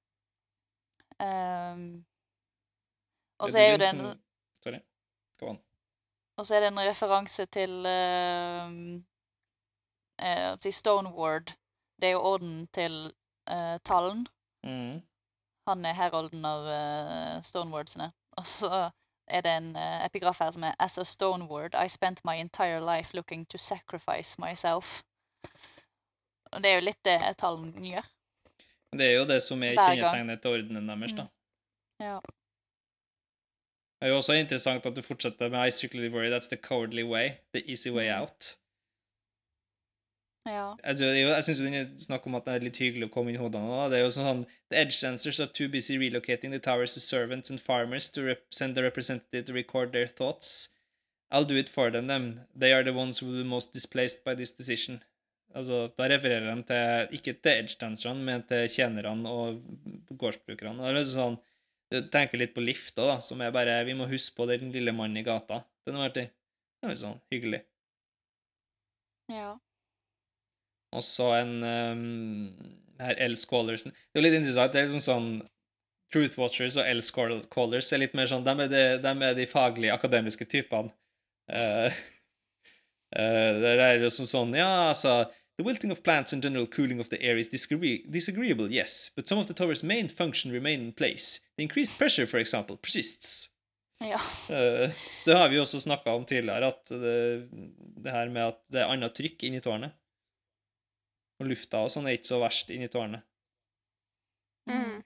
[1.16, 2.04] Um,
[3.40, 4.02] og så er jo det en
[4.60, 4.80] Sorry.
[5.40, 5.60] Gå an.
[6.36, 8.68] Og så er det en referanse til uh,
[10.60, 11.54] til Stoneward.
[12.00, 13.12] Det er jo orden til
[13.50, 14.26] uh, Tallen.
[14.64, 15.02] Mm.
[15.68, 18.12] Han er herolden av uh, Stonewardsene.
[18.38, 18.90] Og så
[19.28, 22.80] er det en uh, epigraf her som er As a Stoneward, I spent my entire
[22.80, 25.02] life looking to sacrifice myself.
[26.52, 28.06] Og det er jo litt det Tallen gjør.
[28.96, 31.22] Det er jo det som er kjennetegnet til ordenen deres, da.
[31.26, 32.04] Mm.
[32.06, 32.20] Ja.
[33.96, 37.02] Det er jo også interessant at du fortsetter med I strictly worry that's the cowardly
[37.02, 38.22] way, the easy way Mhm.
[38.22, 38.58] out.
[40.46, 40.76] Ja.
[40.84, 43.28] Altså, jo- jeg syns det er snakk om at det er litt hyggelig å komme
[43.32, 43.66] inn i hodene.
[43.66, 43.90] nå.
[43.90, 47.50] Det er jo sånn The edge dancers are too busy relocating the towers to servants
[47.50, 50.68] and farmers to send a representative to record their thoughts.
[51.32, 52.40] I'll do it for them, them.
[52.54, 55.02] They are the ones who will be most displaced by this decision.
[55.54, 59.62] Altså, Da refererer de til ikke til edge-danserne, men til tjenerne og
[60.16, 60.78] gårdsbrukerne.
[60.78, 61.38] Det er liksom sånn,
[61.90, 64.92] Du tenker litt på Lift da, som er bare Vi må huske på den lille
[64.92, 65.64] mannen i gata.
[65.86, 66.30] Den har vært det
[66.82, 67.62] er litt sånn hyggelig.
[69.28, 69.56] Ja.
[70.96, 72.50] Og så en um,
[73.02, 73.36] her L.
[73.36, 73.92] Squallersen.
[73.92, 74.72] Det er jo litt interessant.
[74.72, 75.30] Det er liksom sånn
[76.12, 77.02] Truth Watchers og L.
[77.04, 80.94] Squallers er litt mer sånn De er de, de, de faglige, akademiske typene.
[81.50, 81.90] Uh,
[83.14, 85.26] uh, det er jo sånn, sånn Ja, altså
[85.56, 89.26] The wilting of plants and general cooling of the air is disagree disagreeable, yes, but
[89.26, 91.40] some of the tower's main function remain in place.
[91.56, 93.48] The increased pressure, for example, persists.
[94.04, 94.20] Ja.
[94.52, 94.92] Uh,
[95.24, 97.48] det har vi også snakka om tidligere, at det,
[98.04, 99.96] det her med at det er annet trykk inni tårnet.
[101.40, 103.26] Og lufta og sånn er ikke så verst inni tårnet.
[104.70, 105.04] Mm.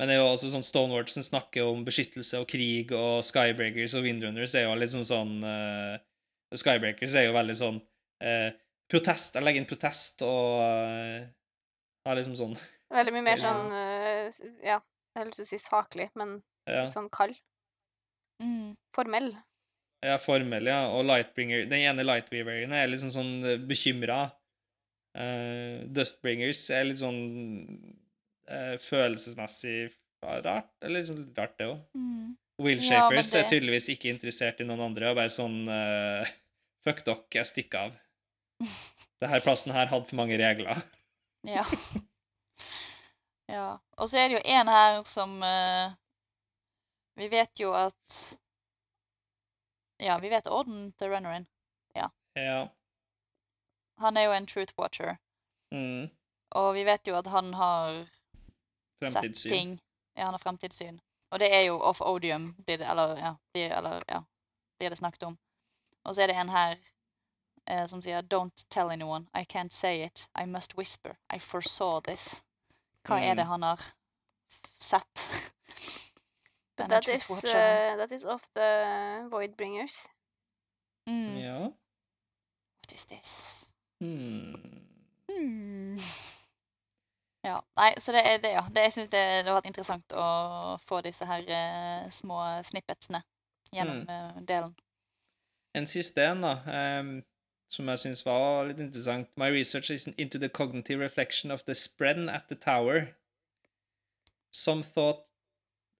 [0.00, 3.92] Men det er jo også sånn Stonewards som snakker om beskyttelse og krig, og Skybreakers
[3.98, 5.98] og Windrunners er jo litt sånn sånn uh,
[6.56, 7.82] Skybreakers er jo veldig sånn
[8.24, 8.48] uh,
[8.88, 9.36] protest.
[9.36, 11.20] Jeg legger inn protest og uh,
[12.08, 12.56] er liksom sånn
[12.96, 16.86] Veldig mye mer sånn uh, Ja, jeg har lyst til å si saklig, men ja,
[16.86, 17.36] litt sånn kald.
[18.40, 18.72] Mm.
[18.96, 19.34] Formell.
[20.00, 20.80] ja, formell, ja.
[20.96, 23.34] Og Lightbringer Den ene Lightweaveren er liksom sånn
[23.68, 24.30] bekymra.
[25.10, 27.18] Uh, Dustbringers er litt sånn
[28.50, 29.90] uh, følelsesmessig
[30.22, 30.70] rart.
[30.84, 31.80] Eller sånn rart, det òg.
[31.96, 32.36] Mm.
[32.60, 33.40] Wheelshapers Ja, det...
[33.40, 35.10] er tydeligvis ikke interessert i noen andre.
[35.10, 36.28] Og bare sånn uh,
[36.84, 37.96] Fuck dere, jeg stikker av.
[39.20, 40.82] Denne plassen her hadde for mange regler.
[41.48, 41.64] Ja.
[43.54, 43.68] ja.
[44.00, 45.92] Og så er det jo en her som uh,
[47.20, 48.20] Vi vet jo at
[50.00, 51.48] Ja, vi vet orden til Runnerin.
[51.96, 52.08] Ja.
[54.00, 55.16] Han er jo en truth watcher.
[55.74, 56.08] Mm.
[56.58, 58.00] Og vi vet jo at han har
[59.04, 59.76] sett ting.
[60.16, 60.98] Ja, han har fremtidssyn.
[61.30, 64.22] Og det er jo off odium, blir det, eller, ja, blir, eller, ja,
[64.80, 65.38] blir det snakket om.
[66.04, 66.76] Og så er det en her
[67.66, 69.26] eh, som sier Don't tell anyone.
[69.34, 70.28] I can't say it.
[70.34, 71.14] I must whisper.
[71.30, 72.42] I foresaw this.
[73.06, 73.48] Hva er det Mm.
[73.50, 73.80] han har
[74.78, 75.14] sett?
[76.76, 80.06] But that is, uh, that is of the Voidbringers.
[81.08, 81.36] Mm.
[81.38, 81.58] Ja.
[82.80, 83.66] What is this?
[84.00, 84.56] Hmm.
[85.30, 85.98] Hmm.
[87.42, 88.62] Ja, nei, så det er det, ja.
[88.68, 90.26] Det, jeg syns det, det har vært interessant å
[90.88, 93.22] få disse her eh, små snippetsene
[93.72, 94.74] gjennom eh, delen.
[95.76, 96.56] En siste en, da,
[97.00, 97.12] um,
[97.72, 99.30] som jeg syns var litt interessant.
[99.40, 103.14] My research is into the cognitive reflection of the spren at the tower.
[104.50, 105.24] Some thought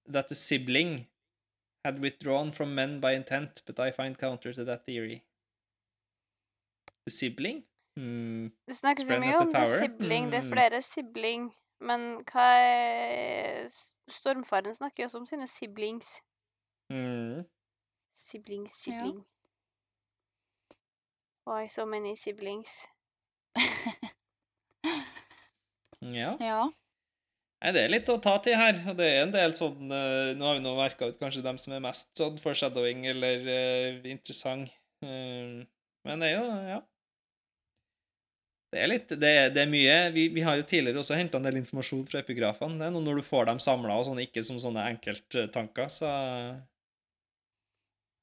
[0.07, 1.07] that the sibling
[1.85, 5.23] had withdrawn from men by intent, but I find counter to that theory.
[7.07, 7.63] The sibling?
[7.99, 8.51] Hmm.
[8.69, 10.31] Det snakkes jo mye om the er sibling.
[10.31, 10.53] Det er Mm.
[10.53, 11.49] flere sibling.
[11.81, 13.69] Men hva er
[14.11, 16.21] Stormfaren snakker jo også om sine siblings.
[16.93, 17.45] Mm.
[18.15, 19.25] Sibling, sibling.
[21.47, 22.87] Why so many siblings?
[26.01, 26.37] Ja.
[26.41, 26.61] Ja.
[27.61, 28.79] Nei, det er litt å ta til her.
[28.89, 31.59] Og det er en del sånn uh, Nå har vi nå verka ut kanskje dem
[31.61, 34.73] som er mest sånn foreshadowing eller uh, interessant.
[35.05, 35.67] Uh,
[36.09, 36.81] men det er jo Ja.
[38.71, 41.47] Det er litt Det det er mye vi, vi har jo tidligere også henta en
[41.49, 42.79] del informasjon fra epigrafene.
[42.79, 46.11] Det er noe når du får dem samla og sånn, ikke som sånne enkelttanker, så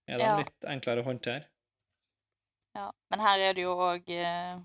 [0.07, 0.37] er de Ja.
[0.39, 1.43] litt enklere å håndtere.
[2.77, 2.91] ja.
[3.11, 4.59] Men her er det jo òg eh,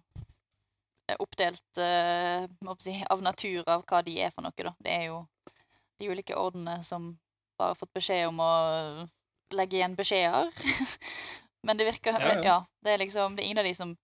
[1.18, 2.46] oppdelt eh,
[2.78, 4.74] si, av natur av hva de er for noe, da.
[4.78, 5.26] Det er jo
[5.98, 7.18] de ulike ordene som
[7.58, 8.52] bare har fått beskjed om å
[9.52, 10.52] legge igjen beskjeder.
[11.66, 12.56] Men det virker Ja, ja, ja.
[12.82, 13.96] det er liksom Det er ingen av de som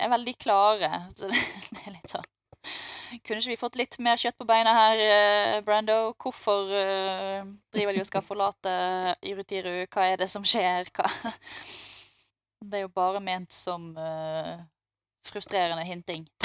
[0.00, 0.90] er veldig klare.
[1.16, 1.42] Så det,
[1.72, 2.32] det er litt sånn
[3.22, 6.14] Kunne ikke vi fått litt mer kjøtt på beina her, eh, Brando?
[6.18, 7.44] Hvorfor eh,
[7.74, 8.72] driver de og skal forlate
[9.22, 9.84] Irutiru?
[9.86, 10.90] Hva er det som skjer?
[10.96, 11.06] Hva
[12.66, 14.56] Det er jo bare ment som eh,
[15.28, 16.24] frustrerende hinting.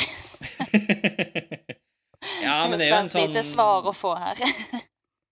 [2.43, 4.41] ja, men det er jo en svært sånn lite svar å få her.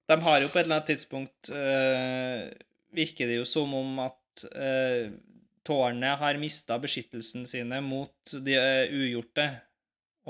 [0.09, 2.49] De har jo på et eller annet tidspunkt eh,
[2.95, 5.11] Virker det jo som om at eh,
[5.67, 9.47] tårnet har mista beskyttelsen sine mot de eh, ugjorte,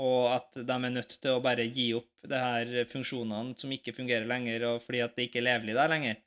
[0.00, 3.94] og at de er nødt til å bare gi opp det her funksjonene som ikke
[3.96, 6.22] fungerer lenger, og fordi at det ikke er levelig der lenger.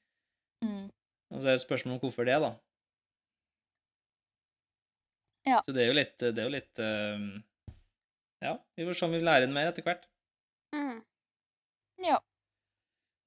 [0.65, 0.85] Mm.
[1.33, 2.53] Og så er det spørsmål om hvorfor det, da.
[5.43, 5.59] Ja.
[5.65, 7.23] Så det er jo litt Det er jo litt eh,
[8.45, 10.05] Ja, vi får se om vi lærer mer etter hvert.
[10.71, 11.01] Mm.
[12.05, 12.21] Ja.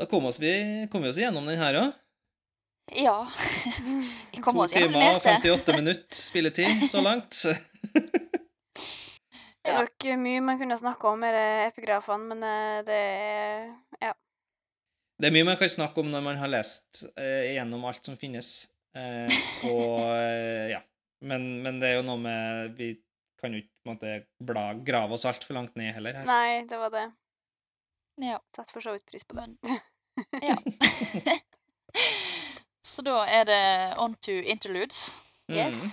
[0.01, 0.53] Da kom, oss vi,
[0.93, 1.93] kom vi oss igjennom den her òg.
[2.93, 3.27] Ja.
[4.31, 7.43] Vi kommer oss gjennom det timer og 58 minutter spilletid så langt.
[9.67, 13.65] Det er nok mye man kunne snakke om med epigrafene, men eh, det er
[14.05, 14.13] Ja.
[15.19, 18.15] Det er mye man kan snakke om når man har lest eh, gjennom alt som
[18.21, 18.69] finnes.
[18.95, 19.27] Eh,
[19.67, 20.79] og eh, ja.
[21.27, 22.91] Men, men det er jo noe med Vi
[23.41, 24.15] kan jo ikke på en måte
[24.53, 26.21] bla, grave oss altfor langt ned heller.
[26.21, 26.29] her.
[26.29, 27.07] Nei, det var det.
[28.23, 28.39] Ja.
[28.55, 29.51] Setter for så vidt pris på det.
[29.51, 29.83] Men,
[30.47, 30.57] ja.
[32.97, 33.61] Så da er det
[34.01, 35.03] on to interludes.
[35.53, 35.77] Yes.
[35.77, 35.91] Mm.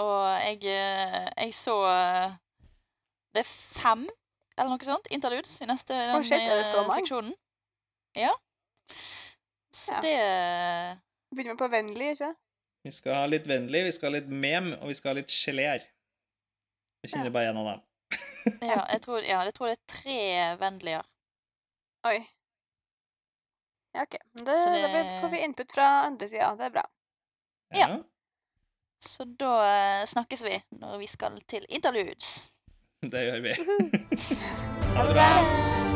[0.00, 2.32] Og jeg, eh, jeg så eh,
[3.36, 4.02] Det er fem,
[4.56, 6.96] eller noe sånt, interludes i neste den, shit, er det så eh, mange?
[6.98, 7.34] seksjonen.
[8.16, 8.32] Ja.
[9.76, 10.00] Så Ja.
[10.00, 10.16] det
[11.36, 12.38] Begynner vi på vennlig, ikke sant?
[12.86, 15.32] Vi skal ha litt vennlig, vi skal ha litt mem, og vi skal ha litt
[15.34, 15.82] geléer.
[17.02, 17.34] Jeg kjenner Ja.
[17.34, 17.82] bare én av dem.
[18.70, 20.18] Ja, jeg tror, ja, jeg tror det er tre
[20.60, 21.02] vennlige.
[22.06, 22.20] Oi.
[23.96, 24.16] Ja, OK.
[24.44, 26.50] Det, Så Da det- får vi input fra andre sida.
[26.58, 26.84] Det er bra.
[27.74, 27.88] Ja.
[29.00, 32.48] Så da eh, snakkes vi når vi skal til interludes.
[33.12, 33.56] Det gjør vi.
[34.96, 35.26] Ha det bra.
[35.36, 35.95] det!